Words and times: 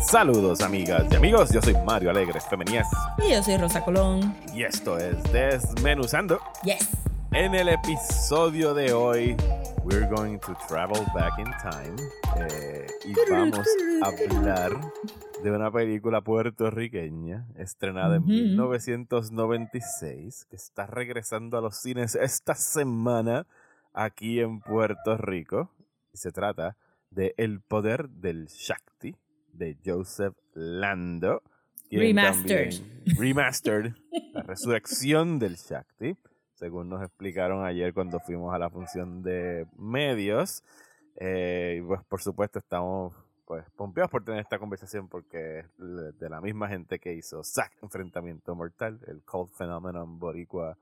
Saludos 0.00 0.60
amigas 0.62 1.04
y 1.10 1.16
amigos, 1.16 1.50
yo 1.52 1.60
soy 1.62 1.74
Mario 1.84 2.10
Alegre 2.10 2.40
Femenías 2.40 2.86
Y 3.18 3.32
yo 3.32 3.42
soy 3.42 3.56
Rosa 3.56 3.84
Colón. 3.84 4.32
y 4.52 4.62
esto 4.62 4.96
es 4.98 5.20
Desmenuzando. 5.32 6.38
Yes. 6.62 6.88
En 7.32 7.54
el 7.54 7.68
episodio 7.70 8.74
de 8.74 8.92
hoy, 8.92 9.34
we're 9.82 10.06
going 10.06 10.38
to 10.38 10.54
travel 10.68 11.00
back 11.14 11.32
in 11.38 11.46
time 11.60 11.96
eh, 12.48 12.86
y 13.04 13.12
vamos 13.30 13.58
a 14.02 14.08
hablar 14.36 14.70
de 15.42 15.50
una 15.50 15.70
película 15.72 16.20
puertorriqueña 16.20 17.46
estrenada 17.56 18.16
en 18.16 18.22
Ujú. 18.22 18.30
1996 18.30 20.46
que 20.48 20.56
está 20.56 20.86
regresando 20.86 21.58
a 21.58 21.60
los 21.60 21.76
cines 21.76 22.14
esta 22.14 22.54
semana 22.54 23.46
aquí 23.94 24.40
en 24.40 24.60
Puerto 24.60 25.16
Rico. 25.16 25.70
Se 26.12 26.30
trata 26.32 26.76
de 27.10 27.34
El 27.38 27.60
poder 27.60 28.08
del 28.10 28.46
Shakti 28.46 29.16
de 29.52 29.78
Joseph 29.84 30.34
Lando. 30.52 31.42
Remastered. 31.90 32.70
también- 32.76 33.16
remastered. 33.18 33.94
La 34.32 34.42
resurrección 34.42 35.38
del 35.38 35.56
Shakti 35.56 36.16
según 36.54 36.88
nos 36.88 37.02
explicaron 37.02 37.64
ayer 37.64 37.92
cuando 37.92 38.20
fuimos 38.20 38.54
a 38.54 38.58
la 38.58 38.70
función 38.70 39.22
de 39.22 39.66
medios. 39.76 40.62
Eh, 41.16 41.82
pues 41.86 42.00
por 42.08 42.20
supuesto 42.22 42.58
estamos 42.58 43.14
pues 43.44 43.64
pompeados 43.76 44.10
por 44.10 44.24
tener 44.24 44.40
esta 44.40 44.58
conversación 44.58 45.08
porque 45.08 45.58
es 45.60 45.66
de 46.18 46.28
la 46.30 46.40
misma 46.40 46.68
gente 46.68 46.98
que 46.98 47.12
hizo 47.12 47.44
Zack 47.44 47.72
Enfrentamiento 47.82 48.54
Mortal, 48.54 49.00
el 49.06 49.22
Cult 49.22 49.52
Phenomenon 49.52 50.18
Boricua 50.18 50.78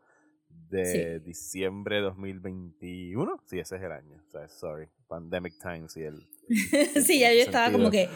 de 0.70 1.20
diciembre 1.20 1.96
de 1.96 2.02
2021. 2.02 3.42
Sí, 3.46 3.58
ese 3.58 3.76
es 3.76 3.82
el 3.82 3.92
año. 3.92 4.22
O 4.26 4.30
sea, 4.30 4.48
sorry. 4.48 4.88
Pandemic 5.08 5.54
Times 5.58 5.96
y 5.96 6.02
el... 6.02 6.26
sí, 7.04 7.20
ya 7.20 7.32
yo 7.32 7.40
estaba 7.40 7.66
sentido. 7.66 7.78
como 7.78 7.90
que. 7.90 8.08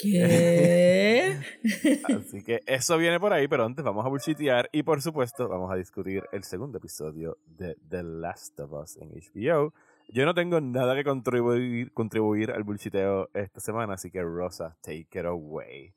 ¿Qué? 0.00 1.36
Así 2.04 2.42
que 2.42 2.60
eso 2.66 2.96
viene 2.98 3.18
por 3.18 3.32
ahí, 3.32 3.48
pero 3.48 3.64
antes 3.64 3.84
vamos 3.84 4.06
a 4.06 4.08
bullshitear 4.08 4.68
y 4.72 4.84
por 4.84 5.02
supuesto 5.02 5.48
vamos 5.48 5.72
a 5.72 5.74
discutir 5.74 6.22
el 6.30 6.44
segundo 6.44 6.78
episodio 6.78 7.38
de 7.46 7.76
The 7.88 8.02
Last 8.04 8.60
of 8.60 8.72
Us 8.72 8.96
en 8.98 9.10
HBO. 9.10 9.74
Yo 10.08 10.24
no 10.24 10.34
tengo 10.34 10.60
nada 10.60 10.94
que 10.94 11.04
contribuir, 11.04 11.92
contribuir 11.92 12.52
al 12.52 12.62
bullshiteo 12.62 13.28
esta 13.34 13.60
semana, 13.60 13.94
así 13.94 14.10
que 14.10 14.22
Rosa, 14.22 14.76
take 14.82 15.08
it 15.18 15.24
away. 15.24 15.92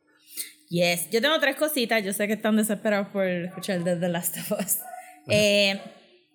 Yes. 0.72 1.10
Yo 1.12 1.22
tengo 1.22 1.38
tres 1.40 1.58
cositas. 1.58 2.02
Yo 2.04 2.14
sé 2.14 2.28
que 2.28 2.34
están 2.34 2.56
desesperados 2.56 3.10
por 3.10 3.26
escuchar 3.26 3.84
de 3.84 3.98
The 3.98 4.08
Last 4.08 4.38
of 4.38 4.60
Us. 4.60 4.80
Eh, 5.28 5.80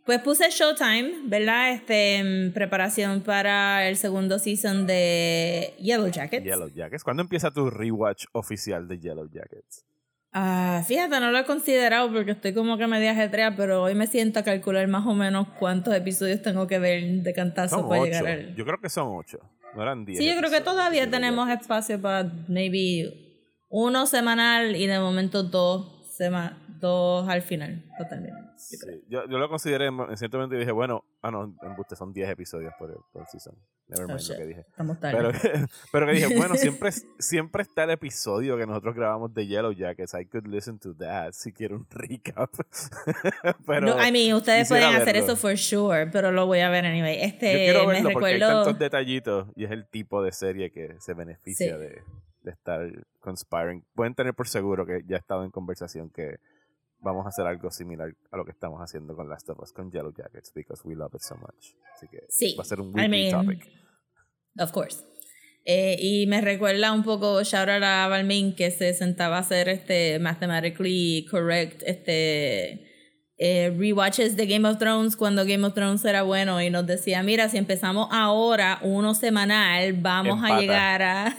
pues 0.04 0.20
puse 0.20 0.48
Showtime, 0.50 1.22
¿verdad? 1.24 1.72
Este, 1.72 2.16
en 2.18 2.52
preparación 2.52 3.22
para 3.22 3.88
el 3.88 3.96
segundo 3.96 4.38
season 4.38 4.86
de 4.86 5.74
Yellow 5.80 6.08
Jackets. 6.08 6.44
Yellow 6.44 6.68
Jackets. 6.68 7.02
¿Cuándo 7.02 7.22
empieza 7.22 7.50
tu 7.50 7.70
rewatch 7.70 8.26
oficial 8.32 8.86
de 8.86 9.00
Yellow 9.00 9.28
Jackets? 9.28 9.84
Ah, 10.32 10.84
fíjate, 10.86 11.18
no 11.18 11.30
lo 11.30 11.38
he 11.38 11.44
considerado 11.44 12.12
porque 12.12 12.32
estoy 12.32 12.52
como 12.52 12.76
que 12.76 12.86
media 12.86 13.12
ajetrea, 13.12 13.56
pero 13.56 13.82
hoy 13.82 13.94
me 13.94 14.06
siento 14.06 14.38
a 14.38 14.42
calcular 14.42 14.86
más 14.86 15.06
o 15.06 15.14
menos 15.14 15.48
cuántos 15.58 15.94
episodios 15.94 16.42
tengo 16.42 16.66
que 16.66 16.78
ver 16.78 17.02
de 17.22 17.32
cantazo 17.32 17.76
Son 17.78 17.88
para 17.88 18.02
ocho. 18.02 18.10
llegar 18.12 18.26
al... 18.26 18.54
Yo 18.54 18.64
creo 18.66 18.78
que 18.80 18.90
son 18.90 19.08
ocho. 19.16 19.38
No 19.74 19.82
eran 19.82 20.04
diez. 20.04 20.18
Sí, 20.18 20.28
yo 20.28 20.36
creo 20.36 20.50
que 20.50 20.60
todavía 20.60 21.10
tenemos 21.10 21.48
Jackets. 21.48 21.62
espacio 21.62 22.00
para 22.00 22.30
maybe 22.48 23.12
uno 23.70 24.06
semanal 24.06 24.76
y 24.76 24.86
de 24.86 25.00
momento 25.00 25.42
dos, 25.42 26.06
sema 26.16 26.62
dos 26.80 27.28
al 27.28 27.42
final, 27.42 27.82
totalmente. 27.98 28.45
Sí, 28.56 28.76
Yo, 29.08 29.26
yo 29.28 29.38
lo 29.38 29.48
consideré 29.48 29.86
en 29.86 30.16
cierto 30.16 30.38
momento 30.38 30.56
y 30.56 30.60
dije, 30.60 30.72
bueno, 30.72 31.04
ah, 31.22 31.30
no, 31.30 31.44
en 31.62 31.96
son 31.96 32.12
10 32.12 32.30
episodios 32.30 32.72
por, 32.78 33.04
por 33.12 33.26
season. 33.26 33.54
Never 33.88 34.04
Oh, 34.04 34.08
mind 34.08 34.20
shit. 34.20 34.30
lo 34.32 34.36
que 34.38 34.46
dije. 34.46 34.64
Pero, 35.00 35.32
que- 35.32 35.66
pero 35.92 36.06
que 36.06 36.12
dije, 36.12 36.36
bueno, 36.36 36.54
siempre, 36.56 36.90
siempre 37.18 37.62
está 37.62 37.84
el 37.84 37.90
episodio 37.90 38.56
que 38.56 38.66
nosotros 38.66 38.94
grabamos 38.94 39.32
de 39.34 39.46
Yellow 39.46 39.72
Jackets. 39.72 40.14
I 40.14 40.26
could 40.26 40.46
listen 40.46 40.78
to 40.80 40.94
that 40.96 41.32
si 41.32 41.52
quiero 41.52 41.76
un 41.76 41.86
recap. 41.90 42.50
pero 43.66 43.80
no, 43.86 44.04
I 44.06 44.10
mean, 44.12 44.34
ustedes 44.34 44.68
pueden 44.68 44.84
hacer 44.94 45.14
verlo. 45.14 45.24
eso 45.24 45.36
for 45.36 45.56
sure, 45.56 46.06
pero 46.08 46.32
lo 46.32 46.46
voy 46.46 46.60
a 46.60 46.68
ver 46.70 46.86
anyway. 46.86 47.18
Este, 47.22 47.52
yo 47.52 47.58
quiero 47.72 47.86
me 47.86 47.94
verlo 47.94 48.10
porque 48.12 48.26
hay 48.28 48.32
recuerdo... 48.34 48.64
tantos 48.64 48.78
detallitos 48.78 49.48
y 49.54 49.64
es 49.64 49.70
el 49.70 49.86
tipo 49.86 50.22
de 50.22 50.32
serie 50.32 50.70
que 50.70 50.96
se 51.00 51.14
beneficia 51.14 51.74
Sí. 51.74 51.80
de, 51.80 52.02
de 52.42 52.50
estar 52.50 52.90
conspiring. 53.20 53.84
Pueden 53.94 54.14
tener 54.14 54.34
por 54.34 54.48
seguro 54.48 54.84
que 54.86 55.02
ya 55.06 55.16
he 55.16 55.18
estado 55.18 55.44
en 55.44 55.50
conversación 55.50 56.10
que 56.10 56.38
vamos 57.00 57.26
a 57.26 57.28
hacer 57.28 57.46
algo 57.46 57.70
similar 57.70 58.10
a 58.30 58.36
lo 58.36 58.44
que 58.44 58.52
estamos 58.52 58.80
haciendo 58.80 59.14
con 59.14 59.28
Last 59.28 59.48
of 59.50 59.58
Us 59.60 59.72
con 59.72 59.90
Yellow 59.90 60.12
Jackets 60.12 60.52
because 60.54 60.82
we 60.84 60.94
love 60.94 61.12
it 61.14 61.20
so 61.20 61.36
much. 61.36 61.74
Así 61.94 62.06
que 62.08 62.20
Sí, 62.28 62.54
va 62.58 62.62
a 62.62 62.64
ser 62.66 62.80
un 62.80 62.88
I 62.88 63.02
weekly 63.02 63.08
mean, 63.08 63.30
topic. 63.30 63.68
Of 64.58 64.72
course. 64.72 65.02
Eh, 65.64 65.96
y 66.00 66.26
me 66.28 66.40
recuerda 66.40 66.92
un 66.92 67.02
poco 67.02 67.42
shout 67.42 67.68
out 67.68 67.82
a 67.82 68.06
Balmin 68.08 68.54
que 68.54 68.70
se 68.70 68.94
sentaba 68.94 69.36
a 69.38 69.40
hacer 69.40 69.68
este 69.68 70.18
mathematically 70.20 71.26
correct 71.28 71.82
este 71.84 72.86
eh, 73.38 73.74
rewatches 73.76 74.36
de 74.36 74.46
Game 74.46 74.66
of 74.68 74.78
Thrones 74.78 75.16
cuando 75.16 75.44
Game 75.44 75.66
of 75.66 75.74
Thrones 75.74 76.04
era 76.04 76.22
bueno 76.22 76.62
y 76.62 76.70
nos 76.70 76.86
decía, 76.86 77.22
mira, 77.22 77.48
si 77.48 77.58
empezamos 77.58 78.08
ahora 78.12 78.78
uno 78.82 79.14
semanal, 79.14 79.92
vamos 79.94 80.36
Empata. 80.36 80.56
a 80.56 80.60
llegar 80.60 81.02
a, 81.02 81.36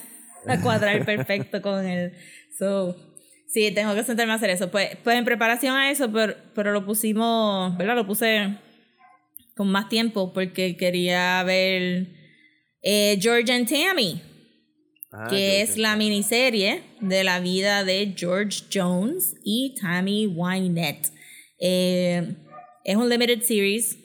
a 0.47 0.61
cuadrar 0.61 1.05
perfecto 1.05 1.61
con 1.61 1.85
él. 1.85 2.11
So, 2.59 2.95
sí, 3.47 3.71
tengo 3.71 3.95
que 3.95 4.03
sentarme 4.03 4.33
a 4.33 4.35
hacer 4.35 4.49
eso. 4.49 4.69
Pues, 4.69 4.97
pues 5.03 5.17
en 5.17 5.25
preparación 5.25 5.75
a 5.75 5.89
eso, 5.91 6.11
pero, 6.11 6.35
pero 6.53 6.71
lo 6.71 6.85
pusimos, 6.85 7.75
¿verdad? 7.77 7.95
Lo 7.95 8.05
puse 8.05 8.55
con 9.55 9.69
más 9.69 9.89
tiempo 9.89 10.33
porque 10.33 10.77
quería 10.77 11.41
ver 11.43 12.07
eh, 12.81 13.17
George 13.19 13.51
and 13.51 13.67
Tammy, 13.67 14.21
Ah, 15.11 15.27
que 15.29 15.61
es 15.61 15.77
la 15.77 15.95
miniserie 15.95 16.83
de 16.99 17.23
la 17.23 17.39
vida 17.39 17.85
de 17.85 18.13
George 18.15 18.65
Jones 18.71 19.35
y 19.41 19.73
Tammy 19.79 20.27
Wynette. 20.27 21.11
Eh, 21.59 22.35
es 22.83 22.95
un 22.95 23.07
limited 23.07 23.41
series, 23.41 23.97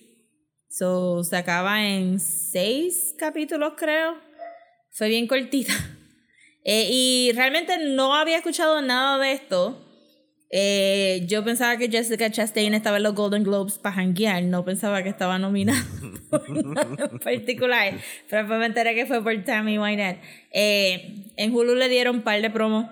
so 0.69 1.25
se 1.25 1.37
acaba 1.37 1.85
en 1.85 2.21
seis 2.21 3.15
capítulos, 3.19 3.75
creo. 3.77 4.15
Fue 4.91 5.09
bien 5.09 5.27
cortita. 5.27 5.73
Eh, 6.65 6.89
y 6.91 7.33
realmente 7.34 7.77
no 7.78 8.15
había 8.15 8.37
escuchado 8.37 8.81
nada 8.83 9.19
de 9.19 9.33
esto. 9.33 9.89
Eh, 10.55 11.25
yo 11.27 11.43
pensaba 11.43 11.78
que 11.78 11.89
Jessica 11.89 12.31
Chastain 12.31 12.75
estaba 12.75 12.99
en 12.99 13.05
los 13.05 13.15
Golden 13.15 13.43
Globes 13.43 13.78
para 13.78 13.95
janguear, 13.95 14.43
no 14.43 14.65
pensaba 14.67 15.03
que 15.03 15.09
estaba 15.09 15.39
nominada 15.39 15.83
por 16.31 16.50
nada 16.50 17.09
en 17.11 17.19
particular, 17.19 17.95
pero 18.28 18.47
me 18.47 18.67
enteré 18.67 18.95
que 18.95 19.06
fue 19.06 19.23
por 19.23 19.45
Tammy 19.45 19.78
Wynette. 19.78 20.21
Eh, 20.50 21.31
en 21.37 21.55
Hulu 21.55 21.75
le 21.75 21.89
dieron 21.89 22.17
un 22.17 22.23
par 22.23 22.43
de 22.43 22.50
promos 22.50 22.84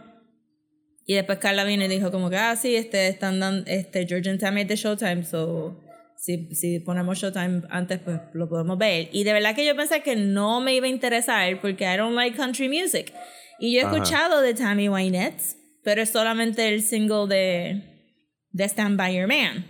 y 1.05 1.15
después 1.15 1.39
Carla 1.39 1.65
vino 1.65 1.85
y 1.85 1.89
dijo 1.89 2.11
como 2.11 2.31
que, 2.31 2.37
ah, 2.39 2.57
sí, 2.57 2.77
este, 2.77 3.09
están 3.09 3.41
dando, 3.41 3.71
este, 3.71 4.07
George 4.07 4.31
and 4.31 4.41
Tammy 4.41 4.63
es 4.63 4.69
de 4.69 4.77
Showtime, 4.77 5.25
so 5.25 5.79
si, 6.17 6.55
si 6.55 6.81
ponemos 6.81 7.19
Showtime 7.19 7.63
antes, 7.69 7.99
pues 7.99 8.21
lo 8.33 8.49
podemos 8.49 8.79
ver. 8.79 9.09
Y 9.13 9.25
de 9.25 9.33
verdad 9.35 9.55
que 9.55 9.67
yo 9.67 9.75
pensé 9.75 10.03
que 10.03 10.17
no 10.17 10.61
me 10.61 10.75
iba 10.75 10.87
a 10.87 10.91
interesar 10.91 11.61
porque 11.61 11.85
I 11.85 11.97
don't 11.97 12.15
like 12.15 12.37
country 12.37 12.69
music. 12.69 13.13
Y 13.61 13.75
yo 13.75 13.81
he 13.81 13.85
Ajá. 13.85 13.97
escuchado 13.97 14.41
de 14.41 14.55
Tammy 14.55 14.89
Wynette, 14.89 15.43
pero 15.85 16.03
es 16.03 16.11
solamente 16.11 16.69
el 16.69 16.83
single 16.83 17.27
de, 17.29 17.83
de 18.51 18.65
Stand 18.65 18.97
By 18.97 19.15
Your 19.17 19.29
Man. 19.29 19.67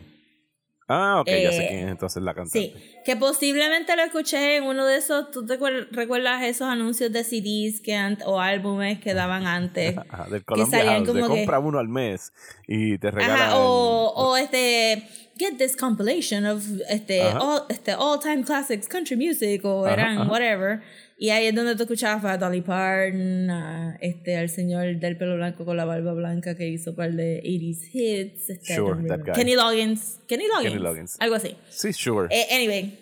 Ah, 0.92 1.20
ok, 1.20 1.28
ya 1.28 1.52
sé 1.52 1.62
Eh, 1.62 1.66
quién 1.68 1.80
es 1.86 1.90
entonces 1.92 2.20
la 2.20 2.34
cantante. 2.34 2.58
Sí, 2.58 2.74
que 3.04 3.14
posiblemente 3.14 3.94
lo 3.94 4.02
escuché 4.02 4.56
en 4.56 4.64
uno 4.64 4.84
de 4.86 4.96
esos, 4.96 5.30
¿tú 5.30 5.46
te 5.46 5.56
recuerdas 5.92 6.42
esos 6.42 6.66
anuncios 6.66 7.12
de 7.12 7.22
CDs 7.22 7.80
que 7.80 7.96
o 8.26 8.40
álbumes 8.40 8.98
que 8.98 9.14
daban 9.14 9.46
antes? 9.46 9.96
Ajá, 10.10 10.26
del 10.28 10.44
Columbia 10.44 10.78
salían 10.78 11.04
House, 11.04 11.14
de 11.14 11.20
como 11.22 11.34
que- 11.34 11.40
compra 11.42 11.58
uno 11.60 11.78
al 11.78 11.86
mes 11.88 12.32
y 12.66 12.98
te 12.98 13.12
regalan... 13.12 13.38
Ajá, 13.40 13.56
o, 13.58 14.12
o 14.16 14.36
este, 14.36 15.04
get 15.38 15.56
this 15.58 15.76
compilation 15.76 16.44
of 16.44 16.64
este, 16.88 17.22
Ajá. 17.22 17.38
all, 17.40 17.62
este, 17.68 17.92
all 17.94 18.18
time 18.18 18.42
classics 18.42 18.88
country 18.88 19.16
music 19.16 19.64
o 19.64 19.86
eran 19.86 20.28
whatever. 20.28 20.82
Y 21.22 21.28
ahí 21.28 21.48
es 21.48 21.54
donde 21.54 21.76
tú 21.76 21.82
escuchabas 21.82 22.24
a 22.24 22.38
Dolly 22.38 22.62
Parton, 22.62 23.50
a 23.50 23.98
este, 24.00 24.38
al 24.38 24.48
señor 24.48 24.98
del 24.98 25.18
pelo 25.18 25.36
blanco 25.36 25.66
con 25.66 25.76
la 25.76 25.84
barba 25.84 26.14
blanca 26.14 26.56
que 26.56 26.66
hizo 26.66 26.94
par 26.96 27.12
de 27.12 27.42
80s 27.44 27.90
hits. 27.92 28.48
este, 28.48 28.74
Sure, 28.74 29.06
that 29.06 29.18
guy. 29.26 29.32
Kenny 29.34 29.54
Loggins. 29.54 30.18
Kenny 30.26 30.46
Loggins. 30.48 30.70
Kenny 30.72 30.82
Loggins. 30.82 31.16
Algo 31.20 31.34
así. 31.34 31.54
Sí, 31.68 31.92
sure. 31.92 32.26
Eh, 32.30 32.46
anyway. 32.50 32.98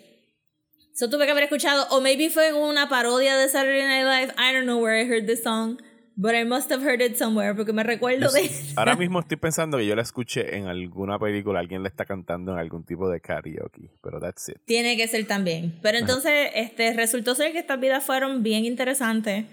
So 0.93 1.09
tuve 1.09 1.25
que 1.27 1.31
haber 1.31 1.45
escuchado, 1.45 1.87
o 1.91 2.01
maybe 2.01 2.29
fue 2.29 2.49
en 2.49 2.55
una 2.55 2.89
parodia 2.89 3.37
de 3.37 3.47
Saturday 3.47 3.83
Night 3.87 4.05
Live. 4.05 4.33
I 4.37 4.51
don't 4.51 4.65
know 4.65 4.83
where 4.83 5.01
I 5.01 5.05
heard 5.09 5.25
this 5.25 5.41
song, 5.41 5.77
but 6.19 6.35
I 6.35 6.43
must 6.43 6.69
have 6.69 6.83
heard 6.83 7.01
it 7.01 7.15
somewhere 7.15 7.55
porque 7.55 7.71
me 7.71 7.81
recuerdo 7.81 8.29
de. 8.29 8.51
Ahora 8.75 8.97
mismo 8.97 9.21
estoy 9.21 9.37
pensando 9.37 9.77
que 9.77 9.85
yo 9.85 9.95
la 9.95 10.01
escuché 10.01 10.57
en 10.57 10.67
alguna 10.67 11.17
película, 11.17 11.61
alguien 11.61 11.81
la 11.81 11.87
está 11.87 12.03
cantando 12.03 12.51
en 12.51 12.59
algún 12.59 12.85
tipo 12.85 13.09
de 13.09 13.21
karaoke, 13.21 13.89
pero 14.03 14.19
that's 14.19 14.49
it. 14.49 14.57
Tiene 14.65 14.97
que 14.97 15.07
ser 15.07 15.25
también. 15.27 15.79
Pero 15.81 15.97
entonces, 15.97 16.51
este, 16.55 16.91
resultó 16.91 17.35
ser 17.35 17.53
que 17.53 17.59
estas 17.59 17.79
vidas 17.79 18.03
fueron 18.03 18.43
bien 18.43 18.65
interesantes. 18.65 19.45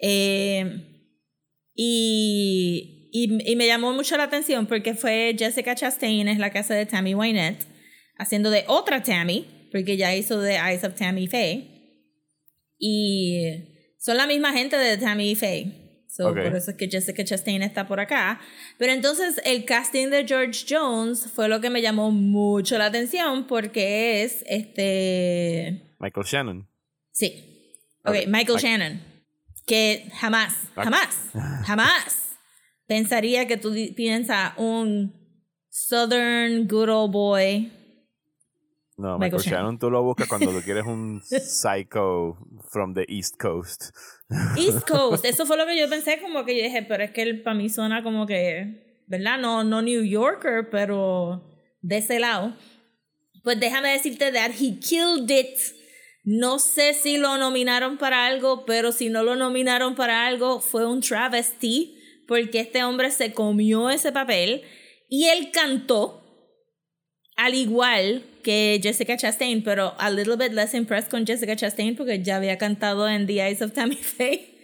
Eh, 0.00 1.06
y, 1.72 3.10
y, 3.12 3.52
y 3.52 3.54
me 3.54 3.68
llamó 3.68 3.92
mucho 3.92 4.16
la 4.16 4.24
atención 4.24 4.66
porque 4.66 4.94
fue 4.94 5.36
Jessica 5.38 5.76
Chastain, 5.76 6.26
es 6.26 6.38
la 6.38 6.50
casa 6.50 6.74
de 6.74 6.84
Tammy 6.84 7.14
Wynette, 7.14 7.64
haciendo 8.16 8.50
de 8.50 8.64
otra 8.66 9.04
Tammy, 9.04 9.68
porque 9.70 9.96
ya 9.96 10.16
hizo 10.16 10.40
de 10.40 10.56
Eyes 10.56 10.82
of 10.82 10.96
Tammy 10.96 11.28
Faye. 11.28 11.76
Y 12.76 13.94
son 13.98 14.16
la 14.16 14.26
misma 14.26 14.52
gente 14.52 14.76
de 14.76 14.96
Tammy 14.98 15.36
Faye. 15.36 15.87
So, 16.08 16.30
Por 16.30 16.40
eso 16.40 16.70
es 16.70 16.76
que 16.76 16.88
Jessica 16.88 17.22
Chastain 17.22 17.62
está 17.62 17.86
por 17.86 18.00
acá. 18.00 18.40
Pero 18.78 18.92
entonces 18.92 19.40
el 19.44 19.64
casting 19.64 20.08
de 20.08 20.26
George 20.26 20.64
Jones 20.68 21.30
fue 21.30 21.48
lo 21.48 21.60
que 21.60 21.68
me 21.68 21.82
llamó 21.82 22.10
mucho 22.10 22.78
la 22.78 22.86
atención 22.86 23.46
porque 23.46 24.24
es 24.24 24.42
este... 24.46 25.94
Michael 26.00 26.26
Shannon. 26.26 26.68
Sí. 27.12 27.76
Ok, 28.04 28.26
Michael 28.26 28.58
Shannon. 28.58 29.02
Que 29.66 30.08
jamás, 30.14 30.54
jamás, 30.74 31.30
jamás 31.66 32.30
pensaría 32.86 33.46
que 33.46 33.58
tú 33.58 33.74
piensas 33.94 34.54
un 34.56 35.14
Southern 35.68 36.66
good 36.66 36.88
old 36.88 37.12
boy 37.12 37.70
no, 38.98 39.16
Michael, 39.16 39.40
Shannon. 39.40 39.78
tú 39.78 39.90
lo 39.90 40.02
buscas 40.02 40.26
cuando 40.26 40.50
tú 40.50 40.60
quieres 40.60 40.84
un 40.84 41.22
psycho 41.22 42.36
from 42.68 42.94
the 42.94 43.06
East 43.08 43.36
Coast. 43.38 43.94
East 44.56 44.86
Coast, 44.86 45.24
eso 45.24 45.46
fue 45.46 45.56
lo 45.56 45.66
que 45.66 45.78
yo 45.78 45.88
pensé, 45.88 46.20
como 46.20 46.44
que 46.44 46.56
yo 46.56 46.62
dije, 46.62 46.82
pero 46.82 47.02
es 47.02 47.10
que 47.12 47.22
él 47.22 47.42
para 47.42 47.56
mí 47.56 47.68
suena 47.70 48.02
como 48.02 48.26
que, 48.26 49.02
¿verdad? 49.06 49.38
No, 49.38 49.64
no 49.64 49.80
New 49.80 50.04
Yorker, 50.04 50.68
pero 50.70 51.42
de 51.80 51.98
ese 51.98 52.18
lado. 52.18 52.54
Pues 53.42 53.58
déjame 53.58 53.90
decirte 53.90 54.30
that 54.32 54.50
he 54.50 54.78
killed 54.78 55.30
it. 55.30 55.58
No 56.24 56.58
sé 56.58 56.92
si 56.92 57.16
lo 57.16 57.38
nominaron 57.38 57.96
para 57.96 58.26
algo, 58.26 58.66
pero 58.66 58.92
si 58.92 59.08
no 59.08 59.22
lo 59.22 59.34
nominaron 59.34 59.94
para 59.94 60.26
algo, 60.26 60.60
fue 60.60 60.86
un 60.86 61.00
travesty, 61.00 61.96
porque 62.26 62.60
este 62.60 62.84
hombre 62.84 63.10
se 63.10 63.32
comió 63.32 63.88
ese 63.88 64.12
papel 64.12 64.62
y 65.08 65.28
él 65.28 65.50
cantó 65.50 66.27
al 67.38 67.54
igual 67.54 68.24
que 68.42 68.80
Jessica 68.82 69.16
Chastain, 69.16 69.62
pero 69.62 69.94
a 69.98 70.10
little 70.10 70.36
bit 70.36 70.52
less 70.52 70.74
impressed 70.74 71.08
con 71.08 71.24
Jessica 71.24 71.54
Chastain 71.54 71.94
porque 71.94 72.20
ya 72.20 72.36
había 72.36 72.58
cantado 72.58 73.08
en 73.08 73.28
The 73.28 73.40
Eyes 73.40 73.62
of 73.62 73.72
Tammy 73.72 73.94
Faye. 74.16 74.58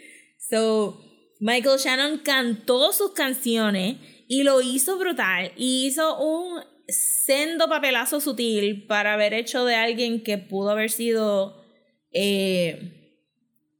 So, 0.50 1.00
Michael 1.38 1.78
Shannon 1.78 2.18
cantó 2.18 2.92
sus 2.92 3.12
canciones 3.12 3.98
y 4.26 4.42
lo 4.42 4.60
hizo 4.60 4.98
brutal. 4.98 5.52
Y 5.56 5.86
hizo 5.86 6.18
un 6.18 6.64
sendo 6.88 7.68
papelazo 7.68 8.20
sutil 8.20 8.86
para 8.88 9.14
haber 9.14 9.34
hecho 9.34 9.64
de 9.64 9.76
alguien 9.76 10.24
que 10.24 10.36
pudo 10.36 10.70
haber 10.70 10.90
sido 10.90 11.64
eh, 12.10 13.22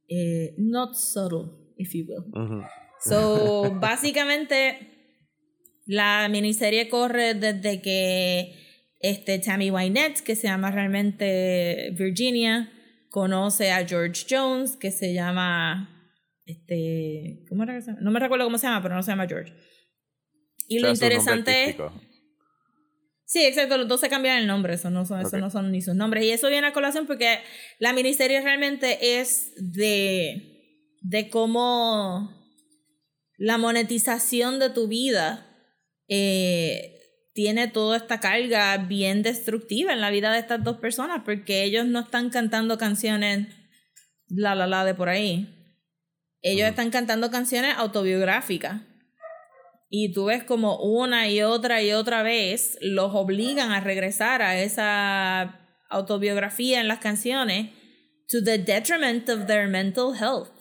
eh, 0.07 0.55
not 0.57 0.95
subtle, 0.95 1.51
if 1.77 1.93
you 1.93 2.05
will. 2.07 2.63
So, 3.01 3.77
básicamente, 3.77 5.11
la 5.85 6.29
miniserie 6.29 6.87
corre 6.87 7.33
desde 7.33 7.81
que 7.81 8.64
este, 8.99 9.39
Tammy 9.39 9.71
Wynette, 9.71 10.21
que 10.21 10.35
se 10.35 10.47
llama 10.47 10.71
realmente 10.71 11.91
Virginia, 11.97 12.71
conoce 13.09 13.71
a 13.71 13.87
George 13.87 14.25
Jones, 14.29 14.75
que 14.75 14.91
se 14.91 15.13
llama, 15.13 16.11
este, 16.45 17.45
¿cómo 17.49 17.63
era 17.63 17.75
que 17.75 17.81
se 17.81 17.87
llama? 17.87 18.01
No 18.01 18.11
me 18.11 18.19
recuerdo 18.19 18.45
cómo 18.45 18.57
se 18.57 18.67
llama, 18.67 18.81
pero 18.81 18.95
no 18.95 19.03
se 19.03 19.11
llama 19.11 19.27
George. 19.27 19.53
Y 20.67 20.79
lo 20.79 20.89
interesante 20.89 21.69
es... 21.69 21.75
Sí, 23.27 23.43
exacto, 23.43 23.77
los 23.77 23.87
dos 23.87 24.01
se 24.01 24.09
cambian 24.09 24.37
el 24.37 24.47
nombre, 24.47 24.75
eso 24.75 24.91
no 24.91 25.03
son, 25.03 25.21
eso 25.21 25.37
no 25.39 25.49
son 25.49 25.71
ni 25.71 25.81
sus 25.81 25.95
nombres. 25.95 26.23
Y 26.25 26.29
eso 26.29 26.47
viene 26.47 26.67
a 26.67 26.73
colación 26.73 27.07
porque 27.07 27.39
la 27.79 27.91
miniserie 27.91 28.39
realmente 28.41 29.19
es 29.19 29.51
de, 29.57 30.91
de 31.01 31.29
cómo 31.29 32.29
la 33.37 33.57
monetización 33.57 34.59
de 34.59 34.69
tu 34.69 34.87
vida 34.87 35.47
eh, 36.07 36.94
tiene 37.35 37.67
toda 37.67 37.97
esta 37.97 38.21
carga 38.21 38.77
bien 38.77 39.21
destructiva 39.21 39.91
en 39.91 39.99
la 39.99 40.09
vida 40.09 40.31
de 40.31 40.39
estas 40.39 40.63
dos 40.63 40.77
personas, 40.77 41.23
porque 41.25 41.65
ellos 41.65 41.85
no 41.85 41.99
están 41.99 42.29
cantando 42.29 42.77
canciones 42.77 43.49
la 44.29 44.55
la 44.55 44.67
la 44.67 44.85
de 44.85 44.93
por 44.93 45.09
ahí. 45.09 45.53
Ellos 46.41 46.69
están 46.69 46.91
cantando 46.91 47.29
canciones 47.31 47.75
autobiográficas. 47.75 48.83
Y 49.89 50.13
tú 50.13 50.25
ves 50.25 50.45
como 50.45 50.79
una 50.79 51.27
y 51.27 51.41
otra 51.41 51.83
y 51.83 51.91
otra 51.91 52.23
vez 52.23 52.77
los 52.79 53.13
obligan 53.13 53.71
a 53.71 53.81
regresar 53.81 54.41
a 54.41 54.57
esa 54.57 55.59
autobiografía 55.89 56.79
en 56.79 56.87
las 56.87 56.99
canciones 56.99 57.71
to 58.29 58.41
the 58.45 58.57
detriment 58.57 59.27
of 59.29 59.45
their 59.45 59.67
mental 59.67 60.13
health. 60.17 60.53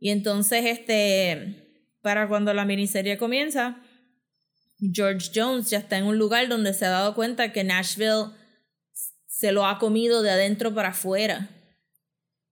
Y 0.00 0.10
entonces, 0.10 0.64
este, 0.64 1.94
para 2.02 2.26
cuando 2.26 2.52
la 2.52 2.64
miniserie 2.64 3.16
comienza, 3.16 3.80
George 4.80 5.30
Jones 5.34 5.70
ya 5.70 5.78
está 5.78 5.98
en 5.98 6.04
un 6.04 6.18
lugar 6.18 6.48
donde 6.48 6.72
se 6.72 6.86
ha 6.86 6.90
dado 6.90 7.14
cuenta 7.14 7.52
que 7.52 7.64
Nashville 7.64 8.30
se 9.26 9.52
lo 9.52 9.66
ha 9.66 9.78
comido 9.78 10.22
de 10.22 10.30
adentro 10.30 10.74
para 10.74 10.88
afuera 10.88 11.48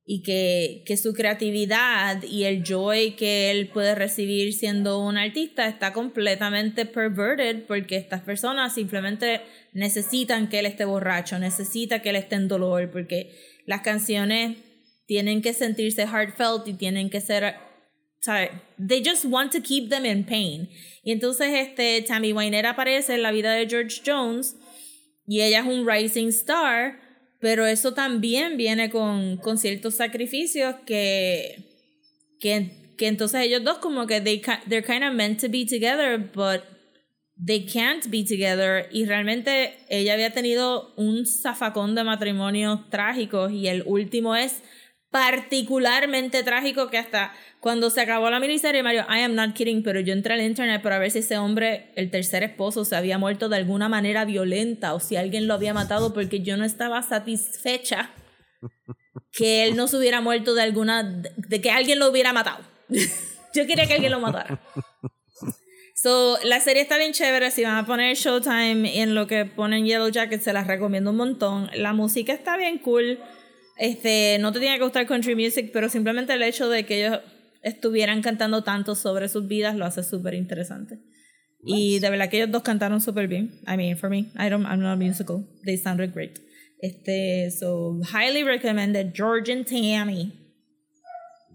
y 0.05 0.23
que, 0.23 0.85
que 0.87 0.97
su 0.97 1.13
creatividad 1.13 2.23
y 2.23 2.45
el 2.45 2.65
joy 2.65 3.13
que 3.13 3.51
él 3.51 3.69
puede 3.69 3.95
recibir 3.95 4.55
siendo 4.55 5.01
un 5.01 5.19
artista 5.19 5.69
está 5.69 5.93
completamente 5.93 6.87
perverted 6.87 7.67
porque 7.67 7.97
estas 7.97 8.23
personas 8.23 8.75
simplemente 8.75 9.43
necesitan 9.75 10.49
que 10.49 10.61
él 10.61 10.67
esté 10.67 10.87
borracho, 10.87 11.39
necesita 11.39 12.01
que 12.01 12.11
él 12.11 12.17
esté 12.17 12.37
en 12.37 12.49
dolor 12.49 12.91
porque 12.91 13.35
las 13.67 13.83
canciones 13.83 14.57
tienen 15.07 15.43
que 15.43 15.53
sentirse 15.53 16.03
heartfelt 16.03 16.67
y 16.69 16.73
tienen 16.73 17.11
que 17.11 17.21
ser 17.21 17.57
¿sabes? 18.21 18.51
They 18.79 19.03
just 19.03 19.25
want 19.25 19.53
to 19.53 19.61
keep 19.61 19.91
them 19.91 20.05
in 20.05 20.25
pain. 20.25 20.69
Y 21.09 21.13
entonces 21.13 21.49
este, 21.55 22.03
Tammy 22.03 22.35
Wynette 22.35 22.67
aparece 22.67 23.15
en 23.15 23.23
la 23.23 23.33
vida 23.33 23.55
de 23.55 23.67
George 23.67 24.03
Jones 24.05 24.57
y 25.27 25.41
ella 25.41 25.61
es 25.61 25.67
un 25.67 25.89
rising 25.89 26.29
star, 26.29 27.01
pero 27.41 27.65
eso 27.65 27.95
también 27.95 28.59
viene 28.59 28.91
con, 28.91 29.39
con 29.39 29.57
ciertos 29.57 29.95
sacrificios 29.95 30.75
que, 30.85 31.65
que, 32.39 32.93
que 32.99 33.07
entonces 33.07 33.41
ellos 33.41 33.65
dos 33.65 33.79
como 33.79 34.07
que 34.07 34.21
they, 34.21 34.43
they're 34.69 34.85
kind 34.85 35.03
of 35.03 35.15
meant 35.15 35.41
to 35.41 35.49
be 35.49 35.65
together, 35.65 36.19
but 36.19 36.61
they 37.43 37.65
can't 37.65 38.07
be 38.11 38.23
together. 38.23 38.87
Y 38.93 39.07
realmente 39.07 39.79
ella 39.89 40.13
había 40.13 40.35
tenido 40.35 40.93
un 40.97 41.25
zafacón 41.25 41.95
de 41.95 42.05
matrimonios 42.05 42.87
trágicos 42.91 43.51
y 43.51 43.69
el 43.69 43.83
último 43.87 44.37
es 44.37 44.63
particularmente 45.11 46.43
trágico 46.43 46.89
que 46.89 46.99
hasta 46.99 47.33
cuando 47.61 47.91
se 47.91 48.01
acabó 48.01 48.31
la 48.31 48.41
miniserie, 48.41 48.83
Mario, 48.83 49.05
I 49.09 49.21
am 49.21 49.35
not 49.35 49.55
kidding, 49.55 49.83
pero 49.83 50.01
yo 50.01 50.13
entré 50.13 50.35
al 50.35 50.43
internet 50.43 50.83
para 50.83 50.99
ver 50.99 51.11
si 51.11 51.21
ese 51.21 51.39
hombre, 51.39 51.91
el 51.97 52.11
tercer 52.11 52.43
esposo, 52.43 52.85
se 52.85 52.95
había 52.95 53.19
muerto 53.19 53.49
de 53.49 53.57
alguna 53.57 53.89
manera 53.89 54.25
violenta 54.25 54.95
o 54.95 55.01
si 55.01 55.17
alguien 55.17 55.47
lo 55.47 55.55
había 55.55 55.75
matado 55.75 56.13
porque 56.13 56.41
yo 56.41 56.57
no 56.57 56.65
estaba 56.65 57.03
satisfecha 57.03 58.11
que 59.33 59.65
él 59.65 59.77
no 59.77 59.89
se 59.89 59.97
hubiera 59.97 60.21
muerto 60.21 60.55
de 60.55 60.63
alguna, 60.63 61.03
de 61.03 61.61
que 61.61 61.71
alguien 61.71 61.99
lo 61.99 62.09
hubiera 62.09 62.33
matado. 62.33 62.65
yo 63.55 63.67
quería 63.67 63.87
que 63.87 63.95
alguien 63.95 64.13
lo 64.13 64.21
matara. 64.21 64.61
So, 66.01 66.39
la 66.45 66.61
serie 66.61 66.83
está 66.83 66.97
bien 66.97 67.13
chévere. 67.13 67.51
Si 67.51 67.65
van 67.65 67.75
a 67.75 67.85
poner 67.85 68.15
Showtime 68.15 69.01
en 69.03 69.17
lo 69.17 69.27
que 69.27 69.47
ponen 69.47 69.85
Yellow 69.85 70.09
Jacket, 70.11 70.41
se 70.41 70.53
las 70.53 70.69
recomiendo 70.69 71.11
un 71.11 71.17
montón. 71.17 71.69
La 71.75 71.93
música 71.93 72.33
está 72.33 72.57
bien 72.57 72.79
cool. 72.79 73.19
Este, 73.79 74.39
no 74.41 74.53
te 74.53 74.59
tiene 74.59 74.77
que 74.77 74.85
gustar 74.85 75.07
country 75.07 75.35
music, 75.35 75.71
pero 75.73 75.89
simplemente 75.89 76.33
el 76.33 76.43
hecho 76.43 76.69
de 76.69 76.85
que 76.85 77.07
ellos 77.07 77.21
estuvieran 77.63 78.23
cantando 78.23 78.63
tanto 78.63 78.95
sobre 78.95 79.29
sus 79.29 79.47
vidas 79.47 79.77
lo 79.77 79.85
hace 79.85 80.03
súper 80.03 80.35
interesante. 80.35 80.99
Y 81.65 81.99
de 81.99 82.11
verdad 82.11 82.29
que 82.29 82.39
ellos 82.39 82.53
dos 82.53 82.63
cantaron 82.63 83.01
súper 83.01 83.29
bien. 83.29 83.61
I 83.67 83.77
mean, 83.77 83.97
for 83.97 84.09
me, 84.09 84.31
I 84.37 84.49
don't, 84.49 84.67
I'm 84.67 84.81
not 84.81 84.95
a 84.95 84.97
musical. 84.97 85.45
They 85.65 85.77
sounded 85.77 86.13
great. 86.13 86.39
Este, 86.81 87.51
so, 87.51 88.01
highly 88.13 88.45
recommended 88.45 89.13
George 89.13 89.51
and 89.51 89.67
Tammy. 89.67 90.33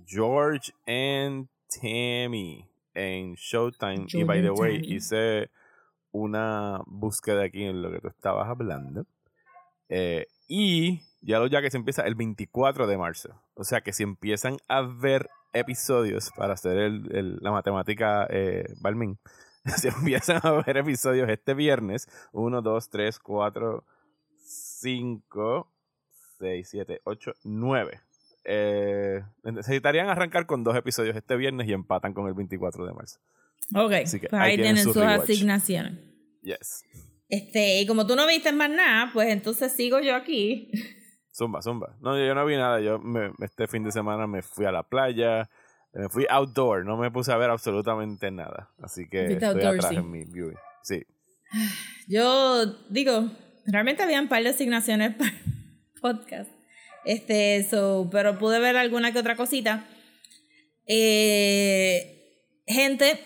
George 0.05 0.71
and 0.85 1.47
Tammy 1.69 2.69
en 2.93 3.35
Showtime. 3.35 4.05
y 4.13 4.23
by 4.23 4.41
the 4.41 4.51
way, 4.51 4.81
hice 4.83 5.49
una 6.11 6.81
búsqueda 6.85 7.43
aquí 7.43 7.63
en 7.63 7.81
lo 7.81 7.91
que 7.91 7.99
tú 7.99 8.09
estabas 8.09 8.47
hablando. 8.47 9.05
Eh, 9.87 10.25
y 10.47 11.01
ya 11.23 11.39
lo 11.39 11.47
ya 11.47 11.61
que 11.61 11.71
se 11.71 11.77
empieza 11.77 12.03
el 12.03 12.15
24 12.15 12.87
de 12.87 12.97
marzo. 12.97 13.41
O 13.55 13.63
sea 13.63 13.81
que 13.81 13.93
si 13.93 14.03
empiezan 14.03 14.57
a 14.67 14.81
ver 14.81 15.29
episodios 15.53 16.31
para 16.35 16.53
hacer 16.53 16.77
el, 16.77 17.37
la 17.41 17.51
matemática 17.51 18.27
eh, 18.29 18.65
Balmin, 18.81 19.17
si 19.77 19.87
empiezan 19.87 20.39
a 20.43 20.51
ver 20.51 20.77
episodios 20.77 21.29
este 21.29 21.53
viernes, 21.53 22.07
1, 22.33 22.61
2, 22.61 22.89
3, 22.89 23.19
4, 23.19 23.85
5, 24.37 25.71
6, 26.39 26.67
7, 26.69 27.01
8, 27.03 27.33
9. 27.43 28.01
necesitarían 29.43 30.09
arrancar 30.09 30.45
con 30.45 30.63
dos 30.63 30.75
episodios 30.75 31.15
este 31.15 31.37
viernes 31.37 31.67
y 31.67 31.73
empatan 31.73 32.13
con 32.13 32.27
el 32.27 32.33
24 32.33 32.85
de 32.85 32.93
marzo. 32.93 33.19
Ok, 33.73 33.93
Así 34.03 34.19
que 34.19 34.27
pues 34.27 34.41
ahí, 34.41 34.57
tienen 34.57 34.83
sus 34.83 34.97
asignaciones. 34.97 35.99
Yes. 36.41 36.83
Este, 37.29 37.79
y 37.81 37.87
como 37.87 38.05
tú 38.05 38.17
no 38.17 38.27
viste 38.27 38.51
más 38.51 38.69
nada, 38.69 39.11
pues 39.13 39.29
entonces 39.29 39.71
sigo 39.71 40.01
yo 40.01 40.15
aquí. 40.15 40.69
Zumba, 41.35 41.61
zumba. 41.61 41.95
No, 41.99 42.17
yo 42.17 42.35
no 42.35 42.45
vi 42.45 42.55
nada. 42.55 42.79
Yo 42.79 43.01
este 43.39 43.67
fin 43.67 43.83
de 43.83 43.91
semana 43.91 44.27
me 44.27 44.41
fui 44.41 44.65
a 44.65 44.71
la 44.71 44.83
playa, 44.83 45.49
me 45.93 46.09
fui 46.09 46.25
outdoor, 46.29 46.85
no 46.85 46.95
me 46.97 47.09
puse 47.09 47.31
a 47.31 47.37
ver 47.37 47.49
absolutamente 47.49 48.29
nada. 48.31 48.69
Así 48.81 49.07
que 49.09 49.33
estoy 49.33 49.63
atrás 49.63 49.91
en 49.91 50.11
mi 50.11 50.25
viewing. 50.25 50.57
Sí. 50.83 51.03
Yo 52.07 52.65
digo, 52.89 53.31
realmente 53.65 54.03
había 54.03 54.21
un 54.21 54.27
par 54.27 54.43
de 54.43 54.49
asignaciones 54.49 55.15
para 55.17 55.31
podcast. 56.01 56.51
Este, 57.05 57.57
eso, 57.57 58.07
pero 58.11 58.37
pude 58.37 58.59
ver 58.59 58.77
alguna 58.77 59.11
que 59.11 59.19
otra 59.19 59.35
cosita. 59.35 59.85
Eh, 60.85 62.61
gente, 62.67 63.19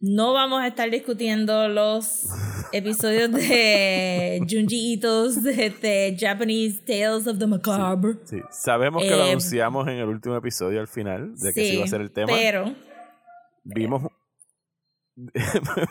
no 0.00 0.32
vamos 0.32 0.62
a 0.62 0.68
estar 0.68 0.90
discutiendo 0.90 1.68
los 1.68 2.24
episodios 2.72 3.30
de 3.32 4.38
Junji 4.48 4.92
Ito's 4.94 5.42
de, 5.42 5.70
de 5.70 6.16
Japanese 6.18 6.80
Tales 6.86 7.26
of 7.26 7.38
the 7.38 7.46
Macabre. 7.46 8.16
Sí, 8.24 8.40
sabemos 8.50 9.02
que 9.02 9.10
lo 9.10 9.24
Eh, 9.24 9.30
anunciamos 9.30 9.88
en 9.88 9.94
el 9.98 10.08
último 10.08 10.36
episodio 10.36 10.80
al 10.80 10.88
final, 10.88 11.34
de 11.36 11.52
que 11.52 11.60
sí, 11.64 11.74
iba 11.74 11.84
a 11.84 11.88
ser 11.88 12.00
el 12.00 12.10
tema. 12.12 12.32
Pero 12.32 12.74
Vimos. 13.64 14.02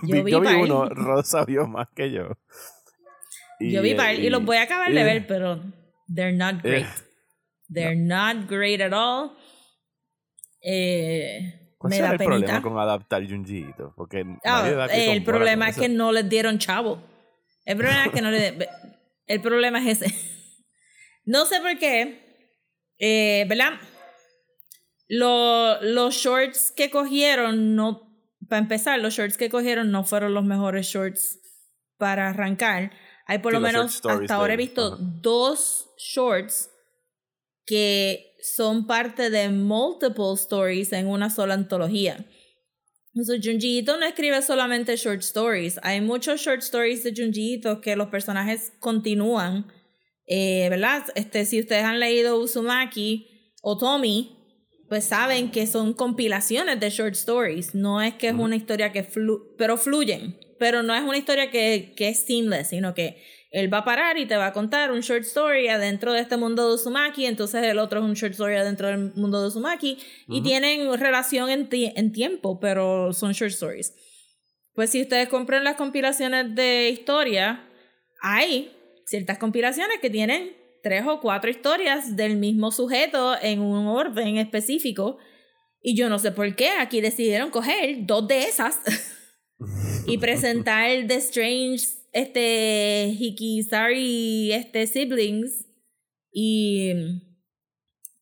Yo 0.04 0.24
vi 0.24 0.32
yo 0.32 0.42
vi 0.42 0.48
uno, 0.56 0.90
Rosa 0.90 1.46
vio 1.46 1.68
más 1.68 1.88
que 1.96 2.12
yo. 2.12 2.38
yo 3.60 3.82
vi 3.84 3.92
eh, 3.92 3.96
par 3.96 4.16
y 4.16 4.30
los 4.32 4.44
voy 4.44 4.58
a 4.58 4.64
acabar 4.64 4.92
de 4.92 5.00
y- 5.00 5.04
ver, 5.04 5.28
pero 5.28 5.62
they're 6.14 6.36
not 6.36 6.62
great. 6.64 6.86
Eh, 6.86 6.90
They're 7.74 7.96
not 7.96 8.50
great 8.50 8.82
at 8.82 8.92
all. 8.94 9.32
Eh, 10.62 11.61
¿Cuál 11.82 11.94
será 11.94 12.12
el 12.12 12.18
problema 12.18 12.62
con 12.62 12.78
adaptar 12.80 13.28
Junji 13.28 13.58
Ito? 13.70 13.94
Porque 13.96 14.22
Ah, 14.44 14.62
nadie 14.62 14.76
da 14.76 14.88
que 14.88 15.12
el 15.14 15.24
problema 15.24 15.70
es 15.70 15.78
que 15.78 15.90
no 15.90 16.12
les 16.12 16.30
dieron 16.30 16.60
chavo. 16.60 17.02
El 17.66 17.78
problema 17.78 18.06
es 18.06 18.12
que 18.12 18.22
no 18.22 18.32
le 18.32 18.70
El 19.28 19.42
problema 19.42 19.80
es 19.80 20.02
ese. 20.02 20.14
No 21.26 21.46
sé 21.46 21.60
por 21.62 21.78
qué. 21.78 22.48
eh, 22.98 23.46
¿Verdad? 23.48 23.74
Lo- 25.08 25.82
los 25.82 26.16
shorts 26.16 26.72
que 26.72 26.90
cogieron, 26.90 27.76
no. 27.76 28.10
Para 28.50 28.60
empezar, 28.62 29.00
los 29.00 29.14
shorts 29.14 29.38
que 29.38 29.50
cogieron 29.50 29.92
no 29.92 30.04
fueron 30.04 30.34
los 30.34 30.44
mejores 30.44 30.88
shorts 30.88 31.40
para 31.98 32.30
arrancar. 32.30 32.92
Hay 33.28 33.38
por 33.40 33.52
Sí, 33.52 33.56
lo 33.56 33.62
menos, 33.62 34.02
hasta 34.06 34.36
ahora 34.36 34.54
he 34.54 34.58
visto 34.58 34.98
dos 34.98 35.90
shorts 35.98 36.70
que 37.66 38.31
son 38.42 38.88
parte 38.88 39.30
de 39.30 39.50
multiple 39.50 40.34
stories 40.36 40.92
en 40.94 41.08
una 41.08 41.30
sola 41.30 41.54
antología. 41.54 42.26
So, 43.14 43.34
Junji 43.34 43.80
Ito 43.80 43.98
no 43.98 44.06
escribe 44.06 44.42
solamente 44.42 44.96
short 44.96 45.22
stories. 45.22 45.80
Hay 45.84 46.00
muchos 46.00 46.40
short 46.42 46.62
stories 46.62 47.04
de 47.04 47.14
Junji 47.14 47.56
Ito 47.56 47.82
que 47.82 47.96
los 47.96 48.08
personajes 48.08 48.72
continúan. 48.80 49.66
Eh, 50.26 50.68
¿Verdad? 50.70 51.04
Este, 51.16 51.46
si 51.46 51.60
ustedes 51.60 51.84
han 51.84 52.00
leído 52.00 52.40
Uzumaki 52.40 53.28
o 53.62 53.78
Tommy, 53.78 54.38
pues 54.88 55.04
saben 55.04 55.52
que 55.52 55.68
son 55.68 55.94
compilaciones 55.94 56.80
de 56.80 56.90
short 56.90 57.16
stories. 57.16 57.76
No 57.76 58.02
es 58.02 58.14
que 58.14 58.30
es 58.30 58.34
una 58.34 58.56
historia 58.56 58.94
que 58.94 59.04
flu 59.04 59.56
pero 59.58 59.76
fluyen. 59.76 60.38
Pero 60.58 60.82
no 60.82 60.96
es 60.96 61.02
una 61.02 61.18
historia 61.18 61.52
que, 61.52 61.94
que 61.98 62.10
es 62.10 62.20
seamless, 62.20 62.70
sino 62.70 62.94
que 62.94 63.22
él 63.52 63.72
va 63.74 63.80
a 63.80 63.86
parar 63.86 64.18
y 64.18 64.26
te 64.26 64.36
va 64.38 64.48
a 64.48 64.54
contar 64.54 64.92
un 64.92 65.02
short 65.02 65.24
story 65.24 65.68
adentro 65.68 66.14
de 66.14 66.22
este 66.22 66.38
mundo 66.38 66.68
de 66.68 66.74
Uzumaki, 66.76 67.26
entonces 67.26 67.64
el 67.66 67.80
otro 67.80 68.00
es 68.00 68.06
un 68.06 68.14
short 68.14 68.32
story 68.34 68.56
adentro 68.56 68.88
del 68.88 69.14
mundo 69.16 69.42
de 69.42 69.48
Uzumaki, 69.48 69.98
y 70.28 70.42
tienen 70.42 70.92
relación 71.00 71.50
en, 71.50 71.68
ti- 71.70 71.92
en 71.96 72.12
tiempo, 72.12 72.60
pero 72.60 73.14
son 73.14 73.34
short 73.34 73.52
stories. 73.52 73.94
Pues 74.74 74.90
si 74.90 75.02
ustedes 75.02 75.28
compran 75.28 75.64
las 75.66 75.76
compilaciones 75.76 76.56
de 76.56 76.90
historia, 76.90 77.68
hay 78.22 78.72
ciertas 79.06 79.38
compilaciones 79.38 79.98
que 80.02 80.10
tienen 80.10 80.56
tres 80.82 81.04
o 81.06 81.20
cuatro 81.20 81.50
historias 81.52 82.16
del 82.16 82.38
mismo 82.38 82.72
sujeto 82.72 83.36
en 83.42 83.60
un 83.60 83.86
orden 83.88 84.38
específico. 84.38 85.18
Y 85.82 85.96
yo 85.96 86.10
no 86.10 86.20
sé 86.20 86.32
por 86.32 86.56
qué 86.56 86.70
aquí 86.70 87.02
decidieron 87.02 87.50
coger 87.52 88.06
dos 88.06 88.28
de 88.28 88.44
esas 88.44 88.80
y 90.08 90.18
presentar 90.18 90.90
The 91.08 91.16
Strange, 91.16 91.86
este, 92.12 93.16
Hikisari, 93.18 94.54
este, 94.54 94.88
Siblings. 94.88 95.68
Y 96.32 96.92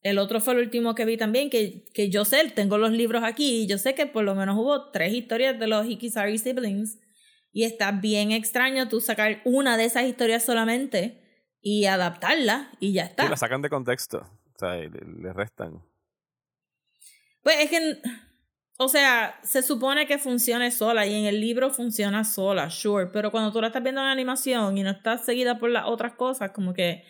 el 0.01 0.17
otro 0.17 0.39
fue 0.39 0.53
el 0.53 0.61
último 0.61 0.95
que 0.95 1.05
vi 1.05 1.17
también, 1.17 1.49
que, 1.49 1.85
que 1.93 2.09
yo 2.09 2.25
sé, 2.25 2.49
tengo 2.51 2.77
los 2.77 2.91
libros 2.91 3.23
aquí 3.23 3.61
y 3.63 3.67
yo 3.67 3.77
sé 3.77 3.95
que 3.95 4.05
por 4.05 4.23
lo 4.23 4.35
menos 4.35 4.57
hubo 4.57 4.91
tres 4.91 5.13
historias 5.13 5.59
de 5.59 5.67
los 5.67 5.85
Hikisari 5.85 6.37
Siblings. 6.37 6.99
Y 7.51 7.63
está 7.63 7.91
bien 7.91 8.31
extraño 8.31 8.87
tú 8.87 9.01
sacar 9.01 9.41
una 9.43 9.75
de 9.75 9.85
esas 9.85 10.05
historias 10.05 10.43
solamente 10.43 11.47
y 11.61 11.85
adaptarla 11.85 12.71
y 12.79 12.93
ya 12.93 13.05
está. 13.05 13.23
Sí, 13.23 13.29
la 13.29 13.37
sacan 13.37 13.61
de 13.61 13.69
contexto. 13.69 14.19
O 14.55 14.59
sea, 14.59 14.75
le, 14.75 14.89
le 14.89 15.33
restan. 15.33 15.83
Pues 17.41 17.59
es 17.59 17.69
que, 17.69 18.01
o 18.81 18.87
sea, 18.87 19.37
se 19.43 19.61
supone 19.61 20.07
que 20.07 20.17
funcione 20.17 20.71
sola 20.71 21.05
y 21.05 21.13
en 21.13 21.25
el 21.25 21.41
libro 21.41 21.69
funciona 21.69 22.23
sola, 22.23 22.69
sure, 22.69 23.07
pero 23.07 23.29
cuando 23.29 23.51
tú 23.51 23.59
la 23.59 23.67
estás 23.67 23.83
viendo 23.83 23.99
en 23.99 24.07
animación 24.07 24.77
y 24.77 24.83
no 24.83 24.91
estás 24.91 25.25
seguida 25.25 25.59
por 25.59 25.69
las 25.69 25.85
otras 25.85 26.13
cosas, 26.13 26.51
como 26.51 26.73
que, 26.73 27.03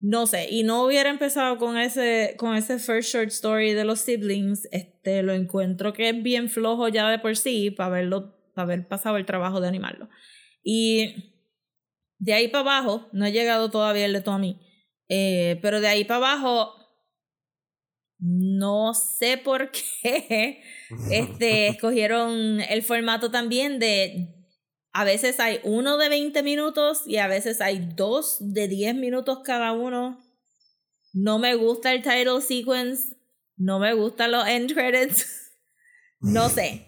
no 0.00 0.26
sé, 0.26 0.48
y 0.50 0.64
no 0.64 0.82
hubiera 0.82 1.08
empezado 1.08 1.58
con 1.58 1.78
ese, 1.78 2.34
con 2.36 2.56
ese 2.56 2.80
first 2.80 3.14
short 3.14 3.28
story 3.28 3.72
de 3.72 3.84
los 3.84 4.00
siblings, 4.00 4.66
este, 4.72 5.22
lo 5.22 5.32
encuentro 5.32 5.92
que 5.92 6.08
es 6.08 6.22
bien 6.24 6.48
flojo 6.48 6.88
ya 6.88 7.08
de 7.08 7.20
por 7.20 7.36
sí 7.36 7.70
para 7.70 7.90
verlo, 7.90 8.36
para 8.52 8.64
haber 8.64 8.88
pasado 8.88 9.16
el 9.16 9.26
trabajo 9.26 9.60
de 9.60 9.68
animarlo. 9.68 10.08
Y 10.64 11.36
de 12.18 12.32
ahí 12.32 12.48
para 12.48 12.62
abajo, 12.62 13.08
no 13.12 13.26
he 13.26 13.30
llegado 13.30 13.70
todavía 13.70 14.06
el 14.06 14.12
de 14.12 14.22
Tommy, 14.22 14.58
eh, 15.08 15.60
pero 15.62 15.80
de 15.80 15.86
ahí 15.86 16.04
para 16.04 16.16
abajo, 16.16 16.74
no 18.18 18.94
sé 18.94 19.38
por 19.38 19.70
qué 19.70 20.62
este, 21.10 21.68
escogieron 21.68 22.60
el 22.60 22.82
formato 22.82 23.30
también 23.30 23.78
de. 23.78 24.32
A 24.92 25.04
veces 25.04 25.40
hay 25.40 25.60
uno 25.62 25.98
de 25.98 26.08
20 26.08 26.42
minutos 26.42 27.02
y 27.06 27.18
a 27.18 27.26
veces 27.26 27.60
hay 27.60 27.86
dos 27.94 28.38
de 28.40 28.66
10 28.66 28.94
minutos 28.94 29.40
cada 29.44 29.72
uno. 29.72 30.24
No 31.12 31.38
me 31.38 31.54
gusta 31.54 31.92
el 31.92 32.02
title 32.02 32.40
sequence. 32.40 33.16
No 33.58 33.78
me 33.78 33.92
gustan 33.92 34.32
los 34.32 34.46
end 34.46 34.72
credits. 34.72 35.42
No 36.20 36.48
sé. 36.48 36.86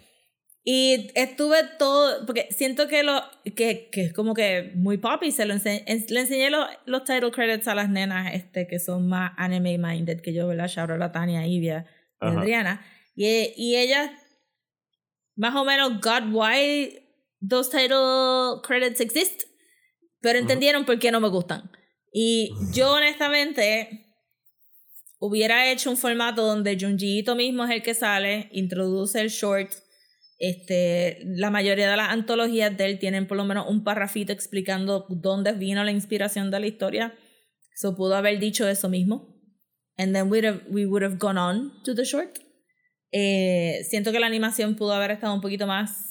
Y 0.70 1.10
estuve 1.14 1.56
todo, 1.78 2.26
porque 2.26 2.48
siento 2.50 2.88
que 2.88 3.02
lo 3.02 3.22
que, 3.56 3.88
que 3.90 4.02
es 4.02 4.12
como 4.12 4.34
que 4.34 4.72
muy 4.74 4.98
poppy, 4.98 5.32
se 5.32 5.46
lo 5.46 5.54
ense- 5.54 5.82
le 6.10 6.20
enseñé 6.20 6.50
lo- 6.50 6.66
los 6.84 7.04
title 7.04 7.30
credits 7.30 7.66
a 7.68 7.74
las 7.74 7.88
nenas 7.88 8.34
este, 8.34 8.66
que 8.66 8.78
son 8.78 9.08
más 9.08 9.32
anime 9.38 9.78
minded 9.78 10.20
que 10.20 10.34
yo, 10.34 10.46
¿verdad? 10.46 10.68
Shout 10.68 10.90
out 10.90 11.00
a 11.00 11.10
Tania, 11.10 11.46
Ivia. 11.46 11.86
Adriana. 12.20 12.84
Y, 13.16 13.54
y 13.56 13.76
ellas 13.76 14.10
más 15.36 15.54
o 15.56 15.64
menos 15.64 16.02
got 16.02 16.24
why 16.30 16.98
those 17.40 17.70
title 17.70 18.60
credits 18.62 19.00
exist, 19.00 19.44
pero 20.20 20.38
entendieron 20.38 20.84
por 20.84 20.98
qué 20.98 21.10
no 21.10 21.18
me 21.20 21.28
gustan. 21.28 21.70
Y 22.12 22.50
yo 22.74 22.92
honestamente 22.92 24.04
hubiera 25.18 25.70
hecho 25.70 25.88
un 25.90 25.96
formato 25.96 26.42
donde 26.44 26.76
Junji 26.78 27.20
Ito 27.20 27.34
mismo 27.36 27.64
es 27.64 27.70
el 27.70 27.82
que 27.82 27.94
sale, 27.94 28.50
introduce 28.52 29.18
el 29.18 29.30
short. 29.30 29.72
Este, 30.38 31.18
la 31.24 31.50
mayoría 31.50 31.90
de 31.90 31.96
las 31.96 32.10
antologías 32.10 32.76
de 32.76 32.86
él 32.86 32.98
tienen 32.98 33.26
por 33.26 33.36
lo 33.36 33.44
menos 33.44 33.66
un 33.68 33.82
parrafito 33.82 34.32
explicando 34.32 35.06
dónde 35.08 35.52
vino 35.52 35.82
la 35.82 35.90
inspiración 35.90 36.50
de 36.50 36.60
la 36.60 36.66
historia. 36.66 37.14
So 37.74 37.96
pudo 37.96 38.14
haber 38.16 38.38
dicho 38.38 38.68
eso 38.68 38.88
mismo. 38.88 39.36
And 39.96 40.14
then 40.14 40.30
we'd 40.30 40.44
have- 40.44 40.62
we 40.70 40.86
would 40.86 41.02
have 41.02 41.16
gone 41.18 41.38
on 41.40 41.82
to 41.82 41.94
the 41.94 42.04
short. 42.04 42.38
Eh, 43.10 43.84
siento 43.88 44.12
que 44.12 44.20
la 44.20 44.26
animación 44.26 44.76
pudo 44.76 44.92
haber 44.92 45.10
estado 45.10 45.34
un 45.34 45.40
poquito 45.40 45.66
más 45.66 46.04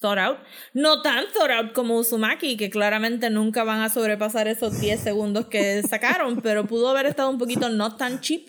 thought 0.00 0.18
out. 0.18 0.38
No 0.74 1.02
tan 1.02 1.24
thought 1.32 1.50
out 1.50 1.72
como 1.74 1.96
Uzumaki, 1.98 2.56
que 2.56 2.70
claramente 2.70 3.30
nunca 3.30 3.62
van 3.62 3.82
a 3.82 3.88
sobrepasar 3.88 4.48
esos 4.48 4.80
10 4.80 4.98
segundos 5.00 5.46
que 5.46 5.82
sacaron, 5.82 6.40
pero 6.42 6.66
pudo 6.66 6.88
haber 6.88 7.06
estado 7.06 7.30
un 7.30 7.38
poquito 7.38 7.68
no 7.68 7.96
tan 7.96 8.20
cheap. 8.20 8.48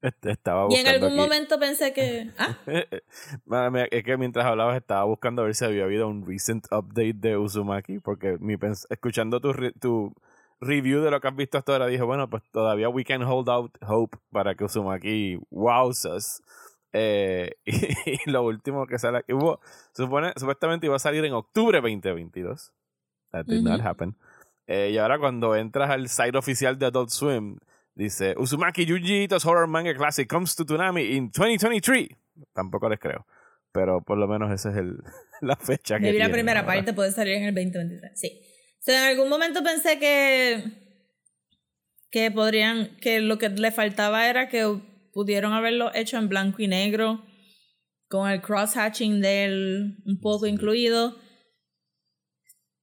Estaba 0.00 0.66
Y 0.70 0.76
en 0.76 0.86
algún 0.86 1.08
aquí- 1.08 1.16
momento 1.16 1.58
pensé 1.58 1.92
que. 1.92 2.30
Ah, 3.50 3.86
Es 3.90 4.04
que 4.04 4.16
mientras 4.16 4.46
hablabas 4.46 4.76
estaba 4.76 5.04
buscando 5.04 5.42
a 5.42 5.44
ver 5.46 5.54
si 5.54 5.64
había 5.64 5.84
habido 5.84 6.08
un 6.08 6.26
recent 6.26 6.66
update 6.70 7.14
de 7.14 7.36
Uzumaki, 7.36 7.98
porque 7.98 8.36
mi 8.40 8.56
pens- 8.56 8.86
escuchando 8.90 9.40
tu, 9.40 9.52
re- 9.52 9.72
tu 9.72 10.14
review 10.60 11.00
de 11.02 11.10
lo 11.10 11.20
que 11.20 11.28
has 11.28 11.36
visto 11.36 11.58
hasta 11.58 11.72
ahora, 11.72 11.86
dije, 11.86 12.02
bueno, 12.02 12.28
pues 12.30 12.42
todavía 12.52 12.88
we 12.88 13.04
can 13.04 13.22
hold 13.22 13.48
out 13.48 13.76
hope 13.86 14.16
para 14.30 14.54
que 14.54 14.64
Uzumaki 14.64 15.38
wows 15.50 16.04
us. 16.04 16.42
Eh, 16.92 17.52
y, 17.64 18.30
lo 18.30 18.42
último 18.44 18.86
que 18.86 18.98
sale 18.98 19.18
aquí, 19.18 19.32
hubo, 19.32 19.60
supone, 19.92 20.32
supuestamente 20.36 20.86
iba 20.86 20.96
a 20.96 21.00
salir 21.00 21.24
en 21.24 21.32
octubre 21.34 21.80
2022. 21.80 22.72
That 23.32 23.46
did 23.46 23.62
not 23.62 23.80
Ujú. 23.80 23.88
happen. 23.88 24.16
Eh, 24.66 24.90
y 24.92 24.98
ahora 24.98 25.18
cuando 25.18 25.56
entras 25.56 25.90
al 25.90 26.08
site 26.08 26.36
oficial 26.38 26.78
de 26.78 26.86
Adult 26.86 27.10
Swim, 27.10 27.58
dice 27.98 28.34
Uzumaki 28.38 28.86
Junji 28.86 29.24
Ito's 29.24 29.44
Horror 29.44 29.66
Manga 29.66 29.94
Classic 29.94 30.26
comes 30.26 30.54
to 30.54 30.64
Tsunami 30.64 31.16
in 31.16 31.30
2023. 31.30 32.08
Tampoco 32.54 32.88
les 32.88 32.98
creo. 32.98 33.26
Pero 33.72 34.02
por 34.02 34.16
lo 34.16 34.26
menos 34.28 34.50
esa 34.52 34.70
es 34.70 34.76
el, 34.76 34.98
la 35.40 35.56
fecha 35.56 35.96
que 35.96 36.06
me 36.06 36.12
vi 36.12 36.18
la 36.18 36.30
primera 36.30 36.64
parte, 36.64 36.94
puede 36.94 37.10
salir 37.10 37.34
en 37.34 37.44
el 37.44 37.54
2023. 37.54 38.12
Sí. 38.14 38.40
O 38.78 38.82
sea, 38.82 39.04
en 39.04 39.10
algún 39.10 39.28
momento 39.28 39.62
pensé 39.62 39.98
que. 39.98 40.64
que 42.10 42.30
podrían. 42.30 42.96
que 43.00 43.20
lo 43.20 43.36
que 43.36 43.48
le 43.50 43.72
faltaba 43.72 44.28
era 44.28 44.48
que 44.48 44.80
pudieron 45.12 45.52
haberlo 45.52 45.92
hecho 45.94 46.16
en 46.16 46.28
blanco 46.28 46.62
y 46.62 46.68
negro, 46.68 47.24
con 48.08 48.30
el 48.30 48.40
cross-hatching 48.40 49.20
del 49.20 49.98
un 50.06 50.20
poco 50.20 50.46
incluido. 50.46 51.16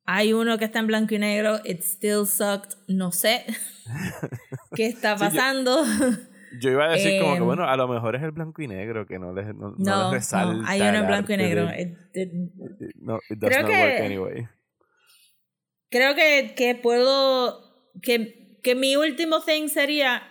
Hay 0.06 0.34
uno 0.34 0.58
que 0.58 0.66
está 0.66 0.80
en 0.80 0.88
blanco 0.88 1.16
y 1.16 1.20
negro. 1.20 1.60
It 1.66 1.82
still 1.82 2.26
sucked. 2.26 2.78
No 2.88 3.12
sé 3.12 3.46
qué 4.76 4.88
está 4.88 5.16
pasando. 5.16 5.84
yo, 6.60 6.70
iba 6.70 6.86
a 6.86 6.92
decir 6.92 7.20
como 7.20 7.34
que, 7.34 7.40
em, 7.40 7.46
bueno, 7.46 7.68
a 7.68 7.76
lo 7.76 7.88
mejor 7.88 8.16
es 8.16 8.24
el 8.24 8.32
blanco 8.32 8.62
y 8.62 8.68
negro 8.68 9.08
que 9.08 9.18
no 9.18 9.34
les, 9.34 9.48
no, 9.56 9.74
no, 9.78 10.12
resalta. 10.12 10.54
No, 10.54 10.68
hay 10.68 10.82
uno 10.82 11.00
en 11.00 11.08
blanco 11.08 11.34
y 11.34 11.38
negro. 11.38 11.66
no, 13.02 13.20
it 13.30 13.40
does 13.40 13.58
not 13.58 13.70
work 13.70 14.02
anyway. 14.02 14.48
Creo 15.90 16.14
que, 16.16 16.54
que 16.56 16.76
puedo. 16.76 17.64
Que, 18.02 18.60
que 18.62 18.76
mi 18.76 18.96
último 18.96 19.42
thing 19.42 19.70
sería. 19.70 20.24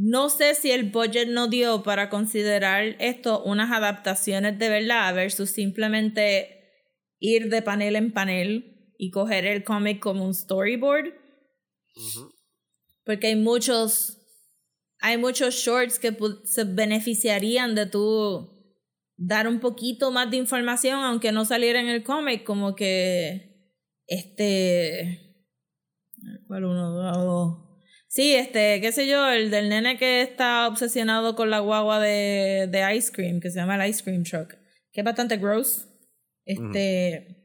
No 0.00 0.28
sé 0.28 0.54
si 0.54 0.70
el 0.70 0.90
budget 0.90 1.28
no 1.28 1.48
dio 1.48 1.82
para 1.82 2.08
considerar 2.08 2.94
esto 3.00 3.42
unas 3.42 3.72
adaptaciones 3.72 4.56
de 4.56 4.68
verdad 4.68 5.12
versus 5.12 5.50
simplemente 5.50 6.57
ir 7.18 7.48
de 7.48 7.62
panel 7.62 7.96
en 7.96 8.12
panel 8.12 8.92
y 8.98 9.10
coger 9.10 9.46
el 9.46 9.64
cómic 9.64 10.00
como 10.00 10.24
un 10.24 10.34
storyboard. 10.34 11.14
Porque 13.04 13.28
hay 13.28 13.36
muchos, 13.36 14.18
hay 15.00 15.18
muchos 15.18 15.54
shorts 15.54 15.98
que 15.98 16.16
se 16.44 16.64
beneficiarían 16.64 17.74
de 17.74 17.86
tu 17.86 18.58
dar 19.16 19.48
un 19.48 19.58
poquito 19.58 20.12
más 20.12 20.30
de 20.30 20.36
información 20.36 21.00
aunque 21.00 21.32
no 21.32 21.44
saliera 21.44 21.80
en 21.80 21.88
el 21.88 22.04
cómic, 22.04 22.44
como 22.44 22.76
que 22.76 23.74
este 24.06 25.28
¿cuál 26.46 26.64
uno? 26.64 27.64
Sí, 28.08 28.34
este, 28.34 28.80
qué 28.80 28.90
sé 28.90 29.06
yo, 29.06 29.28
el 29.28 29.50
del 29.50 29.68
nene 29.68 29.98
que 29.98 30.22
está 30.22 30.66
obsesionado 30.66 31.36
con 31.36 31.50
la 31.50 31.58
guagua 31.58 32.00
de, 32.00 32.66
de 32.70 32.96
ice 32.96 33.12
cream, 33.12 33.38
que 33.40 33.50
se 33.50 33.58
llama 33.58 33.76
el 33.76 33.90
ice 33.90 34.02
cream 34.02 34.24
truck, 34.24 34.54
que 34.92 35.00
es 35.00 35.04
bastante 35.04 35.36
gross. 35.36 35.87
Este, 36.48 37.44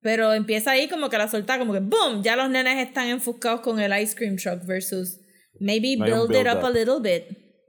pero 0.00 0.32
empieza 0.32 0.70
ahí 0.70 0.88
como 0.88 1.10
que 1.10 1.18
la 1.18 1.28
solta 1.28 1.58
como 1.58 1.74
que 1.74 1.80
boom, 1.80 2.22
ya 2.22 2.34
los 2.34 2.48
nenes 2.48 2.78
están 2.78 3.08
enfuscados 3.08 3.60
con 3.60 3.78
el 3.78 3.92
ice 4.00 4.16
cream 4.16 4.36
truck 4.36 4.64
versus 4.64 5.20
maybe 5.60 5.96
build, 6.02 6.34
it 6.34 6.46
up, 6.50 6.64
a 6.64 6.70
little 6.70 6.98
bit. 7.00 7.24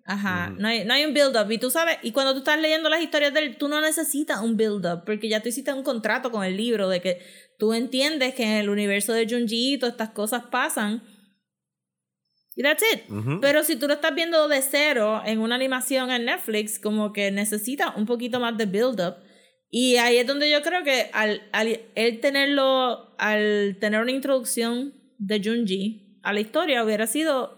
Ajá, 0.06 0.56
no, 0.58 0.70
hay, 0.70 0.86
no 0.86 0.94
hay 0.94 1.04
un 1.04 1.14
build 1.14 1.36
up. 1.36 1.52
Y 1.52 1.58
tú 1.58 1.70
sabes, 1.70 1.98
y 2.02 2.14
cuando 2.14 2.32
tú 2.32 2.40
estás 2.40 2.62
leyendo 2.62 2.88
las 2.88 3.02
historias 3.02 3.34
de 3.34 3.42
él, 3.42 3.58
tú 3.58 3.68
no 3.68 3.82
necesitas 3.82 4.40
un 4.40 4.56
build 4.56 4.86
up, 4.86 5.04
porque 5.06 5.28
ya 5.28 5.42
tú 5.42 5.50
hiciste 5.50 5.74
un 5.74 5.84
contrato 5.84 6.32
con 6.32 6.46
el 6.46 6.56
libro 6.56 6.88
de 6.88 7.02
que 7.02 7.20
tú 7.58 7.74
entiendes 7.74 8.34
que 8.36 8.44
en 8.44 8.52
el 8.52 8.70
universo 8.70 9.12
de 9.12 9.28
Junji 9.30 9.78
todas 9.78 9.94
estas 9.94 10.12
cosas 10.12 10.44
pasan. 10.50 11.04
Y 12.56 12.64
that's 12.64 12.84
it. 12.94 13.02
Pero 13.42 13.66
si 13.66 13.76
tú 13.76 13.88
lo 13.88 13.96
estás 13.96 14.16
viendo 14.16 14.48
de 14.48 14.62
cero 14.62 15.22
en 15.26 15.40
una 15.40 15.56
animación 15.56 16.10
en 16.10 16.24
Netflix, 16.24 16.80
como 16.80 17.12
que 17.12 17.32
necesita 17.32 17.94
un 17.98 18.06
poquito 18.06 18.40
más 18.40 18.58
de 18.58 18.66
build 18.66 19.02
up. 19.02 19.29
Y 19.72 19.98
ahí 19.98 20.18
es 20.18 20.26
donde 20.26 20.50
yo 20.50 20.62
creo 20.64 20.84
que 20.84 21.10
al, 21.14 21.44
al 21.52 21.80
él 21.94 22.20
tenerlo, 22.22 23.16
al 23.20 23.78
tener 23.80 24.02
una 24.02 24.12
introducción 24.12 24.94
de 25.20 25.42
Junji 25.44 26.20
a 26.24 26.34
la 26.34 26.40
historia, 26.40 26.84
hubiera 26.84 27.06
sido 27.06 27.58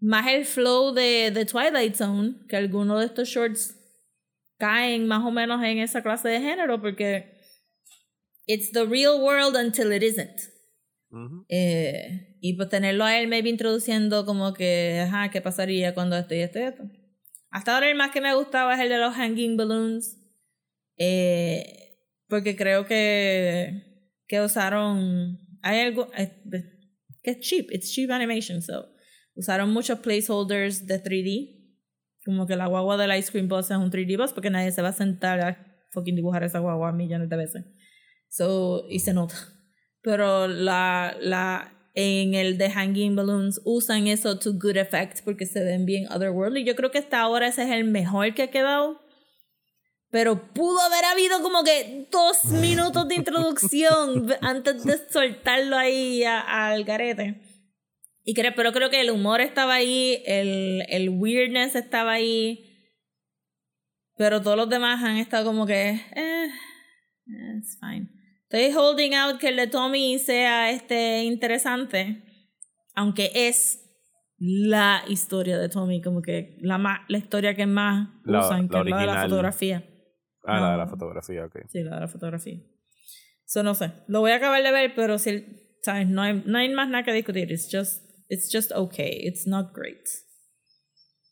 más 0.00 0.26
el 0.26 0.44
flow 0.44 0.92
de, 0.92 1.30
de 1.32 1.44
Twilight 1.46 1.94
Zone, 1.94 2.34
que 2.48 2.56
algunos 2.56 3.00
de 3.00 3.06
estos 3.06 3.28
shorts 3.28 3.76
caen 4.58 5.06
más 5.06 5.24
o 5.24 5.30
menos 5.30 5.62
en 5.62 5.78
esa 5.78 6.02
clase 6.02 6.28
de 6.28 6.40
género, 6.40 6.80
porque 6.80 7.38
it's 8.46 8.72
the 8.72 8.84
real 8.84 9.20
world 9.20 9.56
until 9.56 9.92
it 9.92 10.02
isn't. 10.02 10.52
eh, 11.48 12.36
y 12.40 12.54
pues 12.54 12.68
tenerlo 12.68 13.04
a 13.04 13.16
él 13.16 13.28
maybe 13.28 13.48
introduciendo 13.48 14.26
como 14.26 14.52
que, 14.52 15.00
ajá, 15.06 15.30
¿qué 15.30 15.40
pasaría 15.40 15.94
cuando 15.94 16.16
esto 16.16 16.34
y 16.34 16.40
esto 16.40 16.58
y 16.58 16.62
esto? 16.62 16.82
Hasta 17.50 17.74
ahora 17.74 17.88
el 17.88 17.96
más 17.96 18.10
que 18.10 18.20
me 18.20 18.34
gustaba 18.34 18.74
es 18.74 18.80
el 18.80 18.88
de 18.88 18.98
los 18.98 19.14
hanging 19.14 19.56
balloons 19.56 20.23
eh, 20.96 21.98
porque 22.28 22.56
creo 22.56 22.86
que, 22.86 24.10
que 24.26 24.40
usaron. 24.40 25.38
Hay 25.62 25.80
algo. 25.80 26.08
Eh, 26.16 26.42
que 27.22 27.30
es 27.30 27.40
cheap, 27.40 27.70
it's 27.72 27.92
cheap 27.92 28.10
animation, 28.10 28.60
so. 28.60 28.86
Usaron 29.34 29.72
muchos 29.72 29.98
placeholders 30.00 30.86
de 30.86 31.02
3D. 31.02 31.60
Como 32.24 32.46
que 32.46 32.56
la 32.56 32.66
guagua 32.66 32.96
del 32.96 33.16
Ice 33.18 33.30
Cream 33.30 33.48
Boss 33.48 33.70
es 33.70 33.76
un 33.76 33.90
3D 33.90 34.16
boss 34.16 34.32
porque 34.32 34.50
nadie 34.50 34.70
se 34.70 34.80
va 34.80 34.88
a 34.88 34.92
sentar 34.92 35.40
a 35.40 35.82
fucking 35.92 36.16
dibujar 36.16 36.42
esa 36.44 36.58
guagua 36.58 36.92
millones 36.92 37.28
de 37.28 37.36
veces. 37.36 37.64
So, 38.28 38.86
y 38.88 39.00
se 39.00 39.12
nota. 39.12 39.34
Pero 40.02 40.48
la, 40.48 41.16
la, 41.20 41.90
en 41.94 42.34
el 42.34 42.58
de 42.58 42.70
Hanging 42.70 43.16
Balloons 43.16 43.60
usan 43.64 44.06
eso 44.06 44.38
to 44.38 44.52
good 44.54 44.76
effect 44.76 45.20
porque 45.24 45.46
se 45.46 45.62
ven 45.62 45.86
bien 45.86 46.06
otherworldly. 46.10 46.64
Yo 46.64 46.74
creo 46.76 46.90
que 46.90 46.98
hasta 46.98 47.20
ahora 47.20 47.48
ese 47.48 47.62
es 47.64 47.70
el 47.70 47.84
mejor 47.84 48.34
que 48.34 48.42
ha 48.42 48.50
quedado 48.50 49.03
pero 50.14 50.52
pudo 50.52 50.78
haber 50.80 51.04
habido 51.06 51.42
como 51.42 51.64
que 51.64 52.06
dos 52.12 52.44
minutos 52.44 53.08
de 53.08 53.16
introducción 53.16 54.32
antes 54.42 54.84
de 54.84 54.96
soltarlo 55.10 55.76
ahí 55.76 56.22
al 56.22 56.84
garete. 56.84 57.42
Y 58.22 58.32
creo, 58.32 58.52
pero 58.54 58.70
creo 58.70 58.90
que 58.90 59.00
el 59.00 59.10
humor 59.10 59.40
estaba 59.40 59.74
ahí, 59.74 60.22
el, 60.24 60.84
el 60.88 61.08
weirdness 61.08 61.74
estaba 61.74 62.12
ahí, 62.12 62.64
pero 64.16 64.40
todos 64.40 64.56
los 64.56 64.68
demás 64.68 65.02
han 65.02 65.16
estado 65.16 65.46
como 65.46 65.66
que, 65.66 66.00
eh, 66.14 66.48
it's 67.56 67.76
fine. 67.80 68.08
Estoy 68.48 68.72
holding 68.72 69.14
out 69.16 69.40
que 69.40 69.48
el 69.48 69.56
de 69.56 69.66
Tommy 69.66 70.20
sea 70.20 70.70
este 70.70 71.24
interesante, 71.24 72.22
aunque 72.94 73.32
es 73.34 73.80
la 74.38 75.02
historia 75.08 75.58
de 75.58 75.68
Tommy, 75.68 76.00
como 76.00 76.22
que 76.22 76.56
la, 76.60 77.04
la 77.08 77.18
historia 77.18 77.56
que 77.56 77.66
más 77.66 78.10
usan, 78.24 78.68
que 78.68 78.78
es 78.78 78.84
la 78.86 78.98
de 78.98 79.06
la 79.06 79.22
fotografía. 79.22 79.90
Ah, 80.44 80.60
la 80.60 80.72
de 80.72 80.78
la 80.78 80.86
fotografía, 80.86 81.44
ok. 81.46 81.56
Sí, 81.68 81.82
la 81.82 81.94
de 81.94 82.00
la 82.00 82.08
fotografía. 82.08 82.60
Eso 83.46 83.62
no 83.62 83.74
sé. 83.74 83.92
Lo 84.08 84.20
voy 84.20 84.32
a 84.32 84.36
acabar 84.36 84.62
de 84.62 84.72
ver, 84.72 84.94
pero 84.94 85.18
si, 85.18 85.76
¿sabes? 85.82 86.08
No 86.08 86.22
hay, 86.22 86.42
no 86.46 86.58
hay 86.58 86.72
más 86.72 86.88
nada 86.88 87.04
que 87.04 87.12
discutir. 87.12 87.50
It's 87.50 87.68
just, 87.70 88.04
it's 88.28 88.50
just 88.52 88.72
okay. 88.72 89.26
It's 89.26 89.46
not 89.46 89.74
great. 89.74 90.06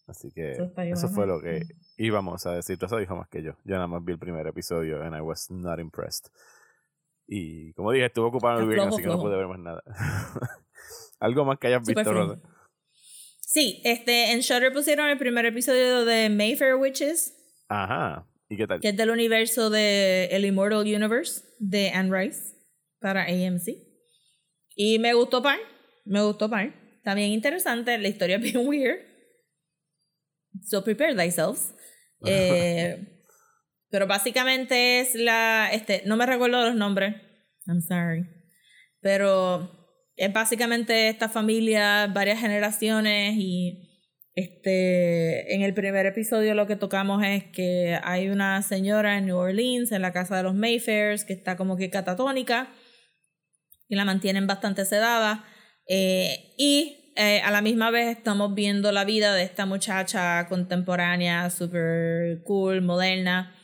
Así 0.07 0.31
que 0.33 0.53
eso, 0.91 1.09
fue 1.09 1.27
lo 1.27 1.41
que 1.41 1.63
íbamos 1.97 2.45
a 2.47 2.53
decir. 2.53 2.79
Tú 2.79 2.87
eso 2.87 2.99
dijo 2.99 3.17
más 3.17 3.29
que 3.29 3.43
yo. 3.43 3.53
Yo 3.65 3.77
nada 3.77 3.87
más 3.87 4.05
vi 4.05 4.13
el 4.13 4.19
primer 4.19 4.47
episodio 4.47 5.03
and 5.03 5.17
I 5.17 5.21
was 5.21 5.51
not 5.51 5.79
impressed. 5.79 6.31
Y 7.27 7.73
como 7.75 7.93
dije, 7.93 8.07
estuve 8.07 8.27
ocupado 8.27 8.59
en 8.59 8.65
el 8.65 8.69
bien, 8.69 8.89
así 8.89 9.01
que 9.01 9.09
no 9.09 9.21
pude 9.21 9.37
ver 9.37 9.47
más 9.47 9.59
nada. 9.59 9.83
Algo 11.21 11.45
más 11.45 11.59
que 11.59 11.69
hayas 11.69 11.87
visto, 11.87 12.13
Rosa. 12.13 12.41
Sí, 13.41 13.81
este, 13.85 14.33
en 14.33 14.41
Shutter 14.41 14.73
pusieron 14.73 15.09
el 15.09 15.19
primer 15.19 15.47
episodio 15.47 16.05
de 16.05 16.29
Mayfair 16.29 16.75
Witches. 16.75 17.35
Ajá. 17.69 18.27
Que 18.81 18.89
es 18.89 18.97
del 18.97 19.11
universo 19.11 19.71
de 19.71 20.27
El 20.27 20.45
Immortal 20.45 20.81
Universe 20.81 21.43
de 21.59 21.91
Anne 21.91 22.11
Rice 22.17 22.55
para 23.01 23.25
AMC. 23.25 23.77
Y 24.77 24.99
me 24.99 25.15
gustó 25.15 25.43
par. 25.43 25.59
Me 26.05 26.23
gustó 26.23 26.49
par. 26.51 26.75
También 27.05 27.31
interesante. 27.31 27.97
La 27.99 28.09
historia 28.09 28.37
es 28.37 28.43
bien 28.43 28.59
weird. 28.67 29.01
So 30.65 30.83
prepare 30.85 31.15
thyself. 31.15 31.59
Eh, 32.25 33.19
pero 33.91 34.07
básicamente 34.07 35.01
es 35.01 35.17
la. 35.17 35.71
Este, 35.73 36.05
no 36.07 36.17
me 36.17 36.25
recuerdo 36.25 36.63
los 36.67 36.77
nombres. 36.77 37.17
I'm 37.67 37.81
sorry. 37.81 38.25
Pero 39.01 39.69
es 40.15 40.33
básicamente 40.33 41.09
esta 41.09 41.29
familia, 41.29 42.07
varias 42.07 42.39
generaciones 42.39 43.35
y 43.37 43.92
este, 44.35 45.55
en 45.55 45.63
el 45.63 45.75
primer 45.75 46.07
episodio 46.07 46.55
lo 46.55 46.67
que 46.67 46.77
tocamos 46.77 47.23
es 47.23 47.45
que 47.45 47.99
hay 48.03 48.31
una 48.31 48.63
señora 48.63 49.19
en 49.19 49.27
New 49.27 49.37
Orleans, 49.37 49.93
en 49.93 50.03
la 50.03 50.13
casa 50.13 50.37
de 50.37 50.43
los 50.43 50.55
Mayfairs, 50.55 51.25
que 51.25 51.35
está 51.35 51.57
como 51.57 51.77
que 51.77 51.91
catatónica 51.91 52.73
y 53.89 53.95
la 53.95 54.07
mantienen 54.07 54.47
bastante 54.47 54.87
sedada. 54.87 55.45
Eh, 55.87 56.55
y 56.57 57.13
eh, 57.17 57.43
a 57.43 57.51
la 57.51 57.61
misma 57.61 57.91
vez 57.91 58.17
estamos 58.17 58.55
viendo 58.55 58.91
la 58.91 59.05
vida 59.05 59.35
de 59.35 59.43
esta 59.43 59.67
muchacha 59.67 60.47
contemporánea, 60.49 61.51
super 61.51 62.43
cool, 62.45 62.81
moderna, 62.81 63.55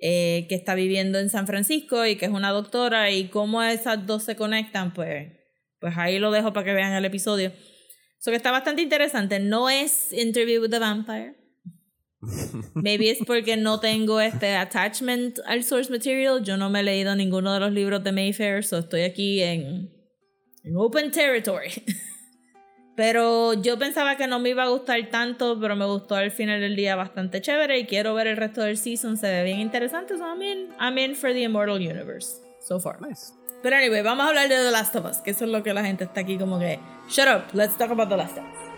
eh, 0.00 0.46
que 0.48 0.56
está 0.56 0.74
viviendo 0.74 1.20
en 1.20 1.30
San 1.30 1.46
Francisco 1.46 2.06
y 2.06 2.16
que 2.16 2.26
es 2.26 2.32
una 2.32 2.50
doctora 2.50 3.12
y 3.12 3.28
cómo 3.28 3.62
esas 3.62 4.04
dos 4.04 4.24
se 4.24 4.34
conectan, 4.34 4.92
pues, 4.94 5.28
pues 5.78 5.96
ahí 5.96 6.18
lo 6.18 6.32
dejo 6.32 6.52
para 6.52 6.64
que 6.64 6.72
vean 6.72 6.92
el 6.92 7.04
episodio. 7.04 7.52
So 8.18 8.30
que 8.30 8.36
está 8.36 8.50
bastante 8.50 8.82
interesante. 8.82 9.38
No 9.38 9.70
es 9.70 10.12
Interview 10.12 10.60
with 10.60 10.70
the 10.70 10.78
Vampire. 10.78 11.34
Maybe 12.74 13.10
es 13.10 13.18
porque 13.24 13.56
no 13.56 13.78
tengo 13.78 14.20
este 14.20 14.56
attachment 14.56 15.38
al 15.46 15.62
source 15.62 15.90
material. 15.90 16.42
Yo 16.42 16.56
no 16.56 16.68
me 16.68 16.80
he 16.80 16.82
leído 16.82 17.14
ninguno 17.14 17.54
de 17.54 17.60
los 17.60 17.72
libros 17.72 18.02
de 18.02 18.12
Mayfair, 18.12 18.64
so 18.64 18.78
estoy 18.78 19.02
aquí 19.02 19.40
en, 19.42 19.92
en 20.64 20.76
open 20.76 21.12
territory. 21.12 21.70
pero 22.96 23.54
yo 23.54 23.78
pensaba 23.78 24.16
que 24.16 24.26
no 24.26 24.40
me 24.40 24.48
iba 24.48 24.64
a 24.64 24.68
gustar 24.68 24.98
tanto, 25.10 25.58
pero 25.60 25.76
me 25.76 25.86
gustó 25.86 26.16
al 26.16 26.32
final 26.32 26.60
del 26.60 26.74
día 26.74 26.96
bastante 26.96 27.40
chévere 27.40 27.78
y 27.78 27.86
quiero 27.86 28.14
ver 28.14 28.26
el 28.26 28.36
resto 28.36 28.62
del 28.62 28.76
season. 28.76 29.16
Se 29.16 29.28
ve 29.28 29.44
bien 29.44 29.60
interesante. 29.60 30.18
So 30.18 30.24
I'm 30.24 30.42
in, 30.42 30.70
I'm 30.80 30.98
in 30.98 31.14
for 31.14 31.32
the 31.32 31.44
Immortal 31.44 31.76
Universe 31.76 32.40
so 32.60 32.80
far. 32.80 33.00
Nice. 33.00 33.37
Pero 33.60 33.76
anyway, 33.76 34.02
vamos 34.02 34.24
a 34.24 34.28
hablar 34.28 34.48
de 34.48 34.54
The 34.54 34.70
Last 34.70 34.94
of 34.94 35.04
Us, 35.06 35.16
que 35.18 35.32
eso 35.32 35.44
es 35.44 35.50
lo 35.50 35.64
que 35.64 35.74
la 35.74 35.84
gente 35.84 36.04
está 36.04 36.20
aquí 36.20 36.38
como 36.38 36.60
que. 36.60 36.78
Shut 37.08 37.26
up, 37.26 37.42
let's 37.54 37.76
talk 37.76 37.90
about 37.90 38.08
The 38.08 38.16
Last 38.16 38.38
of 38.38 38.44
Us. 38.44 38.68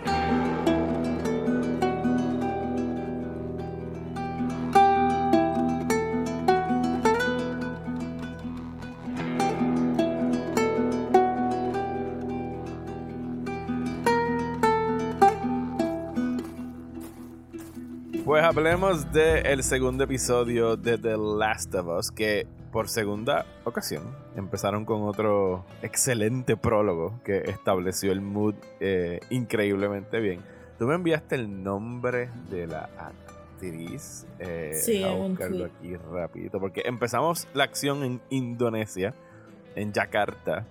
Pues 18.24 18.44
hablemos 18.44 19.12
del 19.12 19.62
segundo 19.62 20.04
episodio 20.04 20.76
de 20.76 20.96
The 20.96 21.16
Last 21.18 21.74
of 21.74 21.88
Us, 21.88 22.10
que 22.10 22.46
por 22.70 22.88
segunda 22.88 23.46
ocasión 23.64 24.16
empezaron 24.36 24.84
con 24.84 25.02
otro 25.02 25.64
excelente 25.82 26.56
prólogo 26.56 27.20
que 27.24 27.38
estableció 27.38 28.12
el 28.12 28.20
mood 28.20 28.54
eh, 28.80 29.20
increíblemente 29.30 30.20
bien. 30.20 30.40
Tú 30.78 30.86
me 30.86 30.94
enviaste 30.94 31.34
el 31.34 31.62
nombre 31.62 32.30
de 32.50 32.66
la 32.66 32.88
actriz. 32.98 34.26
Eh, 34.38 34.72
sí, 34.74 35.02
a 35.02 35.10
buscarlo 35.10 35.66
aquí 35.66 35.96
rapidito, 35.96 36.58
porque 36.58 36.82
empezamos 36.86 37.48
la 37.52 37.64
acción 37.64 38.02
en 38.02 38.20
Indonesia, 38.30 39.14
en 39.74 39.92
Yakarta. 39.92 40.66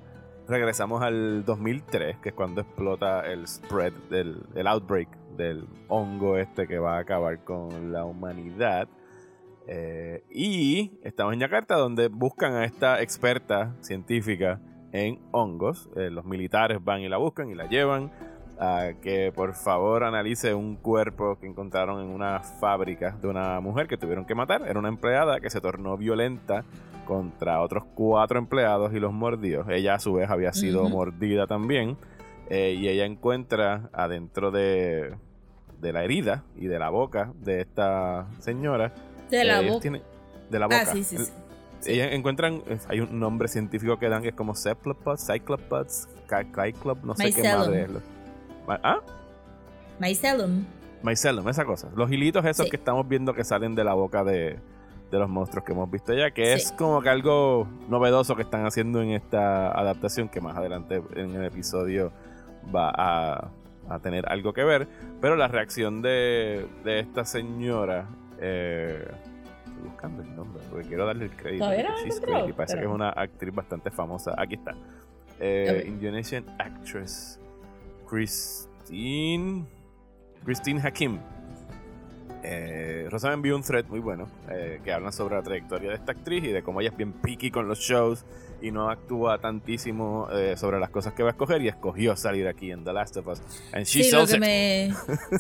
Regresamos 0.48 1.04
al 1.04 1.46
2003, 1.46 2.18
que 2.18 2.30
es 2.30 2.36
cuando 2.36 2.62
explota 2.62 3.22
el 3.32 3.48
spread 3.48 3.94
del 4.10 4.42
el 4.56 4.66
outbreak 4.66 5.10
del 5.38 5.68
hongo 5.90 6.38
este 6.38 6.68
que 6.68 6.80
va 6.80 6.98
a 6.98 7.00
acabar 7.02 7.44
con 7.44 7.92
la 7.92 8.06
humanidad. 8.06 8.88
Eh, 9.72 10.24
y 10.32 11.00
estamos 11.04 11.32
en 11.34 11.42
Yakarta 11.42 11.76
donde 11.76 12.08
buscan 12.08 12.54
a 12.56 12.66
esta 12.66 13.04
experta 13.04 13.76
científica 13.82 14.60
en 14.92 15.20
hongos. 15.32 15.92
Eh, 15.96 16.10
los 16.10 16.26
militares 16.26 16.84
van 16.84 17.02
y 17.02 17.08
la 17.08 17.18
buscan 17.18 17.52
y 17.52 17.56
la 17.56 17.68
llevan 17.68 18.12
a 18.60 18.94
que 19.00 19.32
por 19.32 19.54
favor 19.54 20.04
analice 20.04 20.56
un 20.56 20.76
cuerpo 20.76 21.38
que 21.40 21.46
encontraron 21.46 22.02
en 22.02 22.10
una 22.10 22.40
fábrica 22.40 23.16
de 23.22 23.28
una 23.28 23.60
mujer 23.60 23.88
que 23.88 23.96
tuvieron 23.96 24.26
que 24.26 24.34
matar. 24.34 24.64
Era 24.68 24.80
una 24.80 24.90
empleada 24.90 25.40
que 25.40 25.52
se 25.52 25.62
tornó 25.62 25.98
violenta 25.98 26.66
contra 27.06 27.62
otros 27.62 27.84
cuatro 27.94 28.40
empleados 28.40 28.92
y 28.96 29.00
los 29.00 29.14
mordió. 29.14 29.70
Ella 29.70 29.94
a 29.94 30.00
su 30.00 30.14
vez 30.14 30.32
había 30.32 30.52
sido 30.52 30.90
mordida 30.90 31.46
también. 31.46 31.96
Eh, 32.50 32.76
y 32.76 32.88
ella 32.88 33.06
encuentra 33.06 33.92
adentro 33.94 34.50
de, 34.50 35.16
de 35.80 35.94
la 35.94 36.04
herida 36.04 36.44
y 36.56 36.66
de 36.66 36.80
la 36.80 36.90
boca 36.90 37.32
de 37.36 37.62
esta 37.62 38.26
señora 38.40 38.92
de 39.30 39.44
la 39.44 39.62
boca. 39.62 39.90
de 40.50 40.60
la 40.60 40.66
boca. 40.66 40.82
Ah, 40.82 40.86
sí, 40.86 41.04
sí, 41.04 41.18
sí. 41.18 41.32
Ellos 41.86 42.08
encuentran, 42.12 42.62
hay 42.90 43.00
un 43.00 43.20
nombre 43.20 43.48
científico 43.48 43.98
que 43.98 44.10
dan 44.10 44.22
que 44.22 44.30
es 44.30 44.36
como 44.36 44.54
cephalopods, 44.54 45.26
cyclopods, 45.26 46.10
cyclop, 46.28 47.04
no 47.04 47.16
sé 47.16 47.34
qué 47.34 47.44
madre 47.44 47.84
es. 47.84 47.90
¿Ah? 48.68 49.00
Mycelium. 50.00 50.66
Mycelium, 51.02 51.48
esa 51.48 51.66
cosa. 51.66 51.90
Los 51.96 52.12
hilitos 52.12 52.44
esos 52.46 52.70
que 52.70 52.76
estamos 52.76 53.08
viendo 53.08 53.34
que 53.34 53.44
salen 53.44 53.76
de 53.76 53.84
la 53.84 53.94
boca 53.94 54.24
de, 54.24 54.60
de 55.10 55.20
los 55.20 55.30
monstruos 55.30 55.66
que 55.66 55.72
hemos 55.72 55.90
visto 55.90 56.14
ya, 56.14 56.32
que 56.32 56.54
es 56.54 56.72
como 56.74 57.02
que 57.02 57.10
algo 57.10 57.68
novedoso 57.88 58.36
que 58.36 58.42
están 58.42 58.66
haciendo 58.66 59.02
en 59.02 59.12
esta 59.12 59.72
adaptación, 59.72 60.28
que 60.30 60.42
más 60.42 60.58
adelante 60.58 61.02
en 61.16 61.36
el 61.36 61.46
episodio 61.46 62.12
va 62.76 62.92
a, 62.94 63.52
a 63.90 64.00
tener 64.00 64.30
algo 64.30 64.52
que 64.54 64.64
ver. 64.64 64.88
Pero 65.22 65.38
la 65.38 65.48
reacción 65.48 66.02
de, 66.02 66.68
de 66.84 67.00
esta 67.00 67.24
señora 67.24 68.08
eh, 68.40 69.06
estoy 69.66 69.84
buscando 69.84 70.22
el 70.24 70.36
nombre 70.36 70.64
porque 70.70 70.88
quiero 70.88 71.06
darle 71.06 71.26
el 71.26 71.36
crédito. 71.36 71.66
y 72.48 72.54
parece 72.54 72.78
que 72.78 72.84
es 72.84 72.88
una 72.88 73.10
actriz 73.10 73.54
bastante 73.54 73.92
famosa. 73.92 74.34
Aquí 74.38 74.56
está. 74.56 74.76
Eh, 75.40 75.86
Indonesian 75.88 76.44
actress 76.60 77.40
Christine 78.08 79.66
Christine 80.44 80.82
Hakim. 80.82 81.20
Eh, 82.44 83.08
Rosa 83.10 83.28
me 83.30 83.34
envió 83.36 83.56
un 83.56 83.64
thread 83.64 83.86
muy 83.88 84.00
bueno 84.00 84.28
eh, 84.50 84.80
que 84.84 84.94
habla 84.94 85.12
sobre 85.12 85.36
la 85.36 85.44
trayectoria 85.44 85.90
de 85.90 85.96
esta 85.96 86.14
actriz 86.14 86.44
y 86.44 86.48
de 86.48 86.64
cómo 86.64 86.80
ella 86.80 86.90
es 86.92 86.98
bien 86.98 87.12
picky 87.12 87.52
con 87.52 87.68
los 87.68 87.80
shows 87.80 88.26
y 88.62 88.72
no 88.72 88.90
actúa 88.90 89.40
tantísimo 89.40 90.28
eh, 90.32 90.56
sobre 90.58 90.80
las 90.80 90.90
cosas 90.90 91.14
que 91.14 91.24
va 91.24 91.30
a 91.30 91.32
escoger 91.32 91.62
y 91.62 91.68
escogió 91.68 92.16
salir 92.16 92.48
aquí 92.48 92.72
en 92.72 92.84
The 92.84 92.94
Last 92.94 93.18
of 93.18 93.28
Us. 93.28 93.42
sí, 93.84 94.10
lo 94.12 94.28
que 94.28 94.40
me 94.40 94.94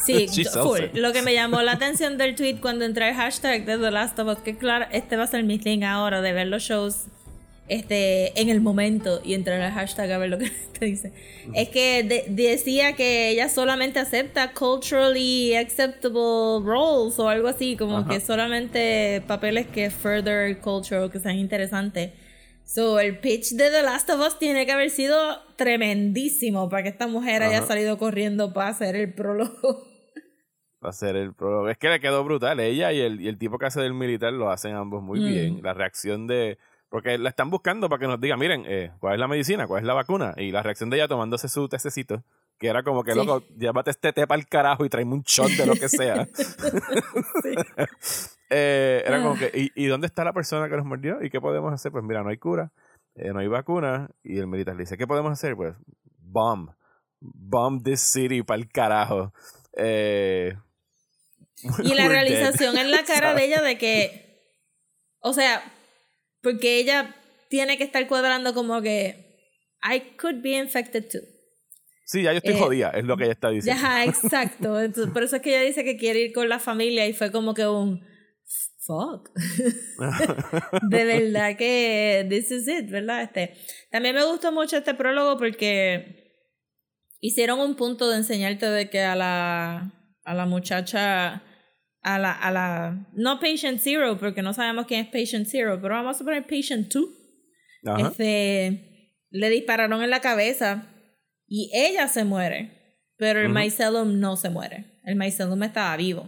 sí, 0.05 0.27
full. 0.63 0.81
Lo 0.93 1.11
que 1.13 1.21
me 1.21 1.33
llamó 1.33 1.61
la 1.61 1.73
atención 1.73 2.17
del 2.17 2.35
tweet 2.35 2.59
cuando 2.61 2.85
entré 2.85 3.09
el 3.09 3.15
hashtag 3.15 3.65
de 3.65 3.77
The 3.77 3.91
Last 3.91 4.17
of 4.19 4.27
Us, 4.27 4.39
que 4.39 4.57
claro, 4.57 4.85
este 4.91 5.17
va 5.17 5.23
a 5.23 5.27
ser 5.27 5.43
mi 5.43 5.57
thing 5.59 5.83
ahora 5.83 6.21
de 6.21 6.33
ver 6.33 6.47
los 6.47 6.63
shows 6.63 7.07
este, 7.69 8.39
en 8.41 8.49
el 8.49 8.61
momento 8.61 9.21
y 9.23 9.35
entrar 9.35 9.61
al 9.61 9.71
hashtag 9.71 10.11
a 10.11 10.17
ver 10.17 10.29
lo 10.29 10.37
que 10.39 10.49
te 10.79 10.85
dice. 10.85 11.13
Es 11.53 11.69
que 11.69 12.25
decía 12.27 12.93
que 12.93 13.29
ella 13.29 13.47
solamente 13.47 13.99
acepta 13.99 14.53
culturally 14.53 15.55
acceptable 15.55 16.59
roles 16.63 17.17
o 17.19 17.29
algo 17.29 17.47
así, 17.47 17.77
como 17.77 18.07
que 18.07 18.19
solamente 18.19 19.21
papeles 19.27 19.67
que 19.67 19.89
further 19.91 20.57
culture 20.59 20.99
o 21.01 21.09
que 21.09 21.19
sean 21.19 21.37
interesantes. 21.37 22.11
So, 22.69 22.99
el 22.99 23.17
pitch 23.17 23.53
de 23.53 23.71
The 23.71 23.81
Last 23.81 24.11
of 24.11 24.19
Us 24.19 24.37
tiene 24.37 24.67
que 24.67 24.71
haber 24.71 24.91
sido 24.91 25.17
tremendísimo 25.55 26.69
para 26.69 26.83
que 26.83 26.89
esta 26.89 27.07
mujer 27.07 27.41
haya 27.41 27.63
salido 27.63 27.97
corriendo 27.97 28.53
para 28.53 28.67
hacer 28.67 28.95
el 28.95 29.11
prólogo. 29.11 29.87
Para 30.79 30.91
hacer 30.91 31.17
el 31.17 31.33
prólogo. 31.33 31.67
Es 31.67 31.77
que 31.77 31.89
le 31.89 31.99
quedó 31.99 32.23
brutal. 32.23 32.59
Ella 32.59 32.93
y 32.93 33.01
el, 33.01 33.19
y 33.19 33.27
el 33.27 33.37
tipo 33.37 33.57
que 33.57 33.65
hace 33.65 33.81
del 33.81 33.93
militar 33.93 34.31
lo 34.31 34.49
hacen 34.49 34.75
ambos 34.75 35.03
muy 35.03 35.19
bien. 35.19 35.55
Mm. 35.55 35.61
La 35.61 35.73
reacción 35.73 36.25
de. 36.25 36.57
Porque 36.87 37.17
la 37.17 37.29
están 37.29 37.49
buscando 37.49 37.89
para 37.89 37.99
que 37.99 38.07
nos 38.07 38.21
diga, 38.21 38.37
miren, 38.37 38.63
eh, 38.65 38.91
¿cuál 38.99 39.15
es 39.15 39.19
la 39.19 39.27
medicina? 39.27 39.67
¿Cuál 39.67 39.81
es 39.81 39.87
la 39.87 39.93
vacuna? 39.93 40.33
Y 40.37 40.51
la 40.51 40.63
reacción 40.63 40.89
de 40.89 40.97
ella 40.97 41.09
tomándose 41.09 41.49
su 41.49 41.67
tececito 41.67 42.23
que 42.59 42.67
era 42.67 42.83
como 42.83 43.03
que, 43.03 43.15
loco, 43.15 43.41
llévate 43.57 43.91
este 43.91 44.11
té 44.11 44.27
para 44.27 44.39
el 44.39 44.47
carajo 44.47 44.85
y 44.85 44.89
tráeme 44.89 45.13
un 45.13 45.23
shot 45.23 45.49
de 45.51 45.65
lo 45.65 45.75
que 45.75 45.87
sea. 45.87 46.27
Eh, 48.49 49.03
era 49.05 49.21
como 49.21 49.37
que, 49.37 49.51
¿y, 49.53 49.71
¿y, 49.75 49.87
dónde 49.87 50.07
está 50.07 50.23
la 50.23 50.33
persona 50.33 50.69
que 50.69 50.75
nos 50.75 50.85
mordió? 50.85 51.23
¿Y 51.23 51.29
qué 51.29 51.39
podemos 51.39 51.71
hacer? 51.71 51.91
Pues 51.91 52.03
mira, 52.03 52.23
no 52.23 52.29
hay 52.29 52.37
cura, 52.37 52.71
eh, 53.15 53.31
no 53.31 53.39
hay 53.39 53.47
vacuna. 53.47 54.09
Y 54.23 54.39
el 54.39 54.47
militar 54.47 54.75
le 54.75 54.83
dice, 54.83 54.97
¿qué 54.97 55.07
podemos 55.07 55.31
hacer? 55.31 55.55
Pues, 55.55 55.75
bomb. 56.17 56.71
Bomb 57.19 57.83
this 57.83 57.99
city 57.99 58.43
para 58.43 58.59
el 58.59 58.69
carajo. 58.69 59.33
Eh, 59.77 60.55
y 61.83 61.93
la 61.93 62.07
realización 62.07 62.77
en 62.77 62.91
la 62.91 63.03
cara 63.03 63.33
de 63.33 63.45
ella 63.45 63.61
de 63.61 63.77
que, 63.77 64.55
o 65.19 65.33
sea, 65.33 65.61
porque 66.41 66.79
ella 66.79 67.15
tiene 67.49 67.77
que 67.77 67.83
estar 67.83 68.07
cuadrando 68.07 68.53
como 68.53 68.81
que, 68.81 69.27
I 69.83 70.17
could 70.17 70.41
be 70.41 70.57
infected 70.57 71.09
too. 71.09 71.21
Sí, 72.05 72.23
ya 72.23 72.31
yo 72.31 72.37
estoy 72.37 72.55
eh, 72.55 72.59
jodida, 72.59 72.89
es 72.91 73.03
lo 73.03 73.17
que 73.17 73.25
ella 73.25 73.33
está 73.33 73.49
diciendo. 73.49 73.81
Ya, 73.81 74.03
exacto. 74.05 74.77
por 75.13 75.23
eso 75.23 75.35
es 75.35 75.41
que 75.41 75.49
ella 75.49 75.61
dice 75.61 75.83
que 75.83 75.97
quiere 75.97 76.21
ir 76.21 76.33
con 76.33 76.49
la 76.49 76.59
familia 76.59 77.05
y 77.05 77.13
fue 77.13 77.31
como 77.31 77.53
que 77.53 77.67
un 77.67 78.03
fuck. 78.89 79.29
de 80.89 81.05
verdad 81.05 81.55
que 81.55 82.25
this 82.27 82.49
is 82.49 82.67
it, 82.67 82.89
¿verdad? 82.89 83.21
Este, 83.21 83.53
también 83.91 84.15
me 84.15 84.25
gustó 84.25 84.51
mucho 84.51 84.77
este 84.77 84.95
prólogo 84.95 85.37
porque 85.37 86.47
hicieron 87.19 87.59
un 87.59 87.75
punto 87.75 88.09
de 88.09 88.17
enseñarte 88.17 88.65
de 88.65 88.89
que 88.89 89.01
a 89.01 89.15
la, 89.15 89.93
a 90.23 90.33
la 90.33 90.45
muchacha, 90.47 91.43
a 92.01 92.19
la, 92.19 92.31
a 92.31 92.51
la, 92.51 93.07
no 93.13 93.39
Patient 93.39 93.79
Zero, 93.79 94.17
porque 94.17 94.41
no 94.41 94.53
sabemos 94.53 94.87
quién 94.87 95.01
es 95.01 95.11
Patient 95.11 95.45
Zero, 95.45 95.79
pero 95.79 95.93
vamos 95.93 96.19
a 96.19 96.23
poner 96.23 96.47
Patient 96.47 96.91
2. 96.91 97.05
Este, 97.99 99.23
le 99.29 99.49
dispararon 99.49 100.01
en 100.01 100.09
la 100.09 100.19
cabeza 100.19 100.87
y 101.47 101.71
ella 101.73 102.07
se 102.07 102.23
muere, 102.23 103.05
pero 103.17 103.39
el 103.39 103.49
mycelium 103.49 104.19
no 104.19 104.35
se 104.35 104.49
muere. 104.49 104.99
El 105.03 105.15
mycelium 105.15 105.61
estaba 105.63 105.95
vivo. 105.95 106.27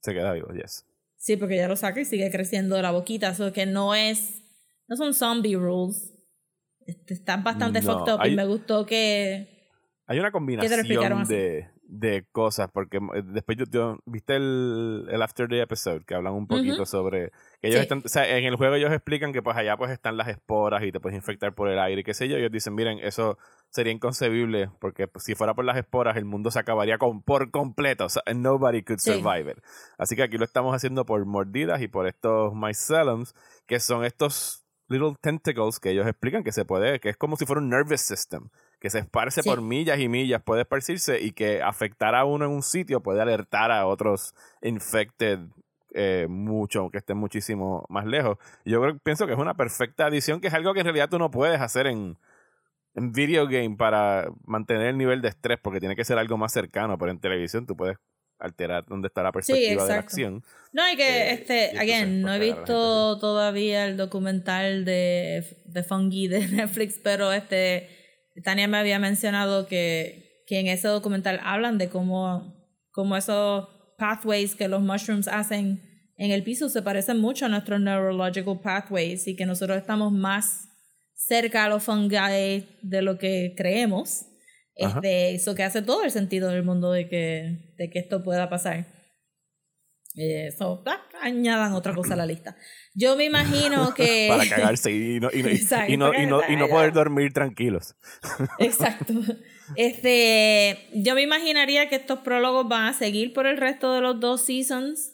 Se 0.00 0.14
queda 0.14 0.32
vivo, 0.32 0.48
yes. 0.54 0.84
Sí, 1.18 1.36
porque 1.36 1.56
ella 1.56 1.68
lo 1.68 1.76
saca 1.76 2.00
y 2.00 2.04
sigue 2.04 2.30
creciendo 2.30 2.80
la 2.80 2.92
boquita, 2.92 3.30
eso 3.30 3.52
que 3.52 3.66
no 3.66 3.94
es, 3.94 4.42
no 4.86 4.96
son 4.96 5.12
zombie 5.12 5.56
rules. 5.56 6.14
Este, 6.86 7.12
están 7.12 7.44
bastante 7.44 7.82
fucked 7.82 8.14
up 8.14 8.24
y 8.24 8.34
me 8.34 8.46
gustó 8.46 8.86
que... 8.86 9.68
Hay 10.06 10.18
una 10.18 10.30
combinación 10.30 11.26
de, 11.26 11.68
de 11.82 12.24
cosas, 12.32 12.70
porque 12.72 12.96
eh, 12.96 13.22
después 13.26 13.58
yo, 13.70 13.98
viste 14.06 14.36
el, 14.36 15.06
el 15.10 15.20
After 15.20 15.48
the 15.48 15.60
Episode, 15.60 16.04
que 16.06 16.14
hablan 16.14 16.32
un 16.32 16.46
poquito 16.46 16.86
sobre 16.86 17.32
que 17.60 17.68
ellos 17.68 17.80
están, 17.80 18.02
o 18.04 18.08
sea, 18.08 18.36
en 18.36 18.44
el 18.44 18.56
juego 18.56 18.76
ellos 18.76 18.92
explican 18.92 19.32
que 19.32 19.42
pues 19.42 19.56
allá 19.56 19.76
pues 19.76 19.90
están 19.90 20.16
las 20.16 20.28
esporas 20.28 20.82
y 20.84 20.92
te 20.92 21.00
puedes 21.00 21.16
infectar 21.16 21.54
por 21.54 21.68
el 21.68 21.78
aire 21.78 22.02
y 22.02 22.04
qué 22.04 22.14
sé 22.14 22.28
yo, 22.28 22.36
ellos 22.36 22.52
dicen, 22.52 22.74
miren, 22.74 22.98
eso 23.00 23.38
sería 23.70 23.92
inconcebible, 23.92 24.70
porque 24.80 25.08
pues, 25.08 25.24
si 25.24 25.34
fuera 25.34 25.54
por 25.54 25.64
las 25.64 25.76
esporas 25.76 26.16
el 26.16 26.24
mundo 26.24 26.50
se 26.50 26.58
acabaría 26.58 26.98
con, 26.98 27.22
por 27.22 27.50
completo, 27.50 28.04
o 28.04 28.08
sea, 28.08 28.22
nobody 28.34 28.82
could 28.82 29.00
survive 29.00 29.50
it. 29.50 29.58
Así 29.98 30.14
que 30.14 30.22
aquí 30.22 30.38
lo 30.38 30.44
estamos 30.44 30.74
haciendo 30.74 31.04
por 31.04 31.24
mordidas 31.26 31.82
y 31.82 31.88
por 31.88 32.06
estos 32.06 32.54
myceliums, 32.54 33.34
que 33.66 33.80
son 33.80 34.04
estos 34.04 34.64
little 34.88 35.14
tentacles 35.20 35.80
que 35.80 35.90
ellos 35.90 36.06
explican 36.06 36.42
que 36.42 36.52
se 36.52 36.64
puede, 36.64 37.00
que 37.00 37.10
es 37.10 37.16
como 37.16 37.36
si 37.36 37.44
fuera 37.44 37.60
un 37.60 37.68
nervous 37.68 38.00
system 38.00 38.48
que 38.80 38.90
se 38.90 39.00
esparce 39.00 39.42
por 39.42 39.60
millas 39.60 39.98
y 39.98 40.08
millas, 40.08 40.42
puede 40.42 40.62
esparcirse 40.62 41.20
y 41.20 41.32
que 41.32 41.62
afectar 41.62 42.14
a 42.14 42.24
uno 42.24 42.44
en 42.44 42.52
un 42.52 42.62
sitio 42.62 43.02
puede 43.02 43.20
alertar 43.20 43.72
a 43.72 43.86
otros 43.86 44.34
infected 44.62 45.40
eh, 46.00 46.28
mucho, 46.28 46.78
aunque 46.78 46.98
estén 46.98 47.16
muchísimo 47.16 47.84
más 47.88 48.06
lejos. 48.06 48.38
Yo 48.64 48.80
creo, 48.80 48.98
pienso 48.98 49.26
que 49.26 49.32
es 49.32 49.38
una 49.38 49.54
perfecta 49.54 50.06
adición, 50.06 50.40
que 50.40 50.46
es 50.46 50.54
algo 50.54 50.72
que 50.72 50.78
en 50.78 50.86
realidad 50.86 51.08
tú 51.08 51.18
no 51.18 51.28
puedes 51.28 51.60
hacer 51.60 51.88
en, 51.88 52.16
en 52.94 53.10
video 53.10 53.48
game 53.48 53.74
para 53.76 54.30
mantener 54.44 54.86
el 54.86 54.96
nivel 54.96 55.20
de 55.22 55.28
estrés, 55.30 55.58
porque 55.60 55.80
tiene 55.80 55.96
que 55.96 56.04
ser 56.04 56.16
algo 56.16 56.36
más 56.36 56.52
cercano, 56.52 56.96
pero 56.98 57.10
en 57.10 57.18
televisión 57.18 57.66
tú 57.66 57.76
pudes 57.76 57.96
alterar 58.38 58.84
dónde 58.86 59.08
está 59.08 59.24
la 59.24 59.32
perspectiva 59.32 59.82
de 59.86 59.92
la 59.92 59.98
acción. 59.98 60.44
No, 60.72 60.84
hay 60.84 60.96
que, 60.96 61.02
eh, 61.02 61.32
este, 61.32 61.76
again, 61.76 62.22
no 62.22 62.32
he 62.32 62.38
visto 62.38 63.18
todavía 63.18 63.84
el 63.84 63.96
documental 63.96 64.84
de, 64.84 65.44
de 65.64 65.82
Fungi 65.82 66.28
de 66.28 66.46
Netflix, 66.46 67.00
pero 67.02 67.32
este 67.32 67.88
Tania 68.44 68.68
me 68.68 68.78
había 68.78 69.00
mencionado 69.00 69.66
que, 69.66 70.44
que 70.46 70.60
en 70.60 70.68
ese 70.68 70.86
documental 70.86 71.40
hablan 71.42 71.76
de 71.76 71.88
cómo, 71.88 72.54
cómo 72.92 73.16
esos 73.16 73.68
pathways 73.98 74.54
que 74.54 74.68
los 74.68 74.80
mushrooms 74.80 75.26
hacen 75.26 75.87
en 76.18 76.32
el 76.32 76.42
piso 76.42 76.68
se 76.68 76.82
parecen 76.82 77.20
mucho 77.20 77.46
a 77.46 77.48
nuestros 77.48 77.80
neurological 77.80 78.60
pathways 78.60 79.26
y 79.28 79.36
que 79.36 79.46
nosotros 79.46 79.78
estamos 79.78 80.12
más 80.12 80.68
cerca 81.14 81.64
a 81.64 81.68
los 81.68 81.84
fungi 81.84 82.66
de 82.82 83.02
lo 83.02 83.18
que 83.18 83.54
creemos. 83.56 84.26
Este, 84.74 85.34
eso 85.34 85.54
que 85.54 85.64
hace 85.64 85.82
todo 85.82 86.04
el 86.04 86.10
sentido 86.10 86.50
del 86.50 86.64
mundo 86.64 86.92
de 86.92 87.08
que, 87.08 87.74
de 87.76 87.90
que 87.90 87.98
esto 87.98 88.22
pueda 88.22 88.48
pasar. 88.48 88.86
Eso, 90.14 90.82
ah, 90.86 91.00
añadan 91.22 91.74
otra 91.74 91.94
cosa 91.94 92.14
a 92.14 92.16
la 92.16 92.26
lista. 92.26 92.56
Yo 92.94 93.16
me 93.16 93.24
imagino 93.24 93.94
que. 93.96 94.26
Para 94.28 94.48
cagarse 94.48 94.90
y 94.92 95.20
no, 95.20 95.28
y 95.32 95.38
y 95.88 95.96
no, 95.96 96.12
y 96.12 96.26
no, 96.26 96.40
y 96.48 96.56
no 96.56 96.68
poder 96.68 96.92
dormir 96.92 97.32
tranquilos. 97.32 97.94
Exacto. 98.58 99.14
Este, 99.76 100.88
yo 100.94 101.14
me 101.14 101.22
imaginaría 101.22 101.88
que 101.88 101.96
estos 101.96 102.20
prólogos 102.20 102.68
van 102.68 102.86
a 102.86 102.92
seguir 102.92 103.32
por 103.32 103.46
el 103.46 103.56
resto 103.56 103.94
de 103.94 104.00
los 104.00 104.18
dos 104.18 104.44
seasons. 104.44 105.12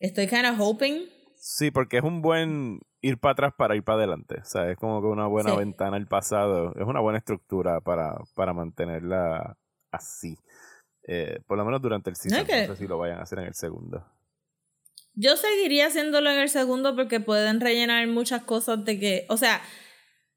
Estoy 0.00 0.26
kind 0.26 0.46
of 0.46 0.58
hoping. 0.58 1.08
Sí, 1.36 1.70
porque 1.70 1.98
es 1.98 2.02
un 2.02 2.22
buen 2.22 2.80
ir 3.02 3.18
para 3.18 3.32
atrás 3.32 3.54
para 3.56 3.76
ir 3.76 3.82
para 3.82 3.98
adelante. 3.98 4.36
O 4.40 4.44
sea, 4.44 4.70
es 4.70 4.76
como 4.76 5.00
que 5.00 5.06
una 5.06 5.26
buena 5.26 5.54
ventana 5.54 5.96
al 5.96 6.06
pasado. 6.06 6.74
Es 6.76 6.86
una 6.86 7.00
buena 7.00 7.18
estructura 7.18 7.80
para, 7.80 8.16
para 8.34 8.52
mantenerla 8.52 9.56
así. 9.90 10.36
Eh, 11.06 11.40
por 11.46 11.58
lo 11.58 11.64
menos 11.64 11.80
durante 11.80 12.10
el 12.10 12.16
season. 12.16 12.40
No, 12.40 12.46
sé 12.46 12.76
si 12.76 12.86
lo 12.86 12.98
vayan 12.98 13.18
a 13.18 13.22
hacer 13.22 13.38
en 13.38 13.46
el 13.46 13.54
segundo. 13.54 14.06
Yo 15.14 15.36
seguiría 15.36 15.86
haciéndolo 15.86 16.30
en 16.30 16.38
el 16.38 16.48
segundo 16.48 16.94
porque 16.94 17.20
pueden 17.20 17.60
rellenar 17.60 18.06
muchas 18.06 18.42
cosas 18.42 18.84
de 18.84 18.98
que, 18.98 19.26
o 19.28 19.36
sea, 19.36 19.60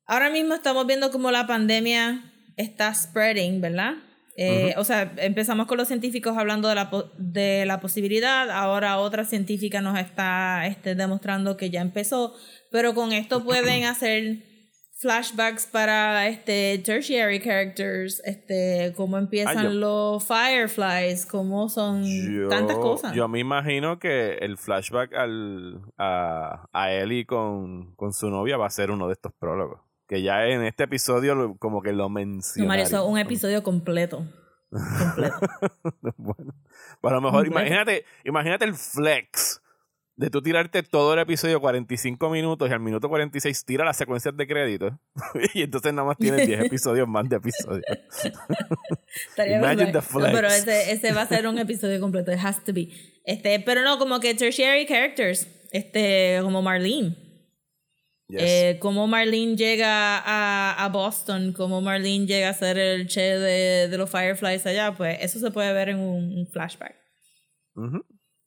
ahora 0.06 0.30
mismo 0.30 0.56
estamos 0.56 0.86
viendo 0.88 1.12
como 1.12 1.32
la 1.32 1.48
pandemia 1.48 2.34
está 2.58 2.94
spreading, 2.94 3.62
¿verdad? 3.62 3.96
Eh, 4.36 4.74
o 4.78 4.84
sea, 4.84 5.14
empezamos 5.18 5.68
con 5.68 5.78
los 5.78 5.88
científicos 5.88 6.38
hablando 6.38 6.68
de 6.68 6.76
la, 6.76 6.90
de 7.18 7.66
la 7.66 7.80
posibilidad, 7.80 8.50
ahora 8.50 8.98
otra 8.98 9.26
científica 9.26 9.82
nos 9.82 10.00
está 10.00 10.66
este, 10.66 10.96
demostrando 10.96 11.56
que 11.56 11.70
ya 11.70 11.82
empezó, 11.82 12.34
pero 12.72 12.96
con 12.96 13.12
esto 13.14 13.44
pueden 13.44 13.84
hacer 13.86 14.44
flashbacks 15.04 15.68
para 15.68 16.28
este 16.30 16.80
tertiary 16.80 17.40
characters, 17.42 18.22
este 18.26 18.94
cómo 18.96 19.18
empiezan 19.18 19.80
los 19.80 20.24
fireflies, 20.26 21.26
cómo 21.28 21.70
son 21.70 22.04
tantas 22.50 22.78
cosas. 22.78 23.14
Yo 23.14 23.28
me 23.28 23.40
imagino 23.40 24.00
que 24.00 24.36
el 24.36 24.58
flashback 24.58 25.14
al, 25.14 25.82
a, 25.98 26.70
a 26.72 26.92
Ellie 26.92 27.26
con, 27.26 27.94
con 27.96 28.14
su 28.14 28.30
novia 28.30 28.58
va 28.58 28.66
a 28.66 28.72
ser 28.72 28.90
uno 28.90 29.08
de 29.08 29.14
estos 29.14 29.34
prólogos 29.34 29.82
que 30.14 30.22
ya 30.22 30.46
en 30.46 30.64
este 30.64 30.84
episodio 30.84 31.56
como 31.58 31.82
que 31.82 31.92
lo 31.92 32.08
mencionaron. 32.08 32.92
No, 32.92 33.06
un 33.08 33.18
episodio 33.18 33.64
completo. 33.64 34.28
completo. 34.70 35.40
bueno, 36.18 36.54
pues 37.02 37.12
a 37.12 37.16
lo 37.16 37.22
mejor 37.22 37.48
imagínate, 37.48 38.06
imagínate 38.24 38.66
el 38.66 38.76
flex 38.76 39.60
de 40.16 40.30
tú 40.30 40.44
tirarte 40.44 40.84
todo 40.84 41.16
el 41.16 41.20
episodio 41.20 41.60
45 41.60 42.30
minutos 42.30 42.70
y 42.70 42.74
al 42.74 42.80
minuto 42.80 43.10
46 43.10 43.66
tira 43.66 43.84
las 43.86 43.98
secuencias 43.98 44.38
de 44.38 44.46
crédito 44.46 45.00
y 45.56 45.64
entonces 45.64 45.92
nada 45.92 46.10
más 46.10 46.18
tienes 46.18 46.46
10 46.46 46.60
episodios 46.66 47.08
más 47.08 47.28
de 47.28 47.38
episodios. 47.38 47.84
Imagine 49.36 49.92
the 49.94 50.02
flex. 50.04 50.32
pero 50.32 50.48
ese, 50.48 50.92
ese, 50.92 51.12
va 51.12 51.24
a 51.24 51.28
ser 51.28 51.48
un 51.48 51.58
episodio 51.58 52.00
completo, 52.00 52.32
it 52.32 52.40
has 52.40 52.64
to 52.64 52.72
be. 52.72 52.90
Este, 53.26 53.60
pero 53.62 53.82
no, 53.82 53.98
como 53.98 54.20
que 54.20 54.36
tertiary 54.36 54.86
characters, 54.86 55.48
este, 55.72 56.38
como 56.44 56.62
Marlene. 56.62 57.23
Eh, 58.38 58.78
cómo 58.80 59.08
Marlene 59.08 59.56
llega 59.56 60.18
a, 60.18 60.84
a, 60.84 60.90
Boston, 60.90 61.54
cómo 61.54 61.82
Marlene 61.82 62.26
llega 62.26 62.50
a 62.50 62.54
ser 62.54 62.78
el 62.78 63.08
che 63.08 63.22
de, 63.22 63.88
de, 63.88 63.98
los 63.98 64.10
Fireflies 64.10 64.66
allá, 64.66 64.96
pues 64.96 65.18
eso 65.22 65.40
se 65.40 65.52
puede 65.52 65.72
ver 65.74 65.90
en 65.90 66.00
un, 66.00 66.48
flashback. 66.52 66.96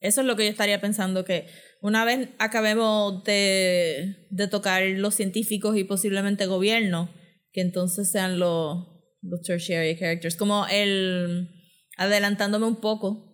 Eso 0.01 0.21
es 0.21 0.27
lo 0.27 0.37
que 0.37 0.45
yo 0.45 0.51
estaría 0.51 0.81
pensando, 0.81 1.25
que 1.25 1.47
una 1.81 2.05
vez 2.05 2.29
acabemos 2.39 3.25
de, 3.25 4.27
de 4.31 4.49
tocar 4.49 4.83
los 4.83 5.15
científicos 5.15 5.77
y 5.77 5.85
posiblemente 5.85 6.47
gobierno, 6.47 7.11
que 7.53 7.61
entonces 7.61 8.11
sean 8.11 8.39
los, 8.39 8.87
los 9.23 9.43
tertiary 9.43 9.97
characters. 9.97 10.37
Como 10.37 10.67
el, 10.67 11.49
adelantándome 11.97 12.67
un 12.67 12.81
poco 12.81 13.27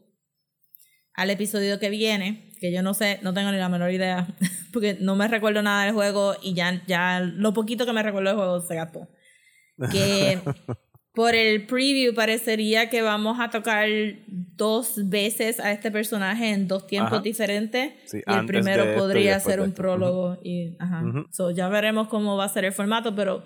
al 1.15 1.31
episodio 1.31 1.79
que 1.79 1.91
viene, 1.91 2.52
que 2.63 2.73
yo 2.73 2.81
no 2.81 2.95
sé, 2.95 3.19
no 3.23 3.35
tengo 3.35 3.51
ni 3.51 3.59
la 3.59 3.69
menor 3.69 3.91
idea, 3.91 4.29
porque 4.73 4.97
no 5.01 5.17
me 5.17 5.27
recuerdo 5.27 5.63
nada 5.63 5.85
del 5.85 5.95
juego 5.95 6.37
y 6.41 6.55
ya, 6.55 6.81
ya 6.87 7.19
lo 7.19 7.53
poquito 7.53 7.85
que 7.85 7.93
me 7.93 8.05
recuerdo 8.05 8.29
del 8.29 8.39
juego 8.39 8.61
se 8.61 8.77
gastó. 8.77 9.09
Que 9.91 10.39
por 11.13 11.35
el 11.35 11.67
preview 11.67 12.15
parecería 12.15 12.89
que 12.89 13.03
vamos 13.03 13.41
a 13.41 13.51
tocar 13.51 13.89
dos 14.29 15.09
veces 15.09 15.59
a 15.59 15.73
este 15.73 15.91
personaje 15.91 16.51
en 16.51 16.69
dos 16.69 16.87
tiempos 16.87 17.21
diferentes. 17.25 17.95
y 18.15 18.33
el 18.33 18.47
primero 18.47 18.95
podría 18.97 19.41
ser 19.41 19.61
un 19.61 19.73
prólogo. 19.73 20.39
y, 20.45 20.77
ajá. 20.79 21.03
ya 21.57 21.69
veremos 21.69 22.07
cómo 22.07 22.37
va 22.37 22.45
a 22.45 22.49
ser 22.49 22.65
el 22.65 22.73
formato, 22.73 23.13
pero 23.17 23.43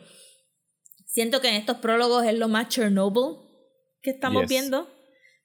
siento 1.06 1.40
que 1.40 1.48
en 1.48 1.54
estos 1.54 1.78
prólogos 1.78 2.26
es 2.26 2.34
lo 2.34 2.48
más 2.48 2.68
Chernobyl 2.68 3.38
que 4.02 4.10
estamos 4.10 4.46
viendo. 4.46 4.90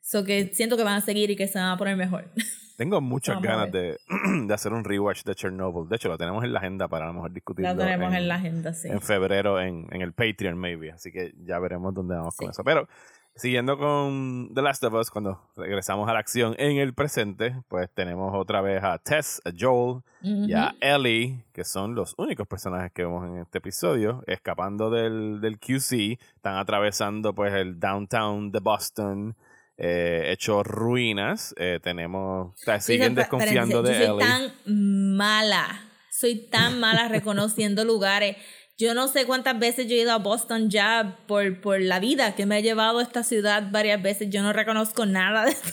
So 0.03 0.25
que 0.25 0.51
siento 0.53 0.75
que 0.75 0.83
van 0.83 0.95
a 0.95 1.01
seguir 1.01 1.31
y 1.31 1.37
que 1.37 1.47
se 1.47 1.57
van 1.57 1.69
a 1.69 1.77
poner 1.77 1.95
mejor. 1.95 2.33
Tengo 2.81 2.99
muchas 2.99 3.39
ganas 3.39 3.71
de, 3.71 3.99
de, 4.47 4.51
hacer 4.51 4.73
un 4.73 4.83
rewatch 4.83 5.23
de 5.23 5.35
Chernobyl. 5.35 5.87
De 5.87 5.97
hecho, 5.97 6.09
lo 6.09 6.17
tenemos 6.17 6.43
en 6.43 6.51
la 6.51 6.57
agenda 6.57 6.87
para 6.87 7.05
a 7.05 7.09
lo 7.09 7.13
mejor 7.13 7.31
discutirlo. 7.31 7.75
Lo 7.75 7.77
tenemos 7.77 8.11
en, 8.11 8.27
la 8.27 8.35
agenda, 8.35 8.73
sí. 8.73 8.87
En 8.87 9.01
febrero 9.01 9.61
en, 9.61 9.87
en, 9.91 10.01
el 10.01 10.13
Patreon, 10.13 10.57
maybe. 10.57 10.91
Así 10.91 11.11
que 11.11 11.31
ya 11.45 11.59
veremos 11.59 11.93
dónde 11.93 12.15
vamos 12.15 12.35
con 12.35 12.49
eso. 12.49 12.63
Pero 12.63 12.87
siguiendo 13.35 13.77
con 13.77 14.49
The 14.55 14.63
Last 14.63 14.83
of 14.83 14.95
Us, 14.95 15.11
cuando 15.11 15.47
regresamos 15.55 16.09
a 16.09 16.13
la 16.13 16.17
acción 16.17 16.55
en 16.57 16.77
el 16.77 16.95
presente, 16.95 17.55
pues 17.67 17.87
tenemos 17.93 18.33
otra 18.33 18.61
vez 18.61 18.83
a 18.83 18.97
Tess, 18.97 19.43
a 19.45 19.51
Joel 19.55 20.01
y 20.23 20.53
a 20.53 20.73
Ellie, 20.81 21.45
que 21.53 21.63
son 21.63 21.93
los 21.93 22.15
únicos 22.17 22.47
personajes 22.47 22.91
que 22.93 23.03
vemos 23.03 23.27
en 23.27 23.37
este 23.37 23.59
episodio, 23.59 24.23
escapando 24.25 24.89
del, 24.89 25.39
del 25.39 25.59
QC. 25.59 26.19
Están 26.35 26.57
atravesando 26.57 27.35
pues 27.35 27.53
el 27.53 27.79
downtown 27.79 28.51
de 28.51 28.59
Boston 28.59 29.35
eh, 29.83 30.31
hecho 30.31 30.63
ruinas. 30.63 31.55
Eh, 31.57 31.79
tenemos. 31.81 32.55
siguen 32.79 33.15
desconfiando 33.15 33.81
de 33.81 33.99
Yo 33.99 34.05
soy 34.05 34.19
tan 34.19 34.53
mala. 35.17 35.81
Soy 36.11 36.35
tan 36.35 36.79
mala 36.79 37.07
reconociendo 37.07 37.83
lugares. 37.83 38.37
Yo 38.77 38.93
no 38.93 39.07
sé 39.07 39.25
cuántas 39.25 39.57
veces 39.59 39.87
yo 39.87 39.95
he 39.95 40.01
ido 40.01 40.11
a 40.11 40.17
Boston 40.17 40.69
ya 40.69 41.17
por, 41.27 41.61
por 41.61 41.81
la 41.81 41.99
vida 41.99 42.35
que 42.35 42.45
me 42.45 42.55
ha 42.55 42.59
llevado 42.59 42.99
a 42.99 43.03
esta 43.03 43.23
ciudad 43.23 43.69
varias 43.71 44.01
veces. 44.01 44.29
Yo 44.29 44.43
no 44.43 44.53
reconozco 44.53 45.05
nada 45.05 45.45
de 45.45 45.51
esto. 45.51 45.69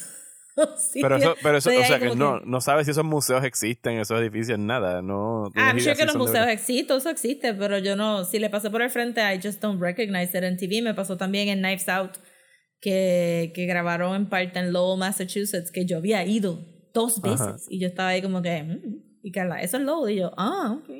Pero 1.01 1.17
eso, 1.17 1.37
pero 1.41 1.59
eso 1.59 1.71
o 1.71 1.85
sea, 1.85 2.01
que 2.01 2.17
no, 2.17 2.41
no 2.41 2.61
sabes 2.61 2.87
si 2.87 2.91
esos 2.91 3.05
museos 3.05 3.45
existen, 3.45 4.01
esos 4.01 4.21
edificios, 4.21 4.59
nada. 4.59 5.03
No, 5.03 5.53
I'm 5.55 5.79
sure 5.79 5.95
que 5.95 6.05
los 6.05 6.17
museos 6.17 6.49
existen, 6.49 6.97
eso 6.97 7.11
existe, 7.11 7.55
pero 7.55 7.79
yo 7.79 7.95
no, 7.95 8.25
si 8.25 8.41
le 8.41 8.51
pasé 8.51 8.69
por 8.69 8.83
el 8.83 8.91
frente, 8.91 9.21
I 9.21 9.39
just 9.41 9.63
don't 9.63 9.81
recognize 9.81 10.37
it 10.37 10.43
en 10.43 10.57
TV. 10.57 10.83
Me 10.83 10.95
pasó 10.95 11.17
también 11.17 11.49
en 11.49 11.61
Knives 11.61 11.89
Out 11.89 12.19
que, 12.81 13.53
que 13.55 13.67
grabaron 13.67 14.15
en 14.15 14.29
parte 14.29 14.59
en 14.59 14.73
Lowell, 14.73 14.99
Massachusetts, 14.99 15.71
que 15.71 15.85
yo 15.85 15.99
había 15.99 16.25
ido 16.25 16.65
dos 16.95 17.21
veces. 17.21 17.67
Y 17.69 17.81
yo 17.81 17.89
estaba 17.89 18.11
ahí 18.11 18.23
como 18.23 18.43
que, 18.43 18.63
mm", 18.63 19.19
y 19.23 19.33
Carla, 19.33 19.63
eso 19.63 19.77
es 19.77 19.83
Lowell. 19.83 20.15
Y 20.15 20.21
yo, 20.21 20.33
ah, 20.37 20.79
ok. 20.81 20.91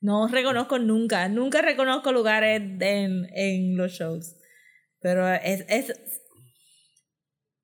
No 0.00 0.26
reconozco 0.26 0.78
nunca, 0.78 1.28
nunca 1.28 1.62
reconozco 1.62 2.10
lugares 2.12 2.60
en, 2.60 3.28
en 3.34 3.76
los 3.76 3.92
shows. 3.92 4.34
Pero 5.00 5.28
es, 5.32 5.64
es. 5.68 5.92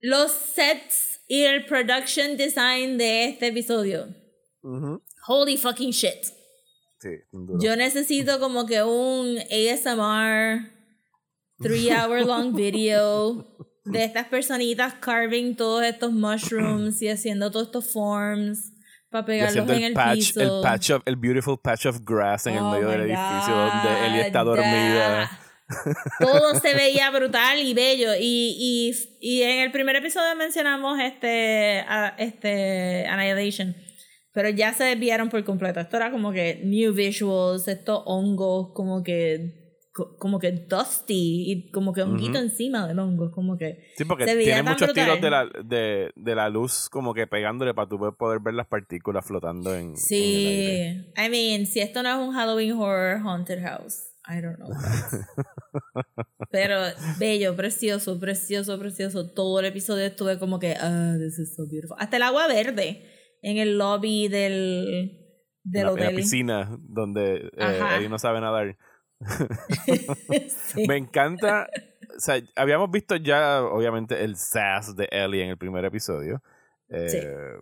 Los 0.00 0.30
sets 0.30 1.20
y 1.26 1.42
el 1.42 1.66
production 1.66 2.36
design 2.36 2.96
de 2.96 3.24
este 3.24 3.48
episodio. 3.48 4.14
Holy 5.26 5.56
fucking 5.56 5.90
shit. 5.90 6.24
Sí, 7.00 7.10
yo 7.60 7.76
necesito 7.76 8.40
como 8.40 8.66
que 8.66 8.82
un 8.82 9.38
ASMR 9.38 10.78
three 11.60 11.90
hour 11.90 12.24
long 12.24 12.54
video 12.54 13.56
de 13.90 14.04
estas 14.04 14.26
personitas 14.26 14.94
carving 14.94 15.54
todos 15.54 15.84
estos 15.84 16.12
mushrooms 16.12 17.00
y 17.02 17.08
haciendo 17.08 17.50
todos 17.50 17.66
estos 17.66 17.90
forms 17.90 18.72
para 19.10 19.24
pegarlos 19.24 19.70
en 19.70 19.82
el, 19.82 19.94
piso. 19.94 20.40
El 20.40 20.62
patch 20.62 20.90
of, 20.90 21.02
el 21.06 21.16
beautiful 21.16 21.58
patch 21.58 21.86
of 21.86 22.00
grass 22.04 22.46
en 22.46 22.54
el 22.54 22.62
oh 22.62 22.70
medio 22.70 22.88
del 22.88 23.02
edificio 23.02 23.54
donde 23.54 24.06
Ellie 24.06 24.20
está 24.20 24.44
dormida. 24.44 25.30
Todo 26.18 26.54
se 26.60 26.74
veía 26.74 27.10
brutal 27.10 27.58
y 27.58 27.74
bello. 27.74 28.14
Y, 28.18 28.56
y, 28.58 28.92
y 29.20 29.42
en 29.42 29.60
el 29.60 29.70
primer 29.70 29.96
episodio 29.96 30.34
mencionamos 30.36 30.98
este, 31.00 31.84
este 32.18 33.06
Annihilation. 33.06 33.76
Pero 34.32 34.50
ya 34.50 34.72
se 34.72 34.84
desviaron 34.84 35.28
por 35.30 35.42
completo. 35.44 35.80
Esto 35.80 35.96
era 35.96 36.10
como 36.10 36.32
que 36.32 36.60
new 36.64 36.92
visuals, 36.92 37.66
estos 37.68 38.02
hongos, 38.06 38.72
como 38.72 39.02
que 39.02 39.57
como 40.18 40.38
que 40.38 40.52
dusty 40.52 41.50
y 41.50 41.70
como 41.70 41.92
que 41.92 42.02
honguito 42.02 42.38
encima 42.38 42.86
del 42.86 42.98
hongo, 42.98 43.30
como 43.30 43.56
que 43.56 43.90
Sí, 43.96 44.04
porque 44.04 44.24
tiene 44.24 44.62
muchos 44.62 44.92
tiros 44.92 45.20
de 45.20 45.30
la, 45.30 45.46
de, 45.64 46.10
de 46.14 46.34
la 46.34 46.48
luz 46.48 46.88
como 46.90 47.14
que 47.14 47.26
pegándole 47.26 47.74
para 47.74 47.88
tú 47.88 47.98
poder 48.16 48.40
ver 48.40 48.54
las 48.54 48.66
partículas 48.66 49.26
flotando 49.26 49.74
en 49.74 49.96
Sí, 49.96 51.12
I 51.16 51.28
mean, 51.28 51.66
si 51.66 51.80
esto 51.80 52.02
no 52.02 52.10
es 52.10 52.28
un 52.28 52.34
Halloween 52.34 52.72
Horror 52.72 53.20
Haunted 53.24 53.62
House, 53.62 54.08
I 54.28 54.42
don't 54.42 54.56
know. 54.56 54.68
Pero 56.50 56.80
bello, 57.18 57.56
precioso, 57.56 58.20
precioso, 58.20 58.78
precioso. 58.78 59.30
Todo 59.30 59.60
el 59.60 59.66
episodio 59.66 60.04
estuve 60.04 60.38
como 60.38 60.58
que, 60.58 60.76
ah, 60.78 61.14
this 61.18 61.38
is 61.38 61.56
so 61.56 61.66
beautiful. 61.66 61.96
Hasta 61.98 62.16
el 62.16 62.22
agua 62.22 62.46
verde 62.46 63.02
en 63.42 63.56
el 63.56 63.78
lobby 63.78 64.28
del, 64.28 65.18
del 65.64 65.84
la, 65.84 65.92
hotel. 65.92 66.04
En 66.04 66.14
la 66.14 66.16
piscina 66.16 66.78
donde 66.80 67.50
eh, 67.56 67.80
ahí 67.82 68.08
no 68.08 68.18
sabe 68.18 68.40
nadar. 68.40 68.76
Me 70.88 70.96
encanta. 70.96 71.68
O 72.16 72.20
sea, 72.20 72.40
habíamos 72.56 72.90
visto 72.90 73.16
ya, 73.16 73.62
obviamente, 73.62 74.22
el 74.24 74.36
sass 74.36 74.96
de 74.96 75.08
Ellie 75.10 75.42
en 75.42 75.50
el 75.50 75.58
primer 75.58 75.84
episodio. 75.84 76.42
Eh, 76.88 77.58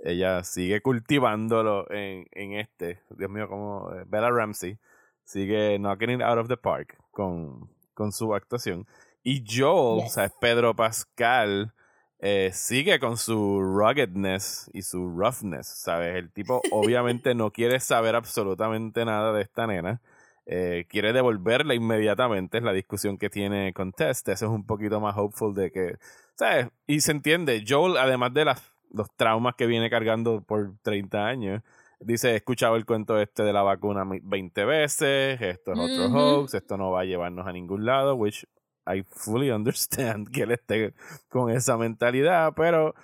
ella 0.00 0.44
sigue 0.44 0.80
cultivándolo 0.80 1.90
en, 1.90 2.26
en 2.32 2.54
este. 2.54 3.00
Dios 3.10 3.30
mío, 3.30 3.48
como 3.48 3.92
eh, 3.94 4.04
Bella 4.06 4.30
Ramsey 4.30 4.78
sigue 5.24 5.78
knocking 5.78 6.10
it 6.10 6.22
out 6.22 6.38
of 6.38 6.48
the 6.48 6.56
park 6.56 6.98
con, 7.10 7.70
con 7.94 8.12
su 8.12 8.34
actuación. 8.34 8.86
Y 9.22 9.44
Joel, 9.48 10.04
o 10.04 10.08
sea, 10.10 10.28
Pedro 10.28 10.76
Pascal, 10.76 11.72
eh, 12.18 12.50
sigue 12.52 12.98
con 13.00 13.16
su 13.16 13.60
ruggedness 13.60 14.70
y 14.72 14.82
su 14.82 15.08
roughness, 15.08 15.66
¿sabes? 15.66 16.16
El 16.16 16.30
tipo 16.30 16.60
obviamente 16.72 17.34
no 17.34 17.50
quiere 17.50 17.80
saber 17.80 18.14
absolutamente 18.14 19.04
nada 19.04 19.32
de 19.32 19.42
esta 19.42 19.66
nena. 19.66 20.00
Eh, 20.46 20.84
quiere 20.88 21.12
devolverla 21.12 21.74
inmediatamente, 21.74 22.58
es 22.58 22.64
la 22.64 22.72
discusión 22.72 23.16
que 23.16 23.30
tiene 23.30 23.72
con 23.72 23.92
Test. 23.92 24.28
Eso 24.28 24.46
es 24.46 24.50
un 24.50 24.66
poquito 24.66 25.00
más 25.00 25.16
hopeful 25.16 25.54
de 25.54 25.70
que, 25.70 25.96
¿sabes? 26.34 26.68
Y 26.86 27.00
se 27.00 27.12
entiende, 27.12 27.64
Joel, 27.66 27.96
además 27.96 28.34
de 28.34 28.44
las, 28.44 28.72
los 28.90 29.08
traumas 29.16 29.54
que 29.54 29.66
viene 29.66 29.88
cargando 29.88 30.42
por 30.42 30.74
30 30.82 31.26
años, 31.26 31.62
dice, 32.00 32.32
he 32.32 32.36
escuchado 32.36 32.76
el 32.76 32.84
cuento 32.84 33.18
este 33.18 33.42
de 33.42 33.52
la 33.52 33.62
vacuna 33.62 34.04
20 34.06 34.64
veces, 34.64 35.40
esto 35.40 35.72
es 35.72 35.78
otro 35.78 36.06
hoax, 36.08 36.54
esto 36.54 36.76
no 36.76 36.90
va 36.90 37.00
a 37.00 37.04
llevarnos 37.04 37.46
a 37.46 37.52
ningún 37.52 37.86
lado, 37.86 38.14
which 38.14 38.46
I 38.86 39.02
fully 39.02 39.50
understand 39.50 40.28
que 40.32 40.42
él 40.42 40.52
esté 40.52 40.94
con 41.28 41.50
esa 41.50 41.76
mentalidad, 41.76 42.52
pero 42.54 42.94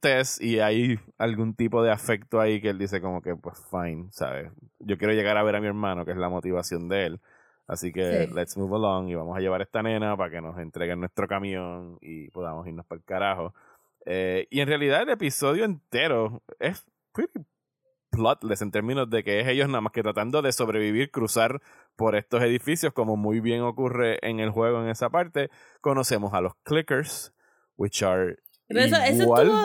Tess 0.00 0.40
y 0.40 0.60
hay 0.60 0.98
algún 1.18 1.54
tipo 1.54 1.82
de 1.82 1.90
afecto 1.90 2.40
ahí 2.40 2.60
que 2.60 2.70
él 2.70 2.78
dice 2.78 3.00
como 3.00 3.20
que 3.22 3.36
pues 3.36 3.56
fine, 3.70 4.08
¿sabes? 4.10 4.52
Yo 4.78 4.96
quiero 4.98 5.12
llegar 5.12 5.36
a 5.36 5.42
ver 5.42 5.56
a 5.56 5.60
mi 5.60 5.66
hermano, 5.66 6.04
que 6.04 6.12
es 6.12 6.16
la 6.16 6.28
motivación 6.28 6.88
de 6.88 7.06
él. 7.06 7.20
Así 7.66 7.92
que 7.92 8.28
let's 8.34 8.56
move 8.56 8.76
along 8.76 9.08
y 9.08 9.14
vamos 9.14 9.36
a 9.36 9.40
llevar 9.40 9.60
a 9.60 9.64
esta 9.64 9.82
nena 9.82 10.16
para 10.16 10.30
que 10.30 10.40
nos 10.40 10.58
entreguen 10.58 11.00
nuestro 11.00 11.26
camión 11.26 11.98
y 12.00 12.30
podamos 12.30 12.66
irnos 12.66 12.84
para 12.86 12.98
el 12.98 13.04
carajo. 13.04 13.54
Eh, 14.06 14.46
y 14.50 14.60
en 14.60 14.68
realidad 14.68 15.02
el 15.02 15.10
episodio 15.10 15.64
entero 15.64 16.42
es 16.58 16.84
pretty 17.12 17.40
plotless 18.10 18.62
en 18.62 18.70
términos 18.70 19.10
de 19.10 19.24
que 19.24 19.40
es 19.40 19.48
ellos 19.48 19.68
nada 19.68 19.80
más 19.80 19.92
que 19.92 20.02
tratando 20.02 20.42
de 20.42 20.52
sobrevivir, 20.52 21.10
cruzar 21.10 21.60
por 21.96 22.16
estos 22.16 22.42
edificios, 22.42 22.92
como 22.92 23.16
muy 23.16 23.40
bien 23.40 23.62
ocurre 23.62 24.18
en 24.22 24.40
el 24.40 24.50
juego 24.50 24.82
en 24.82 24.88
esa 24.88 25.10
parte. 25.10 25.50
Conocemos 25.80 26.34
a 26.34 26.40
los 26.40 26.54
clickers, 26.62 27.34
which 27.76 28.02
are. 28.02 28.36
Eso, 28.68 28.96
estuvo. 28.96 29.62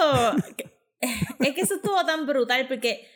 es 1.02 1.56
que 1.56 1.62
eso 1.62 1.76
estuvo 1.76 2.06
tan 2.06 2.26
brutal 2.26 2.68
porque 2.68 3.08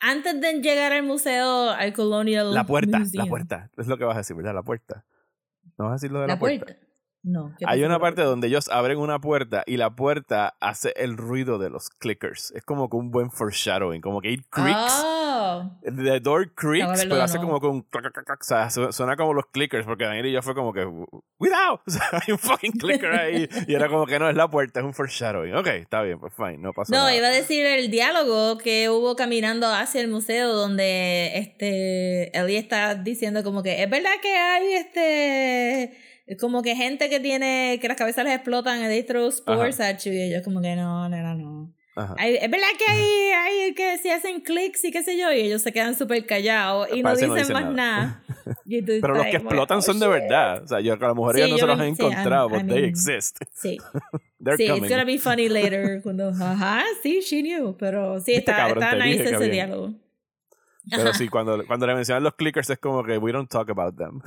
antes 0.00 0.40
de 0.40 0.60
llegar 0.60 0.92
al 0.92 1.02
museo, 1.02 1.70
al 1.70 1.92
Colonial. 1.92 2.52
La 2.52 2.66
puerta, 2.66 3.02
la 3.12 3.26
puerta. 3.26 3.70
Es 3.76 3.86
lo 3.86 3.96
que 3.96 4.04
vas 4.04 4.16
a 4.16 4.18
decir, 4.18 4.36
¿verdad? 4.36 4.54
La 4.54 4.62
puerta. 4.62 5.04
¿No 5.78 5.86
vas 5.86 5.92
a 5.92 5.94
decir 5.94 6.12
lo 6.12 6.20
de 6.20 6.26
la, 6.26 6.38
puerta? 6.38 6.76
No. 7.24 7.56
Hay 7.66 7.82
una 7.82 7.98
parte 7.98 8.22
donde 8.22 8.48
ellos 8.48 8.68
abren 8.68 8.98
una 8.98 9.18
puerta 9.18 9.64
y 9.66 9.78
la 9.78 9.96
puerta 9.96 10.56
hace 10.60 10.92
el 10.96 11.16
ruido 11.16 11.58
de 11.58 11.70
los 11.70 11.88
clickers. 11.88 12.52
Es 12.54 12.62
como 12.62 12.90
que 12.90 12.96
un 12.96 13.10
buen 13.10 13.30
foreshadowing, 13.30 14.02
como 14.02 14.20
que 14.20 14.30
it 14.30 14.44
creaks. 14.50 15.02
Oh. 15.02 15.24
The 15.82 16.20
door 16.20 16.52
creaks, 16.54 17.04
pero 17.04 17.22
hace 17.22 17.38
como 17.38 17.60
que 17.60 17.66
un 17.66 17.86
o 17.94 18.36
sea, 18.40 18.68
suena 18.70 19.16
como 19.16 19.32
los 19.32 19.46
clickers, 19.46 19.86
porque 19.86 20.04
Daniel 20.04 20.26
y 20.26 20.32
yo 20.32 20.42
fue 20.42 20.54
como 20.54 20.72
que, 20.72 20.86
cuidado, 21.38 21.80
o 21.86 21.90
sea, 21.90 22.02
hay 22.12 22.32
un 22.32 22.38
fucking 22.38 22.72
clicker 22.72 23.12
ahí. 23.18 23.48
y 23.66 23.74
era 23.74 23.88
como 23.88 24.06
que 24.06 24.18
no 24.18 24.28
es 24.28 24.36
la 24.36 24.48
puerta, 24.48 24.80
es 24.80 24.86
un 24.86 24.92
foreshadowing. 24.92 25.54
Ok, 25.54 25.68
está 25.68 26.02
bien, 26.02 26.20
pues 26.20 26.34
fine, 26.34 26.58
no 26.58 26.72
pasa 26.74 26.92
nada. 26.92 27.10
No, 27.10 27.16
iba 27.16 27.28
a 27.28 27.30
decir 27.30 27.64
el 27.64 27.90
diálogo 27.90 28.58
que 28.58 28.90
hubo 28.90 29.16
caminando 29.16 29.66
hacia 29.72 30.02
el 30.02 30.08
museo 30.08 30.52
donde 30.52 31.38
este 31.38 32.36
Ellie 32.38 32.58
está 32.58 32.94
diciendo 32.94 33.42
como 33.42 33.62
que 33.62 33.82
es 33.82 33.88
verdad 33.88 34.12
que 34.20 34.36
hay 34.36 34.72
este 34.74 36.13
es 36.26 36.40
como 36.40 36.62
que 36.62 36.74
gente 36.74 37.10
que 37.10 37.20
tiene, 37.20 37.78
que 37.80 37.88
las 37.88 37.96
cabezas 37.96 38.24
les 38.24 38.34
explotan 38.34 38.80
they 38.80 39.02
throw 39.02 39.30
spores 39.30 39.80
at 39.80 39.98
you. 40.04 40.12
Y 40.12 40.22
ellos 40.22 40.42
como 40.42 40.60
que 40.62 40.74
no, 40.74 41.08
no, 41.08 41.34
no. 41.34 41.74
es 42.18 42.50
verdad 42.50 42.68
que 42.78 42.90
hay, 42.90 43.30
hay 43.30 43.74
que 43.74 43.98
si 43.98 44.08
hacen 44.08 44.40
clics 44.40 44.84
y 44.84 44.90
qué 44.90 45.02
sé 45.02 45.18
yo, 45.18 45.30
y 45.32 45.40
ellos 45.40 45.62
se 45.62 45.72
quedan 45.72 45.94
súper 45.94 46.24
callados 46.24 46.88
y 46.94 47.02
no 47.02 47.14
dicen, 47.14 47.52
más 47.52 47.70
nada. 47.70 48.22
pero 49.00 49.14
los 49.14 49.26
que 49.26 49.36
explotan 49.36 49.82
son 49.82 50.00
de 50.00 50.08
verdad. 50.08 50.62
O 50.62 50.66
sea, 50.68 50.80
yo 50.80 50.94
a 50.94 50.96
lo 50.96 51.14
mejor 51.14 51.36
ellos 51.36 51.50
no 51.50 51.58
se 51.58 51.66
los 51.66 51.80
han 51.80 51.86
encontrado, 51.86 52.48
but 52.48 52.66
they 52.66 52.84
exist. 52.84 53.38
Sí. 53.52 53.78
sí, 54.56 54.64
it's 54.64 54.88
gonna 54.88 55.04
be 55.04 55.18
funny 55.18 55.48
later. 55.48 56.00
Cuando, 56.02 56.28
ajá, 56.28 56.82
sí, 57.02 57.20
she 57.20 57.42
knew. 57.42 57.76
Pero 57.76 58.20
sí, 58.20 58.32
está, 58.32 58.68
está 58.68 58.94
nice 58.96 59.24
ese 59.24 59.48
diálogo. 59.50 59.92
Pero 60.90 61.14
sí, 61.14 61.28
cuando, 61.28 61.64
cuando 61.66 61.86
le 61.86 61.94
mencionan 61.94 62.22
los 62.22 62.34
clickers 62.34 62.68
es 62.70 62.78
como 62.78 63.02
que 63.04 63.18
we 63.18 63.32
don't 63.32 63.50
talk 63.50 63.70
about 63.70 63.96
them. 63.96 64.20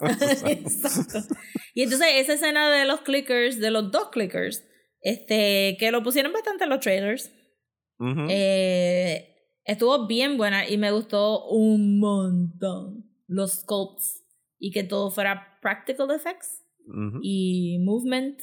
Exacto. 0.46 1.34
Y 1.74 1.82
entonces 1.82 2.08
esa 2.14 2.34
escena 2.34 2.70
de 2.70 2.84
los 2.84 3.00
clickers, 3.02 3.60
de 3.60 3.70
los 3.70 3.90
dos 3.90 4.08
clickers, 4.10 4.64
este, 5.00 5.76
que 5.78 5.90
lo 5.90 6.02
pusieron 6.02 6.32
bastante 6.32 6.64
en 6.64 6.70
los 6.70 6.80
trailers, 6.80 7.30
eh, 8.28 9.34
estuvo 9.64 10.06
bien 10.06 10.36
buena 10.36 10.68
y 10.68 10.78
me 10.78 10.90
gustó 10.92 11.46
un 11.46 11.98
montón 11.98 13.10
los 13.26 13.60
sculpts 13.60 14.24
y 14.58 14.70
que 14.70 14.84
todo 14.84 15.10
fuera 15.10 15.58
practical 15.60 16.10
effects 16.10 16.62
y 17.22 17.78
movement 17.84 18.40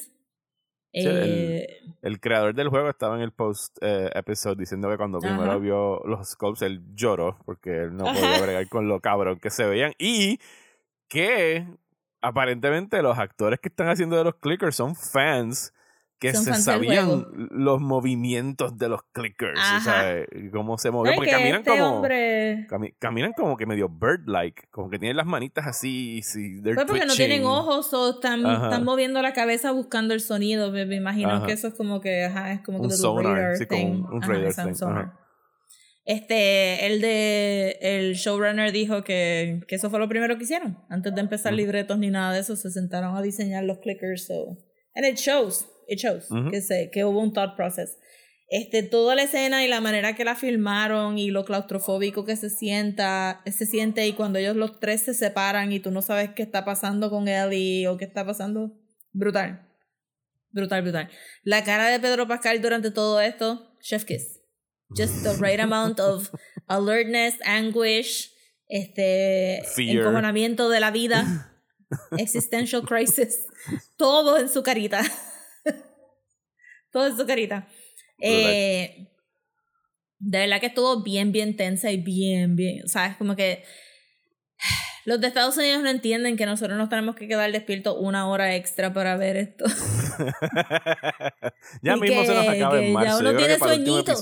eh, 0.94 1.66
el, 2.02 2.20
creador 2.20 2.54
del 2.54 2.68
juego 2.68 2.88
estaba 2.88 3.16
en 3.16 3.22
el 3.22 3.32
post 3.32 3.76
eh, 3.80 4.10
episode 4.14 4.56
diciendo 4.56 4.88
que 4.88 4.96
cuando 4.96 5.18
primero 5.18 5.58
vio 5.58 6.00
los 6.04 6.28
scopes 6.28 6.62
él 6.62 6.82
lloró 6.94 7.38
porque 7.44 7.70
él 7.82 7.96
no 7.96 8.04
podía 8.04 8.40
bregar 8.40 8.68
con 8.68 8.88
lo 8.88 9.00
cabrón 9.00 9.38
que 9.40 9.50
se 9.50 9.66
veían. 9.66 9.92
Y 9.98 10.38
que 11.08 11.66
aparentemente 12.20 13.02
los 13.02 13.18
actores 13.18 13.60
que 13.60 13.68
están 13.68 13.88
haciendo 13.88 14.16
de 14.16 14.24
los 14.24 14.36
clickers 14.36 14.76
son 14.76 14.94
fans 14.94 15.74
que 16.32 16.38
se 16.38 16.54
sabían 16.54 17.26
los 17.50 17.80
movimientos 17.80 18.78
de 18.78 18.88
los 18.88 19.02
clickers, 19.12 19.60
o 19.76 19.80
sea, 19.80 20.24
cómo 20.52 20.78
se 20.78 20.90
movían, 20.90 21.16
porque 21.16 21.30
caminan 21.30 21.60
este 21.60 21.70
como 21.70 22.88
caminan 22.98 23.32
como 23.34 23.56
que 23.56 23.66
medio 23.66 23.88
bird-like, 23.90 24.68
como 24.70 24.88
que 24.88 24.98
tienen 24.98 25.16
las 25.16 25.26
manitas 25.26 25.66
así, 25.66 26.22
sí, 26.22 26.60
pues 26.62 26.76
porque 26.86 27.04
no 27.04 27.14
tienen 27.14 27.44
ojos 27.44 27.92
o 27.92 28.12
están, 28.12 28.40
están 28.40 28.84
moviendo 28.84 29.20
la 29.20 29.34
cabeza 29.34 29.72
buscando 29.72 30.14
el 30.14 30.20
sonido, 30.20 30.70
me, 30.72 30.82
imagino 30.82 31.44
que 31.44 31.52
eso 31.52 31.68
es 31.68 31.74
como 31.74 32.00
que, 32.00 32.24
ajá, 32.24 32.52
es 32.52 32.60
como 32.62 32.78
que 32.78 32.86
un 32.86 32.90
sonar, 32.92 33.56
sí, 33.56 33.66
como 33.66 34.08
un, 34.08 34.22
radar 34.22 35.12
Este, 36.06 36.86
el 36.86 37.00
de 37.02 37.78
el 37.82 38.14
showrunner 38.14 38.72
dijo 38.72 39.04
que, 39.04 39.60
que, 39.68 39.74
eso 39.74 39.90
fue 39.90 39.98
lo 39.98 40.08
primero 40.08 40.36
que 40.38 40.44
hicieron. 40.44 40.78
Antes 40.88 41.14
de 41.14 41.20
empezar 41.20 41.52
libretos 41.52 41.98
ni 41.98 42.10
nada 42.10 42.32
de 42.32 42.40
eso, 42.40 42.56
se 42.56 42.70
sentaron 42.70 43.16
a 43.16 43.22
diseñar 43.22 43.64
los 43.64 43.78
clickers. 43.78 44.26
So. 44.26 44.58
And 44.94 45.06
it 45.06 45.16
shows 45.16 45.66
it 45.88 45.98
shows 45.98 46.28
que, 46.50 46.60
se, 46.60 46.90
que 46.90 47.04
hubo 47.04 47.20
un 47.20 47.32
thought 47.32 47.56
process. 47.56 47.96
Este, 48.48 48.82
toda 48.82 49.14
la 49.14 49.22
escena 49.22 49.64
y 49.64 49.68
la 49.68 49.80
manera 49.80 50.14
que 50.14 50.24
la 50.24 50.36
filmaron 50.36 51.18
y 51.18 51.30
lo 51.30 51.44
claustrofóbico 51.44 52.24
que 52.24 52.36
se 52.36 52.50
sienta, 52.50 53.42
se 53.46 53.66
siente 53.66 54.06
y 54.06 54.12
cuando 54.12 54.38
ellos 54.38 54.54
los 54.54 54.78
tres 54.78 55.02
se 55.02 55.14
separan 55.14 55.72
y 55.72 55.80
tú 55.80 55.90
no 55.90 56.02
sabes 56.02 56.30
qué 56.36 56.42
está 56.42 56.64
pasando 56.64 57.10
con 57.10 57.26
Ellie 57.26 57.88
o 57.88 57.96
qué 57.96 58.04
está 58.04 58.24
pasando, 58.24 58.78
brutal. 59.12 59.66
Brutal, 60.50 60.82
brutal. 60.82 61.10
La 61.42 61.64
cara 61.64 61.88
de 61.88 61.98
Pedro 61.98 62.28
Pascal 62.28 62.62
durante 62.62 62.90
todo 62.92 63.20
esto, 63.20 63.76
chef 63.80 64.04
kiss. 64.04 64.40
Just 64.96 65.24
the 65.24 65.32
right 65.40 65.58
amount 65.60 65.98
of 65.98 66.30
alertness, 66.68 67.34
anguish, 67.44 68.30
este 68.68 69.62
encojonamiento 69.78 70.68
de 70.68 70.80
la 70.80 70.90
vida, 70.90 71.50
existential 72.18 72.82
crisis, 72.82 73.46
todo 73.96 74.38
en 74.38 74.48
su 74.48 74.62
carita. 74.62 75.02
Todo 76.94 77.14
su 77.16 77.26
carita. 77.26 77.66
Eh, 78.20 79.08
de 80.20 80.38
verdad 80.38 80.60
que 80.60 80.66
estuvo 80.66 81.02
bien, 81.02 81.32
bien 81.32 81.56
tensa 81.56 81.90
y 81.90 81.96
bien, 81.96 82.54
bien. 82.54 82.84
O 82.84 82.88
sea, 82.88 83.06
es 83.06 83.16
como 83.16 83.34
que 83.34 83.64
los 85.04 85.20
de 85.20 85.26
Estados 85.26 85.56
Unidos 85.56 85.82
no 85.82 85.90
entienden 85.90 86.36
que 86.36 86.46
nosotros 86.46 86.78
nos 86.78 86.88
tenemos 86.88 87.16
que 87.16 87.26
quedar 87.26 87.50
despiertos 87.50 87.96
una 87.98 88.28
hora 88.28 88.54
extra 88.54 88.92
para 88.92 89.16
ver 89.16 89.36
esto. 89.36 89.64
ya 91.82 91.96
mismo 91.96 92.24
se 92.24 92.32
nos 92.32 92.48
acaba 92.48 92.80
en 92.80 92.92
marzo. 92.92 93.10
Ya 93.10 93.18
uno 93.18 93.36
tiene 93.36 93.58
sueñito. 93.58 94.14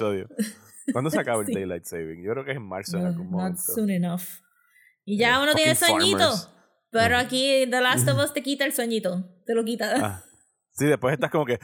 ¿Cuándo 0.93 1.11
se 1.11 1.21
acaba 1.21 1.43
el 1.43 1.49
Daylight 1.55 1.85
Saving? 1.85 2.25
Yo 2.25 2.33
creo 2.33 2.45
que 2.47 2.53
es 2.53 2.57
en 2.57 2.67
marzo 2.67 2.97
en 2.97 3.05
algún 3.05 3.31
momento. 3.31 3.61
Not 3.69 3.77
soon 3.77 3.91
enough. 3.91 4.23
Y 5.05 5.19
ya 5.19 5.43
uno 5.43 5.55
tiene 5.55 5.75
sueñito. 5.75 6.33
Pero 6.91 7.19
aquí 7.19 7.67
The 7.71 7.83
Last 7.83 8.09
of 8.09 8.19
Us 8.25 8.33
te 8.33 8.43
quita 8.43 8.65
el 8.65 8.73
sueñito. 8.73 9.29
Te 9.45 9.55
lo 9.55 9.63
quita. 9.63 9.93
Ah. 9.97 10.25
Sí, 10.75 10.87
después 10.87 11.13
estás 11.13 11.31
como 11.31 11.45
que. 11.45 11.59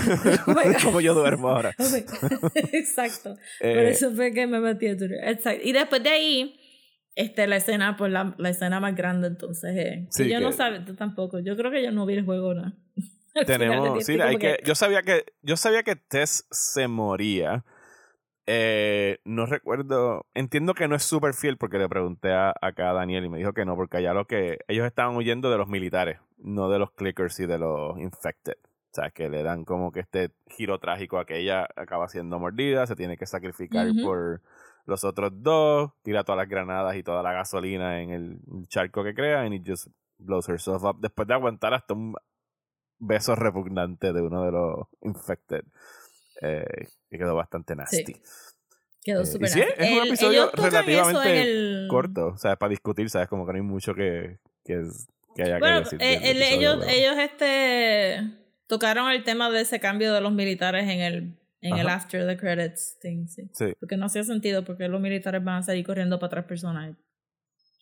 Oh 0.46 0.84
como 0.84 1.00
yo 1.00 1.14
duermo 1.14 1.48
ahora. 1.48 1.74
Exacto. 2.72 3.36
Por 3.60 3.68
eh, 3.68 3.90
eso 3.90 4.12
fue 4.12 4.32
que 4.32 4.46
me 4.46 4.60
metí 4.60 4.88
a 4.88 4.96
Twitter. 4.96 5.18
Exacto. 5.24 5.62
Y 5.64 5.72
después 5.72 6.02
de 6.02 6.10
ahí, 6.10 6.60
este, 7.14 7.46
la 7.46 7.56
escena, 7.56 7.96
pues 7.96 8.12
la, 8.12 8.34
la 8.38 8.50
escena 8.50 8.80
más 8.80 8.94
grande, 8.94 9.28
entonces. 9.28 9.76
Eh, 9.76 10.06
Sí, 10.10 10.28
yo 10.28 10.40
no 10.40 10.52
sabía 10.52 10.84
tampoco. 10.96 11.40
Yo 11.40 11.56
creo 11.56 11.70
que 11.70 11.82
yo 11.82 11.92
no 11.92 12.06
vi 12.06 12.14
el 12.14 12.24
juego, 12.24 12.54
del 13.34 13.46
Tenemos, 13.46 14.04
sí, 14.04 14.20
hay 14.20 14.38
que, 14.38 14.58
yo 14.64 14.74
sabía 14.74 15.02
que, 15.02 15.24
yo 15.42 15.56
sabía 15.56 15.82
que 15.82 15.96
Tess 15.96 16.46
se 16.50 16.88
moría. 16.88 17.64
Eh, 18.46 19.18
no 19.24 19.46
recuerdo, 19.46 20.26
entiendo 20.34 20.74
que 20.74 20.88
no 20.88 20.96
es 20.96 21.04
súper 21.04 21.34
fiel 21.34 21.56
porque 21.56 21.78
le 21.78 21.88
pregunté 21.88 22.32
a, 22.32 22.52
acá 22.60 22.90
a 22.90 22.94
Daniel 22.94 23.24
y 23.24 23.28
me 23.28 23.38
dijo 23.38 23.52
que 23.52 23.64
no, 23.64 23.76
porque 23.76 23.98
allá 23.98 24.12
lo 24.12 24.26
que 24.26 24.58
ellos 24.66 24.86
estaban 24.86 25.14
huyendo 25.14 25.50
de 25.52 25.58
los 25.58 25.68
militares, 25.68 26.18
no 26.38 26.68
de 26.68 26.80
los 26.80 26.90
clickers 26.90 27.38
y 27.38 27.46
de 27.46 27.58
los 27.58 27.96
infected. 28.00 28.56
O 28.90 28.94
sea, 28.94 29.10
que 29.10 29.28
le 29.28 29.42
dan 29.44 29.64
como 29.64 29.92
que 29.92 30.00
este 30.00 30.30
giro 30.48 30.80
trágico 30.80 31.18
a 31.18 31.24
que 31.24 31.38
ella 31.38 31.68
acaba 31.76 32.08
siendo 32.08 32.38
mordida, 32.40 32.86
se 32.88 32.96
tiene 32.96 33.16
que 33.16 33.24
sacrificar 33.26 33.86
por 34.02 34.40
los 34.86 35.04
otros 35.04 35.30
dos, 35.36 35.92
tira 36.02 36.24
todas 36.24 36.38
las 36.38 36.48
granadas 36.48 36.96
y 36.96 37.02
toda 37.04 37.22
la 37.22 37.32
gasolina 37.32 38.00
en 38.02 38.10
el 38.10 38.38
charco 38.68 39.04
que 39.04 39.14
crea, 39.14 39.46
it 39.46 39.62
just 39.64 39.86
blows 40.18 40.48
herself 40.48 40.82
up. 40.82 40.96
Después 41.00 41.28
de 41.28 41.34
aguantar 41.34 41.72
hasta 41.72 41.94
un 41.94 42.14
beso 42.98 43.36
repugnante 43.36 44.12
de 44.12 44.20
uno 44.22 44.44
de 44.44 44.50
los 44.52 44.86
infected. 45.02 45.62
Eh, 46.42 46.88
que 47.08 47.18
quedó 47.18 47.36
bastante 47.36 47.76
nasty. 47.76 48.16
Quedó 49.04 49.22
Eh, 49.22 49.26
súper 49.26 49.48
y 49.48 49.52
sí, 49.52 49.60
nasty. 49.60 49.74
es 49.84 49.90
un 49.92 49.98
El- 49.98 50.06
episodio 50.08 50.50
relativamente 50.52 51.30
en 51.30 51.36
el- 51.46 51.86
Corto, 51.88 52.26
o 52.28 52.38
sea, 52.38 52.56
para 52.56 52.70
discutir, 52.70 53.08
¿sabes? 53.08 53.28
Como 53.28 53.46
que 53.46 53.52
no 53.52 53.56
hay 53.56 53.62
mucho 53.64 53.94
que, 53.94 54.38
que, 54.64 54.82
haya 55.42 55.58
Bueno, 55.58 55.78
que 55.78 55.84
decir. 55.84 56.02
eh, 56.02 56.30
el- 56.30 56.42
ellos 56.42 57.18
este 57.18 58.39
tocaron 58.70 59.10
el 59.10 59.22
tema 59.24 59.50
de 59.50 59.60
ese 59.60 59.78
cambio 59.80 60.14
de 60.14 60.22
los 60.22 60.32
militares 60.32 60.84
en 60.88 61.00
el 61.00 61.36
en 61.62 61.76
el 61.76 61.86
Ajá. 61.88 61.96
after 61.96 62.26
the 62.26 62.38
credits 62.38 62.98
thing, 63.02 63.26
sí. 63.26 63.42
Sí, 63.52 63.74
Porque 63.78 63.98
no 63.98 64.06
hacía 64.06 64.24
sentido 64.24 64.64
porque 64.64 64.88
los 64.88 64.98
militares 64.98 65.44
van 65.44 65.56
a 65.58 65.62
salir 65.62 65.84
corriendo 65.84 66.18
para 66.18 66.28
otras 66.28 66.44
personas. 66.46 66.96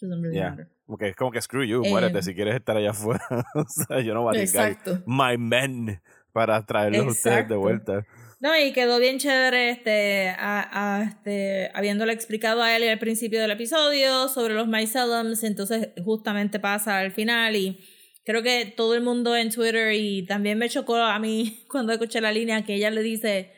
Really 0.00 0.34
Yeah. 0.34 0.50
matter. 0.50 0.68
como 0.86 0.98
que 0.98 1.08
es 1.10 1.16
como 1.16 1.30
que 1.30 1.40
screw 1.40 1.64
you, 1.64 1.84
Eh, 1.84 1.90
muérete 1.90 2.22
si 2.22 2.34
quieres 2.34 2.56
estar 2.56 2.76
allá 2.76 2.90
afuera. 2.90 3.22
o 3.54 3.64
sea, 3.68 4.00
yo 4.00 4.14
no 4.14 4.22
voy 4.22 4.36
a 4.36 4.40
Exacto. 4.42 5.00
my 5.06 5.36
men 5.38 6.00
para 6.32 6.64
traerlos 6.66 7.06
a 7.06 7.08
ustedes 7.10 7.24
de 7.24 7.30
Exacto. 7.54 7.58
vuelta. 7.60 8.06
No, 8.40 8.56
y 8.56 8.72
quedó 8.72 8.98
bien 9.00 9.18
chévere 9.18 9.70
este, 9.70 10.28
a, 10.38 10.98
a, 10.98 11.02
este, 11.04 11.70
habiéndole 11.74 12.12
explicado 12.12 12.62
a 12.62 12.76
él 12.76 12.88
al 12.88 12.98
principio 13.00 13.40
del 13.40 13.50
episodio 13.50 14.28
sobre 14.28 14.54
los 14.54 14.68
myceliums, 14.68 15.42
entonces 15.42 15.88
justamente 16.04 16.60
pasa 16.60 16.98
al 16.98 17.10
final 17.10 17.56
y 17.56 17.80
creo 18.28 18.42
que 18.42 18.66
todo 18.66 18.94
el 18.94 19.00
mundo 19.00 19.34
en 19.34 19.50
Twitter 19.50 19.94
y 19.94 20.26
también 20.26 20.58
me 20.58 20.68
chocó 20.68 20.96
a 20.96 21.18
mí 21.18 21.64
cuando 21.70 21.94
escuché 21.94 22.20
la 22.20 22.30
línea 22.30 22.62
que 22.62 22.74
ella 22.74 22.90
le 22.90 23.02
dice, 23.02 23.52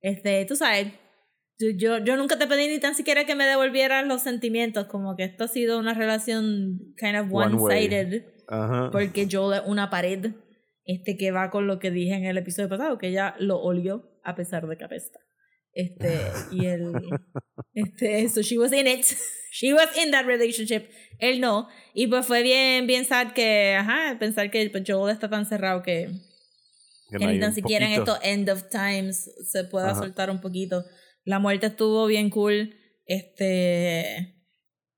este, 0.00 0.44
tú 0.44 0.54
sabes, 0.54 0.92
yo, 1.58 1.98
yo 1.98 2.16
nunca 2.16 2.38
te 2.38 2.46
pedí 2.46 2.68
ni 2.68 2.78
tan 2.78 2.94
siquiera 2.94 3.24
que 3.24 3.34
me 3.34 3.46
devolvieras 3.46 4.06
los 4.06 4.22
sentimientos, 4.22 4.86
como 4.86 5.16
que 5.16 5.24
esto 5.24 5.44
ha 5.44 5.48
sido 5.48 5.76
una 5.76 5.94
relación 5.94 6.94
kind 6.96 7.16
of 7.16 7.32
One 7.32 7.56
way. 7.56 7.86
one-sided 7.86 8.22
Ajá. 8.46 8.90
porque 8.92 9.22
es 9.22 9.34
una 9.66 9.90
pared 9.90 10.34
este 10.84 11.16
que 11.16 11.32
va 11.32 11.50
con 11.50 11.66
lo 11.66 11.80
que 11.80 11.90
dije 11.90 12.14
en 12.14 12.24
el 12.24 12.38
episodio 12.38 12.68
pasado 12.68 12.98
que 12.98 13.08
ella 13.08 13.34
lo 13.40 13.60
olió 13.60 14.20
a 14.22 14.36
pesar 14.36 14.68
de 14.68 14.76
que 14.76 14.84
apesta 14.84 15.18
este 15.72 16.20
y 16.52 16.66
él 16.66 16.92
este 17.74 18.28
so 18.28 18.42
she 18.42 18.58
was 18.58 18.72
in 18.72 18.86
it. 18.86 19.06
She 19.54 19.74
was 19.74 19.94
in 19.98 20.10
that 20.12 20.24
relationship. 20.24 20.88
Él 21.18 21.38
no. 21.38 21.68
Y 21.92 22.06
pues 22.06 22.24
fue 22.26 22.42
bien 22.42 22.86
bien 22.86 23.04
sad 23.04 23.32
que 23.34 23.74
ajá 23.78 24.18
pensar 24.18 24.50
que 24.50 24.70
pues, 24.70 24.82
Joel 24.86 25.12
está 25.12 25.28
tan 25.28 25.44
cerrado 25.44 25.82
que, 25.82 26.08
Que 27.10 27.18
que 27.18 27.26
no 27.26 27.32
ni 27.32 27.38
tan 27.38 27.54
siquiera 27.54 27.84
en 27.84 27.92
estos 27.92 28.18
end 28.22 28.48
of 28.48 28.70
times 28.70 29.30
se 29.44 29.64
pueda 29.64 29.90
Ajá. 29.90 30.00
soltar 30.00 30.30
un 30.30 30.40
poquito. 30.40 30.86
La 31.24 31.38
muerte 31.38 31.66
estuvo 31.66 32.06
bien 32.06 32.30
cool. 32.30 32.74
Este 33.04 34.38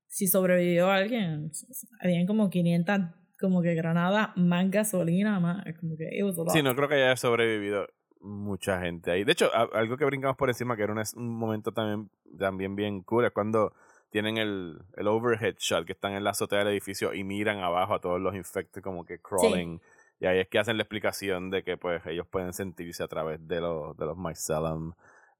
si 0.07 0.27
sobrevivió 0.27 0.89
alguien 0.89 1.51
habían 1.99 2.25
como 2.25 2.49
500 2.49 2.99
como 3.37 3.61
que 3.61 3.75
granadas 3.75 4.29
más 4.37 4.71
gasolina 4.71 5.41
más 5.41 5.65
como 5.81 5.97
que 5.97 6.17
it 6.17 6.23
was 6.23 6.37
a 6.37 6.43
lot. 6.43 6.53
Sí, 6.53 6.63
no 6.63 6.73
creo 6.77 6.87
que 6.87 6.95
haya 6.95 7.17
sobrevivido 7.17 7.87
mucha 8.25 8.81
gente 8.81 9.11
ahí. 9.11 9.23
De 9.23 9.31
hecho, 9.31 9.49
a- 9.53 9.69
algo 9.77 9.97
que 9.97 10.05
brincamos 10.05 10.35
por 10.37 10.49
encima, 10.49 10.75
que 10.75 10.83
era 10.83 10.93
un, 10.93 11.01
un 11.15 11.29
momento 11.37 11.71
también, 11.71 12.09
también 12.37 12.75
bien 12.75 13.01
cool, 13.03 13.25
es 13.25 13.31
cuando 13.31 13.73
tienen 14.09 14.37
el, 14.37 14.79
el 14.97 15.07
overhead 15.07 15.55
shot, 15.59 15.85
que 15.85 15.91
están 15.93 16.13
en 16.13 16.23
la 16.23 16.31
azotea 16.31 16.59
del 16.59 16.69
edificio 16.69 17.13
y 17.13 17.23
miran 17.23 17.59
abajo 17.59 17.93
a 17.95 17.99
todos 17.99 18.19
los 18.21 18.33
infected 18.35 18.81
como 18.81 19.05
que 19.05 19.19
crawling. 19.19 19.79
Y 20.19 20.25
ahí 20.27 20.39
es 20.39 20.47
que 20.47 20.57
hacen 20.59 20.77
la 20.77 20.83
explicación 20.83 21.49
de 21.49 21.63
que 21.63 21.77
pues 21.77 22.01
ellos 22.05 22.25
pueden 22.27 22.53
sentirse 22.53 23.03
a 23.03 23.07
través 23.07 23.45
de 23.47 23.59
los, 23.59 23.95
de 23.97 24.05
los 24.05 24.17
mycelium. 24.17 24.93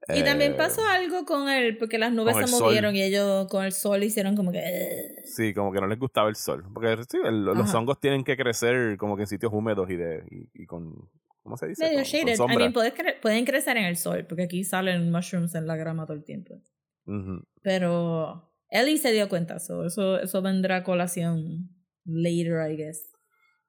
y 0.10 0.22
también 0.24 0.52
Eh, 0.52 0.56
pasó 0.56 0.82
algo 0.86 1.24
con 1.26 1.48
él 1.48 1.78
porque 1.78 1.98
las 1.98 2.12
nubes 2.12 2.36
se 2.36 2.48
sol. 2.48 2.66
movieron 2.68 2.94
y 2.96 3.02
ellos 3.02 3.48
con 3.50 3.64
el 3.64 3.72
sol 3.72 4.04
hicieron 4.04 4.36
como 4.36 4.52
que. 4.52 4.62
Sí, 5.24 5.54
como 5.54 5.72
que 5.72 5.80
no 5.80 5.88
les 5.88 5.98
gustaba 5.98 6.28
el 6.28 6.36
sol. 6.36 6.66
Porque 6.74 6.98
sí, 7.10 7.18
el- 7.24 7.46
los 7.46 7.74
hongos 7.74 8.00
tienen 8.02 8.24
que 8.26 8.36
crecer 8.36 8.98
como 8.98 9.16
que 9.16 9.22
en 9.24 9.28
sitios 9.28 9.54
húmedos 9.54 9.90
y, 9.90 9.96
de, 9.96 10.24
y, 10.30 10.64
y 10.64 10.66
con... 10.66 10.94
¿Cómo 11.46 11.58
se 11.58 11.68
dice? 11.68 11.84
medio 11.84 11.98
Con- 11.98 12.04
con 12.04 12.12
shaded 12.12 12.34
I 12.34 12.36
sombra. 12.38 12.58
mean, 12.58 12.74
cre- 12.74 13.20
pueden 13.22 13.46
crecer 13.46 13.78
en 13.78 13.86
el 13.86 13.96
sol 13.98 14.26
porque 14.28 14.44
aquí 14.44 14.64
salen 14.64 15.12
mushrooms 15.12 15.54
en 15.56 15.68
la 15.68 15.76
grama 15.78 16.06
todo 16.06 16.18
el 16.18 16.24
tiempo 16.26 16.60
Ujú. 17.06 17.44
pero 17.62 18.52
Ellie 18.70 18.98
se 18.98 19.12
dio 19.14 19.30
cuenta 19.30 19.60
so, 19.60 19.86
eso 19.86 20.20
eso 20.20 20.42
vendrá 20.42 20.78
a 20.78 20.84
colación 20.84 21.70
later 22.04 22.70
I 22.70 22.76
guess 22.76 23.12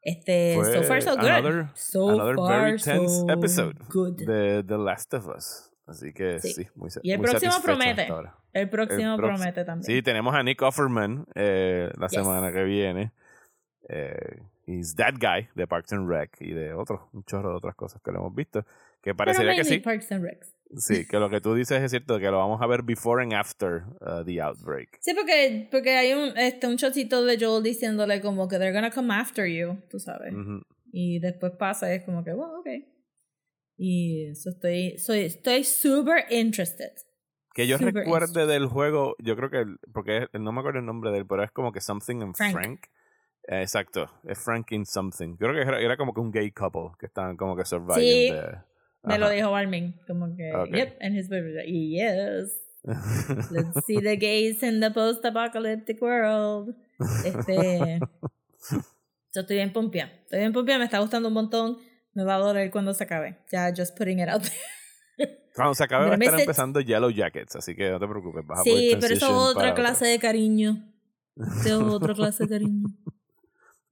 este 0.01 0.55
Fue 0.57 0.73
so 0.73 0.83
far 0.85 1.03
so 1.03 1.17
good 1.17 1.27
another- 1.29 1.67
so 1.75 2.09
another 2.09 2.37
far 2.37 2.63
very 2.63 2.79
tense 2.81 3.09
so 3.21 3.31
episode 3.31 3.77
good 3.91 4.17
de 4.27 4.63
The 4.65 4.79
Last 4.79 5.13
of 5.15 5.27
Us. 5.29 5.71
Así 5.87 6.13
que 6.13 6.41
sí, 6.41 6.53
Sí. 6.53 6.67
muy 6.75 6.91
Y 7.03 7.13
el 7.13 7.19
muy 7.19 7.29
próximo 7.29 7.53
promete. 7.63 8.09
el 8.55 8.69
próximo 8.71 9.15
El 9.15 9.21
promete 9.21 9.65
también 9.65 9.85
Sí, 9.85 10.03
tenemos 10.03 10.35
a 10.35 10.43
Nick 10.43 10.61
Offerman 10.63 11.27
eh, 11.37 11.91
la 11.97 12.09
Yes. 12.09 12.21
semana 12.23 12.53
que 12.53 12.65
viene. 12.65 13.13
Eh, 13.89 14.43
he's 14.67 14.95
that 14.97 15.15
guy 15.19 15.49
de 15.55 15.67
Parks 15.67 15.93
and 15.93 16.09
Rec 16.09 16.37
y 16.41 16.53
de 16.53 16.75
otros, 16.75 17.01
un 17.13 17.25
chorro 17.25 17.51
de 17.51 17.57
otras 17.57 17.75
cosas 17.75 18.03
que 18.03 18.13
lo 18.13 18.19
hemos 18.19 18.35
visto. 18.35 18.65
Que 19.03 19.15
parecería 19.15 19.55
que 19.55 19.65
sí. 19.65 19.79
Parks 19.79 20.11
and 20.11 20.25
Recs. 20.25 20.53
Sí, 20.79 21.07
que 21.07 21.19
lo 21.21 21.31
que 21.31 21.41
tú 21.41 21.55
dices 21.55 21.81
es 21.81 21.93
cierto, 21.93 22.19
que 22.19 22.25
lo 22.25 22.39
vamos 22.39 22.61
a 22.61 22.67
ver 22.67 22.83
before 22.83 23.23
and 23.23 23.33
after 23.33 23.85
uh, 24.01 24.25
the 24.25 24.41
outbreak. 24.41 24.99
Sí, 25.01 25.15
porque, 25.15 25.69
porque 25.71 25.97
hay 25.97 26.13
un, 26.13 26.37
este, 26.37 26.67
un 26.67 26.75
shotcito 26.75 27.25
de 27.25 27.39
Joel 27.39 27.63
diciéndole 27.63 28.21
como 28.21 28.49
que 28.49 28.59
they're 28.59 28.73
gonna 28.73 28.91
come 28.91 29.15
after 29.15 29.47
you, 29.47 29.81
tú 29.89 30.01
sabes. 30.01 30.35
Y 30.91 31.21
después 31.21 31.53
pasa 31.53 31.93
y 31.93 31.99
es 31.99 32.05
como 32.05 32.25
que, 32.25 32.33
bueno, 32.33 32.59
ok. 32.59 32.67
Y 33.77 34.31
eso 34.31 34.51
estoy, 34.51 34.99
soy, 34.99 35.21
estoy 35.21 35.63
super 35.63 36.25
interested. 36.31 36.93
Que 37.55 37.69
yo 37.69 37.79
Super 37.79 37.95
recuerde 37.95 38.47
del 38.47 38.67
juego, 38.67 39.15
yo 39.19 39.37
creo 39.37 39.51
que, 39.51 39.65
porque 39.93 40.27
no 40.33 40.51
me 40.51 40.61
acuerdo 40.61 40.81
el 40.81 40.87
nombre 40.87 41.11
de 41.13 41.19
él, 41.19 41.27
pero 41.29 41.45
es 41.45 41.53
como 41.53 41.71
que 41.71 41.81
Something 41.81 42.35
Frank. 42.35 42.53
Frank. 42.53 42.81
Eh, 43.49 43.63
exacto, 43.63 44.11
es 44.25 44.39
Frank 44.39 44.73
in 44.73 44.85
Something. 44.85 45.37
Creo 45.37 45.53
que 45.53 45.61
era, 45.61 45.81
era 45.81 45.97
como 45.97 46.13
que 46.13 46.21
un 46.21 46.31
gay 46.33 46.51
couple 46.51 46.97
que 46.99 47.07
estaban 47.07 47.37
como 47.37 47.57
que 47.57 47.65
surviving 47.65 48.03
Sí, 48.03 48.31
de- 48.33 48.59
Me 49.05 49.19
lo 49.19 49.31
dijo 49.31 49.51
Balmin, 49.53 49.95
como 50.07 50.35
que, 50.37 50.53
Ok. 50.53 50.75
yep, 50.75 50.97
and 51.01 51.17
his 51.17 51.29
baby, 51.29 51.53
yes. 51.97 52.59
Let's 53.51 53.85
see 53.87 54.01
the 54.01 54.17
gays 54.17 54.63
in 54.63 54.81
the 54.81 54.91
post-apocalyptic 54.91 56.01
world. 56.03 56.75
Este. 57.25 58.01
Yo 59.35 59.41
estoy 59.43 59.57
bien 59.57 59.73
pompeada. 59.73 60.11
Estoy 60.23 60.39
bien 60.41 60.53
pompeada, 60.53 60.79
me 60.79 60.85
está 60.87 60.99
gustando 60.99 61.29
un 61.29 61.35
montón. 61.35 61.79
Me 62.15 62.25
va 62.25 62.37
a 62.37 62.39
doler 62.39 62.71
cuando 62.71 62.95
se 62.95 63.05
acabe. 63.05 63.39
Ya, 63.53 63.71
just 63.77 63.97
putting 63.97 64.21
it 64.21 64.29
out 64.29 64.43
there. 64.43 64.55
Cuando 65.55 65.75
se 65.75 65.85
acabe 65.85 66.07
va 66.07 66.15
a 66.15 66.19
estar 66.19 66.41
empezando 66.41 66.81
Yellow 66.81 67.11
Jackets, 67.11 67.57
así 67.57 67.75
que 67.75 67.91
no 67.91 67.99
te 67.99 68.07
preocupes. 68.07 68.47
Vas 68.47 68.61
a 68.61 68.65
poder 68.65 68.79
Sí, 68.79 68.97
pero 69.01 69.15
eso 69.15 69.27
es 69.27 69.57
otra 69.57 69.75
clase 69.75 70.07
de 70.07 70.19
cariño. 70.19 70.93
Eso 71.37 71.81
es 71.87 71.93
otra 71.95 72.15
clase 72.15 72.45
de 72.45 72.49
cariño. 72.49 72.89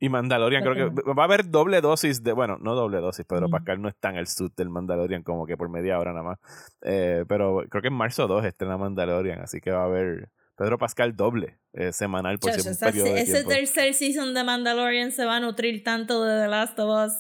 Y 0.05 0.09
Mandalorian, 0.09 0.63
creo 0.63 0.75
que 0.95 1.03
va 1.13 1.23
a 1.23 1.25
haber 1.25 1.49
doble 1.51 1.81
dosis 1.81 2.23
de. 2.23 2.33
Bueno, 2.33 2.59
no 2.61 2.75
doble 2.75 2.99
dosis, 2.99 3.25
Pedro 3.25 3.49
Mm. 3.49 3.51
Pascal 3.51 3.81
no 3.83 3.89
está 3.89 4.11
en 4.11 4.17
el 4.17 4.27
suit 4.27 4.55
del 4.57 4.69
Mandalorian 4.69 5.23
como 5.23 5.47
que 5.47 5.57
por 5.57 5.69
media 5.69 5.99
hora 5.99 6.13
nada 6.13 6.25
más. 6.25 6.39
Eh, 6.83 7.25
pero 7.29 7.65
creo 7.71 7.81
que 7.83 7.89
en 7.89 7.95
marzo 7.95 8.27
2 8.27 8.45
está 8.45 8.65
en 8.65 8.71
la 8.71 8.79
Mandalorian, 8.79 9.41
así 9.41 9.61
que 9.61 9.71
va 9.71 9.83
a 9.83 9.87
haber 9.87 10.29
Pedro 10.57 10.79
Pascal 10.79 11.17
doble 11.17 11.59
eh, 11.73 11.93
semanal 11.93 12.39
por 12.39 12.53
si 12.53 12.61
un 12.61 12.73
esa- 12.75 12.87
periodo 12.87 13.07
de 13.15 13.21
ese 13.21 13.33
tiempo. 13.33 13.51
tercer 13.51 13.95
season 13.95 14.35
de 14.35 14.45
Mandalorian 14.45 15.11
se 15.11 15.25
va 15.25 15.37
a 15.37 15.41
nutrir 15.41 15.83
tanto 15.83 16.23
de 16.25 16.43
The 16.43 16.49
Last 16.49 16.79
of 16.79 17.07
Us. 17.07 17.13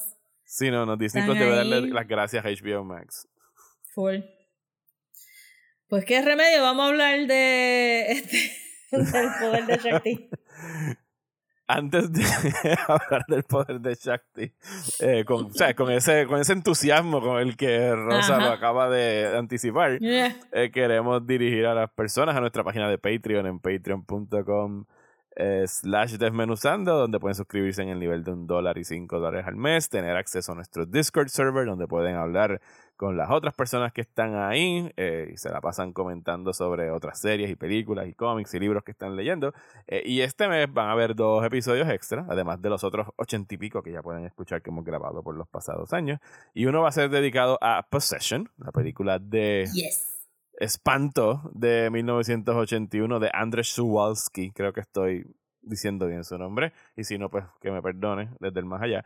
Sí, 0.44 0.70
no, 0.70 0.84
no, 0.86 0.96
Disney 0.96 1.24
Plus 1.24 1.38
debe 1.38 1.56
darle 1.56 1.80
las 1.88 2.06
gracias 2.06 2.44
a 2.44 2.48
HBO 2.50 2.84
Max. 2.84 3.26
Full. 3.94 4.16
Pues 5.88 6.04
qué 6.04 6.20
remedio, 6.22 6.62
vamos 6.62 6.84
a 6.84 6.88
hablar 6.88 7.26
de 7.26 8.06
este 8.12 8.36
del 8.92 9.28
poder 9.40 9.66
de 9.66 9.76
Shakti. 9.78 10.30
Antes 11.66 12.12
de 12.12 12.22
hablar 12.88 13.24
del 13.26 13.42
poder 13.44 13.80
de 13.80 13.94
Shakti, 13.94 14.52
eh, 15.00 15.24
con, 15.24 15.46
o 15.46 15.50
sea, 15.50 15.74
con, 15.74 15.90
ese, 15.90 16.26
con 16.26 16.38
ese 16.38 16.52
entusiasmo 16.52 17.22
con 17.22 17.38
el 17.40 17.56
que 17.56 17.94
Rosa 17.94 18.36
Ajá. 18.36 18.44
lo 18.46 18.52
acaba 18.52 18.90
de 18.90 19.34
anticipar, 19.36 19.98
Yeah. 19.98 20.36
eh, 20.52 20.70
queremos 20.70 21.26
dirigir 21.26 21.64
a 21.66 21.74
las 21.74 21.90
personas 21.90 22.36
a 22.36 22.40
nuestra 22.40 22.64
página 22.64 22.88
de 22.90 22.98
Patreon 22.98 23.46
en 23.46 23.60
patreon.com 23.60 24.84
eh, 25.36 25.64
slash 25.66 26.12
desmenuzando, 26.16 26.96
donde 26.98 27.18
pueden 27.18 27.34
suscribirse 27.34 27.82
en 27.82 27.88
el 27.88 27.98
nivel 27.98 28.22
de 28.24 28.32
un 28.32 28.46
dólar 28.46 28.78
y 28.78 28.84
cinco 28.84 29.18
dólares 29.18 29.46
al 29.48 29.56
mes, 29.56 29.88
tener 29.88 30.16
acceso 30.16 30.52
a 30.52 30.54
nuestro 30.54 30.86
Discord 30.86 31.28
server, 31.28 31.66
donde 31.66 31.86
pueden 31.88 32.14
hablar 32.16 32.60
con 32.96 33.16
las 33.16 33.30
otras 33.30 33.54
personas 33.54 33.92
que 33.92 34.02
están 34.02 34.36
ahí 34.36 34.92
eh, 34.96 35.30
y 35.32 35.36
se 35.36 35.50
la 35.50 35.60
pasan 35.60 35.92
comentando 35.92 36.52
sobre 36.52 36.90
otras 36.90 37.20
series 37.20 37.50
y 37.50 37.56
películas 37.56 38.06
y 38.08 38.14
cómics 38.14 38.54
y 38.54 38.60
libros 38.60 38.84
que 38.84 38.92
están 38.92 39.16
leyendo. 39.16 39.52
Eh, 39.86 40.02
y 40.04 40.20
este 40.20 40.48
mes 40.48 40.72
van 40.72 40.88
a 40.88 40.92
haber 40.92 41.14
dos 41.14 41.44
episodios 41.44 41.88
extra, 41.88 42.26
además 42.28 42.62
de 42.62 42.70
los 42.70 42.84
otros 42.84 43.08
ochenta 43.16 43.54
y 43.54 43.58
pico 43.58 43.82
que 43.82 43.92
ya 43.92 44.02
pueden 44.02 44.24
escuchar 44.24 44.62
que 44.62 44.70
hemos 44.70 44.84
grabado 44.84 45.22
por 45.22 45.36
los 45.36 45.48
pasados 45.48 45.92
años. 45.92 46.20
Y 46.54 46.66
uno 46.66 46.82
va 46.82 46.88
a 46.88 46.92
ser 46.92 47.10
dedicado 47.10 47.58
a 47.60 47.86
Possession, 47.90 48.50
la 48.58 48.72
película 48.72 49.18
de 49.18 49.68
Espanto 50.58 51.50
de 51.52 51.90
1981 51.90 53.18
de 53.18 53.30
Andrzej 53.32 53.66
Suwalski. 53.66 54.52
Creo 54.52 54.72
que 54.72 54.80
estoy 54.80 55.26
diciendo 55.66 56.06
bien 56.06 56.24
su 56.24 56.38
nombre. 56.38 56.72
Y 56.96 57.04
si 57.04 57.18
no, 57.18 57.30
pues 57.30 57.44
que 57.60 57.70
me 57.70 57.82
perdone 57.82 58.30
desde 58.40 58.60
el 58.60 58.66
más 58.66 58.82
allá. 58.82 59.04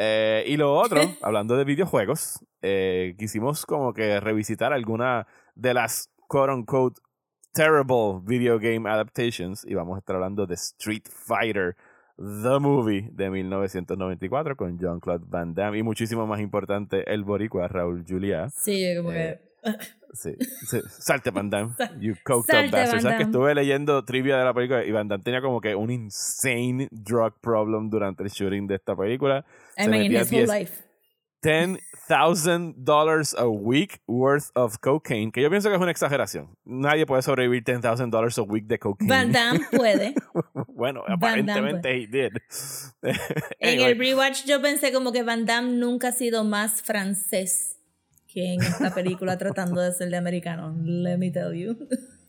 Eh, 0.00 0.44
y 0.46 0.56
lo 0.56 0.76
otro, 0.76 1.00
hablando 1.22 1.56
de 1.56 1.64
videojuegos, 1.64 2.38
eh, 2.62 3.16
quisimos 3.18 3.66
como 3.66 3.92
que 3.92 4.20
revisitar 4.20 4.72
alguna 4.72 5.26
de 5.56 5.74
las 5.74 6.12
quote 6.28 6.52
unquote 6.52 7.00
terrible 7.52 8.20
video 8.22 8.60
game 8.60 8.88
adaptations 8.88 9.64
y 9.64 9.74
vamos 9.74 9.96
a 9.96 9.98
estar 9.98 10.14
hablando 10.14 10.46
de 10.46 10.54
Street 10.54 11.02
Fighter 11.10 11.74
The 12.16 12.60
Movie 12.60 13.10
de 13.12 13.28
1994 13.28 14.56
con 14.56 14.78
Jean-Claude 14.78 15.24
Van 15.26 15.52
Damme 15.54 15.78
y 15.78 15.82
muchísimo 15.82 16.28
más 16.28 16.38
importante 16.38 17.12
el 17.12 17.24
boricua 17.24 17.66
Raúl 17.66 18.04
Julia. 18.06 18.50
Sí, 18.50 18.94
como 18.96 19.10
que... 19.10 19.47
Sí, 20.14 20.36
sí, 20.66 20.80
salte 20.88 21.30
Van 21.30 21.50
Damme, 21.50 21.74
you 22.00 22.14
coked 22.24 22.54
up 22.54 22.70
bastard. 22.70 23.02
¿Sabes 23.02 23.18
que 23.18 23.24
estuve 23.24 23.54
leyendo 23.54 24.04
trivia 24.04 24.38
de 24.38 24.44
la 24.44 24.54
película 24.54 24.84
y 24.84 24.90
Van 24.90 25.06
Damme 25.06 25.22
tenía 25.22 25.42
como 25.42 25.60
que 25.60 25.74
un 25.74 25.90
insane 25.90 26.88
drug 26.90 27.34
problem 27.40 27.90
durante 27.90 28.22
el 28.22 28.30
shooting 28.30 28.66
de 28.66 28.76
esta 28.76 28.96
película? 28.96 29.44
I 29.76 29.86
mean, 29.86 30.10
his 30.10 30.32
whole 30.32 30.46
life. 30.46 30.82
$10,000 31.42 33.34
a 33.38 33.48
week 33.48 34.00
worth 34.08 34.50
of 34.54 34.78
cocaine, 34.80 35.30
que 35.30 35.40
yo 35.40 35.50
pienso 35.50 35.68
que 35.68 35.76
es 35.76 35.80
una 35.80 35.92
exageración. 35.92 36.56
Nadie 36.64 37.06
puede 37.06 37.22
sobrevivir 37.22 37.62
$10,000 37.62 38.38
a 38.38 38.42
week 38.42 38.66
de 38.66 38.78
cocaine. 38.80 39.08
Van 39.08 39.30
Damme 39.30 39.60
puede. 39.70 40.14
bueno, 40.68 41.04
aparentemente 41.06 41.90
he 41.90 42.06
did. 42.08 42.32
En 43.60 43.80
el 43.80 43.96
rewatch 43.96 44.46
yo 44.46 44.60
pensé 44.60 44.92
como 44.92 45.12
que 45.12 45.22
Van 45.22 45.44
Damme 45.44 45.74
nunca 45.74 46.08
ha 46.08 46.12
sido 46.12 46.42
más 46.42 46.82
francés 46.82 47.77
que 48.32 48.54
en 48.54 48.62
esta 48.62 48.94
película 48.94 49.38
tratando 49.38 49.80
de 49.80 49.92
ser 49.92 50.10
de 50.10 50.16
americano. 50.16 50.76
Let 50.84 51.18
me 51.18 51.30
tell 51.30 51.52
you. 51.54 51.76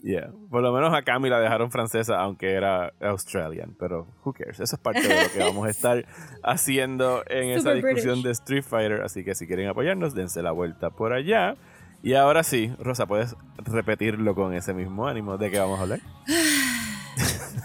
Yeah. 0.01 0.31
Por 0.49 0.61
lo 0.61 0.71
menos 0.71 0.93
a 0.93 1.01
Cami 1.01 1.29
la 1.29 1.41
dejaron 1.41 1.71
francesa, 1.71 2.21
aunque 2.21 2.53
era 2.53 2.93
australian, 3.01 3.75
pero 3.77 4.07
who 4.23 4.31
cares? 4.31 4.59
Eso 4.59 4.77
es 4.77 4.81
parte 4.81 5.05
de 5.05 5.23
lo 5.23 5.29
que 5.29 5.39
vamos 5.39 5.67
a 5.67 5.69
estar 5.69 6.05
haciendo 6.41 7.23
en 7.27 7.49
esa 7.49 7.73
discusión 7.73 8.23
de 8.23 8.31
Street 8.31 8.63
Fighter. 8.63 9.01
Así 9.01 9.25
que 9.25 9.35
si 9.35 9.45
quieren 9.45 9.67
apoyarnos, 9.67 10.15
dense 10.15 10.41
la 10.41 10.51
vuelta 10.51 10.89
por 10.89 11.11
allá. 11.11 11.57
Y 12.01 12.13
ahora 12.13 12.43
sí, 12.43 12.73
Rosa, 12.79 13.07
¿puedes 13.07 13.35
repetirlo 13.57 14.35
con 14.35 14.53
ese 14.53 14.73
mismo 14.73 15.05
ánimo 15.05 15.37
de 15.37 15.51
qué 15.51 15.59
vamos 15.59 15.79
a 15.79 15.81
hablar? 15.83 15.99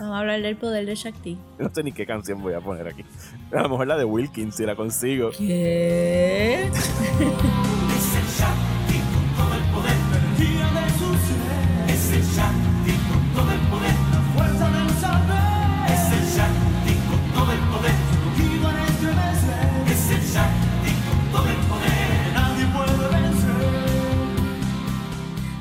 Vamos 0.00 0.16
a 0.16 0.18
hablar 0.18 0.42
del 0.42 0.56
poder 0.56 0.86
de 0.86 0.96
Shakti. 0.96 1.38
No 1.56 1.72
sé 1.72 1.84
ni 1.84 1.92
qué 1.92 2.04
canción 2.04 2.42
voy 2.42 2.54
a 2.54 2.60
poner 2.60 2.88
aquí. 2.88 3.04
A 3.52 3.62
lo 3.62 3.68
mejor 3.68 3.86
la 3.86 3.96
de 3.96 4.04
Wilkins, 4.04 4.56
si 4.56 4.66
la 4.66 4.74
consigo. 4.74 5.30
¿Qué? 5.38 6.68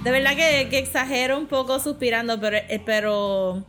De 0.04 0.12
verdad 0.12 0.36
que, 0.36 0.68
que, 0.70 0.80
exagero 0.80 1.38
un 1.38 1.47
poco 1.47 1.80
suspirando, 1.80 2.39
pero, 2.39 2.58
eh, 2.58 2.82
pero 2.86 3.64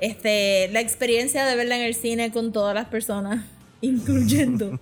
este, 0.00 0.68
la 0.72 0.80
experiencia 0.80 1.46
de 1.46 1.54
verla 1.54 1.76
en 1.76 1.82
el 1.82 1.94
cine 1.94 2.32
con 2.32 2.52
todas 2.52 2.74
las 2.74 2.86
personas, 2.86 3.44
incluyendo 3.80 4.80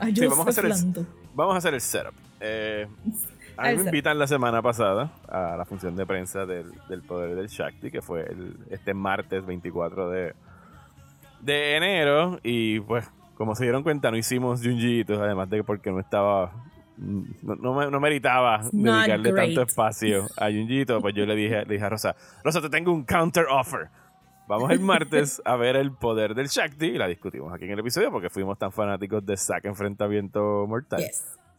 a 0.00 0.06
Joseph 0.06 0.30
vamos, 0.30 0.46
a 0.46 0.50
hacer 0.50 0.64
el, 0.66 1.06
vamos 1.34 1.54
a 1.54 1.58
hacer 1.58 1.74
el 1.74 1.80
setup. 1.80 2.14
Eh, 2.40 2.88
a 3.56 3.70
mí 3.70 3.76
me 3.76 3.82
invitan 3.84 4.18
la 4.18 4.26
semana 4.26 4.60
pasada 4.60 5.12
a 5.28 5.56
la 5.56 5.64
función 5.64 5.94
de 5.94 6.04
prensa 6.04 6.46
del, 6.46 6.72
del 6.88 7.02
Poder 7.02 7.36
del 7.36 7.46
Shakti, 7.46 7.90
que 7.90 8.02
fue 8.02 8.22
el, 8.22 8.56
este 8.70 8.94
martes 8.94 9.46
24 9.46 10.10
de, 10.10 10.34
de 11.40 11.76
enero. 11.76 12.40
Y 12.42 12.80
pues, 12.80 13.08
como 13.36 13.54
se 13.54 13.64
dieron 13.64 13.84
cuenta, 13.84 14.10
no 14.10 14.16
hicimos 14.16 14.62
Junjitos, 14.62 15.18
además 15.20 15.48
de 15.50 15.58
que 15.58 15.64
porque 15.64 15.92
no 15.92 16.00
estaba 16.00 16.50
no, 17.02 17.56
no, 17.56 17.90
no 17.90 18.00
meritaba 18.00 18.60
dedicarle 18.70 19.32
tanto 19.32 19.62
espacio 19.62 20.26
a 20.36 20.46
Junjito, 20.46 21.00
pues 21.00 21.14
yo 21.14 21.26
le 21.26 21.34
dije, 21.34 21.64
le 21.64 21.74
dije 21.74 21.84
a 21.84 21.88
Rosa, 21.88 22.14
Rosa, 22.44 22.60
te 22.60 22.70
tengo 22.70 22.92
un 22.92 23.04
counter 23.04 23.46
offer. 23.50 23.88
Vamos 24.48 24.70
el 24.70 24.80
martes 24.80 25.40
a 25.44 25.56
ver 25.56 25.76
el 25.76 25.92
poder 25.92 26.34
del 26.34 26.48
Shakti 26.48 26.86
y 26.86 26.98
la 26.98 27.06
discutimos 27.06 27.52
aquí 27.52 27.64
en 27.64 27.70
el 27.70 27.78
episodio 27.78 28.10
porque 28.10 28.28
fuimos 28.28 28.58
tan 28.58 28.72
fanáticos 28.72 29.24
de 29.24 29.36
Zack 29.36 29.64
Enfrentamiento 29.64 30.66
Mortal 30.66 31.02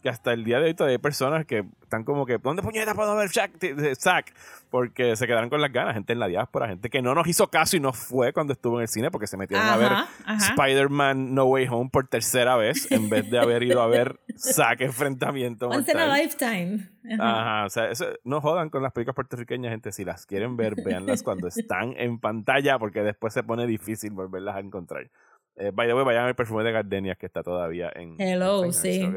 que 0.04 0.10
hasta 0.10 0.34
el 0.34 0.44
día 0.44 0.60
de 0.60 0.66
hoy 0.66 0.74
todavía 0.74 0.96
hay 0.96 1.02
personas 1.02 1.46
que 1.46 1.64
están 1.80 2.04
como 2.04 2.26
que, 2.26 2.36
¿dónde 2.36 2.60
puñeta 2.60 2.94
puedo 2.94 3.16
ver 3.16 3.30
Zack? 3.30 4.34
Porque 4.68 5.16
se 5.16 5.26
quedaron 5.26 5.48
con 5.48 5.62
las 5.62 5.72
ganas, 5.72 5.94
gente 5.94 6.12
en 6.12 6.18
la 6.18 6.28
diáspora, 6.28 6.68
gente 6.68 6.90
que 6.90 7.00
no 7.00 7.14
nos 7.14 7.26
hizo 7.26 7.48
caso 7.48 7.78
y 7.78 7.80
no 7.80 7.94
fue 7.94 8.34
cuando 8.34 8.52
estuvo 8.52 8.76
en 8.76 8.82
el 8.82 8.88
cine 8.88 9.10
porque 9.10 9.26
se 9.26 9.38
metieron 9.38 9.66
a 9.66 9.78
ver 9.78 9.92
Spider-Man 10.26 11.34
No 11.34 11.46
Way 11.46 11.68
Home 11.70 11.88
por 11.90 12.06
tercera 12.06 12.54
vez 12.56 12.92
en 12.92 13.08
vez 13.08 13.30
de 13.30 13.38
haber 13.38 13.62
ido 13.62 13.80
a 13.80 13.86
ver 13.86 14.20
Zack 14.36 14.82
Enfrentamiento 14.82 15.70
Once 15.70 15.90
in 15.90 15.96
a 15.96 16.18
lifetime. 16.18 16.90
Ajá, 17.18 17.64
o 17.64 17.70
sea, 17.70 17.88
no 18.24 18.42
jodan 18.42 18.68
con 18.68 18.82
las 18.82 18.92
películas 18.92 19.14
puertorriqueñas, 19.14 19.70
gente. 19.70 19.90
Si 19.90 20.04
las 20.04 20.26
quieren 20.26 20.58
ver, 20.58 20.74
véanlas 20.84 21.22
cuando 21.22 21.48
están 21.48 21.94
en 21.96 22.18
pantalla 22.18 22.78
porque 22.78 23.00
después 23.00 23.32
se 23.32 23.42
pone 23.42 23.66
difícil 23.66 24.10
volverlas 24.10 24.56
a 24.56 24.60
encontrar. 24.60 25.10
Eh, 25.56 25.70
by 25.72 25.86
the 25.86 25.94
way, 25.94 26.04
vayan 26.04 26.24
al 26.24 26.34
perfume 26.34 26.64
de 26.64 26.72
Gardenias 26.72 27.16
que 27.16 27.26
está 27.26 27.42
todavía 27.42 27.90
en. 27.94 28.20
Hello, 28.20 28.72
sí. 28.72 29.08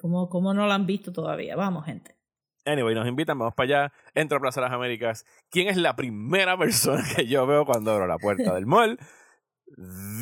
¿Cómo, 0.00 0.28
¿Cómo, 0.28 0.54
no 0.54 0.66
lo 0.66 0.72
han 0.72 0.86
visto 0.86 1.12
todavía? 1.12 1.56
Vamos, 1.56 1.84
gente. 1.84 2.16
Anyway, 2.64 2.94
nos 2.94 3.08
invitan, 3.08 3.38
vamos 3.38 3.54
para 3.54 3.64
allá. 3.64 3.92
Entro 4.14 4.38
a 4.38 4.40
Plaza 4.40 4.60
de 4.60 4.66
las 4.66 4.74
Américas. 4.74 5.26
¿Quién 5.50 5.68
es 5.68 5.76
la 5.76 5.96
primera 5.96 6.56
persona 6.56 7.02
que 7.14 7.26
yo 7.26 7.46
veo 7.46 7.66
cuando 7.66 7.90
abro 7.90 8.06
la 8.06 8.18
puerta 8.18 8.54
del 8.54 8.66
mall? 8.66 8.98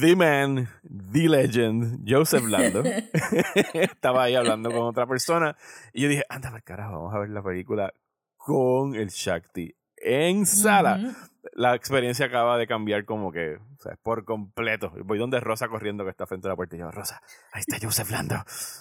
The 0.01 0.17
Man, 0.17 0.69
The 1.13 1.29
Legend, 1.29 2.09
Joseph 2.09 2.45
Lando. 2.45 2.83
Estaba 3.75 4.25
ahí 4.25 4.35
hablando 4.35 4.71
con 4.71 4.83
otra 4.83 5.07
persona. 5.07 5.57
Y 5.93 6.03
yo 6.03 6.09
dije, 6.09 6.25
anda, 6.29 6.59
carajo, 6.63 6.93
vamos 6.93 7.15
a 7.15 7.19
ver 7.19 7.31
la 7.31 7.43
película 7.43 7.93
con 8.37 8.95
el 8.95 9.09
Shakti 9.09 9.75
en 9.97 10.47
sala 10.47 11.15
la 11.53 11.75
experiencia 11.75 12.27
acaba 12.27 12.59
de 12.59 12.67
cambiar 12.67 13.05
como 13.05 13.33
que, 13.33 13.57
o 13.57 13.83
sea, 13.83 13.97
por 14.03 14.25
completo. 14.25 14.93
Voy 15.05 15.19
donde 15.19 15.41
Rosa 15.41 15.69
corriendo 15.69 16.05
que 16.05 16.11
está 16.11 16.27
frente 16.27 16.49
a 16.49 16.51
la 16.51 16.57
puerta 16.57 16.77
y 16.77 16.81
yo, 16.81 16.91
Rosa, 16.91 17.23
ahí 17.53 17.61
está 17.61 17.79
Joseph 17.81 18.11
Lando. 18.11 18.37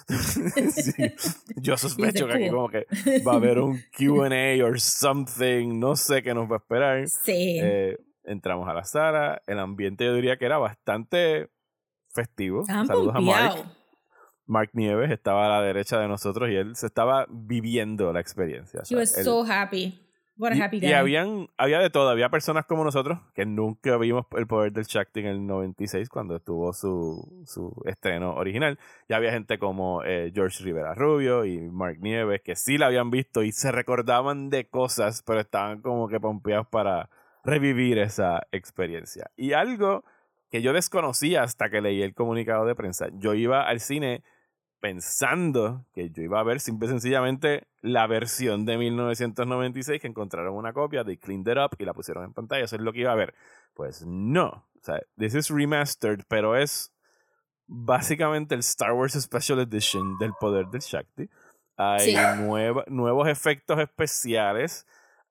Yo 1.56 1.76
sospecho 1.76 2.26
que 2.26 2.34
aquí 2.34 2.50
como 2.50 2.68
que 2.68 2.86
va 3.26 3.32
a 3.32 3.36
haber 3.36 3.58
un 3.60 3.80
Q&A 3.96 4.62
or 4.64 4.80
something, 4.80 5.78
no 5.78 5.96
sé 5.96 6.22
qué 6.22 6.34
nos 6.34 6.50
va 6.50 6.56
a 6.56 6.58
esperar. 6.58 7.08
Sí. 7.08 7.58
Eh, 7.60 7.98
entramos 8.24 8.68
a 8.68 8.74
la 8.74 8.84
sala, 8.84 9.42
el 9.46 9.58
ambiente 9.58 10.04
yo 10.04 10.14
diría 10.14 10.36
que 10.36 10.44
era 10.44 10.58
bastante 10.58 11.50
festivo. 12.12 12.64
Saludos 12.64 13.14
a 13.14 13.20
Mark. 13.20 13.64
Mark 14.46 14.70
Nieves 14.72 15.10
estaba 15.12 15.46
a 15.46 15.48
la 15.48 15.62
derecha 15.62 15.98
de 16.00 16.08
nosotros 16.08 16.50
y 16.50 16.56
él 16.56 16.74
se 16.74 16.86
estaba 16.86 17.26
viviendo 17.30 18.12
la 18.12 18.20
experiencia. 18.20 18.82
He 18.90 18.96
was 18.96 19.12
so 19.12 19.44
happy 19.44 20.09
y, 20.72 20.92
habían, 20.92 21.48
había 21.56 21.78
de 21.80 21.90
todo, 21.90 22.08
había 22.08 22.30
personas 22.30 22.64
como 22.66 22.84
nosotros 22.84 23.18
que 23.34 23.44
nunca 23.44 23.96
vimos 23.98 24.26
el 24.36 24.46
poder 24.46 24.72
del 24.72 24.84
Shakti 24.84 25.20
en 25.20 25.26
el 25.26 25.46
96 25.46 26.08
cuando 26.08 26.36
estuvo 26.36 26.72
su, 26.72 27.44
su 27.46 27.74
estreno 27.84 28.34
original. 28.34 28.78
Y 29.08 29.12
había 29.12 29.32
gente 29.32 29.58
como 29.58 30.02
eh, 30.04 30.32
George 30.34 30.64
Rivera 30.64 30.94
Rubio 30.94 31.44
y 31.44 31.58
Mark 31.58 31.98
Nieves 32.00 32.40
que 32.42 32.56
sí 32.56 32.78
la 32.78 32.86
habían 32.86 33.10
visto 33.10 33.42
y 33.42 33.52
se 33.52 33.70
recordaban 33.70 34.50
de 34.50 34.66
cosas, 34.66 35.22
pero 35.26 35.40
estaban 35.40 35.82
como 35.82 36.08
que 36.08 36.20
pompeados 36.20 36.66
para 36.68 37.10
revivir 37.44 37.98
esa 37.98 38.46
experiencia. 38.52 39.30
Y 39.36 39.52
algo 39.52 40.04
que 40.50 40.62
yo 40.62 40.72
desconocía 40.72 41.42
hasta 41.42 41.70
que 41.70 41.80
leí 41.80 42.02
el 42.02 42.14
comunicado 42.14 42.64
de 42.64 42.74
prensa, 42.74 43.08
yo 43.12 43.34
iba 43.34 43.62
al 43.62 43.80
cine 43.80 44.22
pensando 44.80 45.84
que 45.92 46.10
yo 46.10 46.22
iba 46.22 46.40
a 46.40 46.44
ver 46.44 46.60
simple 46.60 46.86
y 46.86 46.90
sencillamente 46.90 47.68
la 47.82 48.06
versión 48.06 48.64
de 48.64 48.78
1996 48.78 50.00
que 50.00 50.08
encontraron 50.08 50.54
una 50.54 50.72
copia, 50.72 51.04
de 51.04 51.18
cleaned 51.18 51.52
it 51.52 51.58
up 51.58 51.76
y 51.78 51.84
la 51.84 51.94
pusieron 51.94 52.24
en 52.24 52.32
pantalla. 52.32 52.64
Eso 52.64 52.76
es 52.76 52.82
lo 52.82 52.92
que 52.92 53.00
iba 53.00 53.12
a 53.12 53.16
ver. 53.16 53.34
Pues 53.74 54.04
no. 54.06 54.48
O 54.48 54.82
sea, 54.82 55.00
this 55.18 55.34
is 55.34 55.50
remastered, 55.50 56.22
pero 56.28 56.56
es 56.56 56.92
básicamente 57.66 58.54
el 58.54 58.60
Star 58.60 58.92
Wars 58.92 59.12
Special 59.12 59.60
Edition 59.60 60.18
del 60.18 60.32
poder 60.40 60.66
del 60.66 60.80
Shakti. 60.80 61.28
Hay 61.76 62.14
nuevos 62.88 63.28
efectos 63.28 63.78
especiales, 63.78 64.86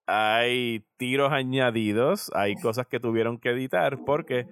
hay 0.08 0.86
tiros 0.98 1.32
añadidos, 1.32 2.32
hay 2.34 2.56
cosas 2.56 2.88
que 2.88 3.00
tuvieron 3.00 3.38
que 3.38 3.52
editar 3.52 4.00
porque 4.06 4.48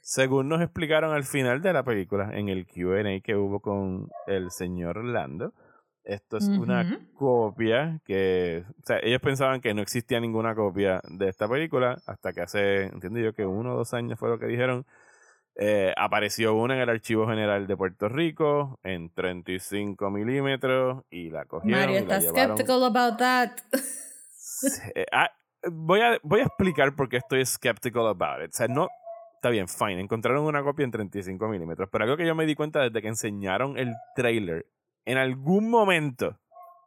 según 0.00 0.48
nos 0.48 0.60
explicaron 0.60 1.14
al 1.14 1.24
final 1.24 1.62
de 1.62 1.72
la 1.72 1.82
película, 1.82 2.30
en 2.32 2.48
el 2.48 2.66
QA 2.66 3.20
que 3.22 3.36
hubo 3.36 3.60
con 3.60 4.08
el 4.26 4.50
señor 4.50 4.98
Orlando, 4.98 5.52
Esto 6.04 6.38
es 6.38 6.48
una 6.48 6.98
copia 7.14 8.00
que, 8.06 8.64
o 8.66 8.86
sea, 8.86 8.98
ellos 9.02 9.20
pensaban 9.20 9.60
que 9.60 9.74
no 9.74 9.82
existía 9.82 10.20
ninguna 10.20 10.54
copia 10.54 11.02
de 11.08 11.28
esta 11.28 11.46
película 11.46 11.98
hasta 12.06 12.32
que 12.32 12.40
hace, 12.40 12.84
entiendo 12.84 13.20
yo 13.20 13.34
que 13.34 13.44
uno 13.44 13.74
o 13.74 13.76
dos 13.76 13.92
años 13.92 14.18
fue 14.18 14.30
lo 14.30 14.38
que 14.38 14.46
dijeron, 14.46 14.86
eh, 15.60 15.92
apareció 15.96 16.54
una 16.54 16.76
en 16.76 16.80
el 16.80 16.88
Archivo 16.88 17.26
General 17.26 17.66
de 17.66 17.76
Puerto 17.76 18.08
Rico 18.08 18.78
en 18.84 19.12
35 19.12 20.08
milímetros 20.08 21.04
y 21.10 21.30
la 21.30 21.44
cogieron. 21.46 21.80
Mario, 21.80 21.98
estás 21.98 22.28
skeptical 22.28 22.84
about 22.84 23.18
that. 23.18 23.50
Ah, 25.12 25.30
voy, 25.70 26.00
a, 26.00 26.18
voy 26.22 26.40
a 26.40 26.44
explicar 26.44 26.94
por 26.96 27.08
qué 27.08 27.18
estoy 27.18 27.44
skeptical 27.44 28.06
about 28.06 28.44
it. 28.44 28.50
O 28.50 28.56
sea, 28.56 28.68
no, 28.68 28.88
está 29.38 29.50
bien, 29.50 29.68
fine. 29.68 30.00
Encontraron 30.00 30.44
una 30.44 30.64
copia 30.64 30.84
en 30.84 30.90
35 30.90 31.48
milímetros, 31.48 31.88
pero 31.92 32.04
algo 32.04 32.16
que 32.16 32.26
yo 32.26 32.34
me 32.34 32.44
di 32.44 32.56
cuenta 32.56 32.80
desde 32.80 33.00
que 33.00 33.06
enseñaron 33.08 33.78
el 33.78 33.94
trailer 34.16 34.66
en 35.04 35.16
algún 35.16 35.70
momento 35.70 36.38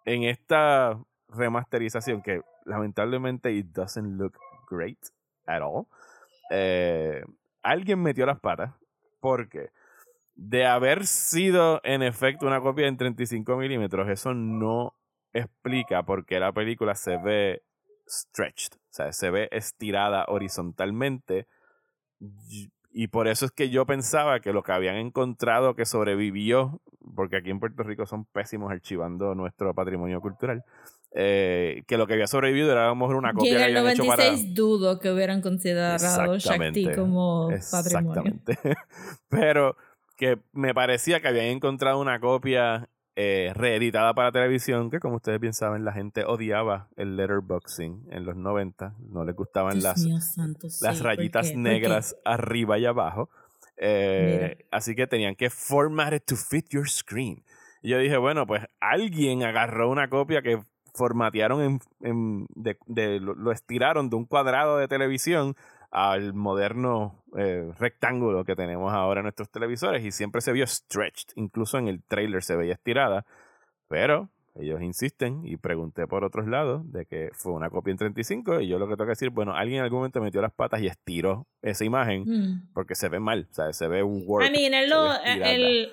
en 0.04 0.24
esta 0.24 1.00
remasterización 1.30 2.22
que 2.22 2.42
lamentablemente 2.66 3.54
it 3.54 3.68
doesn't 3.68 4.20
look 4.20 4.38
great 4.70 5.00
at 5.46 5.62
all. 5.62 5.88
Eh, 6.50 7.24
alguien 7.64 8.02
metió 8.02 8.26
las 8.26 8.42
patas 8.42 8.74
porque 9.22 9.70
de 10.36 10.66
haber 10.66 11.06
sido 11.06 11.80
en 11.86 12.04
efecto 12.04 12.48
una 12.48 12.60
copia 12.60 12.88
en 12.88 12.98
35 12.98 13.56
milímetros, 13.56 14.10
eso 14.10 14.34
no 14.34 14.94
explica 15.32 16.04
por 16.04 16.26
qué 16.26 16.40
la 16.42 16.52
película 16.52 16.96
se 16.96 17.16
ve 17.16 17.64
stretched, 18.10 18.74
o 18.76 18.94
sea, 18.94 19.14
se 19.14 19.30
ve 19.30 19.48
estirada 19.52 20.26
horizontalmente 20.28 21.48
y 22.94 23.08
por 23.08 23.28
eso 23.28 23.46
es 23.46 23.52
que 23.52 23.70
yo 23.70 23.86
pensaba 23.86 24.40
que 24.42 24.52
lo 24.52 24.64
que 24.64 24.74
habían 24.74 24.98
encontrado 24.98 25.76
que 25.76 25.86
sobrevivió, 25.86 26.82
porque 27.16 27.38
aquí 27.38 27.50
en 27.50 27.60
Puerto 27.60 27.84
Rico 27.84 28.06
son 28.06 28.26
pésimos 28.26 28.72
archivando 28.72 29.34
nuestro 29.34 29.74
patrimonio 29.74 30.20
cultural, 30.20 30.64
eh, 31.14 31.84
que 31.88 31.98
lo 31.98 32.08
que 32.08 32.14
había 32.14 32.28
sobrevivido 32.28 32.72
era 32.72 32.86
a 32.86 32.90
lo 32.90 32.96
mejor 32.96 33.16
una 33.16 33.34
copia 33.34 33.58
que 33.58 33.64
habían 33.64 33.84
96 33.84 34.10
hecho 34.10 34.44
para... 34.44 34.54
dudo 34.54 35.00
que 35.00 35.12
hubieran 35.12 35.42
considerado 35.42 36.38
Shakti 36.38 36.92
como 36.94 37.50
patrimonio. 37.72 38.24
Exactamente. 38.24 38.58
Pero 39.30 39.76
que 40.18 40.40
me 40.52 40.74
parecía 40.74 41.20
que 41.20 41.28
habían 41.30 41.48
encontrado 41.48 42.00
una 42.00 42.20
copia 42.20 42.90
eh, 43.16 43.52
reeditada 43.56 44.14
para 44.14 44.32
televisión, 44.32 44.90
que 44.90 45.00
como 45.00 45.18
ustedes 45.18 45.40
bien 45.40 45.54
saben, 45.54 45.84
la 45.84 45.92
gente 45.92 46.24
odiaba 46.24 46.88
el 46.96 47.18
letterboxing 47.18 48.08
en 48.10 48.26
los 48.26 48.36
90, 48.36 48.96
no 49.10 49.26
les 49.26 49.36
gustaban 49.36 49.82
las, 49.82 50.06
las 50.82 51.02
rayitas 51.02 51.56
negras 51.56 52.16
arriba 52.24 52.78
y 52.78 52.86
abajo. 52.86 53.30
Eh, 53.78 54.66
así 54.72 54.96
que 54.96 55.08
tenían 55.08 55.36
que 55.36 55.50
format 55.50 56.14
it 56.14 56.24
to 56.26 56.36
fit 56.36 56.70
your 56.70 56.90
screen. 56.90 57.44
Y 57.82 57.90
yo 57.90 57.98
dije, 57.98 58.18
bueno, 58.18 58.46
pues 58.46 58.64
alguien 58.80 59.44
agarró 59.44 59.90
una 59.90 60.08
copia 60.08 60.42
que 60.42 60.62
formatearon 60.94 61.80
en, 62.02 62.48
de, 62.56 63.20
lo, 63.20 63.52
estiraron 63.52 64.10
de 64.10 64.16
un 64.16 64.26
cuadrado 64.26 64.78
de 64.78 64.88
televisión 64.88 65.56
al 65.92 66.34
moderno 66.34 67.24
eh, 67.38 67.70
rectángulo 67.78 68.46
que 68.46 68.56
tenemos 68.56 68.94
ahora 68.94 69.20
en 69.20 69.26
nuestros 69.26 69.50
televisores 69.50 70.04
y 70.04 70.12
siempre 70.12 70.42
se 70.42 70.54
vio 70.54 70.66
stretched, 70.66 71.34
incluso 71.36 71.78
en 71.78 71.90
el 71.90 72.02
trailer 72.04 72.44
se 72.44 72.56
veía 72.56 72.74
estirada, 72.74 73.26
pero 73.88 74.30
ellos 74.56 74.82
insisten 74.82 75.46
y 75.46 75.58
pregunté 75.58 76.08
por 76.08 76.24
otros 76.24 76.48
lados 76.48 76.90
de 76.92 77.06
que 77.06 77.30
fue 77.34 77.54
una 77.54 77.70
copia 77.70 77.92
en 77.92 77.98
35 77.98 78.62
y 78.62 78.68
yo 78.68 78.80
lo 78.80 78.88
que 78.88 78.96
tengo 78.96 79.06
que 79.06 79.12
decir, 79.12 79.30
bueno, 79.30 79.54
alguien 79.54 79.80
en 79.80 79.84
algún 79.84 80.00
momento 80.00 80.22
metió 80.22 80.42
las 80.42 80.54
patas 80.54 80.82
y 80.82 80.88
estiró 80.88 81.48
esa 81.62 81.86
imagen 81.86 82.24
mm. 82.26 82.74
porque 82.74 82.96
se 82.96 83.08
ve 83.08 83.20
mal, 83.20 83.48
o 83.50 83.54
sea, 83.54 83.72
se 83.72 83.88
ve 83.88 84.04
un 84.04 84.24
work. 84.26 84.46
I 84.46 84.52
mean, 84.52 84.74
el, 84.74 85.92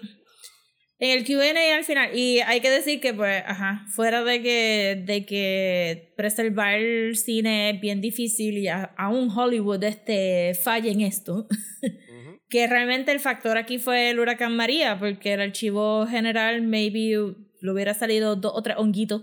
en 1.01 1.17
el 1.17 1.25
Q&A 1.25 1.77
al 1.77 1.85
final, 1.85 2.17
y 2.17 2.41
hay 2.41 2.61
que 2.61 2.71
decir 2.71 3.01
que, 3.01 3.15
pues, 3.15 3.45
ajá, 3.47 3.85
fuera 3.89 4.25
de 4.25 4.43
que, 4.43 5.03
de 5.07 5.25
que 5.25 6.13
preservar 6.17 6.75
el 6.75 7.17
cine 7.17 7.71
es 7.71 7.81
bien 7.81 8.01
difícil 8.01 8.59
y 8.59 8.67
aún 8.69 9.31
Hollywood 9.31 9.83
este, 9.85 10.55
falla 10.55 10.91
en 10.91 11.03
esto, 11.03 11.47
que 12.49 12.67
realmente 12.67 13.13
el 13.13 13.21
factor 13.21 13.59
aquí 13.59 13.79
fue 13.79 14.11
el 14.11 14.19
huracán 14.19 14.57
María, 14.57 14.99
porque 14.99 15.35
el 15.35 15.41
archivo 15.41 16.05
general 16.07 16.63
maybe 16.63 17.35
le 17.61 17.71
hubiera 17.71 17.95
salido 17.95 18.35
dos 18.35 18.53
o 18.55 18.63
tres 18.63 18.77
honguitos 18.77 19.23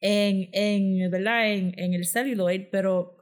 en, 0.00 0.48
en, 0.52 1.10
¿verdad? 1.10 1.52
En, 1.52 1.78
en 1.78 1.92
el 1.92 2.06
celluloid, 2.06 2.68
pero 2.70 3.18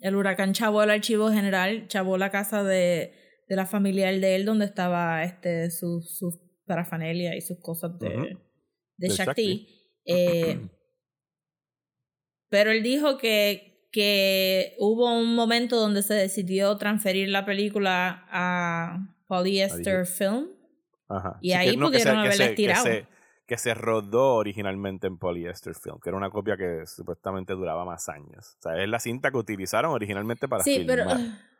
el 0.00 0.14
huracán 0.14 0.52
chavó 0.52 0.82
el 0.84 0.90
archivo 0.90 1.30
general, 1.30 1.88
chavó 1.88 2.18
la 2.18 2.30
casa 2.30 2.62
de 2.62 3.23
de 3.48 3.56
la 3.56 3.66
familiar 3.66 4.14
de 4.20 4.36
él 4.36 4.44
donde 4.44 4.64
estaba 4.64 5.24
este 5.24 5.70
su, 5.70 6.00
su 6.02 6.40
parafanelia 6.66 7.36
y 7.36 7.40
sus 7.40 7.60
cosas 7.60 7.98
de, 7.98 8.38
de, 8.96 9.08
Shakti. 9.08 9.68
Eh, 10.06 10.60
pero 12.50 12.70
él 12.70 12.82
dijo 12.82 13.16
que, 13.16 13.88
que 13.90 14.74
hubo 14.78 15.18
un 15.18 15.34
momento 15.34 15.76
donde 15.76 16.02
se 16.02 16.12
decidió 16.12 16.76
transferir 16.76 17.30
la 17.30 17.46
película 17.46 18.26
a 18.30 19.16
Polyester 19.26 20.04
Film. 20.04 20.48
Y 21.40 21.52
ahí 21.52 21.76
pudieron 21.76 22.18
haberla 22.18 22.44
estirado. 22.44 22.84
Que 23.46 23.56
se, 23.56 23.74
rodó 23.74 24.34
originalmente 24.34 25.06
en 25.06 25.18
Polyester 25.18 25.74
Film, 25.74 26.00
que 26.02 26.10
era 26.10 26.16
una 26.16 26.30
copia 26.30 26.56
que 26.56 26.86
supuestamente 26.86 27.54
duraba 27.54 27.84
más 27.84 28.08
años. 28.08 28.56
O 28.58 28.62
sea, 28.62 28.82
es 28.82 28.88
la 28.88 29.00
cinta 29.00 29.30
que 29.30 29.36
utilizaron 29.36 29.92
originalmente 29.92 30.46
para 30.46 30.62
sí, 30.64 30.76
filmar. 30.76 30.98
Pero, 30.98 31.10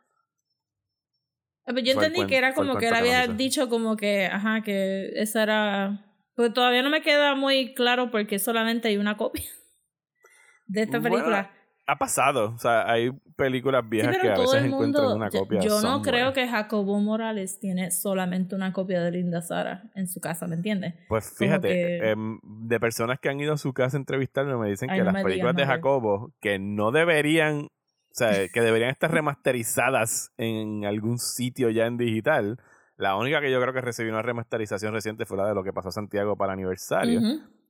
Ah, 1.65 1.71
pues 1.71 1.83
yo 1.83 1.93
entendí 1.93 2.25
que 2.27 2.37
era 2.37 2.53
como 2.53 2.77
que 2.77 2.87
él 2.87 2.93
había 2.93 3.27
dicho 3.27 3.69
como 3.69 3.97
que, 3.97 4.25
ajá, 4.25 4.61
que 4.61 5.09
esa 5.15 5.43
era... 5.43 6.01
Pues 6.35 6.53
todavía 6.53 6.83
no 6.83 6.89
me 6.89 7.01
queda 7.01 7.33
muy 7.33 7.73
claro 7.73 8.11
porque 8.11 8.39
solamente 8.39 8.89
hay 8.89 8.97
una 8.97 9.17
copia 9.17 9.45
de 10.67 10.81
esta 10.83 10.99
película. 10.99 11.51
ha 11.87 11.97
pasado, 11.97 12.53
o 12.53 12.57
sea, 12.57 12.89
hay 12.91 13.09
películas 13.37 13.87
viejas 13.87 14.17
que 14.17 14.29
a 14.29 14.37
veces 14.37 14.65
encuentran 14.65 15.13
una 15.13 15.29
copia. 15.29 15.61
Yo 15.61 15.81
no 15.81 16.01
creo 16.01 16.33
que 16.33 16.47
Jacobo 16.47 16.99
Morales 16.99 17.59
tiene 17.59 17.89
solamente 17.89 18.53
una 18.53 18.73
copia 18.73 19.01
de 19.01 19.11
Linda 19.11 19.41
Sara 19.41 19.89
en 19.95 20.07
su 20.07 20.19
casa, 20.19 20.45
¿me 20.45 20.55
entiendes? 20.55 20.93
Pues 21.07 21.33
fíjate, 21.37 22.09
em, 22.11 22.39
de 22.43 22.79
personas 22.79 23.17
que 23.19 23.29
han 23.29 23.39
ido 23.39 23.53
a 23.53 23.57
su 23.57 23.73
casa 23.73 23.97
a 23.97 23.99
entrevistarme 23.99 24.55
me 24.57 24.69
dicen 24.69 24.89
que 24.89 25.03
las 25.03 25.23
películas 25.23 25.55
de 25.55 25.65
Jacobo 25.65 26.33
que 26.41 26.59
no 26.59 26.91
deberían 26.91 27.69
sea, 28.17 28.47
que 28.47 28.61
deberían 28.61 28.91
estar 28.91 29.11
remasterizadas 29.11 30.31
en 30.37 30.85
algún 30.85 31.19
sitio 31.19 31.69
ya 31.69 31.85
en 31.85 31.97
digital. 31.97 32.59
La 32.97 33.17
única 33.17 33.41
que 33.41 33.51
yo 33.51 33.61
creo 33.61 33.73
que 33.73 33.81
recibió 33.81 34.11
una 34.13 34.21
remasterización 34.21 34.93
reciente 34.93 35.25
fue 35.25 35.37
la 35.37 35.47
de 35.47 35.53
lo 35.53 35.63
que 35.63 35.73
pasó 35.73 35.89
a 35.89 35.91
Santiago 35.91 36.37
para 36.37 36.53
aniversario. 36.53 37.19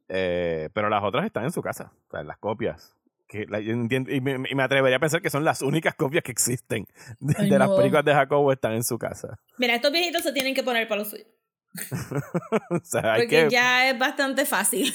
Eh, 0.08 0.70
pero 0.74 0.90
las 0.90 1.04
otras 1.04 1.26
están 1.26 1.46
en 1.46 1.52
su 1.52 1.64
casa, 1.64 1.92
o 2.08 2.12
sea, 2.12 2.24
las 2.24 2.38
copias. 2.38 2.96
Que 3.28 3.48
y, 3.50 4.22
me, 4.22 4.64
atrevería 4.64 4.98
a 4.98 5.00
pensar 5.00 5.20
que 5.20 5.32
son 5.32 5.44
las 5.44 5.64
únicas 5.64 5.96
copias 5.96 6.24
que 6.24 6.32
existen 6.32 6.86
de, 7.20 7.58
las 7.58 7.72
películas 7.72 8.06
de 8.06 8.14
Jacobo 8.14 8.52
están 8.52 8.74
en 8.74 8.84
su 8.84 9.00
casa. 9.00 9.40
Mira, 9.58 9.74
estos 9.74 9.92
viejitos 9.92 10.22
se 10.22 10.32
tienen 10.32 10.54
que 10.54 10.62
poner 10.62 10.88
para 10.88 11.00
los 11.00 11.10
suyos. 11.10 11.28
Porque 12.92 13.48
ya 13.50 13.90
es 13.90 13.98
bastante 13.98 14.46
fácil 14.46 14.94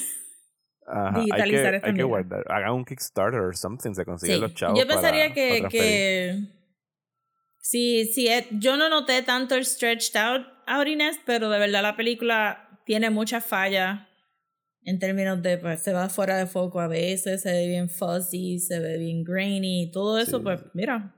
digitalizar 1.15 1.73
hay 1.75 1.81
que, 1.81 1.87
hay 1.87 1.93
que 1.93 2.03
guardar. 2.03 2.43
Haga 2.47 2.73
un 2.73 2.85
Kickstarter 2.85 3.39
o 3.41 3.53
something, 3.53 3.93
se 3.93 4.05
consiguen 4.05 4.41
los 4.41 4.53
chavos. 4.53 4.79
Yo 4.79 4.87
pensaría 4.87 5.33
que, 5.33 5.65
que 5.69 6.37
sí, 7.59 8.05
sí, 8.13 8.27
yo 8.51 8.77
no 8.77 8.89
noté 8.89 9.21
tanto 9.21 9.55
el 9.55 9.65
stretched 9.65 10.15
out 10.15 10.45
outiness, 10.67 11.19
pero 11.25 11.49
de 11.49 11.59
verdad 11.59 11.81
la 11.81 11.95
película 11.95 12.79
tiene 12.85 13.09
muchas 13.09 13.45
fallas 13.45 14.07
en 14.83 14.99
términos 14.99 15.41
de, 15.41 15.57
pues, 15.57 15.81
se 15.81 15.93
va 15.93 16.09
fuera 16.09 16.37
de 16.37 16.47
foco 16.47 16.79
a 16.79 16.87
veces, 16.87 17.43
se 17.43 17.51
ve 17.51 17.67
bien 17.67 17.89
fuzzy, 17.89 18.59
se 18.59 18.79
ve 18.79 18.97
bien 18.97 19.23
grainy, 19.23 19.91
todo 19.91 20.17
eso, 20.17 20.41
pues, 20.41 20.59
mira, 20.73 21.13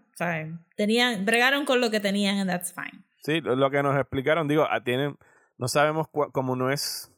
tenían, 0.75 1.25
bregaron 1.25 1.65
con 1.65 1.79
lo 1.79 1.89
que 1.89 1.99
tenían 1.99 2.37
and 2.37 2.49
that's 2.49 2.73
fine. 2.73 3.05
Sí, 3.23 3.39
lo 3.39 3.71
que 3.71 3.81
nos 3.81 3.97
explicaron, 3.97 4.47
digo, 4.47 4.67
ah, 4.69 4.83
tienen, 4.83 5.17
no 5.57 5.67
sabemos 5.69 6.07
cómo 6.33 6.57
no 6.57 6.71
es 6.71 7.12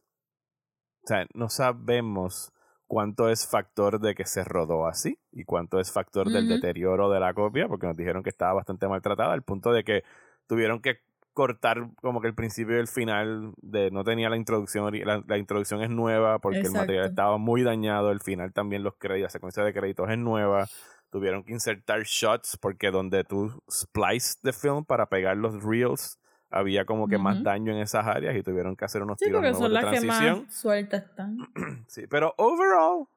o 1.06 1.08
sea, 1.08 1.28
no 1.36 1.50
sabemos 1.50 2.52
cuánto 2.88 3.30
es 3.30 3.48
factor 3.48 4.00
de 4.00 4.16
que 4.16 4.26
se 4.26 4.44
rodó 4.44 4.88
así 4.88 5.20
y 5.32 5.44
cuánto 5.44 5.80
es 5.80 5.92
factor 5.92 6.32
del 6.32 6.48
deterioro 6.48 7.12
de 7.12 7.20
la 7.20 7.34
copia, 7.36 7.68
porque 7.68 7.86
nos 7.86 7.96
dijeron 7.96 8.24
que 8.24 8.30
estaba 8.30 8.54
bastante 8.54 8.88
maltratada, 8.88 9.34
al 9.34 9.44
punto 9.44 9.72
de 9.72 9.84
que 9.84 10.04
tuvieron 10.48 10.82
que 10.82 11.02
cortar 11.34 11.90
como 12.02 12.22
que 12.22 12.28
el 12.28 12.34
principio 12.34 12.78
y 12.78 12.80
el 12.80 12.88
final 12.88 13.54
de 13.58 13.92
no 13.92 14.04
tenía 14.04 14.30
la 14.30 14.38
introducción 14.38 14.98
la, 15.06 15.22
la 15.28 15.38
introducción 15.38 15.84
es 15.84 15.90
nueva 15.90 16.40
porque 16.40 16.62
el 16.62 16.72
material 16.72 17.08
estaba 17.08 17.38
muy 17.38 17.62
dañado 17.62 18.12
el 18.12 18.22
final 18.22 18.54
también 18.54 18.84
los 18.84 18.96
créditos 18.96 19.26
la 19.26 19.30
secuencia 19.30 19.64
de 19.64 19.74
créditos 19.74 20.10
es 20.10 20.18
nueva. 20.18 20.68
Tuvieron 21.12 21.44
que 21.44 21.54
insertar 21.54 22.04
shots 22.04 22.58
porque 22.58 22.90
donde 22.90 23.24
tú 23.24 23.62
splice 23.70 24.38
the 24.42 24.54
film 24.54 24.86
para 24.86 25.08
pegar 25.08 25.38
los 25.38 25.62
reels 25.64 26.20
había 26.56 26.86
como 26.86 27.10
que 27.10 27.18
más 27.18 27.44
daño 27.44 27.74
en 27.74 27.80
esas 27.80 28.08
áreas 28.08 28.34
y 28.34 28.42
tuvieron 28.42 28.78
que 28.78 28.86
hacer 28.86 29.04
unos 29.04 29.18
sí, 29.20 29.26
tiros 29.26 29.42
nuevos 29.42 29.60
son 29.60 29.68
de 29.68 29.74
las 29.74 29.84
transición. 29.84 30.36
Que 30.36 30.42
más 30.46 30.54
sueltas 30.54 31.04
están. 31.04 31.38
sí, 31.88 32.08
pero 32.08 32.34
overall, 32.38 33.08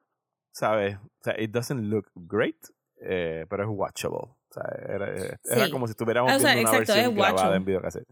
¿sabes? 0.51 0.97
O 0.97 1.22
sea, 1.22 1.41
it 1.41 1.53
doesn't 1.53 1.84
look 1.84 2.11
great, 2.16 2.57
eh, 3.01 3.47
pero 3.49 3.62
es 3.62 3.68
watchable. 3.70 4.18
O 4.18 4.36
sea, 4.51 4.64
era, 4.93 5.14
eh, 5.14 5.36
era 5.45 5.70
como 5.70 5.86
si 5.86 5.93
estuviéramos 5.93 6.32
ah, 6.32 6.36
viendo 6.36 6.68
una 6.68 6.78
versión 6.78 7.14
grabada 7.14 7.57
en 7.57 7.64
videocassette. 7.64 8.09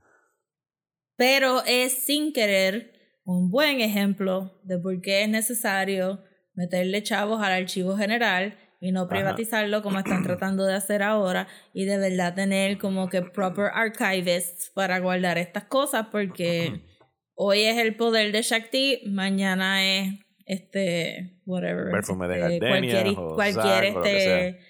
Pero 1.17 1.63
es 1.67 2.05
sin 2.05 2.33
querer 2.33 2.93
un 3.25 3.51
buen 3.51 3.81
ejemplo 3.81 4.61
de 4.63 4.79
por 4.79 5.01
qué 5.01 5.25
es 5.25 5.29
necesario 5.29 6.23
meterle 6.55 7.03
chavos 7.03 7.43
al 7.43 7.53
archivo 7.53 7.97
general 7.97 8.57
y 8.81 8.93
no 8.93 9.09
privatizarlo 9.09 9.83
como 9.83 9.99
están 9.99 10.23
tratando 10.25 10.65
de 10.65 10.75
hacer 10.75 11.03
ahora 11.03 11.49
y 11.73 11.85
de 11.85 11.99
verdad 11.99 12.35
tener 12.35 12.79
como 12.79 13.09
que 13.09 13.23
proper 13.23 13.71
archivists 13.73 14.71
para 14.75 14.99
guardar 14.99 15.39
estas 15.39 15.65
cosas 15.65 16.09
porque 16.11 16.83
hoy 17.35 17.63
es 17.63 17.79
el 17.79 17.97
poder 17.97 18.33
de 18.33 18.43
Shakti, 18.43 19.03
mañana 19.07 19.85
es 19.85 20.15
este 20.47 21.41
whatever 21.45 21.91
perfume 21.91 22.29
de 22.29 22.55
este, 22.55 22.69
cualquier 22.69 23.15
cualquier 23.15 23.85
este 23.85 24.61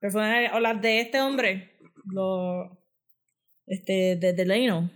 perfume 0.00 0.50
o 0.52 0.60
las 0.60 0.80
de 0.80 1.00
este 1.00 1.20
hombre 1.20 1.76
lo 2.04 2.78
este 3.66 4.14
de 4.16 4.32
Delano 4.34 4.88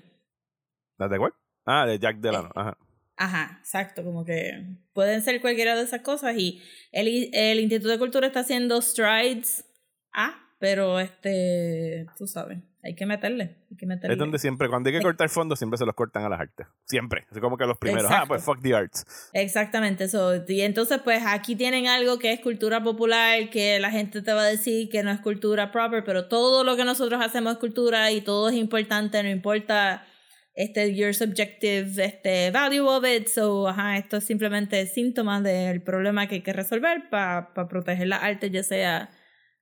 ¿las 0.99 1.11
de 1.11 1.19
cuál? 1.19 1.33
ah 1.67 1.85
de 1.87 1.99
Jack 1.99 2.19
Delano 2.19 2.49
eh, 2.49 2.53
ajá 2.55 2.79
Ajá, 3.21 3.59
exacto, 3.61 4.03
como 4.03 4.25
que 4.25 4.79
pueden 4.95 5.21
ser 5.21 5.43
cualquiera 5.43 5.77
de 5.77 5.83
esas 5.83 6.01
cosas 6.01 6.35
y 6.39 6.62
el, 6.91 7.29
el 7.35 7.61
Instituto 7.61 7.91
de 7.91 7.99
Cultura 7.99 8.27
está 8.27 8.41
haciendo 8.41 8.81
strides, 8.81 9.66
ah, 10.14 10.41
pero 10.59 10.99
este, 10.99 12.07
tú 12.16 12.27
sabes, 12.27 12.61
hay 12.83 12.95
que 12.95 13.05
meterle, 13.05 13.59
hay 13.71 13.77
que 13.77 13.85
meterle. 13.85 14.14
Es 14.14 14.18
donde 14.18 14.39
siempre, 14.39 14.71
cuando 14.71 14.89
hay 14.89 14.97
que 14.97 15.03
cortar 15.03 15.29
fondos, 15.29 15.59
siempre 15.59 15.77
se 15.77 15.85
los 15.85 15.95
cortan 15.95 16.25
a 16.25 16.31
las 16.31 16.41
artes, 16.41 16.66
siempre, 16.87 17.27
es 17.31 17.39
como 17.41 17.59
que 17.59 17.66
los 17.66 17.77
primeros, 17.77 18.11
ah, 18.11 18.25
pues 18.27 18.43
fuck 18.43 18.62
the 18.62 18.75
arts. 18.75 19.05
Exactamente, 19.35 20.05
eso, 20.05 20.43
y 20.49 20.62
entonces 20.62 21.03
pues 21.05 21.23
aquí 21.27 21.57
tienen 21.57 21.89
algo 21.89 22.18
que 22.18 22.33
es 22.33 22.41
cultura 22.41 22.83
popular, 22.83 23.51
que 23.51 23.79
la 23.81 23.91
gente 23.91 24.23
te 24.23 24.33
va 24.33 24.45
a 24.45 24.47
decir 24.47 24.89
que 24.89 25.03
no 25.03 25.11
es 25.11 25.21
cultura 25.21 25.71
proper, 25.71 26.05
pero 26.05 26.27
todo 26.27 26.64
lo 26.64 26.75
que 26.75 26.87
nosotros 26.87 27.21
hacemos 27.23 27.53
es 27.53 27.59
cultura 27.59 28.11
y 28.12 28.23
todo 28.23 28.49
es 28.49 28.55
importante, 28.55 29.23
no 29.23 29.29
importa 29.29 30.07
este 30.55 30.94
your 30.94 31.14
subjective 31.14 32.03
este 32.03 32.51
value 32.51 32.86
of 32.86 33.05
it. 33.05 33.28
So 33.28 33.68
ajá 33.68 33.98
esto 33.98 34.18
es 34.18 34.24
simplemente 34.24 34.86
síntoma 34.86 35.40
del 35.40 35.82
problema 35.82 36.26
que 36.26 36.36
hay 36.36 36.42
que 36.42 36.53
resolver 36.53 37.09
para 37.11 37.53
proteger 37.68 38.09
la 38.09 38.16
arte 38.16 38.51
ya 38.51 38.62
sea 38.62 39.11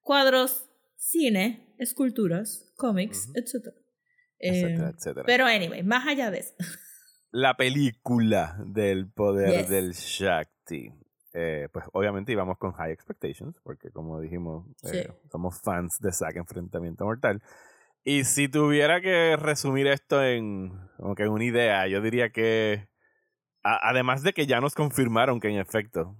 cuadros 0.00 0.68
cine 0.96 1.74
esculturas 1.78 2.72
cómics 2.76 3.30
etc. 3.34 3.74
etcétera, 4.38 4.92
etcétera. 4.96 5.26
pero 5.26 5.46
anyway 5.46 5.82
más 5.82 6.06
allá 6.06 6.30
de 6.30 6.38
eso. 6.38 6.54
La 7.30 7.58
película 7.58 8.56
del 8.66 9.10
poder 9.10 9.68
del 9.68 9.92
Shakti. 9.92 10.90
Eh, 11.34 11.68
pues 11.70 11.84
obviamente 11.92 12.32
íbamos 12.32 12.56
con 12.56 12.72
high 12.72 12.90
expectations 12.90 13.54
porque 13.62 13.90
como 13.90 14.18
dijimos 14.18 14.66
eh, 14.90 15.12
somos 15.30 15.60
fans 15.60 15.98
de 16.00 16.10
Zack 16.10 16.36
Enfrentamiento 16.36 17.04
Mortal 17.04 17.42
y 18.04 18.24
si 18.24 18.48
tuviera 18.48 19.00
que 19.00 19.36
resumir 19.36 19.86
esto 19.86 20.22
en, 20.24 20.72
como 20.96 21.14
que 21.14 21.28
una 21.28 21.44
idea, 21.44 21.86
yo 21.86 22.00
diría 22.00 22.30
que, 22.30 22.88
además 23.62 24.22
de 24.22 24.32
que 24.32 24.46
ya 24.46 24.60
nos 24.60 24.74
confirmaron 24.74 25.40
que 25.40 25.48
en 25.48 25.58
efecto 25.58 26.16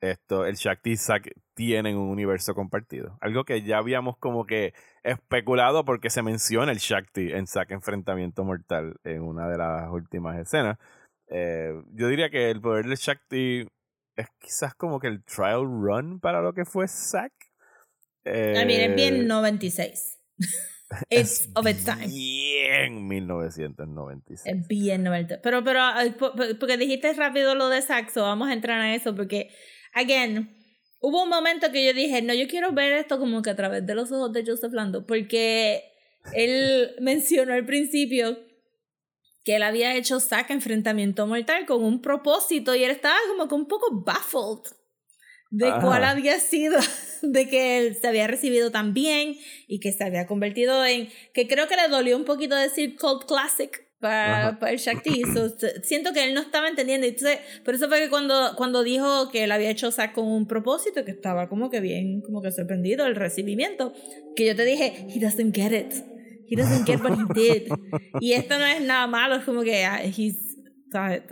esto, 0.00 0.46
el 0.46 0.54
Shakti 0.54 0.92
y 0.92 0.96
Zack 0.96 1.32
tienen 1.54 1.96
un 1.96 2.08
universo 2.08 2.54
compartido. 2.54 3.18
Algo 3.20 3.44
que 3.44 3.62
ya 3.62 3.78
habíamos 3.78 4.16
como 4.18 4.46
que 4.46 4.72
especulado 5.02 5.84
porque 5.84 6.10
se 6.10 6.22
menciona 6.22 6.70
el 6.70 6.78
Shakti 6.78 7.32
en 7.32 7.46
Zack 7.46 7.72
Enfrentamiento 7.72 8.44
Mortal 8.44 8.94
en 9.04 9.22
una 9.22 9.48
de 9.48 9.58
las 9.58 9.90
últimas 9.90 10.38
escenas. 10.38 10.78
Eh, 11.28 11.72
yo 11.92 12.08
diría 12.08 12.30
que 12.30 12.50
el 12.50 12.60
poder 12.60 12.86
del 12.86 12.96
Shakti 12.96 13.66
es 14.16 14.26
quizás 14.38 14.74
como 14.74 15.00
que 15.00 15.08
el 15.08 15.24
trial 15.24 15.64
run 15.64 16.20
para 16.20 16.42
lo 16.42 16.52
que 16.52 16.64
fue 16.64 16.86
Zack. 16.86 17.32
Eh, 18.24 18.64
mí 18.66 18.74
es 18.74 18.94
bien 18.94 19.26
96. 19.26 20.18
It's 21.10 21.48
of 21.54 21.66
its 21.66 21.84
time. 21.84 22.06
Bien 22.06 23.06
1996. 23.06 24.42
Es 24.46 24.68
bien 24.68 25.02
90. 25.02 25.40
Pero, 25.42 25.62
pero, 25.62 25.82
porque 26.58 26.76
dijiste 26.76 27.12
rápido 27.12 27.54
lo 27.54 27.68
de 27.68 27.82
Saxo, 27.82 28.22
vamos 28.22 28.48
a 28.48 28.52
entrar 28.52 28.80
a 28.80 28.94
eso, 28.94 29.14
porque, 29.14 29.50
again, 29.92 30.56
hubo 31.00 31.24
un 31.24 31.28
momento 31.28 31.70
que 31.70 31.84
yo 31.84 31.92
dije, 31.92 32.22
no, 32.22 32.34
yo 32.34 32.48
quiero 32.48 32.72
ver 32.72 32.92
esto 32.94 33.18
como 33.18 33.42
que 33.42 33.50
a 33.50 33.56
través 33.56 33.86
de 33.86 33.94
los 33.94 34.10
ojos 34.12 34.32
de 34.32 34.44
Joseph 34.46 34.72
Lando, 34.72 35.06
porque 35.06 35.84
él 36.34 36.94
mencionó 37.00 37.52
al 37.52 37.66
principio 37.66 38.38
que 39.44 39.56
él 39.56 39.62
había 39.62 39.94
hecho 39.94 40.20
Sack 40.20 40.50
Enfrentamiento 40.50 41.26
Mortal 41.26 41.64
con 41.66 41.82
un 41.82 42.02
propósito 42.02 42.74
y 42.74 42.84
él 42.84 42.90
estaba 42.90 43.16
como 43.30 43.48
que 43.48 43.54
un 43.54 43.66
poco 43.66 44.02
baffled 44.04 44.77
de 45.50 45.72
cuál 45.80 46.04
había 46.04 46.38
sido, 46.40 46.78
de 47.22 47.48
que 47.48 47.78
él 47.78 47.96
se 47.96 48.08
había 48.08 48.26
recibido 48.26 48.70
tan 48.70 48.92
bien 48.92 49.36
y 49.66 49.80
que 49.80 49.92
se 49.92 50.04
había 50.04 50.26
convertido 50.26 50.84
en, 50.84 51.08
que 51.32 51.48
creo 51.48 51.68
que 51.68 51.76
le 51.76 51.88
dolió 51.88 52.16
un 52.16 52.24
poquito 52.24 52.54
decir 52.54 52.96
cult 52.96 53.24
classic 53.26 53.88
para, 54.00 54.58
para 54.58 54.72
el 54.72 54.78
Shakti. 54.78 55.22
siento 55.82 56.12
que 56.12 56.24
él 56.24 56.34
no 56.34 56.40
estaba 56.40 56.68
entendiendo. 56.68 57.06
Entonces, 57.06 57.38
por 57.64 57.74
eso 57.74 57.88
fue 57.88 58.00
que 58.00 58.10
cuando, 58.10 58.52
cuando 58.56 58.82
dijo 58.82 59.30
que 59.30 59.44
él 59.44 59.52
había 59.52 59.70
hecho 59.70 59.90
Zack 59.90 60.14
con 60.14 60.26
un 60.26 60.46
propósito, 60.46 61.04
que 61.04 61.10
estaba 61.10 61.48
como 61.48 61.70
que 61.70 61.80
bien, 61.80 62.20
como 62.22 62.42
que 62.42 62.50
sorprendido 62.52 63.06
el 63.06 63.16
recibimiento, 63.16 63.92
que 64.36 64.46
yo 64.46 64.56
te 64.56 64.64
dije, 64.64 65.06
he 65.08 65.20
doesn't 65.20 65.54
get 65.54 65.72
it. 65.72 65.94
He 66.50 66.56
doesn't 66.56 66.86
get 66.86 67.02
what 67.02 67.12
he 67.12 67.26
did. 67.34 67.72
y 68.20 68.32
esto 68.32 68.58
no 68.58 68.64
es 68.64 68.80
nada 68.80 69.06
malo, 69.06 69.36
es 69.36 69.44
como 69.44 69.62
que 69.62 69.84
ah, 69.84 70.02
he's, 70.02 70.56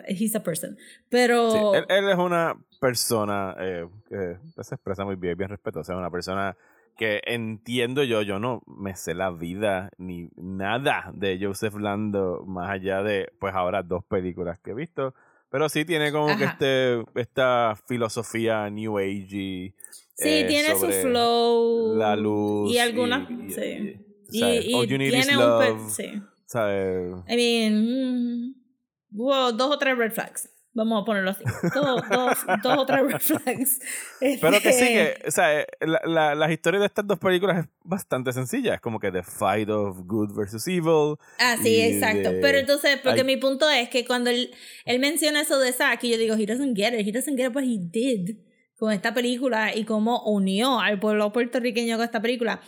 he's 0.09 0.35
a 0.35 0.43
person. 0.43 0.77
Pero... 1.09 1.75
él, 1.75 1.85
él, 1.89 2.09
es 2.11 2.19
una 2.19 2.55
persona 2.81 3.55
eh, 3.59 3.87
que 4.09 4.37
se 4.63 4.75
expresa 4.75 5.05
muy 5.05 5.17
bien, 5.17 5.37
bien 5.37 5.51
respetuosa, 5.51 5.93
es 5.93 5.99
una 5.99 6.11
persona 6.11 6.57
que 6.97 7.21
entiendo 7.27 8.03
yo, 8.05 8.23
yo 8.23 8.39
no 8.39 8.63
me 8.67 8.97
sé 8.97 9.15
la 9.15 9.31
vida 9.31 9.91
ni 9.99 10.31
nada 10.37 11.11
de 11.15 11.39
Joseph 11.41 11.75
Lando 11.77 12.43
más 12.47 12.71
allá 12.71 13.03
de, 13.03 13.31
pues 13.39 13.55
ahora 13.55 13.83
dos 13.83 14.05
películas 14.05 14.59
que 14.61 14.71
he 14.71 14.75
visto, 14.75 15.15
pero 15.51 15.69
sí 15.69 15.85
tiene 15.85 16.11
como 16.11 16.37
que 16.39 16.45
este, 16.45 17.05
esta 17.15 17.77
filosofía 17.87 18.69
New 18.71 18.99
Age 18.99 19.37
y, 19.37 19.75
Sí, 20.17 20.29
eh, 20.31 20.45
tiene 20.49 20.75
su 20.77 20.87
flow. 20.87 21.95
La 21.95 22.17
luz. 22.17 22.73
Y 22.73 22.79
algunas. 22.79 23.29
sí. 23.29 24.01
Y, 24.31 24.43
y, 24.43 24.87
tiene 24.87 25.35
love, 25.35 25.75
un. 25.75 25.91
Sí. 25.91 26.23
¿sabes? 26.47 27.13
I 27.29 27.37
mean. 27.37 27.75
Mm, 27.85 28.55
hubo 29.13 29.53
dos 29.53 29.75
o 29.75 29.79
tres 29.79 29.97
red 29.97 30.13
flags. 30.13 30.49
Vamos 30.77 31.01
a 31.01 31.05
ponerlo 31.07 31.31
así. 31.31 31.43
Dos, 31.75 32.03
dos, 32.11 32.39
dos 32.63 32.79
o 32.79 32.85
tres 32.85 33.01
red 33.01 33.19
flags. 33.19 33.81
Pero 34.21 34.61
que 34.61 34.73
sí, 34.75 34.85
que, 34.85 35.23
o 35.27 35.31
sea, 35.31 35.61
eh, 35.61 35.67
la, 35.81 36.03
la, 36.05 36.35
la, 36.35 36.53
historia 36.53 36.79
de 36.79 36.85
estas 36.85 37.07
dos 37.07 37.19
películas 37.19 37.65
es 37.65 37.71
bastante 37.83 38.31
sencilla. 38.35 38.75
Es 38.75 38.81
como 38.83 39.01
que 39.01 39.11
The 39.11 39.23
Fight 39.23 39.71
of 39.71 40.01
Good 40.05 40.37
versus 40.37 40.69
Evil. 40.69 41.17
Ah, 41.39 41.57
sí, 41.63 41.81
exacto. 41.81 42.31
Pero 42.43 42.59
entonces, 42.59 43.01
porque 43.03 43.25
mi 43.25 43.39
punto 43.39 43.71
es 43.71 43.89
que 43.89 44.05
cuando 44.05 44.29
él, 44.29 44.51
él 44.85 44.99
menciona 44.99 45.41
eso 45.41 45.59
de 45.59 45.75
y 46.03 46.11
yo 46.11 46.19
digo, 46.19 46.35
he 46.35 46.45
doesn't 46.45 46.77
get 46.77 46.93
it, 46.93 47.07
he 47.07 47.13
doesn't 47.13 47.39
get 47.39 47.55
what 47.55 47.65
he 47.65 47.79
did 47.79 48.37
con 48.79 48.93
esta 48.93 49.15
película 49.15 49.75
y 49.75 49.85
cómo 49.85 50.25
unió 50.25 50.79
al 50.79 51.01
pueblo 51.01 51.33
puertorriqueño 51.33 51.97
con 51.97 52.05
esta 52.05 52.21
película. 52.21 52.61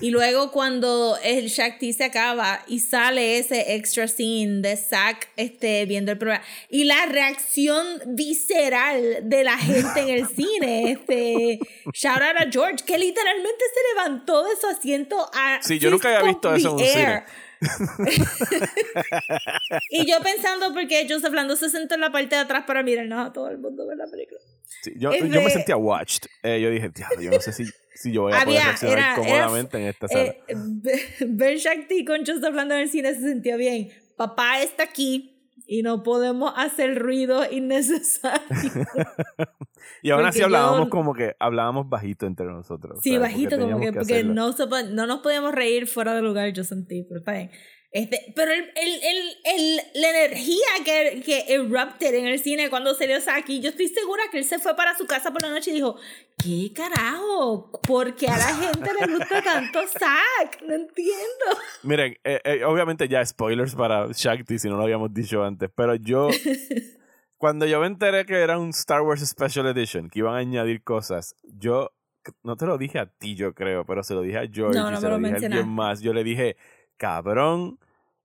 Y 0.00 0.10
luego 0.10 0.50
cuando 0.50 1.16
el 1.22 1.46
Shakti 1.48 1.92
se 1.92 2.04
acaba 2.04 2.64
y 2.66 2.80
sale 2.80 3.38
ese 3.38 3.76
extra 3.76 4.08
scene 4.08 4.60
de 4.60 4.76
Zack 4.76 5.28
este, 5.36 5.86
viendo 5.86 6.12
el 6.12 6.18
programa 6.18 6.44
y 6.68 6.84
la 6.84 7.06
reacción 7.06 7.86
visceral 8.06 9.20
de 9.22 9.44
la 9.44 9.56
gente 9.56 10.00
en 10.00 10.08
el 10.08 10.26
cine, 10.36 10.92
este, 10.92 11.60
shout 11.92 12.20
out 12.20 12.36
a 12.36 12.50
George, 12.50 12.84
que 12.84 12.98
literalmente 12.98 13.64
se 13.74 13.94
levantó 13.94 14.44
de 14.44 14.56
su 14.56 14.66
asiento 14.66 15.30
a... 15.32 15.60
Sí, 15.62 15.78
yo 15.78 15.90
nunca 15.90 16.08
había 16.08 16.28
visto 16.28 16.54
eso 16.54 16.68
en 16.68 16.74
un 16.74 16.80
cine. 16.80 17.24
y 19.90 20.10
yo 20.10 20.20
pensando 20.20 20.74
porque 20.74 21.06
Joseph 21.08 21.32
Lando 21.32 21.56
se 21.56 21.70
sentó 21.70 21.94
en 21.94 22.02
la 22.02 22.12
parte 22.12 22.34
de 22.34 22.42
atrás 22.42 22.64
para 22.66 22.82
mirarnos 22.82 23.28
a 23.28 23.32
todo 23.32 23.48
el 23.48 23.58
mundo 23.58 23.86
ver 23.86 23.96
la 23.96 24.06
película. 24.06 24.40
Sí, 24.82 24.92
yo, 24.96 25.14
yo, 25.14 25.42
me 25.42 25.50
sentía 25.50 25.76
watched. 25.76 26.28
Eh, 26.42 26.60
yo 26.60 26.70
dije, 26.70 26.90
yo 27.20 27.30
no 27.30 27.40
sé 27.40 27.52
si 27.52 27.64
si 27.96 28.12
yo 28.12 28.22
voy 28.22 28.32
a 28.32 28.44
poder 28.44 28.62
reaccionar 28.62 29.16
cómodamente 29.16 29.78
en 29.78 29.84
esta 29.88 30.08
sala. 30.08 30.24
Eh, 30.24 30.36
ver 31.26 31.56
Shakti 31.58 32.04
con 32.04 32.18
Joseph 32.20 32.44
hablando 32.44 32.74
en 32.74 32.82
el 32.82 32.88
cine 32.88 33.14
se 33.14 33.20
sintió 33.20 33.56
bien. 33.56 33.88
Papá 34.16 34.60
está 34.60 34.84
aquí 34.84 35.36
y 35.66 35.82
no 35.82 36.02
podemos 36.02 36.52
hacer 36.56 36.98
ruido 36.98 37.42
innecesario. 37.50 38.40
y 40.02 40.10
aún 40.10 40.24
así 40.24 40.42
hablábamos 40.42 40.88
como 40.88 41.14
que 41.14 41.34
hablábamos 41.38 41.88
bajito 41.88 42.26
entre 42.26 42.46
nosotros. 42.46 43.00
Sí, 43.02 43.18
bajito, 43.18 43.58
como 43.58 43.80
que, 43.80 43.92
porque 43.92 44.22
no, 44.22 44.54
no 44.90 45.06
nos 45.06 45.20
podíamos 45.20 45.52
reír 45.52 45.86
fuera 45.86 46.14
de 46.14 46.22
lugar, 46.22 46.52
yo 46.52 46.64
sentí, 46.64 47.02
pero 47.02 47.18
está 47.18 47.32
bien. 47.32 47.50
Este, 47.96 48.30
pero 48.36 48.52
el, 48.52 48.64
el, 48.76 49.38
el, 49.42 49.80
la 49.94 50.10
energía 50.10 50.66
que, 50.84 51.22
que 51.24 51.54
erupted 51.54 52.14
en 52.14 52.26
el 52.26 52.38
cine 52.38 52.68
cuando 52.68 52.92
salió 52.92 53.18
Saki, 53.22 53.62
yo 53.62 53.70
estoy 53.70 53.88
segura 53.88 54.22
que 54.30 54.36
él 54.36 54.44
se 54.44 54.58
fue 54.58 54.76
para 54.76 54.94
su 54.98 55.06
casa 55.06 55.32
por 55.32 55.40
la 55.40 55.48
noche 55.48 55.70
y 55.70 55.76
dijo, 55.76 55.96
¿qué 56.36 56.74
carajo? 56.74 57.70
¿Por 57.80 58.14
qué 58.14 58.28
a 58.28 58.36
la 58.36 58.54
gente 58.54 58.90
le 59.00 59.14
gusta 59.14 59.40
tanto 59.40 59.78
Zack? 59.88 60.60
No 60.66 60.74
entiendo. 60.74 61.46
Miren, 61.84 62.18
eh, 62.22 62.38
eh, 62.44 62.64
obviamente 62.66 63.08
ya 63.08 63.24
spoilers 63.24 63.74
para 63.74 64.08
Shakti 64.12 64.58
si 64.58 64.68
no 64.68 64.76
lo 64.76 64.82
habíamos 64.82 65.14
dicho 65.14 65.42
antes, 65.42 65.70
pero 65.74 65.94
yo... 65.94 66.28
cuando 67.38 67.64
yo 67.64 67.80
me 67.80 67.86
enteré 67.86 68.26
que 68.26 68.34
era 68.34 68.58
un 68.58 68.70
Star 68.70 69.00
Wars 69.00 69.26
Special 69.26 69.66
Edition, 69.68 70.10
que 70.10 70.18
iban 70.18 70.34
a 70.34 70.38
añadir 70.38 70.82
cosas, 70.82 71.34
yo 71.44 71.92
no 72.42 72.56
te 72.56 72.66
lo 72.66 72.76
dije 72.76 72.98
a 72.98 73.06
ti, 73.06 73.36
yo 73.36 73.54
creo, 73.54 73.86
pero 73.86 74.02
se 74.02 74.12
lo 74.12 74.20
dije 74.20 74.36
a 74.36 74.46
George 74.52 74.78
y 74.78 74.96
se 75.00 75.08
lo, 75.08 75.16
dije 75.16 75.32
a 75.32 75.36
alguien 75.36 75.68
más. 75.68 76.02
Yo 76.02 76.12
le 76.12 76.24
dije, 76.24 76.58
cabrón, 76.98 77.78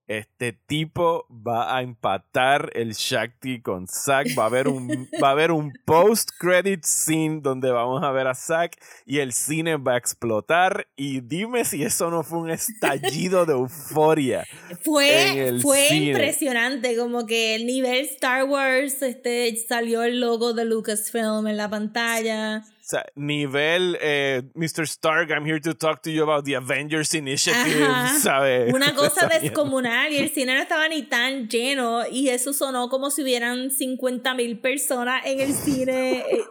este 0.06 0.52
tipo 0.52 1.26
va 1.30 1.76
a 1.76 1.82
empatar 1.82 2.70
el 2.74 2.92
Shakti 2.92 3.62
con 3.62 3.86
Zack. 3.86 4.28
Va 4.38 4.44
a 4.44 4.46
haber 4.46 4.68
un, 4.68 5.08
va 5.22 5.28
a 5.28 5.30
haber 5.32 5.52
un 5.52 5.72
post-credit 5.84 6.84
scene 6.84 7.40
donde 7.42 7.70
vamos 7.70 8.02
a 8.02 8.10
ver 8.10 8.26
a 8.26 8.34
Zack 8.34 8.76
y 9.06 9.18
el 9.18 9.32
cine 9.32 9.76
va 9.76 9.94
a 9.94 9.98
explotar. 9.98 10.88
Y 10.96 11.20
dime 11.20 11.64
si 11.64 11.82
eso 11.82 12.10
no 12.10 12.22
fue 12.22 12.40
un 12.40 12.50
estallido 12.50 13.46
de 13.46 13.52
euforia. 13.52 14.44
Fue, 14.82 15.54
fue 15.60 15.88
impresionante, 15.94 16.96
como 16.96 17.26
que 17.26 17.54
el 17.54 17.66
nivel 17.66 18.04
Star 18.06 18.44
Wars, 18.44 19.02
este, 19.02 19.56
salió 19.56 20.02
el 20.02 20.20
logo 20.20 20.52
de 20.52 20.64
Lucasfilm 20.64 21.46
en 21.46 21.56
la 21.56 21.68
pantalla 21.68 22.64
sea, 22.92 23.04
nivel 23.14 23.98
eh, 24.00 24.42
Mr. 24.54 24.86
Stark, 24.86 25.30
I'm 25.30 25.44
here 25.44 25.60
to 25.60 25.74
talk 25.74 26.02
to 26.02 26.10
you 26.10 26.22
about 26.22 26.44
the 26.44 26.54
Avengers 26.54 27.14
Initiative, 27.14 27.88
¿sabes? 28.20 28.72
Una 28.72 28.94
cosa 28.96 29.26
descomunal 29.26 30.12
y 30.12 30.18
el 30.18 30.30
cine 30.30 30.54
no 30.54 30.60
estaba 30.60 30.88
ni 30.88 31.02
tan 31.02 31.48
lleno 31.48 32.06
y 32.10 32.28
eso 32.28 32.52
sonó 32.52 32.88
como 32.88 33.10
si 33.10 33.22
hubieran 33.22 33.70
50 33.70 34.34
mil 34.34 34.58
personas 34.58 35.24
en 35.26 35.40
el 35.40 35.54
cine. 35.54 36.18
Eh, 36.20 36.44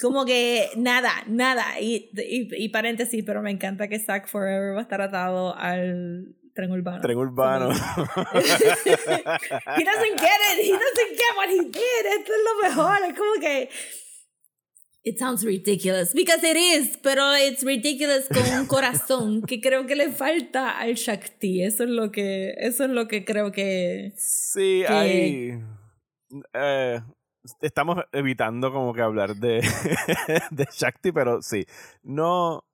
como 0.00 0.24
que 0.24 0.70
nada, 0.76 1.12
nada. 1.28 1.80
Y, 1.80 2.10
y, 2.14 2.68
paréntesis, 2.70 3.22
pero 3.24 3.40
me 3.40 3.50
encanta 3.50 3.88
que 3.88 3.98
Zack 3.98 4.28
Forever 4.28 4.74
va 4.74 4.80
a 4.80 4.82
estar 4.82 5.00
atado 5.00 5.56
al 5.56 6.34
tren 6.54 6.70
urbano. 6.70 7.00
Tren 7.00 7.16
urbano. 7.16 7.70
he 7.72 7.74
doesn't 9.84 10.18
get 10.18 10.38
it. 10.50 10.64
He 10.64 10.72
doesn't 10.72 11.16
get 11.16 11.36
what 11.36 11.48
he 11.48 11.60
did. 11.70 12.06
Esto 12.18 12.32
es 12.32 12.42
lo 12.44 12.68
mejor. 12.68 12.98
Es 13.08 13.16
como 13.16 13.40
que 13.40 13.70
It 15.04 15.18
sounds 15.18 15.44
ridiculous 15.44 16.14
because 16.14 16.44
it 16.44 16.56
is, 16.56 16.96
pero 16.98 17.34
it's 17.34 17.64
ridiculous 17.64 18.28
con 18.28 18.44
un 18.56 18.66
corazón 18.66 19.42
que 19.46 19.60
creo 19.60 19.84
que 19.84 19.96
le 19.96 20.12
falta 20.12 20.78
al 20.78 20.94
Shakti. 20.94 21.64
Eso 21.64 21.82
es 21.82 21.90
lo 21.90 22.12
que, 22.12 22.54
eso 22.58 22.84
es 22.84 22.90
lo 22.90 23.08
que 23.08 23.24
creo 23.24 23.50
que. 23.50 24.12
Sí, 24.16 24.84
hay. 24.86 25.60
Eh, 26.52 27.00
estamos 27.60 27.98
evitando 28.12 28.72
como 28.72 28.94
que 28.94 29.02
hablar 29.02 29.34
de, 29.34 29.60
de 30.52 30.68
Shakti, 30.70 31.10
pero 31.10 31.42
sí. 31.42 31.66
No. 32.04 32.58
O 32.58 32.64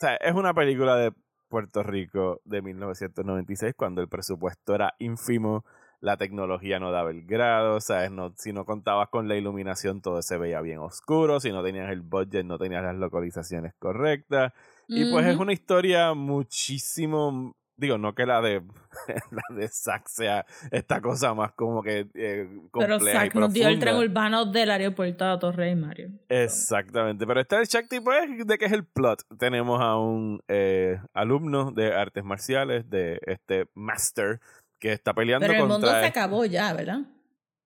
sea, 0.00 0.16
es 0.16 0.34
una 0.34 0.54
película 0.54 0.96
de 0.96 1.12
Puerto 1.48 1.82
Rico 1.82 2.40
de 2.44 2.62
1996 2.62 3.74
cuando 3.76 4.00
el 4.00 4.08
presupuesto 4.08 4.74
era 4.74 4.94
ínfimo 4.98 5.64
la 6.04 6.18
tecnología 6.18 6.78
no 6.78 6.92
daba 6.92 7.10
el 7.10 7.24
grado, 7.24 7.80
¿sabes? 7.80 8.10
No, 8.10 8.34
si 8.36 8.52
no 8.52 8.66
contabas 8.66 9.08
con 9.08 9.26
la 9.26 9.36
iluminación 9.36 10.02
todo 10.02 10.20
se 10.20 10.36
veía 10.36 10.60
bien 10.60 10.78
oscuro, 10.80 11.40
si 11.40 11.50
no 11.50 11.64
tenías 11.64 11.90
el 11.90 12.02
budget 12.02 12.44
no 12.44 12.58
tenías 12.58 12.82
las 12.82 12.96
localizaciones 12.96 13.72
correctas. 13.78 14.52
Y 14.86 15.10
pues 15.10 15.26
es 15.26 15.38
una 15.38 15.54
historia 15.54 16.12
muchísimo, 16.12 17.56
digo, 17.78 17.96
no 17.96 18.14
que 18.14 18.26
la 18.26 18.42
de 18.42 18.62
la 19.30 19.56
de 19.56 19.66
Zack 19.66 20.06
sea 20.08 20.44
esta 20.70 21.00
cosa 21.00 21.32
más 21.32 21.52
como 21.52 21.82
que 21.82 22.06
eh, 22.12 22.48
compleja 22.70 22.98
Pero 22.98 23.00
Zack 23.00 23.34
nos 23.36 23.54
dio 23.54 23.68
el 23.68 23.78
tren 23.78 23.96
urbano 23.96 24.44
del 24.44 24.70
aeropuerto 24.72 25.24
a 25.24 25.38
Torre 25.38 25.70
y 25.70 25.74
Mario. 25.74 26.10
Exactamente, 26.28 27.26
pero 27.26 27.40
está 27.40 27.58
el 27.60 27.66
Shakti 27.66 28.00
pues 28.00 28.46
de 28.46 28.58
que 28.58 28.66
es 28.66 28.72
el 28.72 28.84
plot. 28.84 29.22
Tenemos 29.38 29.80
a 29.80 29.96
un 29.96 30.42
eh, 30.48 31.00
alumno 31.14 31.70
de 31.70 31.94
artes 31.94 32.24
marciales, 32.24 32.90
de 32.90 33.20
este 33.26 33.68
Master, 33.72 34.40
que 34.84 34.92
está 34.92 35.14
peleando 35.14 35.46
Pero 35.46 35.62
el 35.62 35.66
mundo 35.66 35.88
se 35.88 36.04
acabó 36.04 36.44
ya, 36.44 36.70
¿verdad? 36.74 36.98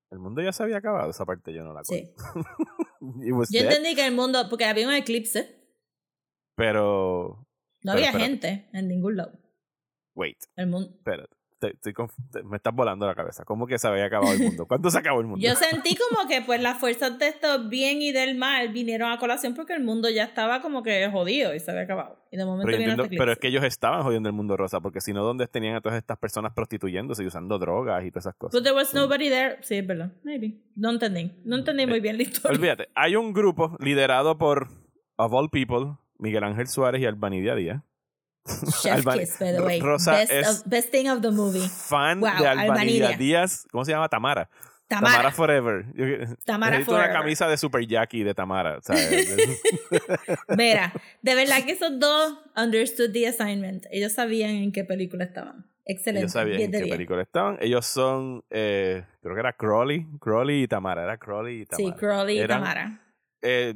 El 0.08 0.20
mundo 0.20 0.40
ya 0.40 0.52
se 0.52 0.62
había 0.62 0.76
acabado, 0.76 1.10
esa 1.10 1.26
parte 1.26 1.52
yo 1.52 1.64
no 1.64 1.74
la. 1.74 1.82
Sí. 1.82 2.14
yo 3.50 3.60
entendí 3.60 3.96
que 3.96 4.06
el 4.06 4.14
mundo, 4.14 4.46
porque 4.48 4.66
había 4.66 4.86
un 4.86 4.94
eclipse. 4.94 5.68
Pero... 6.54 7.44
No 7.82 7.92
había 7.92 8.12
gente 8.12 8.70
en 8.72 8.86
ningún 8.86 9.16
lado. 9.16 9.32
Wait. 10.14 10.38
El 10.54 10.68
mundo... 10.68 10.90
Espérate 10.96 11.37
me 12.44 12.56
estás 12.56 12.74
volando 12.74 13.06
la 13.06 13.14
cabeza. 13.14 13.44
¿Cómo 13.44 13.66
que 13.66 13.78
se 13.78 13.88
había 13.88 14.04
acabado 14.04 14.32
el 14.32 14.40
mundo? 14.40 14.66
¿Cuándo 14.66 14.90
se 14.90 14.98
acabó 14.98 15.20
el 15.20 15.26
mundo? 15.26 15.44
Yo 15.44 15.54
sentí 15.54 15.96
como 15.96 16.28
que 16.28 16.42
pues 16.42 16.60
las 16.60 16.78
fuerzas 16.78 17.18
de 17.18 17.28
estos 17.28 17.68
bien 17.68 18.00
y 18.02 18.12
del 18.12 18.36
mal 18.36 18.68
vinieron 18.70 19.10
a 19.10 19.18
colación 19.18 19.54
porque 19.54 19.72
el 19.72 19.82
mundo 19.82 20.08
ya 20.10 20.24
estaba 20.24 20.60
como 20.62 20.82
que 20.82 21.08
jodido 21.10 21.54
y 21.54 21.60
se 21.60 21.70
había 21.70 21.84
acabado. 21.84 22.18
Y 22.30 22.36
de 22.36 22.44
momento 22.44 22.70
pero, 22.76 23.08
pero 23.08 23.32
es 23.32 23.38
que 23.38 23.48
ellos 23.48 23.64
estaban 23.64 24.02
jodiendo 24.02 24.28
el 24.28 24.34
mundo 24.34 24.56
rosa 24.56 24.80
porque 24.80 25.00
si 25.00 25.12
no, 25.12 25.24
¿dónde 25.24 25.46
tenían 25.46 25.76
a 25.76 25.80
todas 25.80 25.98
estas 25.98 26.18
personas 26.18 26.52
prostituyéndose 26.52 27.22
y 27.24 27.26
usando 27.26 27.58
drogas 27.58 28.04
y 28.04 28.10
todas 28.10 28.26
esas 28.26 28.34
cosas? 28.36 28.60
But 28.60 28.64
there 28.64 28.76
was 28.76 28.94
nobody 28.94 29.28
there. 29.28 29.58
Sí, 29.62 29.76
es 29.76 29.86
verdad. 29.86 30.12
Maybe. 30.22 30.62
No 30.76 30.90
entendí. 30.90 31.32
No 31.44 31.56
entendí 31.56 31.86
muy 31.86 31.98
eh, 31.98 32.00
bien 32.00 32.16
la 32.16 32.22
historia. 32.22 32.56
Olvídate. 32.56 32.88
Hay 32.94 33.16
un 33.16 33.32
grupo 33.32 33.76
liderado 33.80 34.38
por, 34.38 34.68
of 35.16 35.32
all 35.32 35.48
people, 35.50 35.96
Miguel 36.18 36.44
Ángel 36.44 36.68
Suárez 36.68 37.02
y 37.02 37.06
Albanidia 37.06 37.54
Díaz 37.54 37.82
Chef 38.82 39.04
kiss, 39.04 39.38
by 39.38 39.52
the 39.52 39.62
way. 39.62 39.80
Rosa 39.80 40.12
best, 40.12 40.32
es 40.32 40.62
best 40.64 40.90
thing 40.90 41.08
of 41.08 41.20
the 41.20 41.30
movie. 41.30 41.68
Fan 41.68 42.20
de 42.20 42.46
Albanidia 42.46 43.16
Díaz. 43.16 43.66
¿Cómo 43.70 43.84
se 43.84 43.92
llama? 43.92 44.08
Tamara. 44.08 44.48
Tamara, 44.88 45.30
Forever. 45.30 45.84
Tamara 46.46 46.80
Forever. 46.82 47.10
una 47.10 47.12
camisa 47.12 47.46
de 47.46 47.58
Super 47.58 47.86
Jackie 47.86 48.24
de 48.24 48.34
Tamara. 48.34 48.80
Mira, 50.56 50.94
de 51.20 51.34
verdad 51.34 51.62
que 51.64 51.72
esos 51.72 52.00
dos 52.00 52.38
understood 52.56 53.12
the 53.12 53.28
assignment. 53.28 53.84
Ellos 53.90 54.12
sabían 54.12 54.50
en 54.52 54.72
qué 54.72 54.84
película 54.84 55.24
estaban. 55.24 55.66
Excelente. 55.84 56.20
Ellos 56.20 56.32
sabían 56.32 56.60
en 56.62 56.70
qué 56.70 56.86
película 56.86 57.20
estaban. 57.20 57.58
Ellos 57.60 57.84
son, 57.84 58.42
eh, 58.48 59.04
creo 59.20 59.34
que 59.34 59.40
era 59.40 59.52
Crowley. 59.52 60.06
Crowley 60.20 60.62
y 60.62 60.68
Tamara. 60.68 61.04
Era 61.04 61.18
Crowley 61.18 61.62
y 61.62 61.66
Tamara. 61.66 61.94
Sí, 61.94 61.98
Crowley 61.98 62.40
y 62.42 62.46
Tamara. 62.46 63.00
Eh, 63.42 63.74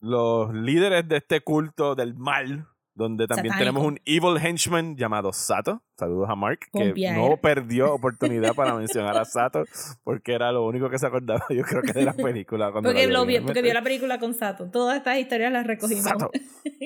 los 0.00 0.52
líderes 0.54 1.06
de 1.08 1.18
este 1.18 1.42
culto 1.42 1.94
del 1.94 2.14
mal 2.14 2.68
donde 2.94 3.26
también 3.26 3.56
tenemos 3.58 3.84
un 3.84 3.98
evil 4.04 4.38
henchman 4.40 4.96
llamado 4.96 5.32
Sato. 5.32 5.82
Saludos 5.98 6.28
a 6.30 6.36
Mark, 6.36 6.60
que 6.72 7.12
no 7.12 7.36
perdió 7.36 7.92
oportunidad 7.92 8.54
para 8.54 8.74
mencionar 8.74 9.16
a 9.16 9.24
Sato, 9.24 9.64
porque 10.04 10.32
era 10.32 10.52
lo 10.52 10.64
único 10.64 10.88
que 10.88 10.98
se 10.98 11.06
acordaba, 11.06 11.44
yo 11.50 11.62
creo 11.64 11.82
que 11.82 11.92
de 11.92 12.04
la 12.04 12.12
película. 12.12 12.72
porque, 12.72 13.06
lo 13.06 13.26
vio, 13.26 13.44
porque 13.44 13.62
vio 13.62 13.74
la 13.74 13.82
película 13.82 14.18
con 14.18 14.34
Sato. 14.34 14.70
Todas 14.70 14.96
estas 14.96 15.18
historias 15.18 15.52
las 15.52 15.66
recogimos. 15.66 16.04
Sato. 16.04 16.30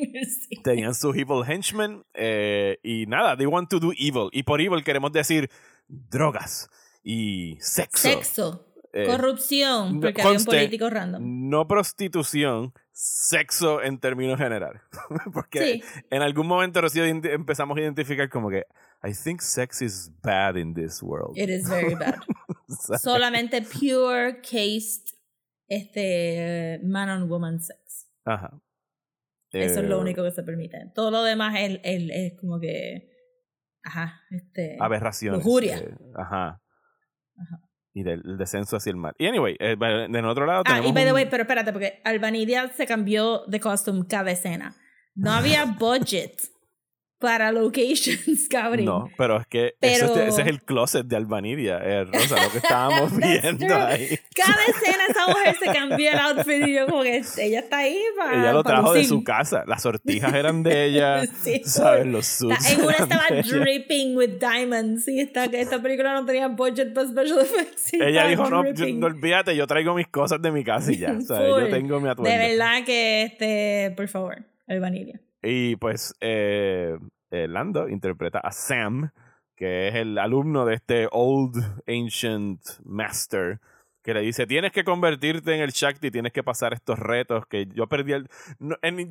Tenían 0.65 0.95
su 0.95 1.11
evil 1.11 1.43
henchman, 1.47 2.05
eh, 2.15 2.79
y 2.83 3.07
nada, 3.07 3.37
they 3.37 3.47
want 3.47 3.69
to 3.69 3.79
do 3.79 3.93
evil. 3.93 4.29
Y 4.33 4.43
por 4.45 4.61
evil 4.61 4.83
queremos 4.83 5.13
decir 5.13 5.51
drogas 5.89 6.71
y 7.03 7.57
sexo. 7.61 8.09
Sexo. 8.09 8.68
Eh, 8.99 9.07
corrupción, 9.07 10.01
porque 10.01 10.23
había 10.23 10.39
un 10.39 10.45
político 10.45 10.91
random. 10.91 11.49
No 11.49 11.69
prostitución, 11.69 12.73
sexo 12.91 13.81
en 13.81 14.01
términos 14.01 14.39
generales. 14.39 14.83
Porque 15.33 15.83
en 16.11 16.23
algún 16.23 16.49
momento 16.49 16.81
recién 16.81 17.23
empezamos 17.25 17.79
a 17.79 17.81
identificar 17.81 18.29
como 18.29 18.51
que 18.51 18.67
I 19.05 19.13
think 19.13 19.41
sex 19.41 19.81
is 19.83 20.11
bad 20.21 20.57
in 20.57 20.75
this 20.75 21.01
world. 21.01 21.39
It 21.39 21.49
is 21.49 21.69
very 21.69 21.95
bad. 21.95 22.17
Solamente 23.01 23.63
pure 23.81 24.41
cased 24.43 25.15
este 25.69 26.81
man 26.83 27.09
on 27.09 27.29
woman 27.31 27.61
sex. 27.61 28.11
Ajá. 28.25 28.61
Eso 29.53 29.81
es 29.81 29.89
lo 29.89 29.99
eh, 29.99 30.01
único 30.01 30.25
que 30.25 30.33
se 30.33 30.43
permite. 30.43 30.91
Todo 30.93 31.13
lo 31.13 31.23
demás 31.23 31.55
es, 31.57 31.81
es, 31.85 32.33
como 32.41 32.59
que 32.59 33.11
ajá, 33.85 34.21
este 34.33 34.77
aberraciones. 34.81 35.39
Lujuria. 35.39 35.79
Eh, 35.79 35.95
ajá. 36.17 36.61
Y 37.95 38.03
del 38.03 38.23
descenso 38.37 38.77
hacia 38.77 38.91
el 38.91 38.97
mar. 38.97 39.15
Y 39.19 39.27
anyway, 39.27 39.57
eh, 39.59 39.77
en 39.81 40.25
otro 40.25 40.47
lado 40.47 40.63
Ah, 40.67 40.81
y 40.81 40.93
by 40.93 41.05
the 41.05 41.13
way, 41.13 41.27
pero 41.31 41.43
espérate, 41.43 41.73
porque 41.73 42.01
Albanidia 42.05 42.69
se 42.69 42.87
cambió 42.87 43.45
de 43.47 43.61
costume 43.61 44.07
cada 44.07 44.31
escena. 44.31 44.75
No 45.15 45.33
había 45.33 45.65
budget 45.79 46.39
para 47.19 47.51
locations, 47.51 48.49
cabrón. 48.51 48.85
No, 48.85 49.11
pero 49.17 49.41
es 49.41 49.47
que 49.47 49.75
ese 49.81 50.29
es 50.29 50.39
el 50.39 50.63
closet 50.63 51.07
de 51.07 51.17
Albanidia, 51.17 51.79
eh, 51.83 52.05
Rosa, 52.05 52.43
lo 52.43 52.51
que 52.51 52.59
estábamos 52.59 53.17
viendo 53.17 53.75
ahí. 53.75 54.19
Cada 54.35 54.65
escena 54.67 55.05
esa 55.09 55.27
mujer 55.27 55.57
se 55.59 55.67
cambió 55.67 56.11
el 56.13 56.19
outfit 56.19 56.67
y 56.67 56.75
yo 56.75 56.87
como 56.87 57.03
que 57.03 57.23
ella 57.39 57.61
está 57.61 57.79
ahí 57.79 58.01
para 58.17 58.41
Ella 58.41 58.53
lo 58.53 58.63
trajo 58.63 58.93
de 58.95 59.05
su 59.05 59.25
casa, 59.25 59.65
las 59.67 59.83
sortijas 59.83 60.33
eran 60.35 60.63
de 60.63 60.87
ella, 60.87 61.23
¿sabes? 61.65 62.07
Los 62.07 62.27
suits 62.27 62.71
En 62.71 62.83
una 62.83 62.93
estaba 62.93 63.25
dripping 63.31 64.17
with 64.17 64.39
diamonds 64.39 65.09
y 65.09 65.21
esta, 65.21 65.45
esta 65.47 65.83
película 65.83 66.15
no 66.15 66.25
tenía 66.25 66.49
budget 66.49 66.95
para 66.95 67.09
special 67.09 67.41
effects. 67.41 67.95
Ella 67.95 68.27
dijo, 68.27 68.49
no, 68.49 68.63
no 68.63 69.07
olvídate, 69.07 69.57
yo 69.57 69.67
traigo 69.67 69.95
mis 69.95 70.07
cosas 70.09 70.41
de 70.41 70.53
mi 70.53 70.63
casa 70.63 70.93
y 70.93 70.99
ya, 70.99 71.21
¿sabes? 71.21 71.49
Yo 71.49 71.69
tengo 71.69 72.01
mi 72.01 72.09
atuendo. 72.09 72.31
De 72.31 72.49
verdad 72.49 72.85
que, 72.85 73.23
este, 73.23 73.93
por 73.97 74.07
favor, 74.09 74.45
Albanidia. 74.69 75.21
Y 75.43 75.77
pues 75.77 76.15
eh, 76.21 76.99
eh, 77.31 77.49
Lando 77.49 77.89
interpreta 77.89 78.39
a 78.39 78.53
Sam, 78.53 79.11
que 79.57 79.89
es 79.89 79.95
el 79.95 80.19
alumno 80.19 80.65
de 80.65 80.75
este 80.75 81.09
Old 81.11 81.83
Ancient 81.87 82.61
Master, 82.85 83.61
que 84.03 84.15
le 84.15 84.21
dice, 84.21 84.47
tienes 84.47 84.73
que 84.73 84.85
convertirte 84.85 85.55
en 85.55 85.61
el 85.61 85.71
Shakti, 85.71 86.11
tienes 86.11 86.33
que 86.33 86.43
pasar 86.43 86.73
estos 86.73 86.99
retos 86.99 87.47
que 87.47 87.67
yo 87.75 87.89
perdí 87.89 88.13
el... 88.13 88.31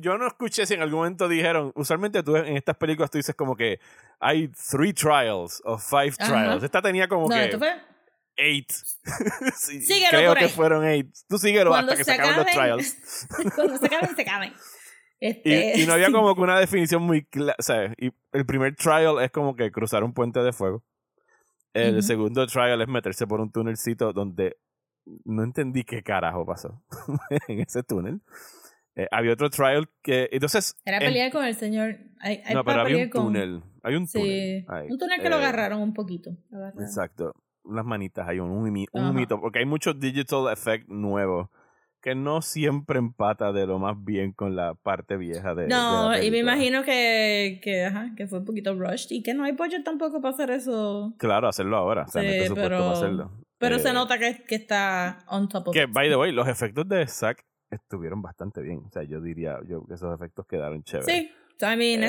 yo 0.00 0.18
no 0.18 0.26
escuché 0.26 0.66
si 0.66 0.74
en 0.74 0.82
algún 0.82 1.00
momento 1.00 1.28
dijeron, 1.28 1.70
usualmente 1.76 2.22
tú 2.22 2.36
en 2.36 2.56
estas 2.56 2.76
películas 2.76 3.10
tú 3.10 3.18
dices 3.18 3.36
como 3.36 3.54
que 3.54 3.78
hay 4.18 4.48
three 4.48 4.92
trials 4.92 5.62
o 5.64 5.78
five 5.78 6.12
trials. 6.12 6.64
Esta 6.64 6.82
tenía 6.82 7.06
como 7.06 7.28
que... 7.28 7.58
Eight. 8.40 8.70
sí, 9.56 10.04
creo 10.10 10.34
que 10.34 10.48
fueron 10.48 10.84
eight. 10.84 11.08
Tú 11.28 11.38
síguelo 11.38 11.74
hasta 11.74 11.96
que 11.96 12.04
se, 12.04 12.12
acaben 12.12 12.36
los 12.36 12.46
trials. 12.46 13.26
Cuando 13.54 13.76
se 13.78 13.86
acaben, 13.86 14.14
se 14.14 14.22
acaben. 14.22 14.54
Este, 15.20 15.80
y, 15.80 15.86
no 15.86 15.94
había 15.94 16.12
como 16.12 16.34
que 16.36 16.40
una 16.40 16.58
definición 16.58 17.02
muy 17.02 17.24
clara. 17.24 17.56
O 17.58 17.62
sea, 17.62 17.92
y 17.98 18.10
el 18.32 18.46
primer 18.46 18.76
trial 18.76 19.20
es 19.22 19.30
como 19.30 19.56
que 19.56 19.70
cruzar 19.72 20.04
un 20.04 20.12
puente 20.12 20.40
de 20.40 20.52
fuego. 20.52 20.84
El 21.74 21.94
Ujú. 21.94 22.02
segundo 22.02 22.46
trial 22.46 22.80
es 22.80 22.88
meterse 22.88 23.26
por 23.26 23.40
un 23.40 23.50
túnelcito 23.52 24.12
donde 24.12 24.56
no 25.24 25.42
entendí 25.42 25.84
qué 25.84 26.02
carajo 26.02 26.44
pasó 26.46 26.82
en 27.48 27.60
ese 27.60 27.82
túnel. 27.82 28.20
Eh, 28.96 29.06
había 29.10 29.32
otro 29.32 29.48
trial 29.50 29.88
que. 30.02 30.28
Entonces. 30.32 30.74
Era 30.84 30.96
en- 30.98 31.04
pelear 31.04 31.30
con 31.32 31.44
el 31.44 31.54
señor. 31.54 31.96
Hay, 32.20 32.42
hay 32.44 32.54
no, 32.54 32.64
pero 32.64 32.80
había 32.80 33.04
un 33.04 33.10
con- 33.10 33.24
túnel. 33.26 33.62
Hay 33.82 33.94
un 33.94 34.06
Sí, 34.08 34.18
túnel. 34.18 34.64
ahí. 34.68 34.90
un 34.90 34.98
túnel 34.98 35.20
que 35.20 35.28
lo 35.30 35.36
Eh, 35.36 35.38
agarraron 35.38 35.80
un 35.82 35.94
poquito. 35.94 36.30
lo 36.50 36.58
agarraron. 36.58 36.84
Exacto. 36.84 37.32
Unas 37.64 37.84
manitas 37.84 38.26
hay 38.26 38.40
un, 38.40 38.50
un, 38.50 38.62
un 38.92 39.04
humito. 39.06 39.40
Porque 39.40 39.58
hay 39.60 39.66
muchos 39.66 39.98
digital 40.00 40.50
effect 40.52 40.88
nuevos 40.88 41.48
que 42.08 42.14
no 42.14 42.40
siempre 42.42 42.98
empata 42.98 43.52
de 43.52 43.66
lo 43.66 43.78
más 43.78 43.96
bien 44.02 44.32
con 44.32 44.56
la 44.56 44.74
parte 44.74 45.16
vieja 45.16 45.54
de. 45.54 45.62
de 45.62 45.68
No, 45.68 46.10
la 46.10 46.24
y 46.24 46.30
me 46.30 46.38
imagino 46.38 46.82
que, 46.84 47.60
que, 47.62 47.84
ajá, 47.84 48.12
que 48.16 48.26
fue 48.26 48.38
un 48.38 48.44
poquito 48.44 48.74
rushed 48.74 49.10
y 49.10 49.22
que 49.22 49.34
no 49.34 49.44
hay 49.44 49.52
budget 49.52 49.84
tampoco 49.84 50.20
para 50.20 50.34
hacer 50.34 50.50
eso. 50.50 51.14
Claro, 51.18 51.48
hacerlo 51.48 51.76
ahora. 51.76 52.04
O 52.04 52.08
sea, 52.08 52.22
no 52.22 52.28
hay 52.28 52.34
Sí, 52.34 52.38
presupuesto 52.40 52.68
pero- 52.70 52.78
para 52.84 52.92
hacerlo. 52.92 53.30
Pero 53.58 53.76
Eh, 53.76 53.78
se 53.80 53.92
nota 53.92 54.18
que, 54.18 54.44
que 54.46 54.54
está 54.54 55.18
on 55.28 55.48
top 55.48 55.68
of 55.68 55.74
Que, 55.74 55.82
it. 55.82 55.90
by 55.92 56.08
the 56.08 56.16
way, 56.16 56.30
los 56.32 56.46
efectos 56.48 56.88
de 56.88 57.06
Zack 57.08 57.44
estuvieron 57.70 58.22
bastante 58.22 58.62
bien. 58.62 58.82
O 58.86 58.90
sea, 58.90 59.02
yo 59.02 59.20
diría 59.20 59.58
yo 59.68 59.84
que 59.86 59.94
esos 59.94 60.14
efectos 60.14 60.46
quedaron 60.46 60.82
chéveres. 60.84 61.12
Sí. 61.14 61.30
So, 61.58 61.66
I 61.70 61.76
mean, 61.76 62.04
Eh, 62.04 62.06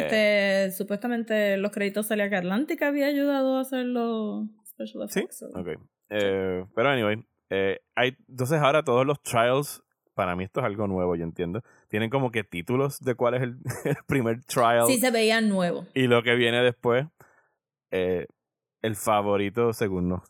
este, 0.67 0.77
supuestamente 0.77 1.57
los 1.57 1.71
créditos 1.71 2.05
salía 2.05 2.29
que 2.29 2.35
Atlantic 2.35 2.81
había 2.83 3.07
ayudado 3.07 3.57
a 3.57 3.61
hacer 3.61 3.83
los 3.85 4.45
special 4.65 5.09
Sí, 5.09 5.19
effects. 5.21 5.39
so- 5.39 5.47
ok. 5.59 5.69
Eh, 6.11 6.65
pero 6.75 6.89
anyway, 6.89 7.17
eh, 7.49 7.79
hay, 7.95 8.15
entonces 8.27 8.61
ahora 8.61 8.83
todos 8.83 9.07
los 9.07 9.19
trials, 9.23 9.81
para 10.19 10.35
mí 10.35 10.43
esto 10.43 10.59
es 10.59 10.65
algo 10.65 10.85
nuevo, 10.85 11.15
yo 11.15 11.23
entiendo. 11.23 11.61
Tienen 11.87 12.09
como 12.09 12.29
que 12.29 12.43
títulos 12.43 12.99
de 12.99 13.15
cuál 13.15 13.35
es 13.35 13.41
el, 13.43 13.57
el 13.85 13.95
primer 14.05 14.43
trial 14.43 14.85
Sí, 14.85 14.99
se 14.99 15.11
veían 15.11 15.47
nuevos. 15.47 15.87
y 15.93 16.07
lo 16.07 16.21
que 16.23 16.35
viene 16.35 16.61
después. 16.61 17.07
Eh, 17.91 18.27
el 18.81 18.97
favorito, 18.97 19.71
según 19.71 20.09
nos 20.09 20.23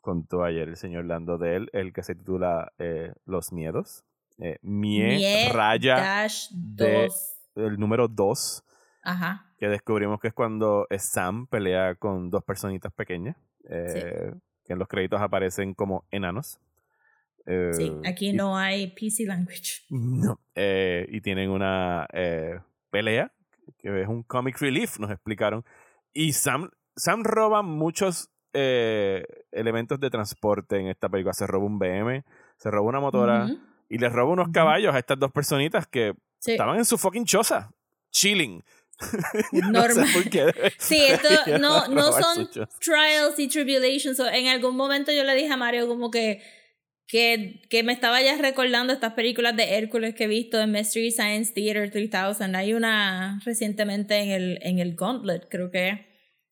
contó 0.00 0.42
ayer 0.42 0.68
el 0.68 0.76
señor 0.76 1.04
Lando 1.04 1.38
de 1.38 1.54
él, 1.54 1.70
el 1.72 1.92
que 1.92 2.02
se 2.02 2.16
titula 2.16 2.72
eh, 2.80 3.12
Los 3.26 3.52
Miedos. 3.52 4.02
Eh, 4.38 4.58
Mie, 4.62 5.16
Mie 5.18 5.52
raya 5.52 5.94
Dash 5.94 6.48
de- 6.50 7.02
2. 7.04 7.34
el 7.54 7.78
número 7.78 8.08
2, 8.08 8.64
Ajá. 9.04 9.46
que 9.58 9.68
descubrimos 9.68 10.18
que 10.20 10.28
es 10.28 10.34
cuando 10.34 10.88
Sam 10.98 11.46
pelea 11.46 11.94
con 11.94 12.28
dos 12.30 12.42
personitas 12.42 12.92
pequeñas, 12.92 13.36
eh, 13.70 14.32
que 14.64 14.72
en 14.72 14.78
los 14.80 14.88
créditos 14.88 15.20
aparecen 15.20 15.74
como 15.74 16.04
enanos. 16.10 16.58
Eh, 17.50 17.70
Sí, 17.72 17.92
aquí 18.04 18.28
y- 18.28 18.32
no 18.34 18.56
hay 18.56 18.88
PC 18.88 19.24
language. 19.24 19.82
No. 19.90 20.38
Eh, 20.54 21.06
y 21.10 21.20
tienen 21.22 21.48
una 21.50 22.06
eh, 22.12 22.60
pelea, 22.90 23.32
que 23.78 24.02
es 24.02 24.08
un 24.08 24.22
comic 24.22 24.58
relief, 24.60 24.98
nos 24.98 25.10
explicaron. 25.10 25.64
Y 26.12 26.32
Sam, 26.34 26.70
Sam 26.96 27.22
roba 27.24 27.62
muchos 27.62 28.30
eh, 28.52 29.24
elementos 29.52 29.98
de 30.00 30.10
transporte 30.10 30.78
en 30.78 30.88
esta 30.88 31.08
película. 31.08 31.32
Se 31.32 31.46
roba 31.46 31.64
un 31.66 31.78
BM, 31.78 32.24
se 32.56 32.70
roba 32.70 32.88
una 32.88 33.00
motora 33.00 33.48
y 33.88 33.98
les 33.98 34.12
roba 34.12 34.32
unos 34.32 34.48
caballos 34.52 34.94
a 34.94 34.98
estas 34.98 35.18
dos 35.18 35.30
personitas 35.32 35.86
que 35.86 36.14
Sí. 36.40 36.52
estaban 36.52 36.76
en 36.78 36.84
su 36.84 36.96
fucking 36.98 37.24
choza, 37.24 37.72
chilling. 38.10 38.62
Normal. 39.52 39.72
No 39.72 40.06
sé 40.06 40.12
por 40.12 40.30
qué. 40.30 40.72
Sí, 40.78 40.98
esto 41.08 41.28
no, 41.60 41.88
no 41.88 42.12
son 42.12 42.48
trials 42.80 43.38
y 43.38 43.48
tribulations. 43.48 44.16
So, 44.16 44.26
en 44.28 44.48
algún 44.48 44.76
momento 44.76 45.12
yo 45.12 45.24
le 45.24 45.34
dije 45.34 45.52
a 45.52 45.56
Mario 45.56 45.86
como 45.88 46.10
que, 46.10 46.42
que, 47.08 47.62
que 47.70 47.82
me 47.82 47.94
estaba 47.94 48.20
ya 48.20 48.36
recordando 48.36 48.92
estas 48.92 49.14
películas 49.14 49.56
de 49.56 49.78
Hércules 49.78 50.14
que 50.14 50.24
he 50.24 50.28
visto 50.28 50.60
en 50.60 50.70
Mystery 50.70 51.10
Science 51.10 51.52
Theater 51.54 51.90
3000. 51.90 52.54
Hay 52.54 52.74
una 52.74 53.40
recientemente 53.44 54.18
en 54.18 54.30
el, 54.30 54.58
en 54.62 54.78
el 54.78 54.94
Gauntlet, 54.94 55.48
creo 55.48 55.70
que, 55.70 56.06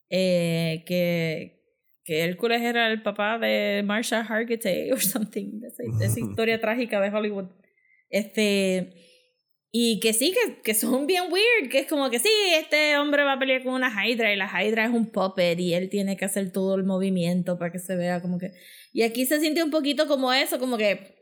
eh, 0.09 0.83
que, 0.87 1.63
que 2.05 2.21
Hércules 2.21 2.63
era 2.63 2.91
el 2.91 3.03
papá 3.03 3.39
de 3.39 3.83
Marsha 3.85 4.23
Hargitay 4.23 4.91
or 4.93 5.01
something. 5.01 5.61
esa, 5.63 5.83
esa 6.05 6.21
historia 6.31 6.59
trágica 6.59 7.01
de 7.01 7.11
Hollywood. 7.11 7.51
Este... 8.09 8.95
Y 9.79 10.01
que 10.01 10.15
sí, 10.15 10.33
que, 10.33 10.63
que 10.63 10.73
son 10.73 11.07
bien 11.07 11.25
weird, 11.31 11.71
que 11.71 11.81
es 11.81 11.87
como 11.87 12.09
que 12.09 12.19
sí, 12.19 12.31
este 12.55 12.97
hombre 12.97 13.25
va 13.25 13.35
a 13.35 13.39
pelear 13.39 13.63
con 13.63 13.75
una 13.75 13.91
Hydra 13.91 14.33
y 14.33 14.37
la 14.37 14.47
Hydra 14.47 14.87
es 14.87 14.91
un 14.91 15.11
puppet 15.13 15.61
y 15.61 15.75
él 15.75 15.91
tiene 15.91 16.17
que 16.17 16.25
hacer 16.25 16.51
todo 16.51 16.77
el 16.77 16.85
movimiento 16.85 17.59
para 17.59 17.71
que 17.71 17.79
se 17.79 17.95
vea 17.95 18.23
como 18.23 18.39
que... 18.39 18.53
Y 18.95 19.03
aquí 19.03 19.27
se 19.27 19.39
siente 19.39 19.63
un 19.63 19.71
poquito 19.71 20.09
como 20.09 20.33
eso, 20.33 20.59
como 20.59 20.79
que... 20.79 21.15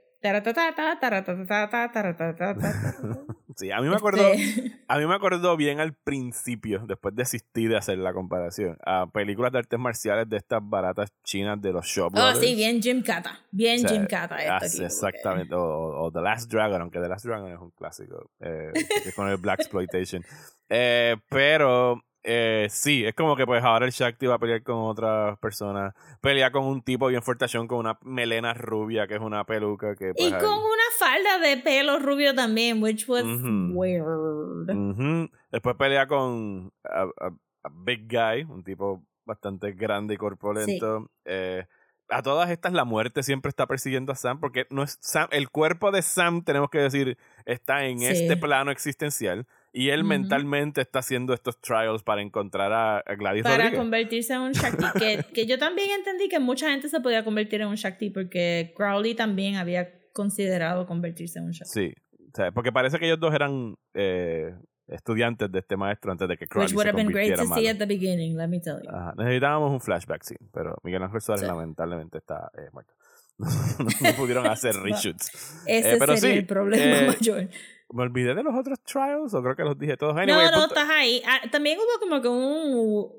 Sí, 3.56 3.70
a 3.70 3.80
mí 3.80 3.88
me 3.88 3.96
acuerdo, 3.96 4.32
Este, 4.32 4.72
a 4.88 4.98
mí 4.98 5.06
me 5.06 5.14
acuerdo 5.14 5.56
bien 5.56 5.80
al 5.80 5.94
principio, 5.94 6.84
después 6.86 7.14
desistí 7.14 7.66
de 7.66 7.76
hacer 7.76 7.98
la 7.98 8.12
comparación, 8.12 8.76
a 8.84 9.06
películas 9.06 9.52
de 9.52 9.58
artes 9.58 9.78
marciales 9.78 10.28
de 10.28 10.36
estas 10.36 10.60
baratas 10.62 11.12
chinas 11.24 11.60
de 11.60 11.72
los 11.72 11.86
Shaw 11.86 12.10
Oh, 12.14 12.34
sí, 12.34 12.54
bien 12.54 12.82
Jim 12.82 13.02
Kata. 13.02 13.38
Bien 13.50 13.76
O 13.84 13.88
sea, 13.88 13.90
Jim 13.90 14.06
Kata 14.06 14.38
esto 14.42 14.66
aquí, 14.66 14.84
exactamente. 14.84 15.54
O, 15.54 15.62
o- 15.62 16.04
o 16.06 16.12
The 16.12 16.20
Last 16.20 16.50
Dragon, 16.50 16.80
aunque 16.82 17.00
The 17.00 17.08
Last 17.08 17.24
Dragon 17.24 17.50
es 17.52 17.58
un 17.58 17.70
clásico. 17.70 18.30
eh, 18.40 18.72
es 19.04 19.14
con 19.14 19.28
el 19.28 19.36
Black 19.38 19.60
Exploitation. 19.60 20.22
Eh, 20.68 21.16
pero 21.28 22.02
eh, 22.24 22.68
sí, 22.70 23.04
es 23.04 23.14
como 23.14 23.36
que 23.36 23.46
pues 23.46 23.62
ahora 23.62 23.84
el 23.86 23.92
Shakti 23.92 24.26
va 24.26 24.36
a 24.36 24.38
pelear 24.38 24.62
con 24.62 24.76
otras 24.76 25.38
personas. 25.38 25.94
Pelea 26.20 26.50
con 26.50 26.64
un 26.64 26.82
tipo 26.82 27.06
bien 27.08 27.22
fuertachón 27.22 27.68
con 27.68 27.78
una 27.78 27.98
melena 28.02 28.54
rubia, 28.54 29.06
que 29.06 29.14
es 29.14 29.20
una 29.20 29.44
peluca 29.44 29.94
que 29.94 30.12
pues, 30.14 30.28
Y 30.28 30.32
con 30.32 30.42
una 30.58 30.88
falda 30.98 31.38
de 31.38 31.58
pelo 31.58 31.98
rubio 31.98 32.34
también, 32.34 32.82
which 32.82 33.06
was 33.08 33.24
weird. 33.72 35.28
Después 35.50 35.76
pelea 35.76 36.06
con 36.06 36.72
a, 36.84 37.02
a- 37.02 37.34
a 37.66 37.70
Big 37.72 38.06
Guy, 38.10 38.44
un 38.44 38.62
tipo 38.62 39.04
bastante 39.24 39.72
grande 39.72 40.14
y 40.14 40.16
corpulento. 40.18 41.10
Eh, 41.24 41.64
a 42.10 42.20
todas 42.22 42.50
estas 42.50 42.74
la 42.74 42.84
muerte 42.84 43.22
siempre 43.22 43.48
está 43.48 43.66
persiguiendo 43.66 44.12
a 44.12 44.16
Sam 44.16 44.38
porque 44.38 44.66
no 44.68 44.82
es 44.82 44.98
Sam, 45.00 45.28
el 45.30 45.48
cuerpo 45.48 45.90
de 45.90 46.02
Sam, 46.02 46.44
tenemos 46.44 46.68
que 46.68 46.78
decir, 46.78 47.16
está 47.46 47.86
en 47.86 48.00
Sí. 48.00 48.06
este 48.06 48.36
plano 48.36 48.70
existencial 48.70 49.46
y 49.76 49.90
él 49.90 50.00
Ujú. 50.00 50.08
mentalmente 50.10 50.80
está 50.80 51.00
haciendo 51.00 51.34
estos 51.34 51.60
trials 51.60 52.02
para 52.04 52.22
encontrar 52.22 52.72
a, 52.72 52.98
a 52.98 53.14
Gladys 53.16 53.42
para 53.42 53.56
Rodríguez. 53.56 53.78
convertirse 53.78 54.32
en 54.32 54.40
un 54.40 54.52
Shakti. 54.52 54.84
que, 54.98 55.24
que 55.34 55.46
yo 55.46 55.58
también 55.58 55.90
entendí 55.90 56.28
que 56.28 56.38
mucha 56.38 56.70
gente 56.70 56.88
se 56.88 57.00
podía 57.00 57.24
convertir 57.24 57.60
en 57.60 57.68
un 57.68 57.74
Shakti 57.74 58.10
porque 58.10 58.72
Crowley 58.76 59.14
también 59.14 59.56
había 59.56 59.90
considerado 60.12 60.86
convertirse 60.86 61.40
en 61.40 61.46
un 61.46 61.50
Shakti. 61.50 61.72
Sí, 61.72 61.94
o 62.32 62.36
sea, 62.36 62.52
porque 62.52 62.70
parece 62.70 62.98
que 63.00 63.06
ellos 63.06 63.18
dos 63.18 63.34
eran 63.34 63.74
eh, 63.94 64.54
estudiantes 64.86 65.50
de 65.50 65.58
este 65.58 65.76
maestro 65.76 66.12
antes 66.12 66.28
de 66.28 66.36
que 66.36 66.46
Crowley 66.46 66.66
Which 66.68 66.74
would 66.76 66.84
se 66.84 66.90
have 66.90 66.96
been 66.96 67.12
great 67.12 67.34
to 67.36 67.44
see 67.54 67.66
at 67.66 67.76
the 67.78 67.86
beginning, 67.86 68.36
let 68.36 68.46
me 68.48 68.60
tell 68.60 68.80
you. 68.80 68.88
Ajá, 68.90 69.12
Necesitábamos 69.16 69.72
un 69.72 69.80
flashback 69.80 70.22
scene, 70.22 70.48
pero 70.52 70.76
Miguel 70.84 71.02
Ángel 71.02 71.20
Suárez 71.20 71.42
Sí. 71.42 71.48
lamentablemente 71.48 72.18
está 72.18 72.48
eh, 72.56 72.68
muerto. 72.72 72.92
no, 73.38 74.12
pudieron 74.16 74.46
hacer 74.50 74.76
reshoots. 74.76 75.64
Ese 75.66 75.94
Eh, 75.94 75.96
pero 75.98 76.16
sería 76.16 76.34
sí, 76.34 76.38
el 76.38 76.46
problema 76.46 76.84
eh, 77.00 77.06
mayor. 77.08 77.48
Me 77.94 78.02
olvidé 78.02 78.34
de 78.34 78.42
los 78.42 78.54
otros 78.54 78.82
trials, 78.82 79.32
o 79.34 79.42
creo 79.42 79.54
que 79.54 79.62
los 79.62 79.78
dije 79.78 79.96
todos. 79.96 80.16
Anyway, 80.16 80.46
no, 80.46 80.50
no, 80.50 80.58
punto- 80.66 80.74
estás 80.74 80.90
ahí. 80.90 81.22
Ah, 81.26 81.40
también 81.50 81.78
hubo 81.78 82.00
como 82.00 82.20
que 82.20 82.28
un, 82.28 83.12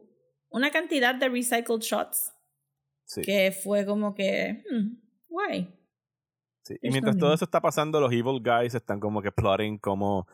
una 0.49 0.69
cantidad 0.71 1.15
de 1.15 1.29
recycled 1.29 1.79
shots 1.79 2.33
sí, 3.05 3.21
que 3.21 3.51
fue 3.63 3.85
como 3.85 4.13
que, 4.13 4.63
hmm, 4.69 4.97
guay. 5.29 5.73
sí. 6.63 6.75
Y 6.81 6.89
mientras 6.91 7.17
todo 7.17 7.33
eso 7.33 7.45
está 7.45 7.61
pasando, 7.61 8.01
los 8.01 8.11
evil 8.11 8.41
guys 8.43 8.75
están 8.75 8.99
como 8.99 9.21
que 9.21 9.31
plotting 9.31 9.77
como 9.77 10.27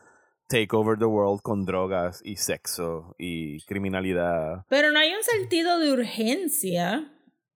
take 0.48 0.68
over 0.72 0.98
the 0.98 1.04
world 1.04 1.40
con 1.40 1.64
drogas 1.64 2.20
y 2.24 2.36
sexo 2.36 3.14
y 3.18 3.62
criminalidad. 3.66 4.66
Pero 4.68 4.90
no 4.90 4.98
hay 4.98 5.14
un 5.14 5.22
sentido 5.22 5.78
de 5.78 5.92
urgencia. 5.92 7.10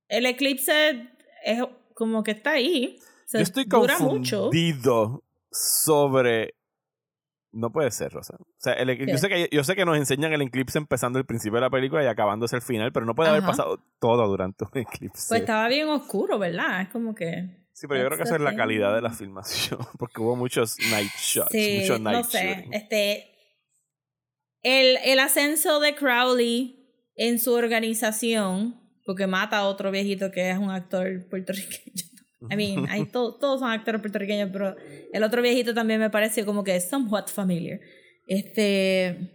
El 0.09 0.24
eclipse 0.24 1.09
es 1.45 1.62
como 1.95 2.22
que 2.22 2.30
está 2.30 2.53
ahí. 2.53 2.99
Se 3.26 3.39
Yo 3.39 3.43
estoy 3.43 3.64
dura 3.64 3.99
mucho. 3.99 4.43
confundido 4.43 5.24
sobre... 5.51 6.55
No 7.59 7.73
puede 7.73 7.91
ser, 7.91 8.13
Rosa. 8.13 8.35
O 8.39 8.47
sea, 8.59 8.75
el- 8.75 9.07
yo, 9.07 9.17
sé 9.17 9.29
que, 9.29 9.49
yo 9.51 9.65
sé 9.65 9.75
que 9.75 9.85
nos 9.87 9.97
enseñan 9.97 10.33
el 10.33 10.43
eclipse 10.43 10.77
empezando 10.77 11.19
el 11.19 11.25
principio 11.25 11.57
de 11.57 11.63
la 11.63 11.71
película 11.71 12.03
y 12.05 12.07
acabándose 12.07 12.55
el 12.57 12.63
final, 12.63 12.93
pero 12.93 13.07
no 13.07 13.15
puede 13.15 13.31
haber 13.31 13.43
pasado 13.45 13.83
todo 13.99 14.27
durante 14.29 14.65
un 14.65 14.71
eclipse. 14.83 15.25
Pues 15.29 15.41
estaba 15.41 15.67
bien 15.69 15.89
oscuro, 15.89 16.39
¿verdad? 16.39 16.83
Es 16.83 16.89
como 16.89 17.15
que. 17.15 17.67
sí, 17.73 17.87
pero 17.87 18.01
yo 18.03 18.07
creo 18.09 18.19
que 18.19 18.25
eso 18.25 18.35
es 18.37 18.43
la 18.43 18.55
calidad 18.55 18.95
de 18.95 19.01
la 19.01 19.11
filmación, 19.11 19.79
porque 19.99 20.21
hubo 20.21 20.37
muchos 20.37 20.77
night 20.91 21.11
shots, 21.17 21.49
Sí, 21.51 21.79
mucho 21.81 21.99
night 21.99 22.17
no 22.19 22.25
sé. 22.25 22.47
shooting. 22.55 22.75
Este. 22.75 23.33
El, 24.63 24.99
el 25.05 25.19
ascenso 25.21 25.81
de 25.81 25.95
Crowley 25.95 27.13
en 27.15 27.39
su 27.39 27.55
organización, 27.55 28.81
porque 29.05 29.27
mata 29.27 29.59
a 29.59 29.65
otro 29.67 29.91
viejito 29.91 30.31
que 30.31 30.51
es 30.51 30.59
un 30.59 30.71
actor 30.71 31.27
puertorriqueño. 31.31 32.03
I 32.51 32.57
mean, 32.57 32.86
hay 32.88 33.05
to- 33.07 33.34
todos 33.38 33.61
son 33.61 33.70
actores 33.70 34.01
puertorriqueños, 34.01 34.51
pero 34.53 34.76
el 35.12 35.22
otro 35.22 35.42
viejito 35.42 35.74
también 35.74 36.01
me 36.01 36.11
pareció 36.11 36.44
como 36.47 36.62
que 36.64 36.80
somewhat 36.80 37.28
familiar. 37.30 37.80
Este. 38.26 39.32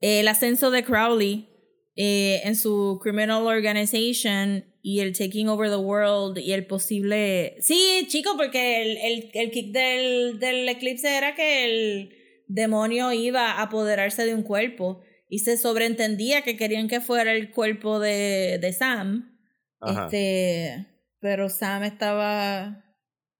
El 0.00 0.28
ascenso 0.28 0.70
de 0.70 0.82
Crowley 0.82 1.48
eh, 1.96 2.40
en 2.44 2.56
su 2.56 2.98
criminal 3.02 3.46
organization 3.46 4.64
y 4.82 5.00
el 5.00 5.12
taking 5.16 5.48
over 5.48 5.68
the 5.68 5.76
world 5.76 6.38
y 6.38 6.52
el 6.52 6.66
posible. 6.66 7.56
Sí, 7.60 8.06
chico, 8.08 8.34
porque 8.36 8.80
el, 8.82 8.96
el, 8.96 9.30
el 9.34 9.50
kick 9.50 9.72
del, 9.72 10.38
del 10.38 10.68
eclipse 10.68 11.14
era 11.16 11.34
que 11.34 11.64
el 11.64 12.16
demonio 12.46 13.12
iba 13.12 13.50
a 13.52 13.62
apoderarse 13.62 14.24
de 14.24 14.34
un 14.34 14.42
cuerpo 14.42 15.02
y 15.28 15.40
se 15.40 15.58
sobreentendía 15.58 16.42
que 16.42 16.56
querían 16.56 16.88
que 16.88 17.00
fuera 17.00 17.32
el 17.34 17.50
cuerpo 17.52 18.00
de, 18.00 18.58
de 18.58 18.72
Sam. 18.72 19.38
Este, 19.86 20.86
pero 21.20 21.48
Sam 21.48 21.84
estaba 21.84 22.84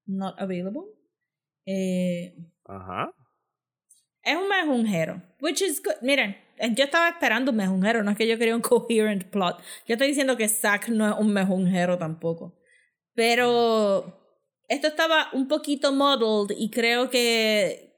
not 0.06 0.34
available. 0.38 0.82
Eh, 1.66 2.34
Ajá. 2.64 3.12
Es 4.22 4.36
un 4.36 4.48
mejunjero, 4.48 5.22
which 5.40 5.62
is 5.62 5.82
good. 5.82 5.94
Miren, 6.02 6.36
yo 6.74 6.84
estaba 6.84 7.08
esperando 7.08 7.52
un 7.52 7.56
mejunjero, 7.56 8.02
no 8.02 8.10
es 8.10 8.18
que 8.18 8.28
yo 8.28 8.38
quería 8.38 8.54
un 8.54 8.60
coherent 8.60 9.24
plot. 9.30 9.58
Yo 9.86 9.94
estoy 9.94 10.08
diciendo 10.08 10.36
que 10.36 10.48
Zack 10.48 10.88
no 10.88 11.08
es 11.08 11.18
un 11.18 11.32
mejunjero 11.32 11.96
tampoco. 11.96 12.58
Pero 13.14 14.20
esto 14.68 14.88
estaba 14.88 15.30
un 15.32 15.48
poquito 15.48 15.92
modeled 15.92 16.56
y 16.58 16.70
creo 16.70 17.10
que 17.10 17.88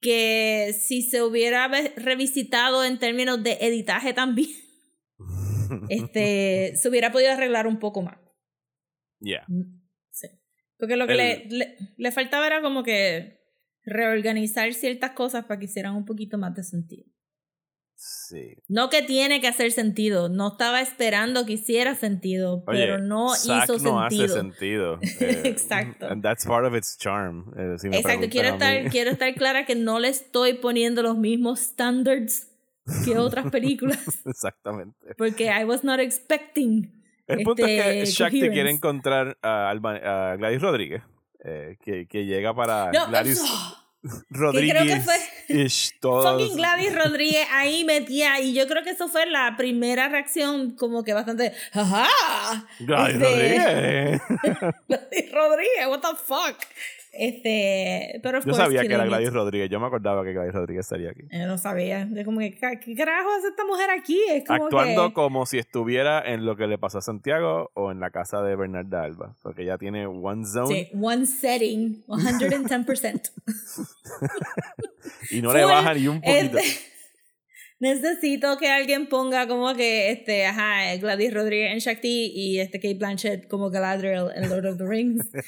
que 0.00 0.74
si 0.78 1.02
se 1.02 1.22
hubiera 1.22 1.68
revisitado 1.96 2.84
en 2.84 2.98
términos 2.98 3.42
de 3.42 3.58
editaje 3.60 4.14
también, 4.14 4.48
este, 5.90 6.74
se 6.76 6.88
hubiera 6.88 7.12
podido 7.12 7.32
arreglar 7.32 7.66
un 7.66 7.78
poco 7.78 8.00
más. 8.02 8.18
Ya. 9.20 9.44
Mm, 9.48 9.80
sí. 10.10 10.28
Porque 10.78 10.96
lo 10.96 11.06
que 11.06 11.14
le, 11.14 11.46
le, 11.50 11.76
le, 11.96 12.12
faltaba 12.12 12.46
era 12.46 12.62
como 12.62 12.82
que 12.82 13.40
reorganizar 13.84 14.72
ciertas 14.74 15.12
cosas 15.12 15.44
para 15.44 15.58
que 15.58 15.66
hicieran 15.66 15.94
un 15.94 16.04
poquito 16.04 16.38
más 16.38 16.54
de 16.54 16.62
sentido. 16.62 17.04
Sí. 18.02 18.56
No 18.66 18.88
que 18.88 19.02
tiene 19.02 19.42
que 19.42 19.48
hacer 19.48 19.72
sentido, 19.72 20.30
no 20.30 20.52
estaba 20.52 20.80
esperando 20.80 21.44
que 21.44 21.52
hiciera 21.54 21.94
sentido, 21.94 22.64
pero 22.64 22.98
no 22.98 23.34
hizo 23.34 23.66
sentido. 23.78 23.92
no 23.92 24.00
hace 24.00 24.28
sentido. 24.28 24.98
Eh, 25.20 25.42
Exacto. 25.44 26.06
And 26.06 26.22
that's 26.22 26.46
part 26.46 26.64
of 26.64 26.74
its 26.74 26.96
charm. 26.96 27.52
Eh, 27.58 27.76
Exacto, 27.92 28.28
quiero 28.30 28.48
estar, 28.54 28.90
quiero 28.90 29.10
estar 29.10 29.34
clara 29.34 29.66
que 29.66 29.74
no 29.74 29.98
le 29.98 30.08
estoy 30.08 30.54
poniendo 30.54 31.02
los 31.02 31.18
mismos 31.18 31.60
standards 31.60 32.48
que 33.04 33.18
otras 33.18 33.50
películas. 33.52 34.02
Exactamente. 34.24 35.14
Porque 35.18 35.50
I 35.50 35.64
was 35.64 35.84
not 35.84 36.00
expecting. 36.00 36.99
El 37.30 37.42
punto 37.44 37.64
es 37.64 37.82
que 37.82 38.02
este, 38.02 38.14
Shakti 38.14 38.48
quiere 38.50 38.70
encontrar 38.70 39.36
a, 39.42 39.70
a 39.70 40.36
Gladys 40.36 40.60
Rodríguez, 40.62 41.02
eh, 41.44 41.76
que, 41.82 42.06
que, 42.06 42.24
llega 42.24 42.54
para 42.54 42.90
no, 42.92 43.08
Gladys. 43.08 43.42
Rodríguez. 44.30 44.72
creo 44.72 44.84
que 44.86 45.00
fue 45.00 45.16
ish, 45.48 45.92
fucking 46.00 46.56
Gladys 46.56 46.94
Rodríguez 46.96 47.46
ahí 47.50 47.84
metía 47.84 48.40
y 48.40 48.54
yo 48.54 48.66
creo 48.66 48.82
que 48.82 48.90
eso 48.90 49.08
fue 49.08 49.26
la 49.26 49.54
primera 49.58 50.08
reacción 50.08 50.70
como 50.70 51.04
que 51.04 51.12
bastante 51.12 51.52
ajá 51.74 52.06
Gladys 52.78 53.14
Este- 53.16 53.26
Rodríguez. 53.28 54.22
Gladys 54.88 55.32
Rodríguez 55.32 55.86
what 55.88 56.00
the 56.00 56.16
fuck 56.16 56.56
este 57.12 58.20
pero 58.22 58.40
Yo 58.40 58.54
sabía 58.54 58.82
que 58.82 58.92
era 58.94 59.04
it. 59.04 59.08
Gladys 59.08 59.32
Rodríguez. 59.32 59.68
Yo 59.70 59.80
me 59.80 59.86
acordaba 59.86 60.22
que 60.24 60.32
Gladys 60.32 60.52
Rodríguez 60.54 60.86
estaría 60.86 61.10
aquí. 61.10 61.22
yo 61.30 61.46
no 61.46 61.58
sabía 61.58 62.08
yo 62.10 62.24
como 62.24 62.38
que 62.40 62.52
"¿Qué- 62.52 62.94
carajo 62.94 63.28
hace 63.36 63.48
esta 63.48 63.64
mujer 63.64 63.90
aquí 63.90 64.20
es 64.30 64.44
como 64.44 64.64
Actuando 64.64 65.08
que 65.08 65.14
como 65.14 65.46
si 65.46 65.58
estuviera 65.58 66.20
en 66.24 66.44
lo 66.46 66.56
que 66.56 66.66
le 66.66 66.78
pasó 66.78 66.98
a 66.98 67.02
Santiago 67.02 67.70
o 67.74 67.90
en 67.90 68.00
la 68.00 68.10
casa 68.10 68.42
de 68.42 68.54
Bernarda 68.56 69.02
Alba. 69.02 69.36
Porque 69.42 69.62
ella 69.62 69.76
tiene 69.78 70.06
one 70.06 70.44
zone 70.46 70.66
sí, 70.68 70.88
one 71.00 71.26
setting 71.26 72.04
110% 72.08 73.30
y 75.30 75.42
no 75.42 75.52
le 75.52 75.64
baja 75.64 75.94
ni 75.94 76.08
un 76.08 76.20
poquito. 76.20 76.58
Este, 76.58 76.80
necesito 77.80 78.56
que 78.58 78.68
alguien 78.68 79.08
ponga 79.08 79.48
como 79.48 79.74
que 79.74 80.10
este 80.12 80.46
ajá 80.46 80.94
Gladys 80.96 81.34
Rodríguez 81.34 81.72
en 81.72 81.78
Shakti 81.80 82.30
y 82.34 82.60
este 82.60 82.78
Kate 82.78 82.94
Blanchett 82.94 83.48
como 83.48 83.70
Galadriel 83.70 84.28
en 84.34 84.48
Lord 84.48 84.66
of 84.66 84.78
the 84.78 84.86
Rings 84.86 85.26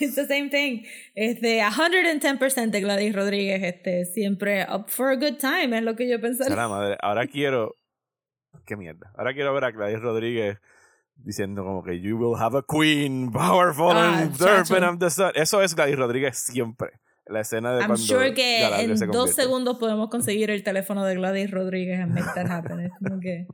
It's 0.00 0.16
the 0.16 0.26
same 0.26 0.50
thing. 0.50 0.84
Este, 1.14 1.60
110% 1.62 2.70
de 2.70 2.80
Gladys 2.80 3.14
Rodríguez, 3.14 3.62
este, 3.62 4.04
siempre 4.06 4.66
up 4.68 4.88
for 4.88 5.10
a 5.10 5.14
good 5.14 5.38
time, 5.38 5.76
es 5.76 5.84
lo 5.84 5.94
que 5.94 6.08
yo 6.08 6.20
pensé. 6.20 6.44
Sea 6.44 6.56
la 6.56 6.68
madre. 6.68 6.96
Ahora 7.00 7.26
quiero. 7.32 7.76
Qué 8.66 8.76
mierda. 8.76 9.12
Ahora 9.16 9.32
quiero 9.34 9.54
ver 9.54 9.64
a 9.64 9.70
Gladys 9.70 10.00
Rodríguez 10.00 10.58
diciendo 11.14 11.62
como 11.64 11.84
que 11.84 12.00
You 12.00 12.16
will 12.16 12.40
have 12.40 12.58
a 12.58 12.62
queen, 12.68 13.30
powerful 13.30 13.92
Ah, 13.92 14.22
and 14.22 14.36
serpent 14.36 14.84
of 14.84 14.98
the 14.98 15.10
sun. 15.10 15.30
Eso 15.36 15.62
es 15.62 15.74
Gladys 15.76 15.96
Rodríguez 15.96 16.38
siempre. 16.38 16.90
La 17.26 17.40
escena 17.40 17.72
de 17.72 17.80
I'm 17.80 17.86
cuando 17.88 18.04
sure 18.04 18.34
que 18.34 18.60
Galadriel 18.62 18.90
en 18.92 18.98
se 18.98 19.06
dos 19.06 19.30
segundos 19.34 19.78
podemos 19.78 20.08
conseguir 20.10 20.50
el 20.50 20.62
teléfono 20.62 21.04
de 21.04 21.14
Gladys 21.14 21.50
Rodríguez 21.50 22.00
and 22.00 22.12
make 22.12 22.26
that 22.34 22.50
happen. 22.50 22.80
Es 22.80 22.92
como 22.98 23.20
que 23.20 23.46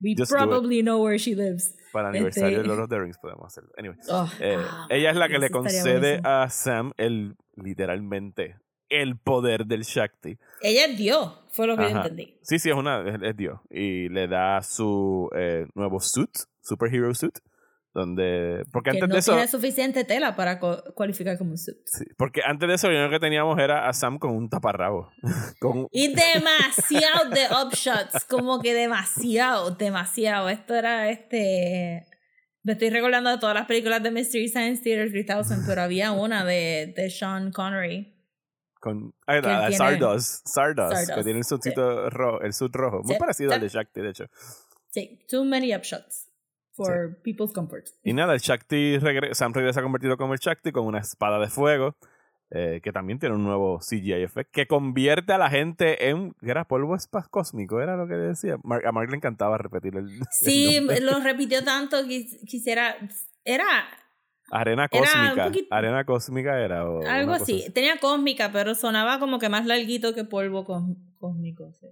we 0.00 0.14
Just 0.16 0.30
probably 0.30 0.82
know 0.82 1.02
where 1.02 1.18
she 1.18 1.34
lives. 1.34 1.74
Para 1.92 2.10
el 2.10 2.16
aniversario 2.16 2.58
Este- 2.58 2.62
de 2.62 2.68
Lord 2.68 2.80
of 2.84 2.90
the 2.90 2.98
Rings 3.00 3.18
podemos 3.18 3.46
hacerlo. 3.46 3.70
Anyway. 3.78 3.96
Oh, 4.10 4.28
Eh, 4.40 4.56
ah, 4.58 4.86
ella 4.90 5.10
es 5.10 5.16
la 5.16 5.28
que 5.28 5.38
le 5.38 5.46
eso 5.46 5.52
concede 5.58 6.20
a 6.24 6.48
Sam 6.50 6.92
el 6.98 7.36
literalmente 7.56 8.56
el 8.90 9.16
poder 9.18 9.64
del 9.66 9.82
Shakti. 9.82 10.38
Ella 10.60 10.84
es 10.86 10.98
Dios, 10.98 11.32
fue 11.50 11.66
lo 11.66 11.76
que 11.76 11.84
yo 11.84 11.88
Ajá. 11.88 12.02
entendí. 12.02 12.36
Sí, 12.42 12.58
sí, 12.58 12.68
es 12.70 12.76
una 12.76 13.00
es, 13.08 13.20
es 13.22 13.36
Dios. 13.36 13.58
Y 13.70 14.08
le 14.10 14.28
da 14.28 14.60
su 14.62 15.30
eh, 15.34 15.66
nuevo 15.74 15.98
suit, 16.00 16.30
superhero 16.60 17.12
suit, 17.14 17.38
donde 17.94 18.64
porque 18.72 18.90
Que 18.90 18.96
antes 18.96 19.08
no 19.08 19.14
de 19.14 19.20
eso 19.20 19.32
tiene 19.32 19.46
suficiente 19.48 20.04
tela 20.04 20.34
para 20.34 20.58
cualificar 20.58 21.38
como 21.38 21.52
un 21.52 21.58
suit. 21.58 21.76
sí, 21.86 22.04
porque 22.18 22.40
antes 22.44 22.68
de 22.68 22.74
eso 22.74 22.90
lo 22.90 22.98
único 22.98 23.12
que 23.12 23.20
teníamos 23.20 23.56
era 23.58 23.88
a 23.88 23.92
Sam 23.92 24.18
con 24.18 24.32
un 24.32 24.50
taparrabo, 24.50 25.10
con 25.60 25.86
Y 25.92 26.08
demasiado 26.08 27.30
de 27.30 27.46
upshots, 27.64 28.24
como 28.28 28.60
que 28.60 28.74
demasiado, 28.74 29.70
demasiado. 29.70 30.48
Esto 30.48 30.74
era 30.74 31.08
este. 31.08 32.04
Me 32.64 32.72
estoy 32.72 32.90
recordando 32.90 33.30
de 33.30 33.38
todas 33.38 33.54
las 33.54 33.66
películas 33.66 34.02
de 34.02 34.10
Mystery 34.10 34.48
Science 34.48 34.82
Theater 34.82 35.10
3000, 35.12 35.58
pero 35.66 35.82
había 35.82 36.12
una 36.12 36.44
de, 36.44 36.92
de 36.96 37.10
Sean 37.10 37.52
Connery. 37.52 38.10
con 38.80 39.14
ah, 39.26 39.34
la- 39.40 39.68
Stardust, 39.68 40.46
Stardust, 40.48 41.14
que 41.14 41.22
tiene 41.22 41.38
el 41.40 41.44
suitcito 41.44 42.08
rojo, 42.10 42.40
el 42.40 42.52
suit 42.54 42.74
rojo, 42.74 43.02
muy 43.04 43.14
Sí, 43.14 43.20
parecido 43.20 43.52
al 43.52 43.60
de 43.60 43.68
Shakti, 43.68 44.00
de 44.00 44.10
hecho. 44.10 44.24
Sí, 44.90 45.18
too 45.28 45.44
many 45.44 45.74
upshots 45.74 46.23
for 46.74 47.18
people's 47.22 47.52
comfort. 47.52 47.84
Y 48.02 48.12
nada, 48.12 48.34
el 48.34 48.40
Shakti 48.40 48.98
regre- 48.98 49.34
Sam 49.34 49.52
regresa 49.54 49.82
convertido 49.82 50.16
como 50.16 50.32
el 50.34 50.38
Shakti 50.40 50.72
con 50.72 50.86
una 50.86 50.98
espada 50.98 51.38
de 51.38 51.48
fuego. 51.48 51.96
eh, 52.50 52.80
que 52.84 52.92
también 52.92 53.18
tiene 53.18 53.34
un 53.34 53.42
nuevo 53.42 53.80
CGI 53.80 54.12
effect 54.22 54.50
que 54.52 54.66
convierte 54.68 55.32
a 55.32 55.38
la 55.38 55.50
gente 55.50 56.10
en 56.10 56.36
era 56.42 56.64
polvo 56.66 56.94
espas 56.94 57.26
cósmico 57.26 57.80
era 57.80 57.96
lo 57.96 58.06
que 58.06 58.14
decía 58.14 58.58
Mar- 58.62 58.86
a 58.86 58.92
Mark 58.92 59.10
le 59.10 59.16
encantaba 59.16 59.56
repetir 59.58 59.96
el, 59.96 60.04
el 60.20 60.26
Sí, 60.30 60.76
nombre. 60.76 61.00
lo 61.00 61.18
repitió 61.20 61.64
tanto 61.64 62.06
que 62.06 62.26
quisiera. 62.46 62.96
Era 63.44 63.64
arena 64.50 64.88
era 64.92 65.00
cósmica 65.04 65.46
poquito- 65.46 65.74
arena 65.74 66.04
cósmica 66.04 66.60
era 66.60 66.88
o 66.88 67.04
algo 67.08 67.32
cosa 67.32 67.42
así. 67.44 67.72
Tenía 67.72 67.98
cósmica, 67.98 68.52
pero 68.52 68.74
sonaba 68.76 69.18
como 69.18 69.38
que 69.40 69.48
más 69.48 69.66
larguito 69.66 70.14
que 70.14 70.24
polvo 70.24 70.64
cós- 70.64 70.96
cósmico. 71.18 71.72
sí. 71.80 71.88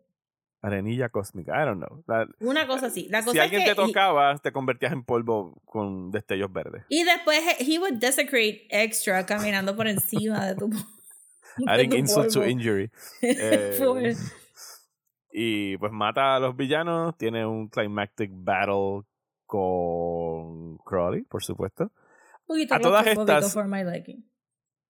Arenilla 0.62 1.08
cósmica 1.08 1.60
I 1.60 1.66
don't 1.66 1.84
know 1.84 2.02
La- 2.06 2.26
Una 2.40 2.66
cosa 2.66 2.86
así. 2.86 3.08
La 3.10 3.20
cosa 3.20 3.32
si 3.32 3.38
es 3.38 3.44
alguien 3.44 3.62
que 3.64 3.70
te 3.70 3.74
tocaba 3.74 4.38
te 4.38 4.52
convertías 4.52 4.92
en 4.92 5.02
polvo 5.04 5.60
con 5.64 6.10
destellos 6.12 6.52
verdes 6.52 6.84
Y 6.88 7.02
después 7.04 7.40
he 7.58 7.78
would 7.78 7.94
desecrate 7.98 8.66
extra 8.70 9.26
caminando 9.26 9.74
por 9.76 9.88
encima 9.88 10.47
de 10.47 10.55
tu. 10.55 10.68
de 11.56 11.64
adding 11.66 11.90
tu 11.90 11.97
insult 11.97 12.32
to 12.32 12.47
injury 12.47 12.90
Eh, 13.22 14.14
y 15.32 15.76
pues 15.78 15.90
mata 15.93 16.36
a 16.36 16.40
los 16.40 16.56
villanos 16.56 17.16
tiene 17.16 17.44
un 17.47 17.68
climactic 17.68 18.30
battle 18.32 19.02
con 19.47 20.76
Crowley 20.78 21.22
por 21.22 21.43
supuesto 21.43 21.84
Un 21.84 21.90
poquito 22.47 22.74
a 22.74 22.80
todas 22.80 23.06
estas- 23.06 23.52
for 23.52 23.66
my 23.66 23.82
liking. 23.84 24.24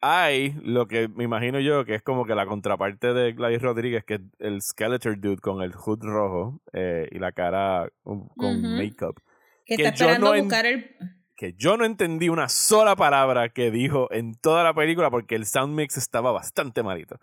Hay 0.03 0.55
lo 0.63 0.89
que 0.89 1.09
me 1.09 1.25
imagino 1.25 1.61
yo 1.61 1.85
que 1.85 1.95
es 1.95 2.03
como 2.03 2.27
que 2.27 2.35
la 2.35 2.45
contraparte 2.45 3.15
de 3.15 3.33
Gladys 3.33 3.63
Rodríguez, 3.63 4.05
que 4.05 4.15
es 4.15 4.21
el 4.41 4.61
Skeletor 4.61 5.19
Dude 5.19 5.41
con 5.41 5.63
el 5.63 5.73
hood 5.73 6.03
rojo 6.03 6.61
eh, 6.73 7.09
y 7.11 7.19
la 7.19 7.33
cara 7.33 7.89
um, 8.03 8.29
con 8.37 8.59
Ujú. 8.59 8.77
make-up. 8.77 9.23
Que, 9.65 9.77
que 9.77 9.85
está 9.85 9.95
yo 9.95 10.11
esperando 10.11 10.35
no 10.35 10.43
buscar 10.43 10.67
el. 10.67 10.91
Que 11.37 11.55
yo 11.55 11.77
no 11.77 11.85
entendí 11.85 12.29
una 12.29 12.49
sola 12.49 12.97
palabra 12.97 13.49
que 13.49 13.71
dijo 13.71 14.09
en 14.13 14.35
toda 14.35 14.65
la 14.65 14.75
película 14.75 15.09
porque 15.11 15.37
el 15.37 15.47
sound 15.47 15.75
mix 15.75 15.97
estaba 15.97 16.33
bastante 16.33 16.83
malito. 16.83 17.19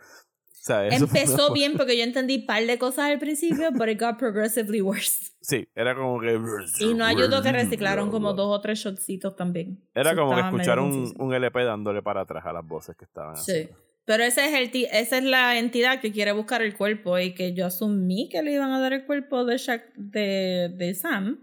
Sea, 0.61 0.87
Empezó 0.89 1.53
bien 1.53 1.77
porque 1.77 1.97
yo 1.97 2.03
entendí 2.03 2.37
un 2.39 2.45
par 2.45 2.65
de 2.65 2.77
cosas 2.77 3.05
al 3.11 3.17
principio, 3.19 3.71
but 3.71 3.87
it 3.87 3.99
got 3.99 4.17
progressively 4.17 4.81
worse. 4.81 5.31
Sí, 5.41 5.67
era 5.73 5.95
como 5.95 6.19
que. 6.19 6.37
Y 6.79 6.93
no 6.93 7.05
ayudó 7.05 7.41
que 7.41 7.51
reciclaron 7.51 8.11
como 8.11 8.33
dos 8.33 8.55
o 8.57 8.61
tres 8.61 8.79
shotcitos 8.79 9.35
también. 9.35 9.81
Era 9.95 10.15
como 10.15 10.35
que 10.35 10.41
escuchar 10.41 10.79
un, 10.79 11.13
un 11.17 11.33
LP 11.33 11.63
dándole 11.63 12.01
para 12.01 12.21
atrás 12.21 12.45
a 12.45 12.51
las 12.53 12.65
voces 12.67 12.95
que 12.97 13.05
estaban 13.05 13.35
Sí. 13.37 13.51
haciendo. 13.51 13.75
Pero 14.05 14.23
ese 14.23 14.45
es 14.45 14.53
el 14.73 14.85
esa 14.91 15.17
es 15.19 15.23
la 15.23 15.57
entidad 15.59 16.01
que 16.01 16.11
quiere 16.11 16.31
buscar 16.31 16.61
el 16.63 16.75
cuerpo 16.75 17.17
y 17.19 17.33
que 17.35 17.53
yo 17.53 17.67
asumí 17.67 18.27
que 18.29 18.41
le 18.41 18.53
iban 18.53 18.71
a 18.71 18.79
dar 18.79 18.91
el 18.93 19.05
cuerpo 19.05 19.45
de, 19.45 19.55
Shaq- 19.55 19.93
de, 19.95 20.69
de 20.75 20.95
Sam. 20.95 21.39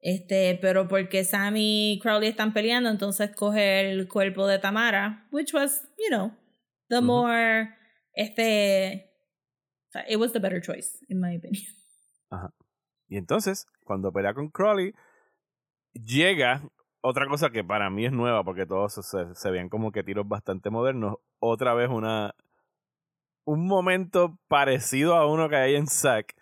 Este, 0.00 0.56
pero 0.62 0.86
porque 0.86 1.24
Sam 1.24 1.54
y 1.56 1.98
Crowley 2.02 2.28
están 2.28 2.52
peleando, 2.52 2.88
entonces 2.88 3.34
coge 3.34 3.90
el 3.90 4.06
cuerpo 4.06 4.46
de 4.46 4.58
Tamara, 4.60 5.26
which 5.32 5.52
was, 5.52 5.82
you 5.98 6.08
know, 6.08 6.30
the 6.88 6.98
Ujú. 6.98 7.04
more, 7.06 7.74
este, 8.16 9.12
o 9.88 9.92
sea, 9.92 10.04
it 10.08 10.16
was 10.16 10.32
the 10.32 10.40
better 10.40 10.60
choice, 10.60 10.98
in 11.08 11.20
my 11.20 11.36
opinion. 11.36 11.64
Y 13.08 13.16
entonces, 13.16 13.66
cuando 13.84 14.12
pelea 14.12 14.34
con 14.34 14.50
Crowley, 14.50 14.92
llega 15.92 16.68
otra 17.00 17.28
cosa 17.28 17.50
que 17.50 17.62
para 17.62 17.88
mí 17.88 18.06
es 18.06 18.12
nueva, 18.12 18.42
porque 18.42 18.66
todos 18.66 18.94
se, 18.94 19.34
se 19.34 19.50
veían 19.52 19.68
como 19.68 19.92
que 19.92 20.02
tiros 20.02 20.26
bastante 20.26 20.70
modernos. 20.70 21.18
Otra 21.38 21.74
vez 21.74 21.88
una 21.88 22.34
un 23.46 23.66
momento 23.66 24.38
parecido 24.48 25.14
a 25.14 25.30
uno 25.30 25.48
que 25.48 25.56
hay 25.56 25.76
en 25.76 25.86
Zack, 25.86 26.34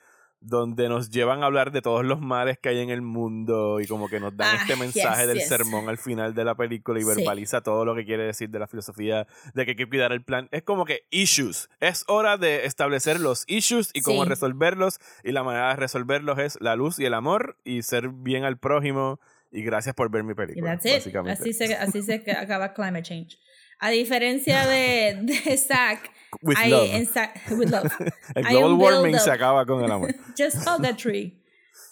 donde 0.47 0.89
nos 0.89 1.11
llevan 1.11 1.43
a 1.43 1.47
hablar 1.47 1.73
de 1.73 1.81
todos 1.81 2.05
los 2.05 2.21
males 2.21 2.59
que 2.59 2.69
hay 2.69 2.81
en 2.81 2.91
el 2.91 3.01
mundo 3.03 3.81
y 3.81 3.87
como 3.87 4.09
que 4.09 4.21
nos 4.21 4.37
dan 4.37 4.57
Ah, 4.57 4.59
este 4.62 4.77
mensaje 4.77 5.21
yes, 5.23 5.27
del 5.29 5.39
yes. 5.39 5.49
sermón 5.49 5.89
al 5.89 5.97
final 5.99 6.35
de 6.35 6.45
la 6.45 6.55
película 6.55 6.99
y 6.99 7.03
Sí. 7.03 7.09
verbaliza 7.09 7.62
todo 7.62 7.85
lo 7.85 7.95
que 7.95 8.05
quiere 8.05 8.25
decir 8.25 8.51
de 8.51 8.59
la 8.59 8.66
filosofía, 8.66 9.27
de 9.55 9.65
que 9.65 9.71
hay 9.73 9.77
que 9.77 9.87
cuidar 9.89 10.12
el 10.12 10.23
plan. 10.23 10.49
Es 10.53 10.62
como 10.62 10.85
que 10.85 11.07
issues. 11.11 11.69
Es 11.81 12.05
hora 12.09 12.37
de 12.37 12.66
establecer 12.66 13.21
los 13.21 13.45
issues 13.47 13.91
y 13.95 14.03
cómo 14.03 14.25
Sí. 14.25 14.29
resolverlos 14.29 15.01
y 15.23 15.33
la 15.33 15.43
manera 15.43 15.71
de 15.71 15.77
resolverlos 15.77 16.39
es 16.39 16.59
la 16.61 16.77
luz 16.77 16.99
y 16.99 17.07
el 17.07 17.15
amor 17.15 17.57
y 17.65 17.83
ser 17.83 18.09
bien 18.11 18.45
al 18.45 18.59
prójimo 18.59 19.21
y 19.51 19.62
gracias 19.62 19.95
por 19.95 20.11
ver 20.11 20.25
mi 20.25 20.35
película. 20.35 20.73
that's 20.73 20.85
it. 20.85 20.93
básicamente. 20.95 21.41
Así 21.43 21.53
se, 21.53 21.75
así 21.75 22.03
se 22.03 22.15
acaba 22.33 22.75
climate 22.75 23.03
change. 23.03 23.39
A 23.79 23.91
diferencia 23.91 24.67
de, 24.67 25.19
de 25.23 25.57
Zack, 25.57 26.11
With 26.43 26.57
love. 26.69 26.89
en 26.93 27.59
with 27.59 27.69
love. 27.71 27.93
El 28.35 28.45
global 28.45 28.73
warming 28.75 29.19
se 29.19 29.31
acaba 29.31 29.65
con 29.67 29.85
el 29.85 29.91
amor. 29.91 30.15
Just 30.39 30.57
hug 30.67 30.83
that 30.83 30.97
tree. 30.97 31.41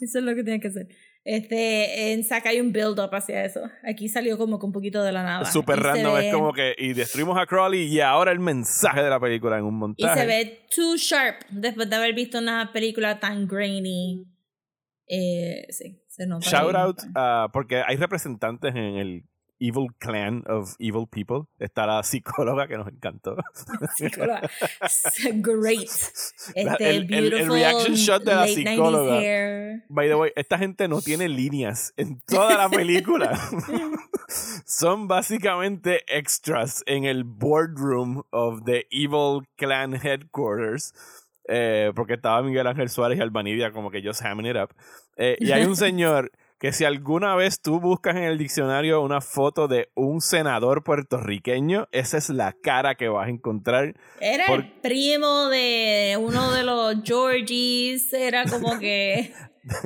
Eso 0.00 0.18
es 0.18 0.24
lo 0.24 0.34
que 0.34 0.42
tiene 0.42 0.58
que 0.60 0.68
hacer. 0.68 0.88
Este, 1.24 2.12
en 2.12 2.24
Zack 2.24 2.46
hay 2.46 2.58
un 2.60 2.72
build-up 2.72 3.14
hacia 3.14 3.44
eso. 3.44 3.60
Aquí 3.88 4.08
salió 4.08 4.36
como 4.36 4.58
que 4.58 4.66
un 4.66 4.72
poquito 4.72 5.04
de 5.04 5.12
la 5.12 5.22
nada. 5.22 5.44
Súper 5.44 5.78
Y 5.78 5.80
random, 5.82 6.14
ve- 6.14 6.26
es 6.28 6.34
como 6.34 6.52
que 6.52 6.74
y 6.76 6.92
destruimos 6.94 7.38
a 7.38 7.46
Crowley 7.46 7.84
y 7.86 8.00
ahora 8.00 8.32
el 8.32 8.40
mensaje 8.40 9.00
de 9.02 9.08
la 9.10 9.20
película 9.20 9.56
en 9.58 9.64
un 9.64 9.74
Y 9.74 9.78
montaje. 9.78 10.18
se 10.20 10.26
ve 10.26 10.66
too 10.74 10.96
sharp 10.96 11.36
después 11.50 11.88
de 11.88 11.94
haber 11.94 12.12
visto 12.14 12.38
una 12.38 12.72
película 12.72 13.20
tan 13.20 13.46
grainy. 13.46 14.26
Eh, 15.06 15.66
sí, 15.70 16.02
se 16.08 16.26
nota. 16.26 16.48
Shout 16.48 16.72
bien. 16.72 16.76
out 16.76 16.98
a- 17.14 17.48
porque 17.52 17.82
hay 17.86 17.96
representantes 17.96 18.74
en 18.74 18.96
el 18.96 19.22
Evil 19.64 19.88
Clan 19.98 20.42
of 20.48 20.74
Evil 20.78 21.06
People. 21.08 21.44
Está 21.58 21.86
la 21.86 22.02
psicóloga 22.02 22.66
que 22.66 22.76
nos 22.76 22.88
encantó. 22.88 23.36
Psicóloga. 23.96 24.40
Great. 25.34 25.88
La- 26.56 26.72
Este, 26.72 26.90
el- 26.90 26.96
el- 26.96 27.14
el 27.14 27.30
beautiful 27.30 27.54
reaction 27.54 27.94
shot 27.94 28.24
de 28.24 28.34
la 28.34 28.40
late 28.40 28.52
90s 28.54 28.70
psicóloga. 28.70 29.20
By 29.88 30.08
the 30.08 30.14
way, 30.16 30.32
esta 30.36 30.58
gente 30.58 30.88
no 30.88 31.00
tiene 31.00 31.28
líneas 31.28 31.92
en 31.96 32.20
toda 32.26 32.56
la 32.56 32.68
película. 32.68 33.38
Son 34.66 35.08
básicamente 35.08 36.02
extras 36.08 36.82
en 36.86 37.04
el 37.04 37.24
boardroom 37.24 38.22
of 38.30 38.64
the 38.64 38.86
Evil 38.90 39.46
Clan 39.56 39.94
Headquarters. 39.94 40.92
eh, 41.48 41.92
porque 41.96 42.14
estaba 42.14 42.40
Miguel 42.42 42.66
Ángel 42.66 42.88
Suárez 42.88 43.18
y 43.18 43.20
Albanidia 43.20 43.72
como 43.72 43.90
que 43.90 44.00
just 44.02 44.24
hamming 44.24 44.46
it 44.46 44.56
up. 44.56 44.70
Eh, 45.16 45.36
y 45.40 45.50
hay 45.52 45.64
un 45.64 45.76
señor 45.76 46.30
que 46.62 46.72
si 46.72 46.84
alguna 46.84 47.34
vez 47.34 47.60
tú 47.60 47.80
buscas 47.80 48.14
en 48.14 48.22
el 48.22 48.38
diccionario 48.38 49.02
una 49.02 49.20
foto 49.20 49.66
de 49.66 49.88
un 49.96 50.20
senador 50.20 50.84
puertorriqueño, 50.84 51.88
esa 51.90 52.18
es 52.18 52.28
la 52.28 52.52
cara 52.52 52.94
que 52.94 53.08
vas 53.08 53.26
a 53.26 53.30
encontrar. 53.30 53.94
Era 54.20 54.46
Por- 54.46 54.60
el 54.60 54.72
primo 54.80 55.48
de 55.48 56.16
uno 56.20 56.52
de 56.52 56.62
los 56.62 56.94
Georgies. 57.04 58.12
Era 58.12 58.44
como 58.44 58.78
que 58.78 59.32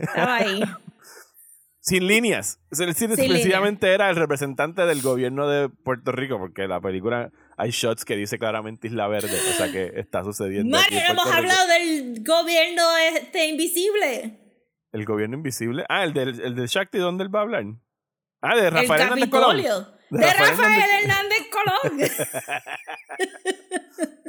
estaba 0.02 0.36
ahí. 0.36 0.60
Sin 1.80 2.06
líneas. 2.06 2.58
Sí- 2.72 2.84
Sin 2.92 3.16
sencillamente 3.16 3.94
era 3.94 4.10
el 4.10 4.16
representante 4.16 4.82
del 4.86 5.00
gobierno 5.00 5.48
de 5.48 5.70
Puerto 5.70 6.12
Rico, 6.12 6.36
porque 6.38 6.66
la 6.68 6.80
película 6.80 7.30
hay 7.56 7.70
shots 7.70 8.04
que 8.04 8.16
dice 8.16 8.38
claramente 8.38 8.88
Isla 8.88 9.08
Verde, 9.08 9.30
o 9.34 9.52
sea 9.56 9.72
que 9.72 9.92
está 9.98 10.22
sucediendo. 10.24 10.76
Mario, 10.76 10.98
hemos 11.08 11.24
Rico. 11.24 11.36
hablado 11.38 11.66
del 11.68 12.22
gobierno 12.22 12.82
este 13.14 13.46
invisible. 13.46 14.40
El 14.92 15.04
gobierno 15.04 15.36
invisible. 15.36 15.84
Ah, 15.88 16.04
el 16.04 16.12
del, 16.12 16.40
el 16.40 16.54
del 16.54 16.66
Shakti, 16.66 16.98
¿dónde 16.98 17.24
él 17.24 17.34
va 17.34 17.40
a 17.40 17.42
hablar? 17.42 17.64
Ah, 18.40 18.56
de 18.56 18.70
Rafael 18.70 19.00
el 19.00 19.06
Hernández 19.06 19.30
Colón. 19.30 19.56
De 19.56 20.18
De 20.18 20.26
Rafael 20.26 20.56
Rafael 20.58 20.90
Hernández 21.02 21.42
Colón. 21.50 22.00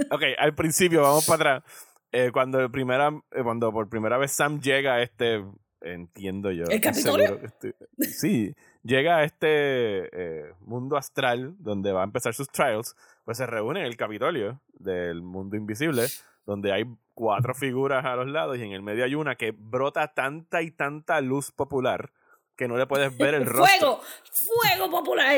Ok, 0.09 0.21
al 0.38 0.55
principio, 0.55 1.01
vamos 1.01 1.25
para 1.25 1.57
atrás. 1.57 1.73
Eh, 2.11 2.29
cuando, 2.31 2.59
el 2.61 2.71
primera, 2.71 3.09
eh, 3.31 3.43
cuando 3.43 3.71
por 3.73 3.89
primera 3.89 4.17
vez 4.17 4.31
Sam 4.31 4.61
llega 4.61 4.95
a 4.95 5.01
este, 5.01 5.43
entiendo 5.81 6.51
yo. 6.51 6.63
¿El 6.69 6.79
Capitolio? 6.79 7.39
estoy- 7.43 7.75
sí, 7.99 8.55
llega 8.88 9.18
a 9.18 9.23
este 9.23 10.09
eh, 10.11 10.53
mundo 10.61 10.97
astral 10.97 11.55
donde 11.59 11.91
va 11.91 12.01
a 12.01 12.05
empezar 12.05 12.34
sus 12.34 12.49
trials, 12.49 12.95
pues 13.26 13.38
se 13.38 13.45
reúne 13.45 13.81
en 13.81 13.85
el 13.85 13.97
Capitolio 13.97 14.61
del 14.73 15.22
mundo 15.22 15.57
invisible, 15.57 16.07
donde 16.45 16.72
hay 16.72 16.85
cuatro 17.14 17.53
figuras 17.53 18.05
a 18.05 18.15
los 18.15 18.27
lados 18.27 18.57
y 18.57 18.64
en 18.64 18.72
el 18.72 18.81
medio 18.81 19.03
hay 19.03 19.15
una 19.15 19.35
que 19.35 19.51
brota 19.51 20.14
tanta 20.14 20.61
y 20.61 20.72
tanta 20.72 21.19
luz 21.22 21.51
popular 21.51 22.11
que 22.55 22.68
no 22.68 22.77
le 22.77 22.88
puedes 22.88 23.15
ver 23.18 23.35
el 23.35 23.45
rostro. 23.45 23.99
Fuego, 23.99 24.01
fuego 24.31 24.89
popular. 24.89 25.38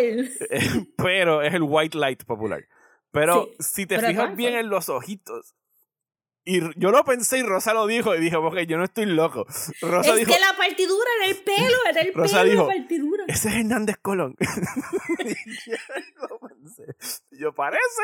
pero 0.97 1.41
es 1.41 1.53
el 1.53 1.63
white 1.63 1.97
light 1.97 2.23
popular. 2.23 2.65
Pero 3.11 3.49
Sí, 3.59 3.63
si 3.63 3.85
te 3.85 3.99
fijas 3.99 4.15
¿cuál 4.15 4.35
bien 4.35 4.55
en 4.55 4.69
los 4.69 4.88
ojitos. 4.88 5.55
Y 6.51 6.61
yo 6.77 6.89
lo 6.89 7.03
pensé 7.03 7.38
y 7.38 7.43
Rosa 7.43 7.76
lo 7.76 7.85
dijo 7.85 8.15
y 8.15 8.19
dije, 8.19 8.35
ok, 8.35 8.57
yo 8.67 8.77
no 8.77 8.84
estoy 8.85 9.05
loco. 9.05 9.45
Rosa 9.81 10.13
es 10.13 10.17
dijo, 10.17 10.31
que 10.34 10.39
la 10.39 10.57
partidura 10.57 11.05
era 11.21 11.30
el 11.31 11.38
pelo, 11.43 11.77
era 11.88 12.01
el 12.01 12.11
Rosa 12.11 12.38
pelo 12.41 12.49
dijo, 12.49 12.67
la 12.67 12.73
partidura. 12.76 13.23
ese 13.27 13.49
es 13.49 13.55
Hernández 13.55 13.97
Colón. 14.01 14.35
y 15.19 15.69
yo 15.69 15.77
lo 16.27 16.39
pensé. 16.39 16.84
Yo 17.31 17.53
parece, 17.53 18.01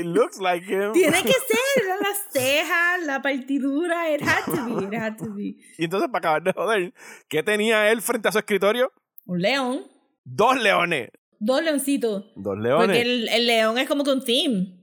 it 0.00 0.06
looks 0.06 0.38
like 0.40 0.66
him. 0.66 0.92
Tiene 0.92 1.22
que 1.22 1.32
ser, 1.32 1.84
eran 1.84 1.98
las 2.00 2.18
cejas, 2.32 3.02
la 3.04 3.22
partidura, 3.22 4.12
it 4.12 4.22
had 4.22 4.44
to 4.46 4.64
be, 4.66 4.84
it 4.86 5.00
had 5.00 5.16
to 5.16 5.32
be. 5.32 5.56
Y 5.78 5.84
entonces, 5.84 6.08
para 6.10 6.18
acabar 6.18 6.42
de 6.42 6.52
joder, 6.52 6.94
¿qué 7.28 7.44
tenía 7.44 7.92
él 7.92 8.02
frente 8.02 8.26
a 8.28 8.32
su 8.32 8.38
escritorio? 8.38 8.92
Un 9.26 9.40
león, 9.40 9.86
Dos 10.24 10.60
leones. 10.60 11.10
dos 11.38 11.62
leoncitos. 11.62 12.24
Dos 12.34 12.58
leones. 12.58 12.86
Porque 12.88 13.02
el, 13.02 13.28
el 13.28 13.46
león 13.46 13.78
es 13.78 13.86
como 13.88 14.02
que 14.02 14.10
un 14.10 14.24
theme. 14.24 14.77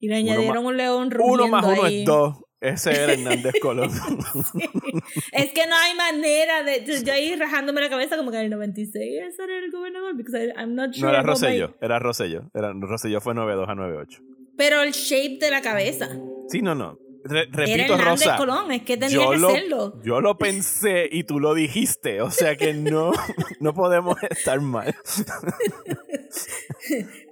Y 0.00 0.08
le 0.08 0.20
Uno 0.20 0.30
añadieron 0.32 0.66
un 0.66 0.76
león 0.76 1.10
rugiendo 1.10 1.44
Uno 1.44 1.48
más 1.48 1.64
uno 1.64 1.82
ahí. 1.84 2.00
es 2.00 2.06
dos. 2.06 2.36
Ese 2.60 2.90
era 2.90 3.12
Hernández 3.12 3.54
Colón. 3.62 3.90
Es 5.32 5.52
que 5.52 5.66
no 5.68 5.76
hay 5.76 5.94
manera 5.96 6.62
de. 6.64 6.84
Yo, 6.84 6.94
yo 7.04 7.12
ahí 7.12 7.36
rajándome 7.36 7.80
la 7.80 7.88
cabeza 7.88 8.16
como 8.16 8.30
que 8.30 8.38
en 8.38 8.44
el 8.44 8.50
96 8.50 8.94
ese 8.96 9.44
era 9.44 9.58
el 9.58 9.70
gobernador. 9.70 10.16
Because 10.16 10.52
I'm 10.56 10.74
not 10.74 10.92
sure. 10.92 11.04
no 11.06 11.10
era 11.10 11.22
Rosselló, 11.22 11.76
era 11.80 11.98
Rosselló. 11.98 12.50
Era, 12.54 12.72
Rosselló 12.72 13.20
fue 13.20 13.34
92 13.34 13.68
a 13.68 13.74
98. 13.74 14.22
Pero 14.56 14.82
el 14.82 14.90
shape 14.90 15.38
de 15.40 15.50
la 15.50 15.60
cabeza. 15.60 16.08
Sí, 16.48 16.60
no, 16.62 16.74
no. 16.74 16.98
Re- 17.28 17.42
Era 17.42 17.50
repito, 17.52 17.94
Hernández 17.94 18.26
Rosa. 18.26 18.36
Colón, 18.36 18.72
es 18.72 18.82
que 18.82 18.96
tenía 18.96 19.14
yo 19.16 19.30
que 19.30 19.36
lo, 19.38 19.50
serlo. 19.50 20.02
yo 20.02 20.20
lo 20.20 20.38
pensé 20.38 21.08
y 21.10 21.24
tú 21.24 21.40
lo 21.40 21.54
dijiste. 21.54 22.20
O 22.22 22.30
sea 22.30 22.56
que 22.56 22.74
no, 22.74 23.12
no 23.60 23.74
podemos 23.74 24.16
estar 24.30 24.60
mal. 24.60 24.94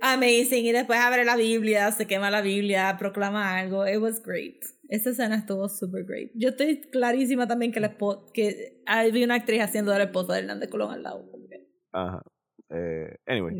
Amazing. 0.01 0.67
Y 0.67 0.73
después 0.73 0.99
abre 0.99 1.25
la 1.25 1.37
Biblia, 1.37 1.91
se 1.93 2.07
quema 2.07 2.31
la 2.31 2.43
Biblia, 2.43 2.97
proclama 2.99 3.59
algo. 3.59 3.87
It 3.87 3.99
was 3.99 4.23
great. 4.23 4.57
Esa 4.89 5.11
escena 5.11 5.37
estuvo 5.37 5.69
super 5.69 6.05
great. 6.05 6.31
Yo 6.35 6.51
estoy 6.51 6.81
clarísima 6.81 7.47
también 7.49 7.73
que, 7.73 7.81
la 7.81 7.97
que 8.33 8.83
había 8.87 9.25
una 9.25 9.35
actriz 9.35 9.63
haciendo 9.63 9.91
de 9.93 9.99
la 9.99 10.05
esposa 10.05 10.35
de 10.35 10.41
Hernández 10.41 10.71
Colón 10.71 10.93
al 10.93 11.03
lado. 11.03 11.25
Ajá. 11.93 12.23
Eh, 12.71 13.17
anyway, 13.27 13.55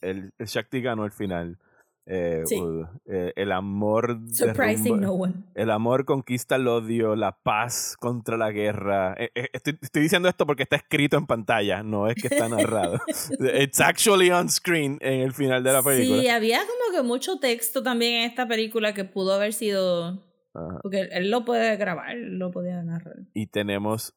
el, 0.00 0.30
el 0.38 0.46
Shakti 0.46 0.80
ganó 0.80 1.04
al 1.04 1.12
final. 1.12 1.58
Eh, 2.06 2.42
Sí. 2.44 2.60
uh, 2.60 2.86
eh, 3.06 3.32
el 3.34 3.50
amor 3.50 4.18
Surprising 4.30 4.96
derrumba- 4.96 5.00
no 5.00 5.12
one. 5.14 5.34
El 5.54 5.70
amor 5.70 6.04
conquista 6.04 6.56
el 6.56 6.68
odio, 6.68 7.16
la 7.16 7.38
paz 7.42 7.96
contra 7.98 8.36
la 8.36 8.50
guerra. 8.50 9.14
Eh, 9.18 9.30
eh, 9.34 9.48
Estoy, 9.54 9.78
estoy 9.80 10.02
diciendo 10.02 10.28
esto 10.28 10.44
porque 10.46 10.64
está 10.64 10.76
escrito 10.76 11.16
en 11.16 11.26
pantalla, 11.26 11.82
no 11.82 12.06
es 12.08 12.16
que 12.16 12.26
está 12.28 12.48
narrado. 12.48 12.98
It's 13.40 13.80
actually 13.80 14.30
on 14.30 14.50
screen 14.50 14.98
en 15.00 15.20
el 15.22 15.32
final 15.32 15.64
de 15.64 15.72
la 15.72 15.82
película. 15.82 16.20
Sí, 16.20 16.28
había 16.28 16.58
como 16.58 16.94
que 16.94 17.02
mucho 17.06 17.38
texto 17.38 17.82
también 17.82 18.20
en 18.22 18.30
esta 18.30 18.46
película 18.46 18.92
que 18.92 19.04
pudo 19.04 19.32
haber 19.32 19.54
sido. 19.54 20.22
Ajá. 20.52 20.78
Porque 20.82 21.00
él, 21.00 21.08
él 21.12 21.30
lo 21.30 21.44
puede 21.46 21.74
grabar, 21.76 22.14
lo 22.16 22.50
podía 22.50 22.82
narrar. 22.82 23.16
Y 23.32 23.46
tenemos 23.46 24.14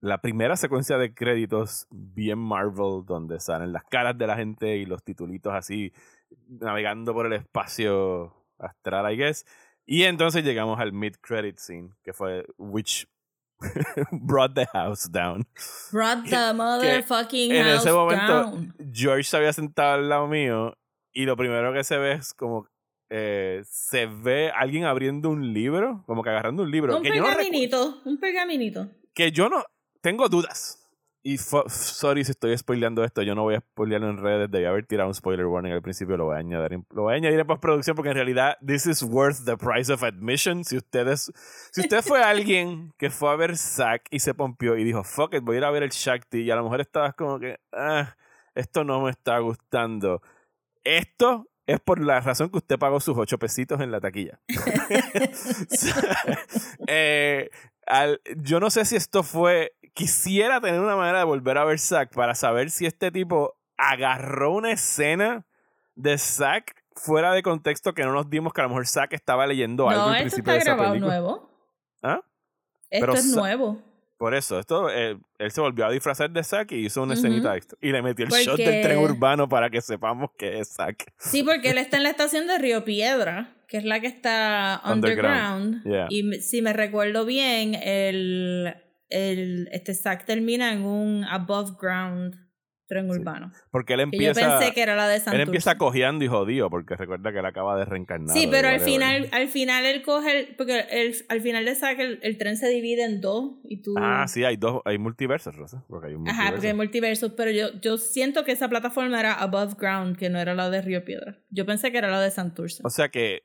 la 0.00 0.20
primera 0.20 0.56
secuencia 0.56 0.96
de 0.98 1.12
créditos 1.12 1.86
bien 1.90 2.38
Marvel, 2.38 3.02
donde 3.04 3.40
salen 3.40 3.72
las 3.72 3.82
caras 3.84 4.16
de 4.16 4.26
la 4.26 4.36
gente 4.36 4.76
y 4.76 4.86
los 4.86 5.02
titulitos 5.02 5.52
así, 5.54 5.92
navegando 6.48 7.12
por 7.12 7.26
el 7.26 7.32
espacio 7.34 8.34
astral, 8.58 9.12
I 9.12 9.16
guess. 9.16 9.44
Y 9.84 10.04
entonces 10.04 10.44
llegamos 10.44 10.80
al 10.80 10.92
mid-credit 10.92 11.58
scene, 11.58 11.90
que 12.02 12.12
fue 12.12 12.44
Which 12.58 13.06
brought 14.10 14.54
the 14.54 14.66
house 14.66 15.10
down. 15.10 15.46
Brought 15.92 16.24
the 16.28 16.52
motherfucking 16.52 17.52
en 17.52 17.64
house 17.64 17.82
ese 17.82 17.92
momento, 17.92 18.32
down. 18.32 18.74
George 18.92 19.24
se 19.24 19.36
había 19.36 19.52
sentado 19.52 19.94
al 19.94 20.08
lado 20.08 20.26
mío 20.26 20.76
y 21.12 21.24
lo 21.24 21.36
primero 21.36 21.72
que 21.72 21.84
se 21.84 21.96
ve 21.96 22.12
es 22.12 22.34
como 22.34 22.68
eh, 23.08 23.62
se 23.64 24.06
ve 24.06 24.50
alguien 24.50 24.84
abriendo 24.84 25.30
un 25.30 25.54
libro, 25.54 26.02
como 26.06 26.22
que 26.22 26.30
agarrando 26.30 26.64
un 26.64 26.70
libro. 26.70 26.96
Un 26.96 27.02
que 27.02 27.16
yo 27.16 27.22
no 27.22 27.28
pergaminito, 27.28 28.02
un 28.04 28.18
pergaminito. 28.18 28.88
que 29.14 29.30
yo 29.30 29.48
no 29.48 29.64
tengo 30.00 30.28
dudas. 30.28 30.85
Y 31.26 31.38
sorry 31.38 32.22
si 32.22 32.30
estoy 32.30 32.56
spoileando 32.56 33.02
esto, 33.02 33.20
yo 33.20 33.34
no 33.34 33.42
voy 33.42 33.56
a 33.56 33.58
spoilearlo 33.58 34.10
en 34.10 34.18
redes, 34.18 34.48
debí 34.48 34.64
haber 34.64 34.86
tirado 34.86 35.08
un 35.08 35.14
spoiler 35.14 35.46
warning 35.46 35.72
al 35.72 35.82
principio, 35.82 36.16
lo 36.16 36.26
voy 36.26 36.36
a 36.36 36.38
añadir 36.38 36.74
en, 36.74 36.86
lo 36.90 37.02
voy 37.02 37.14
a 37.14 37.16
añadir 37.16 37.40
en 37.40 37.46
postproducción 37.48 37.96
porque 37.96 38.10
en 38.10 38.14
realidad 38.14 38.56
this 38.64 38.86
is 38.86 39.02
worth 39.02 39.44
the 39.44 39.56
price 39.56 39.92
of 39.92 40.04
admission. 40.04 40.62
Si 40.62 40.76
ustedes 40.76 41.32
si 41.72 41.80
usted 41.80 42.02
fue 42.02 42.22
alguien 42.22 42.92
que 42.96 43.10
fue 43.10 43.28
a 43.28 43.34
ver 43.34 43.56
Zack 43.56 44.06
y 44.12 44.20
se 44.20 44.34
pompió 44.34 44.76
y 44.76 44.84
dijo, 44.84 45.02
"Fuck 45.02 45.34
it, 45.34 45.42
voy 45.42 45.56
a 45.56 45.58
ir 45.58 45.64
a 45.64 45.72
ver 45.72 45.82
el 45.82 45.90
Shakti" 45.90 46.42
y 46.42 46.50
a 46.52 46.54
lo 46.54 46.62
mejor 46.62 46.80
estabas 46.80 47.16
como 47.16 47.40
que, 47.40 47.58
"Ah, 47.72 48.14
esto 48.54 48.84
no 48.84 49.00
me 49.00 49.10
está 49.10 49.40
gustando." 49.40 50.22
Esto 50.84 51.48
es 51.66 51.80
por 51.80 52.00
la 52.00 52.20
razón 52.20 52.50
que 52.50 52.58
usted 52.58 52.78
pagó 52.78 53.00
sus 53.00 53.18
ocho 53.18 53.36
pesitos 53.36 53.80
en 53.80 53.90
la 53.90 54.00
taquilla. 54.00 54.38
Eh, 56.86 57.50
yo 58.36 58.60
no 58.60 58.70
sé 58.70 58.84
si 58.84 58.96
esto 58.96 59.22
fue. 59.22 59.74
Quisiera 59.96 60.60
tener 60.60 60.78
una 60.78 60.94
manera 60.94 61.20
de 61.20 61.24
volver 61.24 61.56
a 61.56 61.64
ver 61.64 61.78
Zack 61.78 62.12
para 62.14 62.34
saber 62.34 62.70
si 62.70 62.84
este 62.84 63.10
tipo 63.10 63.56
agarró 63.78 64.52
una 64.52 64.70
escena 64.70 65.46
de 65.94 66.18
Zack 66.18 66.84
fuera 66.94 67.32
de 67.32 67.42
contexto 67.42 67.94
que 67.94 68.04
no 68.04 68.12
nos 68.12 68.28
dimos 68.28 68.52
que 68.52 68.60
a 68.60 68.64
lo 68.64 68.68
mejor 68.68 68.86
Zack 68.86 69.14
estaba 69.14 69.46
leyendo 69.46 69.88
algo 69.88 70.02
al 70.02 70.20
principio 70.20 70.52
de 70.52 70.58
esa 70.58 70.76
película. 70.76 70.98
nuevo. 70.98 71.50
¿Ah? 72.02 72.20
Esto 72.90 73.12
es 73.14 73.24
nuevo. 73.34 73.82
Por 74.18 74.34
eso, 74.34 74.58
esto, 74.58 74.90
eh, 74.90 75.18
él 75.38 75.50
se 75.50 75.62
volvió 75.62 75.86
a 75.86 75.90
disfrazar 75.90 76.30
de 76.30 76.44
Zack 76.44 76.72
y 76.72 76.84
hizo 76.84 77.02
una 77.02 77.14
escenita 77.14 77.56
extra. 77.56 77.78
Y 77.80 77.90
le 77.90 78.02
metió 78.02 78.26
el 78.26 78.30
shot 78.30 78.58
del 78.58 78.82
tren 78.82 78.98
urbano 78.98 79.48
para 79.48 79.70
que 79.70 79.80
sepamos 79.80 80.28
que 80.36 80.58
es 80.58 80.74
Zack. 80.74 81.10
Sí, 81.18 81.42
porque 81.42 81.70
él 81.70 81.78
está 81.78 81.96
en 81.96 82.02
la 82.02 82.10
estación 82.10 82.46
de 82.46 82.58
Río 82.58 82.84
Piedra, 82.84 83.54
que 83.66 83.78
es 83.78 83.84
la 83.84 84.00
que 84.00 84.08
está 84.08 84.82
underground. 84.84 85.82
Y 86.10 86.40
si 86.42 86.60
me 86.60 86.74
recuerdo 86.74 87.24
bien, 87.24 87.74
el, 87.74 88.74
el, 89.08 89.68
este 89.72 89.94
Zack 89.94 90.24
termina 90.24 90.72
en 90.72 90.82
un 90.82 91.24
above 91.24 91.76
ground 91.80 92.46
tren 92.86 93.10
urbano. 93.10 93.52
Porque 93.70 93.94
él 93.94 94.00
empieza. 94.00 94.40
yo 94.40 94.48
pensé 94.48 94.72
que 94.72 94.82
era 94.82 94.96
la 94.96 95.08
de 95.08 95.18
Santurce. 95.18 95.36
Él 95.36 95.42
empieza 95.42 95.76
cojeando 95.76 96.24
y 96.24 96.28
jodido, 96.28 96.70
porque 96.70 96.94
recuerda 96.96 97.32
que 97.32 97.38
él 97.38 97.46
acaba 97.46 97.76
de 97.76 97.84
reencarnar. 97.84 98.36
Sí, 98.36 98.48
pero 98.50 98.68
al 98.68 98.80
final, 98.80 99.28
al 99.32 99.48
final 99.48 99.84
él 99.84 100.02
coge. 100.02 100.54
porque 100.56 100.86
el, 100.90 101.14
al 101.28 101.40
final 101.40 101.64
de 101.64 101.74
saca 101.74 102.02
el, 102.02 102.38
tren 102.38 102.56
se 102.56 102.68
divide 102.68 103.04
en 103.04 103.20
dos 103.20 103.56
y 103.64 103.82
tú. 103.82 103.94
Ah, 103.98 104.26
sí, 104.28 104.44
hay 104.44 104.56
dos. 104.56 104.82
Hay 104.84 104.98
multiversos, 104.98 105.56
Rosa. 105.56 105.84
Porque 105.88 106.08
hay 106.08 106.14
un 106.14 106.28
Ajá, 106.28 106.50
porque 106.52 106.68
hay 106.68 106.74
multiversos, 106.74 107.32
pero 107.36 107.50
yo, 107.50 107.80
yo 107.80 107.98
siento 107.98 108.44
que 108.44 108.52
esa 108.52 108.68
plataforma 108.68 109.18
era 109.18 109.34
above 109.34 109.74
ground, 109.78 110.16
que 110.16 110.30
no 110.30 110.38
era 110.38 110.54
la 110.54 110.70
de 110.70 110.82
Río 110.82 111.04
Piedra. 111.04 111.38
Yo 111.50 111.66
pensé 111.66 111.90
que 111.90 111.98
era 111.98 112.10
la 112.10 112.20
de 112.20 112.30
Santurce. 112.30 112.82
O 112.84 112.90
sea 112.90 113.08
que 113.08 113.42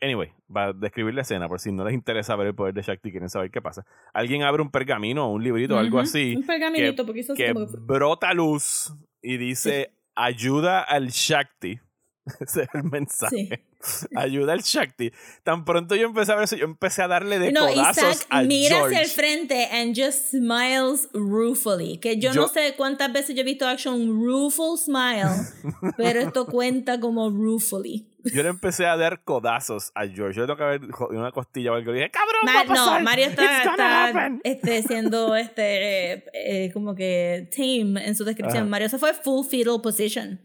anyway, 0.00 0.32
va 0.54 0.66
a 0.66 0.72
describir 0.72 1.14
la 1.14 1.22
escena 1.22 1.48
por 1.48 1.60
si 1.60 1.72
no 1.72 1.84
les 1.84 1.94
interesa 1.94 2.36
ver 2.36 2.48
el 2.48 2.54
poder 2.54 2.74
de 2.74 2.82
Shakti, 2.82 3.10
quieren 3.10 3.28
saber 3.28 3.50
qué 3.50 3.62
pasa. 3.62 3.84
Alguien 4.12 4.42
abre 4.42 4.62
un 4.62 4.70
pergamino 4.70 5.26
o 5.26 5.32
un 5.32 5.42
librito 5.42 5.76
o 5.76 5.78
algo 5.78 5.98
así. 5.98 6.34
Un 6.36 6.46
pergaminito, 6.46 7.04
porque 7.06 7.20
eso 7.20 7.34
que 7.34 7.52
brota 7.52 8.32
luz 8.34 8.92
y 9.22 9.36
dice 9.36 9.92
ayuda 10.14 10.82
al 10.82 11.08
Shakti. 11.08 11.80
Ese 12.40 12.62
es 12.62 12.68
el 12.74 12.84
mensaje. 12.84 13.64
Ayuda 14.16 14.52
al 14.52 14.62
Shakti. 14.62 15.12
Tan 15.42 15.64
pronto 15.64 15.94
yo 15.94 16.06
empecé 16.06 16.32
a 16.32 16.34
ver 16.36 16.44
eso, 16.44 16.56
yo 16.56 16.64
empecé 16.64 17.02
a 17.02 17.08
darle 17.08 17.38
de 17.38 17.52
no, 17.52 17.68
codazos 17.68 18.26
a 18.28 18.42
mira 18.42 18.84
hacia 18.84 19.00
el 19.00 19.08
frente 19.08 19.68
and 19.72 19.96
just 19.96 20.30
smiles 20.30 21.08
ruefully. 21.12 21.98
Que 21.98 22.18
yo, 22.18 22.32
no 22.34 22.48
sé 22.48 22.74
cuántas 22.76 23.12
veces 23.12 23.34
yo 23.34 23.42
he 23.42 23.44
visto 23.44 23.66
action 23.66 24.20
rueful 24.22 24.78
smile, 24.78 25.30
pero 25.96 26.20
esto 26.20 26.46
cuenta 26.46 27.00
como 27.00 27.30
ruefully. 27.30 28.06
Yo 28.24 28.42
le 28.42 28.50
empecé 28.50 28.86
a 28.86 28.96
dar 28.96 29.22
codazos 29.22 29.92
a 29.94 30.06
George. 30.06 30.38
Yo 30.38 30.46
tengo 30.46 30.56
que 30.56 30.62
haber 30.62 30.80
una 31.10 31.32
costilla 31.32 31.72
o 31.72 31.74
algo. 31.74 31.92
Y 31.92 31.94
dije, 31.94 32.10
cabrón, 32.10 32.42
va 32.46 32.60
a 32.60 32.64
pasar. 32.64 33.00
No, 33.00 33.04
Mario 33.04 33.26
está, 33.26 33.62
está 33.62 34.30
este, 34.44 34.82
siendo 34.82 35.34
este, 35.36 36.24
eh, 36.34 36.70
como 36.72 36.94
que 36.94 37.48
tame 37.56 38.06
en 38.06 38.14
su 38.14 38.24
descripción. 38.24 38.68
Mario 38.68 38.88
se 38.88 38.98
fue 38.98 39.14
full 39.14 39.46
fetal 39.46 39.80
position 39.80 40.40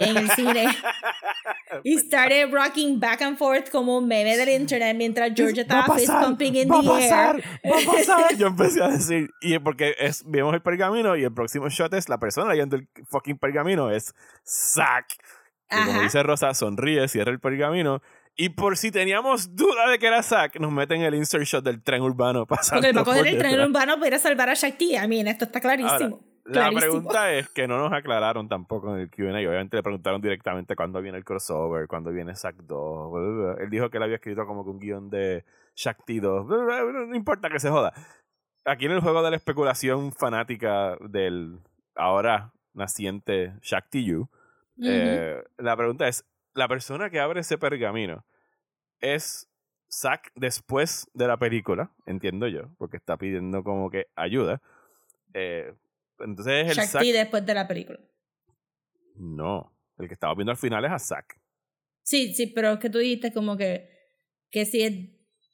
en 0.00 0.16
el 0.16 0.30
cine. 0.30 0.66
y 1.84 1.98
started 1.98 2.50
rocking 2.74 2.98
back 2.98 3.22
and 3.22 3.36
forth 3.36 3.70
como 3.70 3.98
un 3.98 4.06
meme 4.06 4.36
del 4.36 4.48
internet 4.48 4.96
mientras 4.96 5.32
George 5.34 5.60
estaba 5.60 5.94
fist 5.94 6.12
pumping 6.12 6.54
in 6.56 6.68
the 6.68 6.82
pasar, 6.82 7.36
air. 7.36 7.44
Va 7.64 7.78
a 7.78 7.94
pasar. 7.94 8.36
Yo 8.38 8.46
empecé 8.48 8.82
a 8.82 8.88
decir, 8.88 9.30
y 9.40 9.58
porque 9.58 9.94
es, 9.98 10.22
vemos 10.26 10.54
el 10.54 10.62
pergamino 10.62 11.16
y 11.16 11.24
el 11.24 11.32
próximo 11.32 11.68
shot 11.68 11.94
es 11.94 12.08
la 12.08 12.18
persona 12.18 12.50
leyendo 12.50 12.76
el 12.76 12.88
fucking 13.08 13.38
pergamino, 13.38 13.90
es 13.90 14.14
Zack. 14.44 15.06
Y 15.70 15.86
como 15.86 16.02
dice 16.02 16.22
Rosa, 16.22 16.54
sonríe, 16.54 17.08
cierra 17.08 17.32
el 17.32 17.40
pergamino. 17.40 18.00
Y 18.36 18.50
por 18.50 18.76
si 18.76 18.90
teníamos 18.90 19.54
duda 19.54 19.88
de 19.88 19.98
que 19.98 20.06
era 20.06 20.22
Zack, 20.22 20.58
nos 20.58 20.72
meten 20.72 21.02
el 21.02 21.14
insert 21.14 21.44
shot 21.44 21.64
del 21.64 21.82
tren 21.82 22.02
urbano 22.02 22.46
pasando. 22.46 22.80
Porque 22.80 22.90
él 22.90 22.96
va 22.96 23.02
a 23.02 23.04
coger 23.04 23.26
el 23.26 23.38
tren 23.38 23.60
urbano 23.60 23.94
para 23.94 24.08
ir 24.08 24.14
a 24.14 24.18
salvar 24.18 24.50
a 24.50 24.54
Shakti. 24.54 24.96
A 24.96 25.06
mí, 25.06 25.20
esto 25.20 25.44
está 25.44 25.60
clarísimo. 25.60 26.33
La 26.44 26.70
pregunta 26.70 27.32
es 27.32 27.48
que 27.48 27.66
no 27.66 27.78
nos 27.78 27.92
aclararon 27.92 28.48
tampoco 28.48 28.94
en 28.94 29.00
el 29.00 29.10
QA. 29.10 29.30
Obviamente 29.48 29.76
le 29.76 29.82
preguntaron 29.82 30.20
directamente 30.20 30.76
cuándo 30.76 31.00
viene 31.00 31.18
el 31.18 31.24
crossover, 31.24 31.86
cuándo 31.88 32.10
viene 32.10 32.36
Zack 32.36 32.56
2. 32.56 33.58
Él 33.60 33.70
dijo 33.70 33.90
que 33.90 33.96
él 33.96 34.02
había 34.02 34.16
escrito 34.16 34.46
como 34.46 34.64
que 34.64 34.70
un 34.70 34.78
guion 34.78 35.10
de 35.10 35.44
Shakti 35.74 36.20
2. 36.20 36.46
No 36.46 37.14
importa 37.14 37.48
que 37.48 37.60
se 37.60 37.70
joda. 37.70 37.92
Aquí 38.64 38.86
en 38.86 38.92
el 38.92 39.00
juego 39.00 39.22
de 39.22 39.30
la 39.30 39.36
especulación 39.36 40.12
fanática 40.12 40.96
del 41.00 41.60
ahora 41.94 42.52
naciente 42.72 43.54
Shakti 43.62 44.04
You 44.04 44.28
eh, 44.82 45.42
la 45.58 45.76
pregunta 45.76 46.08
es, 46.08 46.24
¿la 46.54 46.68
persona 46.68 47.10
que 47.10 47.20
abre 47.20 47.40
ese 47.40 47.58
pergamino 47.58 48.24
es 49.00 49.48
Zack 49.90 50.32
después 50.34 51.08
de 51.14 51.28
la 51.28 51.36
película? 51.36 51.90
Entiendo 52.06 52.48
yo, 52.48 52.74
porque 52.78 52.96
está 52.96 53.16
pidiendo 53.16 53.62
como 53.62 53.90
que 53.90 54.06
ayuda. 54.16 54.60
Eh, 55.32 55.74
entonces 56.24 56.66
es 56.66 56.78
el 56.78 56.84
Shakti 56.84 57.12
después 57.12 57.46
de 57.46 57.54
la 57.54 57.68
película. 57.68 58.00
No, 59.16 59.72
el 59.98 60.08
que 60.08 60.14
estaba 60.14 60.34
viendo 60.34 60.50
al 60.50 60.56
final 60.56 60.84
es 60.84 60.90
a 60.90 60.98
Zack. 60.98 61.40
Sí, 62.02 62.34
sí, 62.34 62.48
pero 62.48 62.72
es 62.72 62.78
que 62.80 62.90
tú 62.90 62.98
dijiste 62.98 63.32
como 63.32 63.56
que, 63.56 63.88
que 64.50 64.66
si 64.66 64.82
es... 64.82 64.92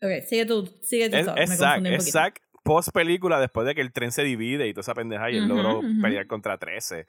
Ok, 0.03 0.27
sigue 0.27 0.47
tú, 0.47 0.67
sigue 0.83 1.11
tú. 1.11 1.17
Es, 1.17 1.51
es 1.51 1.59
Zack, 1.59 1.85
es 1.85 2.11
Zack 2.11 2.41
post 2.63 2.91
película 2.93 3.41
después 3.41 3.67
de 3.67 3.75
que 3.75 3.81
el 3.81 3.93
tren 3.93 4.13
se 4.13 4.23
divide 4.23 4.69
y 4.69 4.73
toda 4.73 4.83
esa 4.83 4.95
pendeja 4.95 5.31
y 5.31 5.37
él 5.37 5.49
logró 5.49 5.81
pelear 6.01 6.27
contra 6.27 6.59
13 6.59 7.07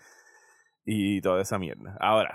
y 0.86 1.22
toda 1.22 1.42
esa 1.42 1.60
mierda. 1.60 1.98
Ahora, 2.00 2.32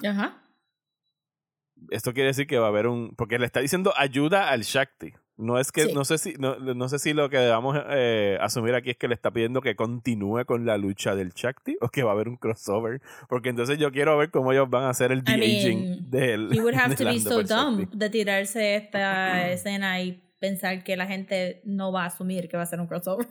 esto 1.90 2.12
quiere 2.12 2.28
decir 2.28 2.47
que 2.47 2.59
va 2.59 2.66
a 2.66 2.69
haber 2.69 2.86
un. 2.86 3.15
Porque 3.16 3.39
le 3.39 3.47
está 3.47 3.61
diciendo 3.61 3.93
ayuda 3.97 4.51
al 4.51 4.62
Shakti. 4.62 5.12
No 5.38 5.58
es 5.58 5.70
que, 5.70 5.92
no 5.92 6.06
sé 6.06 6.16
si, 6.16 6.32
no, 6.38 6.56
no, 6.56 6.88
sé 6.88 6.98
si 6.98 7.12
lo 7.12 7.28
que 7.28 7.36
debamos 7.36 7.76
eh, 7.90 8.38
asumir 8.40 8.74
aquí 8.74 8.90
es 8.90 8.96
que 8.96 9.06
le 9.06 9.14
está 9.14 9.30
pidiendo 9.30 9.60
que 9.60 9.76
continúe 9.76 10.46
con 10.46 10.64
la 10.64 10.78
lucha 10.78 11.14
del 11.14 11.32
Shakti 11.34 11.76
o 11.82 11.88
que 11.88 12.02
va 12.02 12.12
a 12.12 12.14
haber 12.14 12.28
un 12.28 12.36
crossover. 12.38 13.02
Porque 13.28 13.50
entonces 13.50 13.78
yo 13.78 13.92
quiero 13.92 14.16
ver 14.16 14.30
cómo 14.30 14.52
ellos 14.52 14.70
van 14.70 14.84
a 14.84 14.90
hacer 14.90 15.12
el 15.12 15.22
de-aging 15.22 16.10
del. 16.10 16.48
He 16.54 16.60
would 16.60 16.74
have 16.74 16.94
to 16.96 17.04
be 17.04 17.20
so 17.20 17.42
dumb 17.42 17.86
de 17.90 18.08
tirarse 18.08 18.76
esta 18.76 19.50
escena 19.50 20.00
y 20.00 20.22
pensar 20.40 20.82
que 20.82 20.96
la 20.96 21.06
gente 21.06 21.60
no 21.64 21.92
va 21.92 22.04
a 22.04 22.06
asumir 22.06 22.48
que 22.48 22.56
va 22.56 22.62
a 22.62 22.66
ser 22.66 22.80
un 22.80 22.86
crossover. 22.86 23.26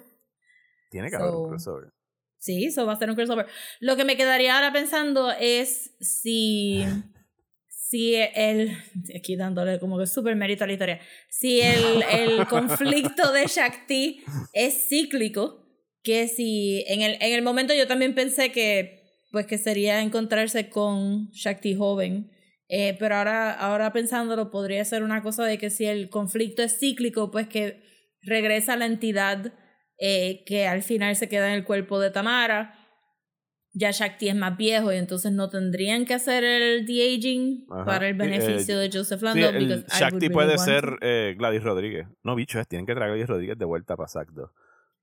Tiene 0.92 1.10
que 1.10 1.16
haber 1.16 1.34
un 1.34 1.50
crossover. 1.50 1.92
Sí, 2.38 2.66
eso 2.66 2.86
va 2.86 2.94
a 2.94 2.98
ser 2.98 3.10
un 3.10 3.16
crossover. 3.16 3.48
Lo 3.80 3.96
que 3.96 4.06
me 4.06 4.16
quedaría 4.16 4.56
ahora 4.56 4.72
pensando 4.72 5.32
es 5.32 5.96
si. 6.00 6.86
Si 7.88 8.16
el. 8.16 8.78
Aquí 9.16 9.36
dándole 9.36 9.80
como 9.80 9.98
que 10.00 10.08
súper 10.08 10.36
mérito 10.36 10.64
a 10.64 10.68
la 10.68 10.74
historia. 10.74 11.00
Si 11.30 11.62
el, 11.62 12.04
el 12.12 12.48
conflicto 12.50 13.32
de 13.32 13.46
Shakti 13.46 14.24
es 14.54 14.88
cíclico, 14.88 15.66
que 16.04 16.28
si. 16.28 16.84
En 16.88 17.02
el, 17.02 17.14
en 17.22 17.34
el 17.34 17.42
momento 17.42 17.74
yo 17.74 17.88
también 17.88 18.16
pensé 18.16 18.52
que. 18.52 19.04
Pues 19.32 19.48
que 19.48 19.58
sería 19.58 20.02
encontrarse 20.02 20.70
con 20.70 21.30
Shakti 21.32 21.76
joven. 21.76 22.32
Eh, 22.68 22.96
pero 22.98 23.16
ahora, 23.16 23.52
ahora 23.52 23.92
pensándolo, 23.92 24.50
podría 24.50 24.84
ser 24.86 25.04
una 25.04 25.22
cosa 25.22 25.44
de 25.44 25.58
que 25.58 25.70
si 25.70 25.86
el 25.86 26.10
conflicto 26.10 26.64
es 26.64 26.80
cíclico, 26.80 27.32
pues 27.32 27.48
que 27.48 27.84
regresa 28.22 28.76
la 28.76 28.86
entidad 28.86 29.54
eh, 29.98 30.44
que 30.46 30.68
al 30.68 30.84
final 30.84 31.16
se 31.16 31.30
queda 31.30 31.50
en 31.50 31.56
el 31.56 31.66
cuerpo 31.66 32.00
de 32.00 32.12
Tamara. 32.12 32.85
Ya 33.78 33.92
Shakti 33.92 34.30
es 34.30 34.36
más 34.36 34.56
viejo 34.56 34.94
y 34.94 34.96
entonces 34.96 35.34
no 35.34 35.50
tendrían 35.50 36.06
que 36.06 36.14
hacer 36.14 36.46
el 36.46 36.86
de-aging 36.86 37.68
para 37.68 38.08
el 38.08 38.14
beneficio 38.14 38.80
de 38.80 38.90
Joseph 38.92 39.22
Lando. 39.22 39.52
Shakti 40.00 40.30
puede 40.30 40.58
ser 40.58 40.98
eh, 41.02 41.36
Gladys 41.38 41.62
Rodríguez. 41.62 42.08
No, 42.24 42.36
bicho, 42.36 42.64
tienen 42.66 42.86
que 42.86 42.94
traer 42.94 43.12
a 43.12 43.14
Gladys 43.16 43.28
Rodríguez 43.28 43.58
de 43.58 43.66
vuelta 43.66 43.98
para 43.98 44.08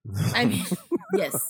I 0.04 0.46
mean, 0.46 0.64
yes. 1.16 1.48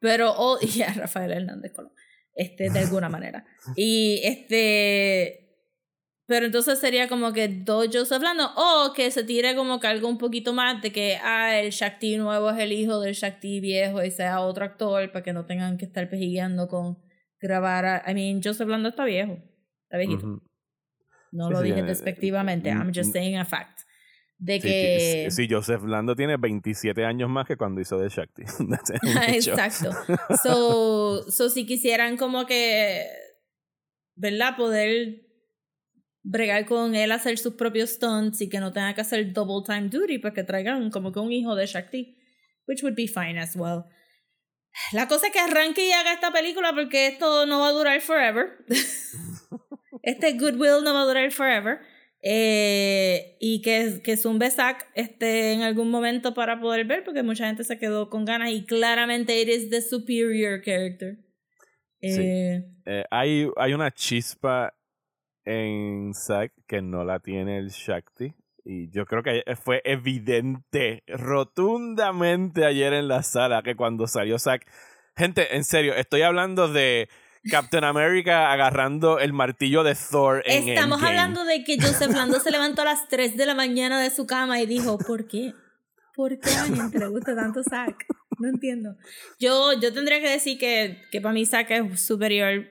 Pero, 0.00 0.32
oh, 0.36 0.58
y 0.62 0.82
a 0.82 0.92
Rafael 0.92 1.32
Hernández 1.32 1.72
Colón. 1.72 1.92
Este, 2.34 2.70
de 2.70 2.78
alguna 2.78 3.10
manera. 3.10 3.44
Y 3.76 4.20
este, 4.24 5.41
pero 6.26 6.46
entonces 6.46 6.78
sería 6.78 7.08
como 7.08 7.32
que 7.32 7.48
dos 7.48 7.88
Joseph 7.92 8.16
hablando 8.16 8.50
o 8.56 8.92
que 8.92 9.10
se 9.10 9.24
tire 9.24 9.56
como 9.56 9.80
que 9.80 9.88
algo 9.88 10.08
un 10.08 10.18
poquito 10.18 10.52
más 10.52 10.80
de 10.80 10.92
que, 10.92 11.18
ah, 11.22 11.58
el 11.58 11.70
Shakti 11.70 12.16
nuevo 12.16 12.50
es 12.50 12.58
el 12.58 12.72
hijo 12.72 13.00
del 13.00 13.14
Shakti 13.14 13.60
viejo 13.60 14.02
y 14.02 14.10
sea 14.10 14.40
otro 14.40 14.64
actor 14.64 15.10
para 15.10 15.22
que 15.22 15.32
no 15.32 15.46
tengan 15.46 15.78
que 15.78 15.84
estar 15.84 16.08
pejigueando 16.08 16.68
con 16.68 16.98
grabar. 17.40 17.84
A, 17.84 18.10
I 18.10 18.14
mean, 18.14 18.40
Joseph 18.42 18.68
Lando 18.68 18.90
está 18.90 19.04
viejo, 19.04 19.38
está 19.84 19.98
viejito. 19.98 20.42
No 21.32 21.50
lo 21.50 21.62
dije 21.62 21.82
despectivamente, 21.82 22.68
I'm 22.70 22.92
just 22.94 23.12
saying 23.12 23.36
a 23.36 23.44
fact. 23.44 23.80
De 24.38 24.58
que... 24.58 25.28
Sí, 25.30 25.46
Joseph 25.48 25.84
Lando 25.84 26.16
tiene 26.16 26.36
27 26.36 27.04
años 27.04 27.30
más 27.30 27.46
que 27.46 27.56
cuando 27.56 27.80
hizo 27.80 27.96
de 27.98 28.08
Shakti. 28.08 28.42
Exacto. 29.28 29.90
So, 30.42 31.30
so, 31.30 31.48
si 31.48 31.64
quisieran 31.64 32.16
como 32.16 32.44
que, 32.44 33.06
¿verdad? 34.16 34.56
Poder 34.56 35.31
bregar 36.22 36.66
con 36.66 36.94
él 36.94 37.12
hacer 37.12 37.38
sus 37.38 37.54
propios 37.54 37.90
stunts 37.90 38.40
y 38.40 38.48
que 38.48 38.60
no 38.60 38.72
tenga 38.72 38.94
que 38.94 39.00
hacer 39.00 39.32
double 39.32 39.64
time 39.66 39.88
duty, 39.88 40.18
pues 40.18 40.34
que 40.34 40.44
traigan 40.44 40.90
como 40.90 41.12
que 41.12 41.20
un 41.20 41.32
hijo 41.32 41.54
de 41.54 41.66
Shakti, 41.66 42.16
which 42.66 42.82
would 42.82 42.94
be 42.94 43.08
fine 43.08 43.38
as 43.38 43.56
well. 43.56 43.84
La 44.92 45.06
cosa 45.06 45.26
es 45.26 45.32
que 45.32 45.38
arranque 45.38 45.86
y 45.86 45.92
haga 45.92 46.12
esta 46.12 46.32
película 46.32 46.72
porque 46.72 47.06
esto 47.08 47.46
no 47.46 47.60
va 47.60 47.68
a 47.68 47.72
durar 47.72 48.00
forever. 48.00 48.64
este 50.02 50.32
goodwill 50.32 50.82
no 50.82 50.94
va 50.94 51.02
a 51.02 51.06
durar 51.06 51.30
forever. 51.30 51.80
Eh, 52.24 53.36
y 53.40 53.62
que, 53.62 54.00
que 54.02 54.16
zumbe 54.16 54.48
Zack 54.48 54.88
este, 54.94 55.52
en 55.52 55.62
algún 55.62 55.90
momento 55.90 56.34
para 56.34 56.60
poder 56.60 56.86
ver, 56.86 57.02
porque 57.04 57.24
mucha 57.24 57.46
gente 57.46 57.64
se 57.64 57.78
quedó 57.78 58.08
con 58.10 58.24
ganas 58.24 58.50
y 58.50 58.64
claramente 58.64 59.40
it 59.42 59.48
is 59.48 59.70
the 59.70 59.82
superior 59.82 60.62
character. 60.62 61.18
Eh, 62.00 62.64
eh, 62.86 63.04
hay, 63.10 63.48
hay 63.56 63.74
una 63.74 63.90
chispa 63.90 64.72
en 65.44 66.14
Zack 66.14 66.52
que 66.66 66.82
no 66.82 67.04
la 67.04 67.20
tiene 67.20 67.58
el 67.58 67.70
Shakti. 67.70 68.34
Y 68.64 68.90
yo 68.90 69.06
creo 69.06 69.22
que 69.22 69.42
fue 69.56 69.82
evidente, 69.84 71.02
rotundamente 71.08 72.64
ayer 72.64 72.92
en 72.92 73.08
la 73.08 73.22
sala, 73.22 73.62
que 73.62 73.74
cuando 73.74 74.06
salió 74.06 74.38
Zack. 74.38 74.66
Gente, 75.16 75.56
en 75.56 75.64
serio, 75.64 75.94
estoy 75.94 76.22
hablando 76.22 76.68
de 76.68 77.08
Captain 77.50 77.82
America 77.82 78.52
agarrando 78.52 79.18
el 79.18 79.32
martillo 79.32 79.82
de 79.82 79.96
Thor 79.96 80.42
en 80.46 80.68
Estamos 80.68 81.02
hablando 81.02 81.44
de 81.44 81.64
que 81.64 81.76
Joseph 81.80 82.12
Lando 82.12 82.38
se 82.38 82.50
levantó 82.50 82.82
a 82.82 82.86
las 82.86 83.08
3 83.10 83.36
de 83.36 83.46
la 83.46 83.54
mañana 83.54 84.00
de 84.00 84.10
su 84.10 84.26
cama 84.26 84.60
y 84.60 84.66
dijo, 84.66 84.96
¿por 84.98 85.26
qué? 85.26 85.54
¿Por 86.14 86.38
qué 86.38 86.50
a 86.50 86.68
la 86.68 86.76
gente 86.76 86.98
le 86.98 87.08
gusta 87.08 87.34
tanto 87.34 87.62
Zack? 87.64 88.06
No 88.38 88.48
entiendo. 88.48 88.96
Yo, 89.40 89.72
yo 89.80 89.92
tendría 89.92 90.20
que 90.20 90.30
decir 90.30 90.58
que, 90.58 91.02
que 91.10 91.20
para 91.20 91.32
mí 91.32 91.44
Zack 91.46 91.70
es 91.70 92.00
superior 92.00 92.66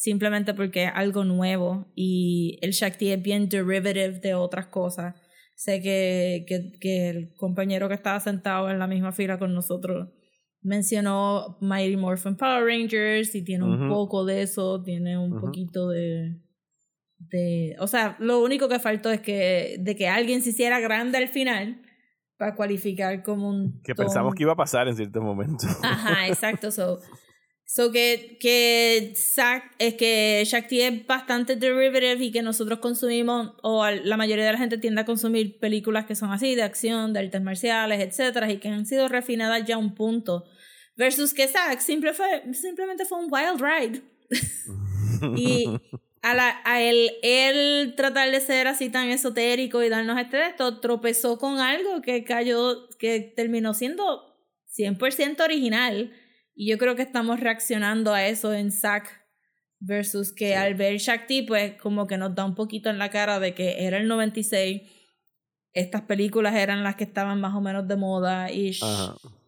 simplemente 0.00 0.54
porque 0.54 0.84
es 0.84 0.90
algo 0.94 1.24
nuevo 1.24 1.92
y 1.94 2.58
el 2.62 2.70
Shakti 2.70 3.10
es 3.10 3.22
bien 3.22 3.50
derivative 3.50 4.18
de 4.18 4.32
otras 4.32 4.68
cosas. 4.68 5.14
Sé 5.56 5.82
que, 5.82 6.46
que, 6.48 6.72
que 6.80 7.10
el 7.10 7.34
compañero 7.34 7.86
que 7.86 7.96
estaba 7.96 8.18
sentado 8.18 8.70
en 8.70 8.78
la 8.78 8.86
misma 8.86 9.12
fila 9.12 9.38
con 9.38 9.52
nosotros 9.52 10.08
mencionó 10.62 11.58
Mighty 11.60 11.98
Morphin 11.98 12.34
Power 12.34 12.64
Rangers 12.64 13.34
y 13.34 13.44
tiene 13.44 13.64
un 13.64 13.90
poco 13.90 14.24
de 14.24 14.40
eso, 14.40 14.82
tiene 14.82 15.18
un 15.18 15.38
poquito 15.38 15.90
de, 15.90 16.40
de... 17.18 17.76
O 17.78 17.86
sea, 17.86 18.16
lo 18.20 18.42
único 18.42 18.70
que 18.70 18.78
faltó 18.78 19.10
es 19.10 19.20
que, 19.20 19.76
de 19.80 19.96
que 19.96 20.08
alguien 20.08 20.40
se 20.40 20.48
hiciera 20.50 20.80
grande 20.80 21.18
al 21.18 21.28
final 21.28 21.82
para 22.38 22.54
cualificar 22.54 23.22
como 23.22 23.50
un... 23.50 23.82
Que 23.84 23.94
pensamos 23.94 24.34
que 24.34 24.44
iba 24.44 24.52
a 24.52 24.56
pasar 24.56 24.88
en 24.88 24.96
cierto 24.96 25.20
momento. 25.20 25.66
Ajá, 25.82 26.26
exacto. 26.26 26.70
So, 26.70 27.00
so 27.72 27.92
que, 27.92 28.36
que, 28.40 29.12
es 29.78 29.94
que 29.94 30.42
Shakti 30.44 30.80
es 30.80 31.06
bastante 31.06 31.54
derivative 31.54 32.24
y 32.24 32.32
que 32.32 32.42
nosotros 32.42 32.80
consumimos, 32.80 33.52
o 33.62 33.88
la 33.88 34.16
mayoría 34.16 34.44
de 34.44 34.50
la 34.50 34.58
gente 34.58 34.76
tiende 34.76 35.02
a 35.02 35.04
consumir 35.04 35.60
películas 35.60 36.04
que 36.04 36.16
son 36.16 36.32
así, 36.32 36.56
de 36.56 36.64
acción, 36.64 37.12
de 37.12 37.20
artes 37.20 37.40
marciales, 37.40 38.00
etcétera, 38.00 38.50
y 38.50 38.58
que 38.58 38.70
han 38.70 38.86
sido 38.86 39.06
refinadas 39.06 39.64
ya 39.64 39.78
un 39.78 39.94
punto. 39.94 40.46
Versus 40.96 41.32
que 41.32 41.46
Zack 41.46 41.78
simple 41.78 42.12
fue, 42.12 42.42
simplemente 42.54 43.04
fue 43.04 43.20
un 43.20 43.32
wild 43.32 43.62
ride. 43.62 44.02
y 45.36 45.66
a, 46.22 46.34
la, 46.34 46.60
a 46.64 46.82
él, 46.82 47.12
él 47.22 47.94
tratar 47.96 48.32
de 48.32 48.40
ser 48.40 48.66
así 48.66 48.90
tan 48.90 49.10
esotérico 49.10 49.80
y 49.84 49.88
darnos 49.88 50.18
este 50.18 50.44
esto, 50.44 50.80
tropezó 50.80 51.38
con 51.38 51.60
algo 51.60 52.02
que 52.02 52.24
cayó, 52.24 52.88
que 52.98 53.20
terminó 53.20 53.74
siendo 53.74 54.36
100% 54.76 55.40
original. 55.40 56.12
Y 56.60 56.66
yo 56.66 56.76
creo 56.76 56.94
que 56.94 57.00
estamos 57.00 57.40
reaccionando 57.40 58.12
a 58.12 58.26
eso 58.26 58.52
en 58.52 58.70
Zack 58.70 59.26
versus 59.78 60.30
que 60.30 60.56
al 60.56 60.74
ver 60.74 60.98
Shakti, 60.98 61.40
pues 61.40 61.80
como 61.80 62.06
que 62.06 62.18
nos 62.18 62.34
da 62.34 62.44
un 62.44 62.54
poquito 62.54 62.90
en 62.90 62.98
la 62.98 63.08
cara 63.08 63.40
de 63.40 63.54
que 63.54 63.86
era 63.86 63.96
el 63.96 64.06
96, 64.06 64.82
estas 65.72 66.02
películas 66.02 66.54
eran 66.54 66.84
las 66.84 66.96
que 66.96 67.04
estaban 67.04 67.40
más 67.40 67.54
o 67.54 67.62
menos 67.62 67.88
de 67.88 67.96
moda 67.96 68.50
y 68.52 68.78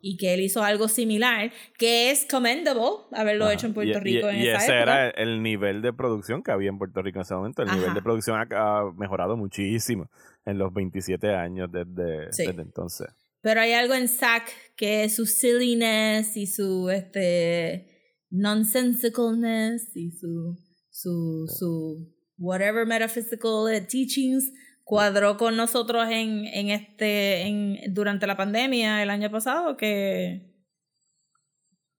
y 0.00 0.16
que 0.16 0.32
él 0.32 0.40
hizo 0.40 0.64
algo 0.64 0.88
similar, 0.88 1.52
que 1.76 2.10
es 2.10 2.24
commendable 2.24 2.80
haberlo 3.12 3.50
hecho 3.50 3.66
en 3.66 3.74
Puerto 3.74 4.00
Rico 4.00 4.30
en 4.30 4.40
y 4.40 4.48
esa 4.48 4.64
ese 4.64 4.72
era 4.72 5.10
el 5.10 5.42
nivel 5.42 5.82
de 5.82 5.92
producción 5.92 6.42
que 6.42 6.50
había 6.50 6.70
en 6.70 6.78
Puerto 6.78 7.02
Rico 7.02 7.18
en 7.18 7.22
ese 7.24 7.34
momento. 7.34 7.62
El 7.62 7.72
nivel 7.72 7.92
de 7.92 8.00
producción 8.00 8.40
ha, 8.40 8.90
mejorado 8.96 9.36
muchísimo 9.36 10.08
en 10.46 10.56
los 10.56 10.72
27 10.72 11.34
años 11.34 11.70
desde, 11.70 12.28
desde 12.28 12.62
entonces. 12.62 13.08
Pero 13.42 13.60
hay 13.60 13.72
algo 13.72 13.94
en 13.94 14.08
Zack 14.08 14.50
que 14.76 15.08
su 15.08 15.26
silliness 15.26 16.36
y 16.36 16.46
su 16.46 16.88
este 16.90 18.16
nonsensicalness 18.30 19.94
y 19.94 20.12
su 20.12 20.56
su, 20.92 21.46
su 21.48 22.14
whatever 22.38 22.86
metaphysical 22.86 23.66
teachings 23.88 24.52
cuadró 24.84 25.36
con 25.36 25.56
nosotros 25.56 26.06
en, 26.10 26.44
en 26.46 26.70
este, 26.70 27.42
en, 27.42 27.94
durante 27.94 28.26
la 28.26 28.36
pandemia 28.36 29.02
el 29.02 29.10
año 29.10 29.30
pasado, 29.30 29.76
que, 29.76 30.52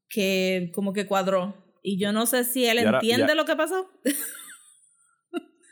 que 0.08 0.72
como 0.76 0.94
que 0.94 1.08
cuadró. 1.08 1.56
Y 1.82 2.00
yo 2.00 2.14
no 2.14 2.26
sé 2.26 2.44
si 2.44 2.66
él 2.66 2.78
entiende 2.78 3.36
lo 3.36 3.46
que 3.46 3.56
pasó. 3.56 3.90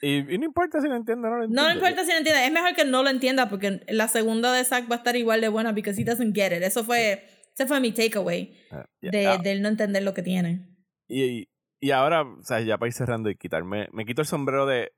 y, 0.02 0.23
no 0.38 0.45
importa 0.45 0.82
si 0.82 0.88
lo 0.88 0.95
entiende 0.95 1.28
o 1.28 1.32
no 1.32 1.38
lo 1.38 1.44
entiende. 1.44 1.61
No 1.61 1.73
importa 1.73 2.03
si 2.03 2.11
lo 2.11 2.18
entiende. 2.18 2.45
Es 2.45 2.52
mejor 2.52 2.76
que 2.76 2.86
no 2.86 3.03
lo 3.03 3.10
entienda 3.10 3.49
porque 3.49 3.82
la 3.88 4.07
segunda 4.07 4.52
de 4.53 4.64
Zack 4.64 4.90
va 4.90 4.95
a 4.95 4.98
estar 4.98 5.15
igual 5.15 5.41
de 5.41 5.49
buena 5.49 5.72
because 5.72 5.99
he 5.99 6.03
doesn't 6.03 6.36
get 6.36 6.52
it. 6.52 6.64
Eso 6.64 6.84
fue, 6.84 7.23
ese 7.53 7.68
fue 7.68 7.80
mi 7.80 7.91
takeaway 7.91 8.56
ah, 8.72 8.86
de, 9.02 9.38
de 9.44 9.52
él 9.52 9.61
no 9.61 9.69
entender 9.69 10.03
lo 10.03 10.14
que 10.14 10.23
tiene. 10.23 10.68
Y, 11.07 11.48
y 11.80 11.91
ahora, 11.91 12.23
o 12.23 12.44
sea, 12.44 12.61
ya 12.61 12.78
para 12.78 12.88
ir 12.88 12.94
cerrando 12.94 13.30
y 13.30 13.36
quitarme, 13.36 13.90
me 13.91 14.06
quito 14.06 14.22
el 14.22 14.28
sombrero 14.28 14.65
de 14.65 14.91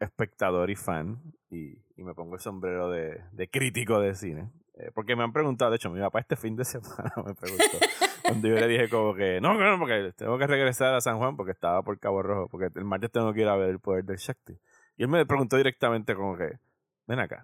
espectador 0.00 0.70
y 0.70 0.76
fan 0.76 1.20
y, 1.50 1.78
y 1.96 2.04
me 2.04 2.14
pongo 2.14 2.34
el 2.34 2.40
sombrero 2.40 2.90
de, 2.90 3.20
de 3.32 3.48
crítico 3.48 4.00
de 4.00 4.14
cine. 4.14 4.50
Eh, 4.76 4.90
porque 4.92 5.14
me 5.14 5.22
han 5.22 5.32
preguntado, 5.32 5.70
de 5.70 5.76
hecho, 5.76 5.90
mi 5.90 6.00
papá 6.00 6.20
este 6.20 6.36
fin 6.36 6.56
de 6.56 6.64
semana 6.64 7.12
me 7.24 7.34
preguntó. 7.34 7.78
cuando 8.22 8.48
yo 8.48 8.54
le 8.54 8.66
dije 8.66 8.88
como 8.88 9.14
que, 9.14 9.40
no, 9.40 9.54
no, 9.54 9.78
porque 9.78 10.12
tengo 10.16 10.36
que 10.38 10.46
regresar 10.46 10.94
a 10.94 11.00
San 11.00 11.18
Juan 11.18 11.36
porque 11.36 11.52
estaba 11.52 11.82
por 11.82 11.98
Cabo 11.98 12.22
Rojo, 12.22 12.48
porque 12.48 12.70
el 12.76 12.84
martes 12.84 13.12
tengo 13.12 13.32
que 13.32 13.42
ir 13.42 13.48
a 13.48 13.56
ver 13.56 13.70
el 13.70 13.78
poder 13.78 14.04
del 14.04 14.16
Shakti. 14.16 14.58
Y 14.96 15.02
él 15.02 15.08
me 15.08 15.24
preguntó 15.26 15.56
directamente 15.56 16.14
como 16.14 16.36
que, 16.36 16.58
ven 17.06 17.20
acá. 17.20 17.42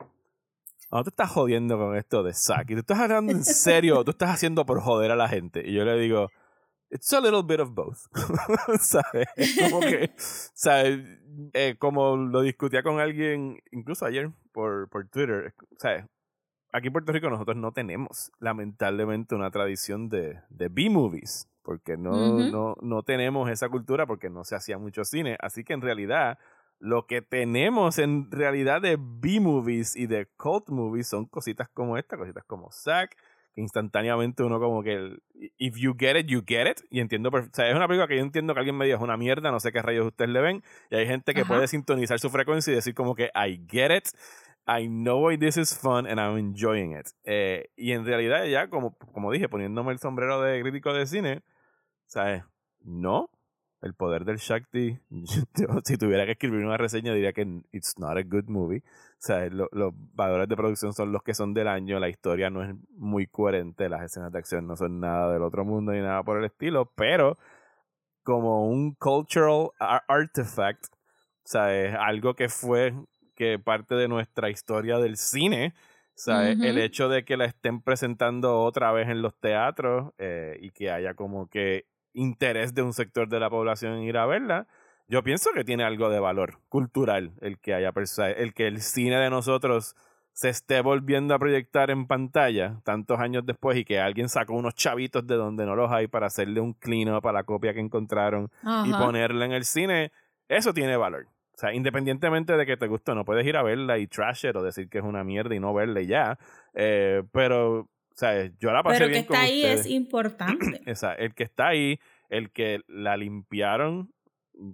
No, 0.91 1.05
tú 1.05 1.11
estás 1.11 1.31
jodiendo 1.31 1.79
con 1.79 1.97
esto 1.97 2.25
de. 2.25 2.33
Y 2.33 2.75
tú 2.75 2.81
estás 2.81 2.99
hablando 2.99 3.33
en 3.33 3.45
serio, 3.45 4.03
tú 4.03 4.11
estás 4.11 4.31
haciendo 4.31 4.67
por 4.67 4.81
joder 4.81 5.13
a 5.13 5.17
la 5.17 5.29
gente. 5.29 5.63
Y 5.65 5.73
yo 5.73 5.85
le 5.85 5.97
digo, 5.97 6.31
it's 6.91 7.13
a 7.13 7.21
little 7.21 7.43
bit 7.45 7.61
of 7.61 7.71
both. 7.73 7.99
¿Sabes? 8.81 9.29
Como 9.61 9.81
que, 9.81 10.13
¿sabes? 10.17 10.99
Eh, 11.53 11.77
como 11.79 12.17
lo 12.17 12.41
discutía 12.41 12.83
con 12.83 12.99
alguien, 12.99 13.61
incluso 13.71 14.05
ayer 14.05 14.31
por, 14.53 14.89
por 14.89 15.09
Twitter, 15.09 15.55
¿sabes? 15.79 16.07
Aquí 16.73 16.87
en 16.87 16.93
Puerto 16.93 17.13
Rico 17.13 17.29
nosotros 17.31 17.57
no 17.57 17.73
tenemos, 17.73 18.31
lamentablemente, 18.39 19.35
una 19.35 19.51
tradición 19.51 20.09
de, 20.09 20.41
de 20.51 20.69
B-movies, 20.69 21.49
porque 21.63 21.97
no, 21.97 22.39
no, 22.51 22.77
no 22.81 23.03
tenemos 23.03 23.51
esa 23.51 23.69
cultura 23.69 24.07
porque 24.07 24.31
no 24.31 24.45
se 24.45 24.55
hacía 24.55 24.79
mucho 24.79 25.05
cine. 25.05 25.37
Así 25.41 25.65
que 25.65 25.73
en 25.73 25.81
realidad, 25.81 26.39
lo 26.79 27.07
que 27.07 27.23
tenemos 27.23 27.99
en 27.99 28.31
realidad 28.31 28.81
de 28.81 28.97
B-movies 28.99 29.97
y 29.97 30.07
de 30.07 30.27
cult 30.37 30.69
movies 30.69 31.09
son 31.09 31.27
cositas 31.27 31.69
como 31.69 31.99
esta, 31.99 32.17
cositas 32.17 32.45
como 32.45 32.71
Zack, 32.73 33.17
que 33.53 33.61
instantáneamente 33.61 34.43
uno 34.45 34.61
como 34.61 34.83
que 34.83 35.19
if 35.59 35.77
you 35.77 35.95
get 35.99 36.17
it, 36.17 36.27
you 36.27 36.43
get 36.47 36.71
it. 36.71 36.81
Y 36.89 37.01
entiendo, 37.01 37.31
o 37.31 37.43
sea, 37.53 37.69
es 37.69 37.75
una 37.75 37.89
película 37.89 38.07
que 38.07 38.17
yo 38.17 38.23
entiendo 38.23 38.55
que 38.55 38.61
alguien 38.61 38.77
me 38.77 38.85
diga 38.85 38.97
es 38.97 39.03
una 39.03 39.17
mierda, 39.17 39.51
no 39.51 39.61
sé 39.61 39.73
qué 39.73 39.83
rayos 39.83 40.07
ustedes 40.07 40.31
le 40.31 40.41
ven. 40.41 40.63
Y 40.91 40.97
hay 40.97 41.07
gente 41.07 41.35
que 41.35 41.45
puede 41.45 41.67
sintonizar 41.69 42.19
su 42.21 42.31
frecuencia 42.31 42.73
y 42.73 42.77
decir 42.77 42.95
como 42.95 43.15
que 43.15 43.31
I 43.35 43.61
get 43.69 43.91
it. 43.95 44.09
I 44.71 44.87
know 44.87 45.19
why 45.19 45.37
this 45.37 45.57
is 45.57 45.75
fun 45.77 46.07
and 46.07 46.21
I'm 46.21 46.39
enjoying 46.39 46.93
it. 46.93 47.09
Eh, 47.25 47.71
y 47.77 47.91
en 47.91 48.07
realidad 48.07 48.45
ya, 48.45 48.69
como, 48.69 48.95
dije, 49.33 49.49
poniéndome 49.49 49.91
el 49.91 49.99
sombrero 49.99 50.41
de 50.41 50.63
crítico 50.63 50.93
de 50.93 51.07
cine, 51.07 51.43
¿sabes? 52.07 52.45
No, 52.83 53.31
el 53.83 53.95
poder 53.95 54.25
del 54.25 54.37
Shakti, 54.37 54.97
si 55.85 55.99
tuviera 55.99 56.25
que 56.25 56.33
escribir 56.33 56.65
una 56.65 56.77
reseña 56.77 57.13
diría 57.13 57.33
que 57.33 57.63
it's 57.73 57.99
not 57.99 58.17
a 58.17 58.23
good 58.23 58.45
movie. 58.47 58.85
O 58.85 59.23
sea, 59.23 59.49
los 59.51 59.93
valores 60.15 60.49
de 60.49 60.57
producción 60.57 60.93
son 60.93 61.11
los 61.11 61.25
que 61.25 61.35
son 61.35 61.53
del 61.53 61.67
año, 61.67 61.99
la 61.99 62.09
historia 62.09 62.49
no 62.49 62.63
es 62.63 62.73
muy 62.97 63.27
coherente, 63.27 63.89
las 63.89 64.05
escenas 64.05 64.31
de 64.31 64.39
acción 64.39 64.69
no 64.69 64.77
son 64.77 65.01
nada 65.01 65.33
del 65.33 65.43
otro 65.43 65.65
mundo 65.65 65.91
ni 65.91 66.01
nada 66.01 66.23
por 66.23 66.39
el 66.39 66.45
estilo, 66.45 66.93
pero 66.95 67.39
como 68.23 68.69
un 68.69 68.95
cultural 68.95 69.71
artifact, 70.07 70.85
o 70.85 71.49
sea, 71.49 72.05
algo 72.05 72.35
que 72.35 72.49
fue 72.49 72.95
que 73.41 73.59
parte 73.59 73.95
de 73.95 74.07
nuestra 74.07 74.51
historia 74.51 74.99
del 74.99 75.17
cine, 75.17 75.73
¿sabes? 76.15 76.61
El 76.61 76.77
hecho 76.77 77.09
de 77.09 77.25
que 77.25 77.39
la 77.39 77.47
estén 77.47 77.81
presentando 77.81 78.61
otra 78.61 78.93
vez 78.93 79.09
en 79.09 79.23
los 79.23 79.35
teatros 79.35 80.13
eh, 80.19 80.59
y 80.61 80.73
que 80.73 80.91
haya 80.91 81.15
como 81.15 81.49
que 81.49 81.87
interés 82.13 82.75
de 82.75 82.83
un 82.83 82.93
sector 82.93 83.31
de 83.31 83.41
la 83.41 83.49
población 83.49 83.95
en 83.95 84.03
ir 84.03 84.19
a 84.19 84.27
verla, 84.27 84.67
yo 85.09 85.23
pienso 85.23 85.53
que 85.55 85.65
tiene 85.65 85.85
algo 85.85 86.11
de 86.11 86.21
valor 86.21 86.59
cultural 86.69 87.33
el 87.41 87.59
que 87.59 87.73
haya 87.73 87.95
el 88.37 88.53
que 88.53 88.67
el 88.67 88.83
cine 88.83 89.17
de 89.17 89.31
nosotros 89.31 89.97
se 90.35 90.51
esté 90.51 90.83
volviendo 90.83 91.35
a 91.35 91.39
proyectar 91.39 91.91
en 91.91 92.07
pantalla 92.07 92.83
tantos 92.85 93.21
años 93.21 93.47
después 93.47 93.79
y 93.79 93.87
que 93.87 94.01
alguien 94.01 94.29
sacó 94.29 94.53
unos 94.53 94.75
chavitos 94.75 95.27
de 95.27 95.37
donde 95.37 95.65
no 95.65 95.75
los 95.77 95.91
hay 95.91 96.09
para 96.09 96.27
hacerle 96.27 96.61
un 96.61 96.75
clean 96.75 97.09
up 97.09 97.27
a 97.27 97.33
la 97.33 97.45
copia 97.45 97.73
que 97.73 97.81
encontraron 97.81 98.51
y 98.85 98.93
ponerla 98.93 99.47
en 99.47 99.53
el 99.53 99.65
cine, 99.65 100.13
eso 100.47 100.75
tiene 100.75 100.99
valor. 100.99 101.27
O 101.61 101.65
sea, 101.67 101.75
independientemente 101.75 102.57
de 102.57 102.65
que 102.65 102.79
te 102.79 102.87
guste, 102.87 103.15
no 103.15 103.27
puedes 103.27 103.47
ir 103.47 103.59
a 103.59 103.63
verla 103.63 103.99
y 103.99 104.07
trash 104.07 104.47
it 104.47 104.57
o 104.57 104.63
decir 104.63 104.89
que 104.89 104.97
es 104.97 105.05
una 105.05 105.25
mierda 105.25 105.55
y 105.55 105.61
no 105.61 105.75
verla 105.75 106.01
y 106.01 106.07
ya. 106.07 106.39
Eh, 106.73 107.23
pero 107.33 107.87
sea, 108.21 108.51
yo 108.59 108.73
la 108.73 108.83
pasé 108.83 108.99
Pero 108.99 109.11
bien 109.11 109.27
que 109.27 109.33
está 109.33 109.41
ahí 109.41 109.65
es 109.65 109.87
importante. 109.87 110.81
Esa, 110.87 111.15
el 111.15 111.35
que 111.35 111.45
está 111.45 111.69
ahí, 111.69 111.99
el 112.29 112.51
que 112.51 112.81
la 112.87 113.17
limpiaron 113.17 114.13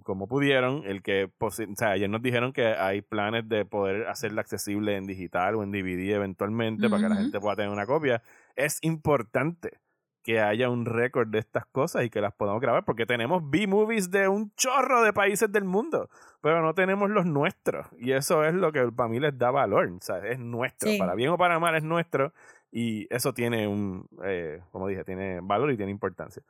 como 0.03 0.27
pudieron, 0.27 0.83
el 0.85 1.01
que, 1.01 1.29
o 1.37 1.49
sea, 1.49 1.91
ayer 1.91 2.09
nos 2.09 2.21
dijeron 2.21 2.51
que 2.51 2.65
hay 2.65 3.01
planes 3.01 3.47
de 3.47 3.63
poder 3.63 4.07
hacerla 4.07 4.41
accesible 4.41 4.97
en 4.97 5.05
digital 5.05 5.55
o 5.55 5.63
en 5.63 5.71
DVD 5.71 6.15
eventualmente 6.15 6.89
para 6.89 7.03
que 7.03 7.09
la 7.09 7.15
gente 7.15 7.39
pueda 7.39 7.55
tener 7.55 7.71
una 7.71 7.85
copia. 7.85 8.21
Es 8.57 8.79
importante 8.81 9.79
que 10.27 10.41
haya 10.41 10.69
un 10.69 10.85
récord 10.85 11.29
de 11.29 11.39
estas 11.39 11.65
cosas 11.67 12.03
y 12.03 12.09
que 12.09 12.19
las 12.19 12.33
podamos 12.33 12.61
grabar, 12.61 12.83
porque 12.83 13.05
tenemos 13.05 13.49
B-movies 13.49 14.11
de 14.11 14.27
un 14.27 14.53
chorro 14.55 15.01
de 15.01 15.13
países 15.13 15.49
del 15.49 15.63
mundo, 15.63 16.09
pero 16.41 16.61
no 16.61 16.73
tenemos 16.73 17.09
los 17.09 17.25
nuestros. 17.25 17.87
Y 17.97 18.11
eso 18.11 18.43
es 18.43 18.53
lo 18.53 18.73
que 18.73 18.91
para 18.91 19.07
mí 19.07 19.21
les 19.21 19.37
da 19.37 19.51
valor, 19.51 19.87
o 19.87 20.01
sea, 20.01 20.17
es 20.17 20.37
nuestro, 20.37 20.91
para 20.99 21.15
bien 21.15 21.29
o 21.29 21.37
para 21.37 21.59
mal 21.59 21.77
es 21.77 21.83
nuestro, 21.83 22.33
y 22.73 23.07
eso 23.09 23.33
tiene 23.33 23.69
un, 23.69 24.05
eh, 24.25 24.59
como 24.73 24.89
dije, 24.89 25.05
tiene 25.05 25.39
valor 25.41 25.71
y 25.71 25.77
tiene 25.77 25.93
importancia. 25.93 26.43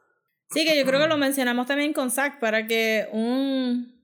Sí, 0.49 0.65
que 0.65 0.75
yo 0.75 0.83
creo 0.83 0.99
que 0.99 1.07
lo 1.07 1.17
mencionamos 1.17 1.67
también 1.67 1.93
con 1.93 2.09
Zach, 2.09 2.39
para 2.39 2.65
que 2.65 3.07
un 3.11 3.96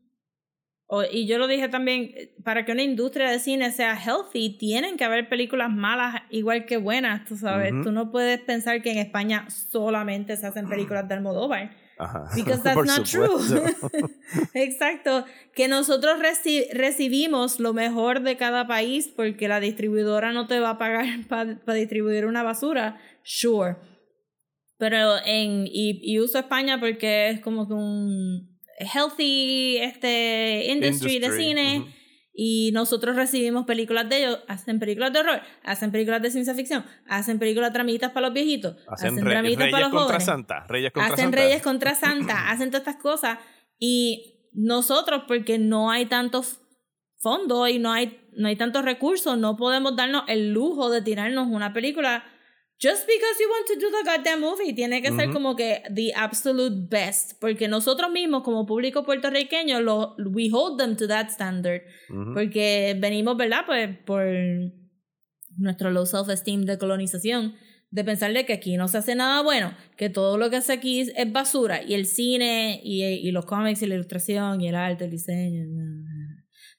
y 1.11 1.25
yo 1.25 1.39
lo 1.39 1.47
dije 1.47 1.69
también, 1.69 2.13
para 2.43 2.65
que 2.65 2.71
una 2.71 2.83
industria 2.83 3.31
de 3.31 3.39
cine 3.39 3.71
sea 3.71 3.97
healthy, 3.97 4.57
tienen 4.57 4.97
que 4.97 5.03
haber 5.03 5.27
películas 5.27 5.71
malas 5.71 6.21
igual 6.29 6.65
que 6.65 6.77
buenas, 6.77 7.25
tú 7.25 7.35
sabes. 7.35 7.73
Tú 7.83 7.91
no 7.91 8.11
puedes 8.11 8.39
pensar 8.39 8.81
que 8.81 8.91
en 8.91 8.99
España 8.99 9.47
solamente 9.49 10.37
se 10.37 10.45
hacen 10.45 10.69
películas 10.69 11.07
de 11.07 11.15
Almodóvar. 11.15 11.71
Ajá. 11.97 12.27
Because 12.35 12.61
that's 12.63 12.85
not 12.85 13.05
true. 13.05 13.39
Exacto. 14.53 15.25
Que 15.55 15.67
nosotros 15.67 16.19
recibimos 16.73 17.59
lo 17.59 17.73
mejor 17.73 18.21
de 18.21 18.37
cada 18.37 18.67
país 18.67 19.07
porque 19.07 19.47
la 19.47 19.59
distribuidora 19.59 20.31
no 20.31 20.47
te 20.47 20.59
va 20.59 20.71
a 20.71 20.77
pagar 20.77 21.05
para 21.27 21.73
distribuir 21.73 22.25
una 22.25 22.43
basura. 22.43 22.99
Sure. 23.23 23.77
Pero 24.77 25.15
en. 25.25 25.65
y 25.65 26.19
uso 26.19 26.39
España 26.39 26.79
porque 26.79 27.29
es 27.29 27.39
como 27.39 27.67
que 27.67 27.73
un 27.73 28.52
healthy 28.79 29.77
este 29.77 30.65
industry, 30.69 31.19
de 31.19 31.31
cine. 31.31 31.95
Y 32.35 32.71
nosotros 32.73 33.15
recibimos 33.15 33.65
películas 33.67 34.09
de 34.09 34.17
ellos, 34.17 34.39
hacen 34.47 34.79
películas 34.79 35.13
de 35.13 35.19
horror, 35.19 35.41
hacen 35.63 35.91
películas 35.91 36.19
de 36.19 36.31
ciencia 36.31 36.55
ficción, 36.55 36.83
hacen 37.07 37.37
películas 37.37 37.71
tramitas 37.71 38.11
para 38.11 38.25
los 38.25 38.33
viejitos, 38.33 38.75
hacen, 38.87 39.15
tramitas 39.17 39.69
para 39.69 39.87
los 39.87 39.91
contra 39.91 40.05
jóvenes, 40.07 40.25
Santa, 40.25 40.65
Reyes 40.67 40.91
contra 40.91 41.13
hacen 41.13 41.25
Santa. 41.25 41.37
Reyes 41.37 41.61
contra 41.61 41.95
Santa, 41.95 42.49
hacen 42.49 42.71
todas 42.71 42.87
estas 42.87 43.01
cosas. 43.01 43.37
Y 43.77 44.49
nosotros, 44.51 45.25
porque 45.27 45.59
no 45.59 45.91
hay 45.91 46.07
tantos 46.07 46.59
fondos 47.19 47.69
y 47.69 47.77
no 47.77 47.91
hay, 47.91 48.19
no 48.35 48.47
hay 48.47 48.55
tantos 48.55 48.83
recursos, 48.83 49.37
no 49.37 49.55
podemos 49.55 49.95
darnos 49.95 50.23
el 50.27 50.53
lujo 50.53 50.89
de 50.89 51.03
tirarnos 51.03 51.47
una 51.47 51.71
película 51.71 52.23
just 52.83 53.07
because 53.07 53.39
you 53.39 53.47
want 53.49 53.65
to 53.65 53.75
do 53.79 53.89
the 53.89 54.03
goddamn 54.03 54.41
movie, 54.41 54.73
tiene 54.73 55.01
que 55.01 55.11
ser 55.13 55.31
como 55.31 55.55
que 55.55 55.83
the 55.89 56.13
absolute 56.13 56.89
best, 56.89 57.39
porque 57.39 57.69
nosotros 57.69 58.11
mismos 58.11 58.43
como 58.43 58.65
público 58.65 59.03
puertorriqueño 59.03 59.79
lo 59.79 60.15
we 60.17 60.49
hold 60.51 60.77
them 60.77 60.97
to 60.97 61.07
that 61.07 61.29
standard, 61.29 61.83
porque 62.33 62.97
venimos, 62.99 63.37
¿verdad? 63.37 63.63
Pues 63.65 63.97
por 64.05 64.25
nuestro 65.57 65.91
low 65.91 66.05
self-esteem 66.05 66.65
de 66.65 66.77
colonización, 66.77 67.55
de 67.89 68.03
pensarle 68.03 68.45
que 68.45 68.53
aquí 68.53 68.75
no 68.75 68.89
se 68.89 68.97
hace 68.97 69.15
nada 69.15 69.41
bueno, 69.43 69.73
que 69.95 70.09
todo 70.09 70.37
lo 70.37 70.49
que 70.49 70.57
hace 70.57 70.73
aquí 70.73 71.01
es 71.15 71.31
basura, 71.31 71.83
y 71.83 71.93
el 71.93 72.05
cine, 72.05 72.81
y, 72.83 73.03
y 73.03 73.31
los 73.31 73.45
cómics, 73.45 73.81
y 73.81 73.85
la 73.85 73.95
ilustración, 73.95 74.59
y 74.59 74.67
el 74.67 74.75
arte, 74.75 75.05
el 75.05 75.11
diseño, 75.11 75.63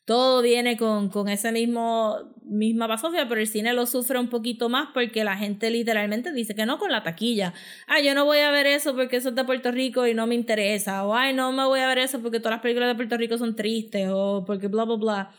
todo 0.04 0.42
viene 0.42 0.76
con, 0.76 1.08
con 1.08 1.28
esa 1.28 1.50
mismo, 1.50 2.18
misma 2.44 2.86
basofia, 2.86 3.26
pero 3.26 3.40
el 3.40 3.46
cine 3.46 3.72
lo 3.72 3.86
sufre 3.86 4.18
un 4.18 4.28
poquito 4.28 4.68
más 4.68 4.88
porque 4.92 5.24
la 5.24 5.36
gente 5.36 5.70
literalmente 5.70 6.30
dice 6.32 6.54
que 6.54 6.66
no 6.66 6.78
con 6.78 6.90
la 6.92 7.02
taquilla. 7.02 7.54
Ah, 7.86 8.00
yo 8.00 8.14
no 8.14 8.26
voy 8.26 8.38
a 8.38 8.50
ver 8.50 8.66
eso 8.66 8.94
porque 8.94 9.16
eso 9.16 9.30
es 9.30 9.34
de 9.34 9.44
Puerto 9.44 9.70
Rico 9.70 10.06
y 10.06 10.12
no 10.12 10.26
me 10.26 10.34
interesa. 10.34 11.06
O 11.06 11.14
ay, 11.14 11.32
no 11.32 11.52
me 11.52 11.64
voy 11.64 11.80
a 11.80 11.88
ver 11.88 11.98
eso 11.98 12.20
porque 12.20 12.38
todas 12.38 12.52
las 12.52 12.60
películas 12.60 12.88
de 12.90 12.96
Puerto 12.96 13.16
Rico 13.16 13.38
son 13.38 13.56
tristes 13.56 14.08
o 14.12 14.44
porque 14.46 14.68
bla, 14.68 14.84
bla, 14.84 14.96
bla. 14.96 15.30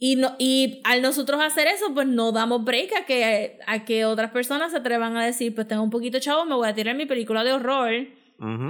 Y, 0.00 0.16
no, 0.16 0.36
y 0.38 0.80
al 0.84 1.02
nosotros 1.02 1.40
hacer 1.40 1.66
eso, 1.68 1.92
pues 1.92 2.06
no 2.06 2.30
damos 2.32 2.64
break 2.64 2.92
a 2.96 3.04
que, 3.04 3.58
a 3.66 3.84
que 3.84 4.04
otras 4.04 4.30
personas 4.30 4.70
se 4.70 4.78
atrevan 4.78 5.16
a 5.16 5.24
decir, 5.24 5.54
pues 5.54 5.66
tengo 5.66 5.82
un 5.82 5.90
poquito 5.90 6.20
chavo, 6.20 6.44
me 6.44 6.54
voy 6.54 6.68
a 6.68 6.74
tirar 6.74 6.94
mi 6.94 7.06
película 7.06 7.42
de 7.42 7.52
horror, 7.52 8.06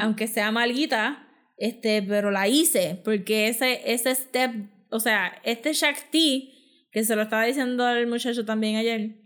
aunque 0.01 0.27
sea 0.27 0.51
malguita 0.51 1.28
este, 1.59 2.03
pero 2.03 2.31
la 2.31 2.49
hice 2.49 3.01
porque 3.05 3.49
ese, 3.49 3.93
ese 3.93 4.15
step, 4.15 4.53
o 4.91 5.01
sea, 5.01 5.41
este 5.45 5.73
Shakti, 5.73 6.55
que 6.91 7.05
se 7.05 7.17
lo 7.17 7.23
estaba 7.23 7.45
diciendo 7.45 7.85
al 7.85 8.07
muchacho 8.07 8.45
también 8.45 8.77
ayer, 8.77 9.17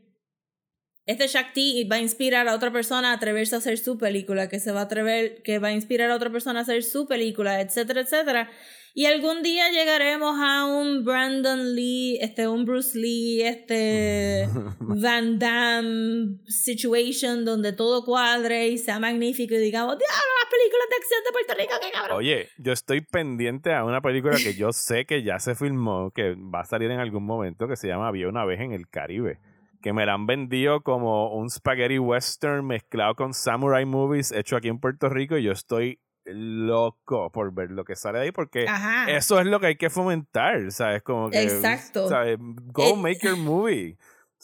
este 1.06 1.26
Shakti 1.26 1.84
va 1.84 1.96
a 1.96 2.00
inspirar 2.00 2.46
a 2.46 2.54
otra 2.54 2.72
persona 2.72 3.10
a 3.10 3.14
atreverse 3.14 3.54
a 3.56 3.58
hacer 3.58 3.78
su 3.78 3.98
película, 3.98 4.48
que 4.48 4.60
se 4.60 4.70
va 4.70 4.80
a 4.80 4.84
atrever, 4.84 5.42
que 5.42 5.58
va 5.58 5.68
a 5.68 5.72
inspirar 5.72 6.10
a 6.10 6.14
otra 6.14 6.30
persona 6.30 6.60
a 6.60 6.62
hacer 6.62 6.84
su 6.84 7.06
película, 7.06 7.60
etcétera, 7.60 8.02
etcétera. 8.02 8.50
Y 8.94 9.06
algún 9.06 9.42
día 9.42 9.70
llegaremos 9.70 10.36
a 10.38 10.66
un 10.66 11.02
Brandon 11.02 11.74
Lee, 11.74 12.18
este, 12.20 12.46
un 12.46 12.66
Bruce 12.66 12.96
Lee, 12.96 13.42
este 13.42 14.46
Van 14.80 15.38
Damme 15.38 16.36
situation 16.46 17.46
donde 17.46 17.72
todo 17.72 18.04
cuadre 18.04 18.68
y 18.68 18.78
sea 18.78 19.00
magnífico 19.00 19.54
y 19.54 19.58
digamos, 19.58 19.96
diablo, 19.98 20.32
las 20.42 20.50
películas 20.50 20.86
de 20.90 20.96
acción 20.96 21.20
de 21.24 21.32
Puerto 21.32 21.54
Rico, 21.54 21.74
qué 21.82 21.90
cabrón. 21.90 22.18
Oye, 22.18 22.48
yo 22.58 22.72
estoy 22.72 23.00
pendiente 23.00 23.72
a 23.72 23.84
una 23.84 24.02
película 24.02 24.36
que 24.36 24.54
yo 24.54 24.72
sé 24.72 25.06
que 25.06 25.22
ya 25.22 25.38
se 25.38 25.54
filmó, 25.54 26.12
que 26.14 26.34
va 26.34 26.60
a 26.60 26.64
salir 26.66 26.90
en 26.90 27.00
algún 27.00 27.24
momento, 27.24 27.66
que 27.66 27.76
se 27.76 27.88
llama 27.88 28.08
Había 28.08 28.28
una 28.28 28.44
vez 28.44 28.60
en 28.60 28.72
el 28.72 28.88
Caribe 28.88 29.40
que 29.82 29.92
me 29.92 30.06
la 30.06 30.14
han 30.14 30.26
vendido 30.26 30.82
como 30.82 31.34
un 31.34 31.50
spaghetti 31.50 31.98
western 31.98 32.66
mezclado 32.66 33.14
con 33.14 33.34
samurai 33.34 33.84
movies 33.84 34.32
hecho 34.32 34.56
aquí 34.56 34.68
en 34.68 34.78
Puerto 34.78 35.09
Rico 35.09 35.36
y 35.36 35.42
yo 35.42 35.52
estoy 35.52 36.00
loco 36.24 37.30
por 37.32 37.52
ver 37.52 37.70
lo 37.70 37.84
que 37.84 37.96
sale 37.96 38.18
de 38.18 38.24
ahí 38.26 38.32
porque 38.32 38.66
eso 39.09 39.40
es 39.40 39.46
lo 39.46 39.60
que 39.60 39.66
hay 39.66 39.76
que 39.76 39.90
fomentar, 39.90 40.70
¿sabes? 40.70 41.02
Como 41.02 41.30
que 41.30 41.42
Exacto. 41.42 42.09
¿sabes? 42.09 42.38
Go 42.38 42.96
make 42.96 43.18
your 43.22 43.36
movie. 43.36 43.98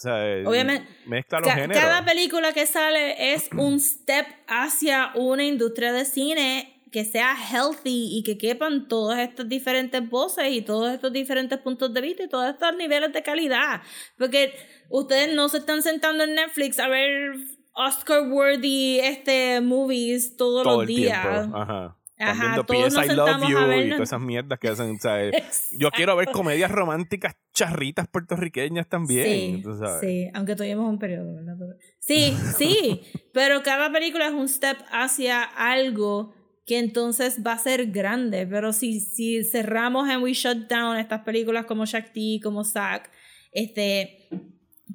Obviamente, 0.05 0.89
mezcla 1.07 1.41
los 1.41 1.51
géneros. 1.51 1.83
Cada 1.83 2.05
película 2.05 2.53
que 2.53 2.67
sale 2.67 3.35
es 3.35 3.49
un 3.57 3.81
step 3.81 4.27
hacia 4.47 5.11
una 5.15 5.45
industria 5.45 5.93
de 5.93 6.05
cine 6.05 6.75
que 6.93 7.05
sea 7.05 7.37
healthy 7.37 8.17
y 8.17 8.23
que 8.23 8.39
quepan 8.39 8.89
todas 8.89 9.19
estas 9.19 9.49
diferentes 9.49 10.09
voces 10.09 10.47
y 10.51 10.63
todos 10.63 10.93
estos 10.93 11.13
diferentes 11.13 11.59
puntos 11.59 11.93
de 11.93 12.01
vista 12.01 12.23
y 12.23 12.29
todos 12.29 12.49
estos 12.49 12.77
niveles 12.77 13.13
de 13.13 13.23
calidad. 13.23 13.83
Porque 14.17 14.55
ustedes 14.89 15.35
no 15.35 15.49
se 15.49 15.59
están 15.59 15.83
sentando 15.83 16.25
en 16.25 16.35
Netflix 16.35 16.79
a 16.79 16.89
ver 16.89 17.35
Oscar 17.73 18.29
worthy 18.29 19.01
este 19.01 19.61
movies 19.61 20.37
todos 20.37 20.65
Todo 20.65 20.79
los 20.79 20.87
días. 20.87 21.49
Ajá. 21.53 21.99
Ajá, 22.21 22.65
todos 22.67 22.95
nos 22.95 23.07
I 23.07 23.15
Love 23.15 23.49
You 23.49 23.73
y 23.73 23.91
todas 23.91 24.09
esas 24.09 24.21
mierdas 24.21 24.59
que 24.59 24.69
hacen. 24.69 24.99
Yo 25.79 25.91
quiero 25.93 26.17
ver 26.17 26.29
comedias 26.33 26.71
románticas 26.71 27.37
charritas 27.53 28.09
puertorriqueñas 28.09 28.89
también. 28.89 29.63
Sí, 29.63 29.65
sí, 30.01 30.31
aunque 30.35 30.57
tuvimos 30.57 30.89
un 30.89 30.99
periodo, 30.99 31.35
¿verdad? 31.35 31.57
Sí, 32.01 32.37
sí, 32.57 33.03
pero 33.33 33.63
cada 33.63 33.93
película 33.93 34.27
es 34.27 34.33
un 34.33 34.49
step 34.49 34.79
hacia 34.91 35.43
algo 35.45 36.35
que 36.67 36.79
entonces 36.79 37.41
va 37.47 37.53
a 37.53 37.59
ser 37.59 37.87
grande. 37.93 38.47
Pero 38.47 38.73
si, 38.73 39.01
si 39.01 39.45
cerramos 39.45 40.09
en 40.09 40.21
We 40.21 40.33
Shut 40.33 40.69
Down 40.69 40.97
estas 40.99 41.23
películas 41.23 41.67
como 41.67 41.87
Shakti, 41.87 42.41
como 42.43 42.65
Zack, 42.65 43.11
este 43.53 44.29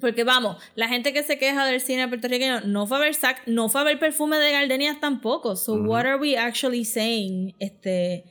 porque 0.00 0.24
vamos, 0.24 0.56
la 0.74 0.88
gente 0.88 1.12
que 1.12 1.22
se 1.22 1.38
queja 1.38 1.64
del 1.66 1.80
cine 1.80 2.08
puertorriqueño 2.08 2.62
no 2.62 2.86
fue 2.86 2.96
a 2.96 3.00
ver 3.00 3.14
sac, 3.14 3.42
no 3.46 3.68
fue 3.68 3.80
a 3.80 3.84
ver 3.84 3.98
perfume 3.98 4.38
de 4.38 4.52
gardenias 4.52 5.00
tampoco. 5.00 5.56
So 5.56 5.74
what 5.74 6.06
are 6.06 6.16
we 6.16 6.36
actually 6.36 6.84
saying? 6.84 7.54
Este, 7.60 8.24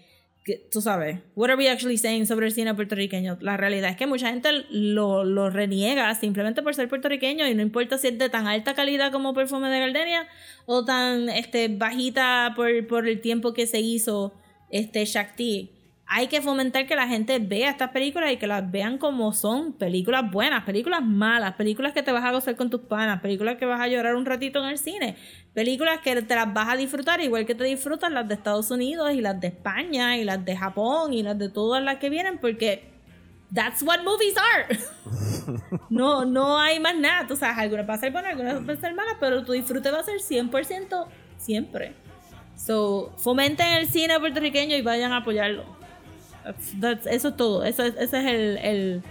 tú 0.72 0.82
sabes, 0.82 1.20
what 1.36 1.50
are 1.50 1.58
we 1.58 1.70
actually 1.70 1.98
saying 1.98 2.26
sobre 2.28 2.48
el 2.48 2.54
cine 2.54 2.74
puertorriqueño? 2.76 3.38
La 3.42 3.56
realidad 3.56 3.92
es 3.92 3.98
que 3.98 4.08
mucha 4.08 4.30
gente 4.30 4.50
lo, 4.70 5.24
lo 5.24 5.50
reniega 5.50 6.14
simplemente 6.16 6.62
por 6.62 6.76
ser 6.76 6.90
puertorriqueño 6.90 7.48
y 7.48 7.56
no 7.56 7.62
importa 7.62 7.98
si 7.98 8.08
es 8.08 8.18
de 8.18 8.30
tan 8.30 8.48
alta 8.48 8.74
calidad 8.74 9.12
como 9.12 9.34
perfume 9.34 9.70
de 9.70 9.80
gardenia 9.80 10.28
o 10.66 10.84
tan 10.84 11.30
este, 11.30 11.70
bajita 11.70 12.54
por, 12.56 12.88
por 12.88 13.08
el 13.08 13.22
tiempo 13.22 13.54
que 13.54 13.68
se 13.68 13.80
hizo 13.80 14.34
este 14.70 15.06
Shakti 15.06 15.73
hay 16.16 16.28
que 16.28 16.44
fomentar 16.44 16.86
que 16.86 16.96
la 16.96 17.08
gente 17.08 17.40
vea 17.40 17.72
estas 17.72 17.90
películas 17.90 18.32
y 18.32 18.38
que 18.38 18.46
las 18.46 18.70
vean 18.70 19.00
como 19.00 19.34
son, 19.34 19.74
películas 19.74 20.30
buenas, 20.30 20.64
películas 20.64 21.02
malas, 21.02 21.56
películas 21.56 21.92
que 21.92 22.04
te 22.04 22.12
vas 22.12 22.24
a 22.24 22.32
gozar 22.32 22.56
con 22.56 22.70
tus 22.70 22.82
panas, 22.82 23.20
películas 23.20 23.58
que 23.58 23.66
vas 23.66 23.82
a 23.82 23.88
llorar 23.88 24.16
un 24.16 24.24
ratito 24.24 24.60
en 24.64 24.70
el 24.70 24.78
cine, 24.78 25.18
películas 25.56 26.02
que 26.04 26.22
te 26.22 26.36
las 26.36 26.54
vas 26.54 26.70
a 26.70 26.76
disfrutar 26.76 27.20
igual 27.22 27.48
que 27.48 27.56
te 27.56 27.64
disfrutan 27.64 28.14
las 28.14 28.28
de 28.28 28.36
Estados 28.36 28.70
Unidos 28.70 29.12
y 29.12 29.22
las 29.22 29.42
de 29.42 29.48
España 29.48 30.16
y 30.16 30.24
las 30.24 30.46
de 30.46 30.56
Japón 30.56 31.14
y 31.14 31.24
las 31.24 31.36
de 31.40 31.50
todas 31.50 31.84
las 31.84 31.98
que 31.98 32.12
vienen 32.12 32.38
porque 32.38 32.92
that's 33.52 33.82
what 33.82 34.04
movies 34.04 34.36
are. 34.38 34.78
no, 35.90 36.26
no 36.26 36.60
hay 36.60 36.80
más 36.80 36.96
nada, 36.96 37.26
tú 37.26 37.36
sabes, 37.36 37.58
algunas 37.58 37.88
van 37.88 37.98
a 37.98 38.00
ser 38.00 38.12
buenas, 38.12 38.34
algunas 38.34 38.64
van 38.64 38.78
a 38.78 38.80
ser 38.80 38.94
malas, 38.94 39.16
pero 39.20 39.44
tu 39.44 39.54
disfrute 39.54 39.90
va 39.90 40.02
a 40.02 40.04
ser 40.04 40.20
100% 40.20 41.08
siempre. 41.38 41.96
So, 42.56 43.16
fomenten 43.18 43.74
el 43.74 43.88
cine 43.88 44.20
puertorriqueño 44.20 44.76
y 44.76 44.84
vayan 44.84 45.12
a 45.12 45.18
apoyarlo 45.18 45.82
eso 47.10 47.28
es 47.30 47.38
todo. 47.38 47.64
Eso 47.64 47.84
ese 47.84 48.04
es 48.04 48.14
el. 48.26 49.02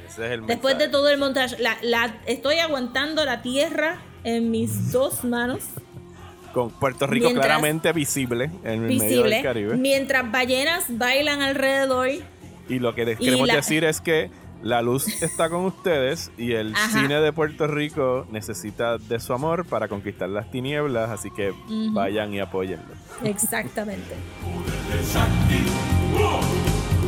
después 0.46 0.78
de 0.78 0.88
todo 0.88 1.08
el 1.08 1.18
montaje. 1.18 1.56
La, 1.82 2.14
estoy 2.26 2.58
aguantando 2.58 3.24
la 3.24 3.42
tierra 3.42 3.98
en 4.24 4.50
mis 4.50 4.92
dos 4.92 5.24
manos. 5.24 5.60
con 6.52 6.70
Puerto 6.70 7.06
Rico 7.06 7.24
Mientras- 7.26 7.46
claramente 7.46 7.92
visible 7.92 8.50
en 8.62 8.72
el 8.72 8.80
medio 8.82 8.98
del 8.98 9.08
visible. 9.08 9.42
Caribe. 9.42 9.76
Mientras 9.76 10.30
ballenas 10.30 10.84
bailan 10.90 11.40
alrededor. 11.40 12.08
Y 12.68 12.78
lo 12.78 12.94
que 12.94 13.04
les 13.06 13.18
queremos 13.18 13.48
la- 13.48 13.56
decir 13.56 13.84
es 13.84 14.00
que 14.02 14.30
la 14.62 14.80
luz 14.82 15.22
está 15.22 15.48
con 15.48 15.64
ustedes 15.64 16.30
y 16.38 16.52
el 16.52 16.72
Ajá. 16.76 17.00
cine 17.00 17.20
de 17.20 17.32
Puerto 17.32 17.66
Rico 17.66 18.26
necesita 18.30 18.98
de 18.98 19.18
su 19.18 19.32
amor 19.32 19.66
para 19.66 19.88
conquistar 19.88 20.28
las 20.28 20.50
tinieblas, 20.50 21.08
así 21.10 21.30
que 21.30 21.50
Ujú. 21.52 21.92
vayan 21.94 22.32
y 22.34 22.40
apóyenlo. 22.40 22.84
Exactamente. 23.24 24.14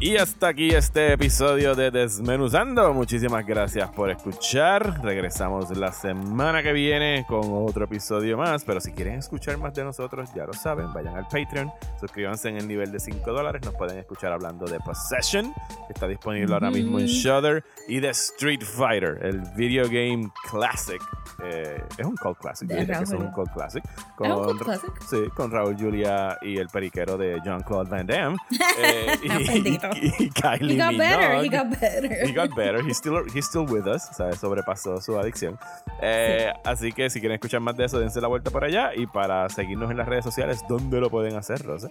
Y 0.00 0.16
hasta 0.16 0.46
aquí 0.46 0.68
este 0.68 1.12
episodio 1.14 1.74
de 1.74 1.90
Desmenuzando. 1.90 2.94
Muchísimas 2.94 3.44
gracias 3.44 3.90
por 3.90 4.10
escuchar. 4.10 5.02
Regresamos 5.02 5.76
la 5.76 5.90
semana 5.90 6.62
que 6.62 6.72
viene 6.72 7.26
con 7.26 7.40
otro 7.42 7.86
episodio 7.86 8.38
más. 8.38 8.62
Pero 8.62 8.80
si 8.80 8.92
quieren 8.92 9.14
escuchar 9.14 9.58
más 9.58 9.74
de 9.74 9.82
nosotros, 9.82 10.30
ya 10.36 10.46
lo 10.46 10.52
saben, 10.52 10.92
vayan 10.92 11.16
al 11.16 11.24
Patreon, 11.24 11.72
suscríbanse 11.98 12.48
en 12.48 12.58
el 12.58 12.68
nivel 12.68 12.92
de 12.92 13.00
5 13.00 13.32
dólares. 13.32 13.60
Nos 13.64 13.74
pueden 13.74 13.98
escuchar 13.98 14.30
hablando 14.30 14.66
de 14.66 14.78
Possession, 14.78 15.52
que 15.88 15.92
está 15.92 16.06
disponible 16.06 16.54
ahora 16.54 16.70
mismo 16.70 17.00
en. 17.00 17.06
Shudder, 17.06 17.64
y 17.88 17.98
de 17.98 18.10
Street 18.10 18.62
Fighter, 18.62 19.18
el 19.22 19.40
video 19.56 19.86
game 19.86 20.30
classic. 20.48 21.02
Eh, 21.42 21.82
es 21.96 22.06
un 22.06 22.16
cult 22.16 22.38
classic, 22.38 22.68
que 22.68 22.82
es 22.82 23.10
un 23.10 23.32
cult 23.32 23.52
classic. 23.52 23.84
¿Es 23.84 24.30
un 24.30 24.44
cult 24.44 24.62
classic? 24.62 24.90
Sí, 25.08 25.24
con 25.34 25.50
Raúl 25.50 25.76
Julia 25.76 26.38
y 26.42 26.56
el 26.58 26.68
periquero 26.68 27.16
de 27.16 27.40
Jean-Claude 27.44 27.90
Van 27.90 28.06
Damme. 28.06 28.36
eh, 28.78 29.18
y. 29.24 29.87
y 30.18 30.30
Kylie 30.30 30.74
He 30.74 30.76
got 30.78 30.96
better, 30.96 31.34
he 31.42 31.48
Minogue. 31.48 31.50
got 31.50 31.80
better. 31.80 32.26
He 32.26 32.32
got 32.32 32.54
better. 32.56 32.82
He's 32.86 32.96
still, 32.98 33.22
he's 33.34 33.46
still 33.46 33.64
with 33.66 33.86
us. 33.86 34.08
Sea, 34.16 34.32
sobrepasó 34.32 35.00
su 35.00 35.18
adicción. 35.18 35.58
Eh, 36.02 36.52
Así 36.64 36.92
que 36.92 37.10
si 37.10 37.20
quieren 37.20 37.34
escuchar 37.36 37.60
más 37.60 37.76
de 37.76 37.84
eso, 37.86 37.98
dense 37.98 38.20
la 38.20 38.28
vuelta 38.28 38.50
por 38.50 38.64
allá. 38.64 38.90
Y 38.94 39.06
para 39.06 39.48
seguirnos 39.48 39.90
en 39.90 39.96
las 39.96 40.08
redes 40.08 40.24
sociales, 40.24 40.60
¿dónde 40.68 41.00
lo 41.00 41.10
pueden 41.10 41.36
hacer, 41.36 41.62
Rosa? 41.64 41.88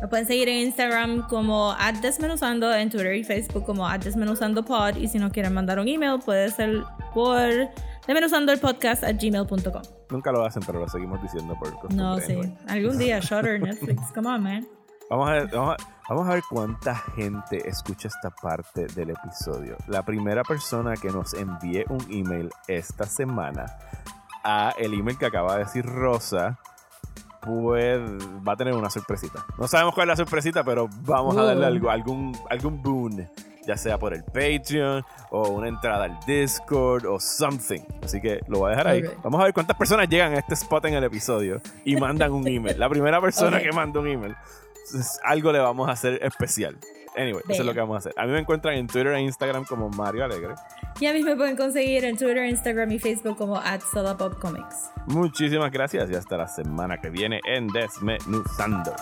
Me 0.00 0.08
pueden 0.08 0.26
seguir 0.26 0.48
en 0.50 0.58
Instagram 0.66 1.26
como 1.26 1.74
@desmenuzando, 2.02 2.74
en 2.74 2.90
Twitter 2.90 3.14
y 3.14 3.24
Facebook 3.24 3.64
como 3.64 3.88
@desmenuzandopod 3.88 4.96
y 4.96 5.08
si 5.08 5.18
no 5.18 5.30
quieren 5.30 5.54
mandar 5.54 5.78
un 5.78 5.88
email 5.88 6.20
puede 6.22 6.50
ser 6.50 6.82
por 7.14 7.70
desmenuzandopodcast 8.06 9.04
at 9.04 9.16
gmail.com. 9.18 9.82
Nunca 10.10 10.32
lo 10.32 10.44
hacen, 10.44 10.62
pero 10.66 10.80
lo 10.80 10.88
seguimos 10.88 11.22
diciendo 11.22 11.54
por 11.58 11.70
costumbre. 11.72 11.96
No, 11.96 12.18
sí. 12.18 12.36
Algún 12.68 12.98
día, 12.98 13.20
Shutter, 13.22 13.58
Netflix, 13.60 14.12
come 14.14 14.28
on, 14.28 14.42
man. 14.42 14.68
Vamos 15.08 15.28
a, 15.28 15.32
ver, 15.32 15.48
vamos, 15.52 15.76
a, 15.78 16.04
vamos 16.08 16.28
a 16.28 16.34
ver 16.34 16.42
cuánta 16.48 16.94
gente 16.94 17.68
escucha 17.68 18.08
esta 18.08 18.30
parte 18.30 18.86
del 18.88 19.10
episodio. 19.10 19.76
La 19.86 20.02
primera 20.04 20.42
persona 20.42 20.94
que 20.96 21.10
nos 21.10 21.32
envíe 21.34 21.84
un 21.88 22.04
email 22.10 22.50
esta 22.66 23.04
semana 23.06 23.66
a 24.42 24.72
el 24.78 24.94
email 24.94 25.16
que 25.16 25.26
acaba 25.26 25.54
de 25.54 25.64
decir 25.64 25.86
Rosa, 25.86 26.58
pues 27.40 28.00
va 28.46 28.52
a 28.54 28.56
tener 28.56 28.74
una 28.74 28.90
sorpresita. 28.90 29.44
No 29.58 29.68
sabemos 29.68 29.94
cuál 29.94 30.08
es 30.10 30.18
la 30.18 30.24
sorpresita, 30.24 30.64
pero 30.64 30.88
vamos 31.02 31.36
a 31.36 31.44
darle 31.44 31.66
algo, 31.66 31.88
algún, 31.90 32.36
algún 32.50 32.82
boon, 32.82 33.28
ya 33.64 33.76
sea 33.76 33.98
por 33.98 34.12
el 34.12 34.24
Patreon 34.24 35.04
o 35.30 35.50
una 35.50 35.68
entrada 35.68 36.04
al 36.06 36.18
Discord 36.26 37.06
o 37.06 37.20
something. 37.20 37.82
Así 38.02 38.20
que 38.20 38.40
lo 38.48 38.58
voy 38.58 38.68
a 38.68 38.70
dejar 38.70 38.88
ahí. 38.88 39.04
Ok. 39.04 39.22
Vamos 39.22 39.40
a 39.40 39.44
ver 39.44 39.54
cuántas 39.54 39.76
personas 39.76 40.08
llegan 40.08 40.32
a 40.34 40.38
este 40.40 40.54
spot 40.54 40.86
en 40.86 40.94
el 40.94 41.04
episodio 41.04 41.60
y 41.84 41.94
mandan 41.96 42.32
un 42.32 42.48
email. 42.48 42.76
La 42.76 42.88
primera 42.88 43.20
persona 43.20 43.58
Ok. 43.58 43.62
que 43.62 43.72
manda 43.72 44.00
un 44.00 44.08
email, 44.08 44.34
algo 45.24 45.52
le 45.52 45.58
vamos 45.58 45.88
a 45.88 45.92
hacer 45.92 46.18
especial. 46.22 46.76
Anyway, 47.16 47.42
eso 47.48 47.62
es 47.62 47.66
lo 47.66 47.72
que 47.72 47.80
vamos 47.80 47.94
a 47.94 47.98
hacer. 47.98 48.14
A 48.16 48.26
mí 48.26 48.32
me 48.32 48.40
encuentran 48.40 48.74
en 48.74 48.86
Twitter 48.86 49.14
e 49.14 49.20
Instagram 49.22 49.64
como 49.64 49.88
Mario 49.88 50.24
Alegre. 50.24 50.54
Y 51.00 51.06
a 51.06 51.14
mí 51.14 51.22
me 51.22 51.34
pueden 51.34 51.56
conseguir 51.56 52.04
en 52.04 52.16
Twitter, 52.16 52.44
Instagram 52.44 52.92
y 52.92 52.98
Facebook 52.98 53.38
como 53.38 53.56
at 53.56 53.80
Comics. 54.38 54.90
Muchísimas 55.06 55.70
gracias 55.70 56.10
y 56.10 56.14
hasta 56.14 56.36
la 56.36 56.46
semana 56.46 56.98
que 56.98 57.08
viene 57.08 57.40
en 57.46 57.68
Desmenuzando. 57.68 58.94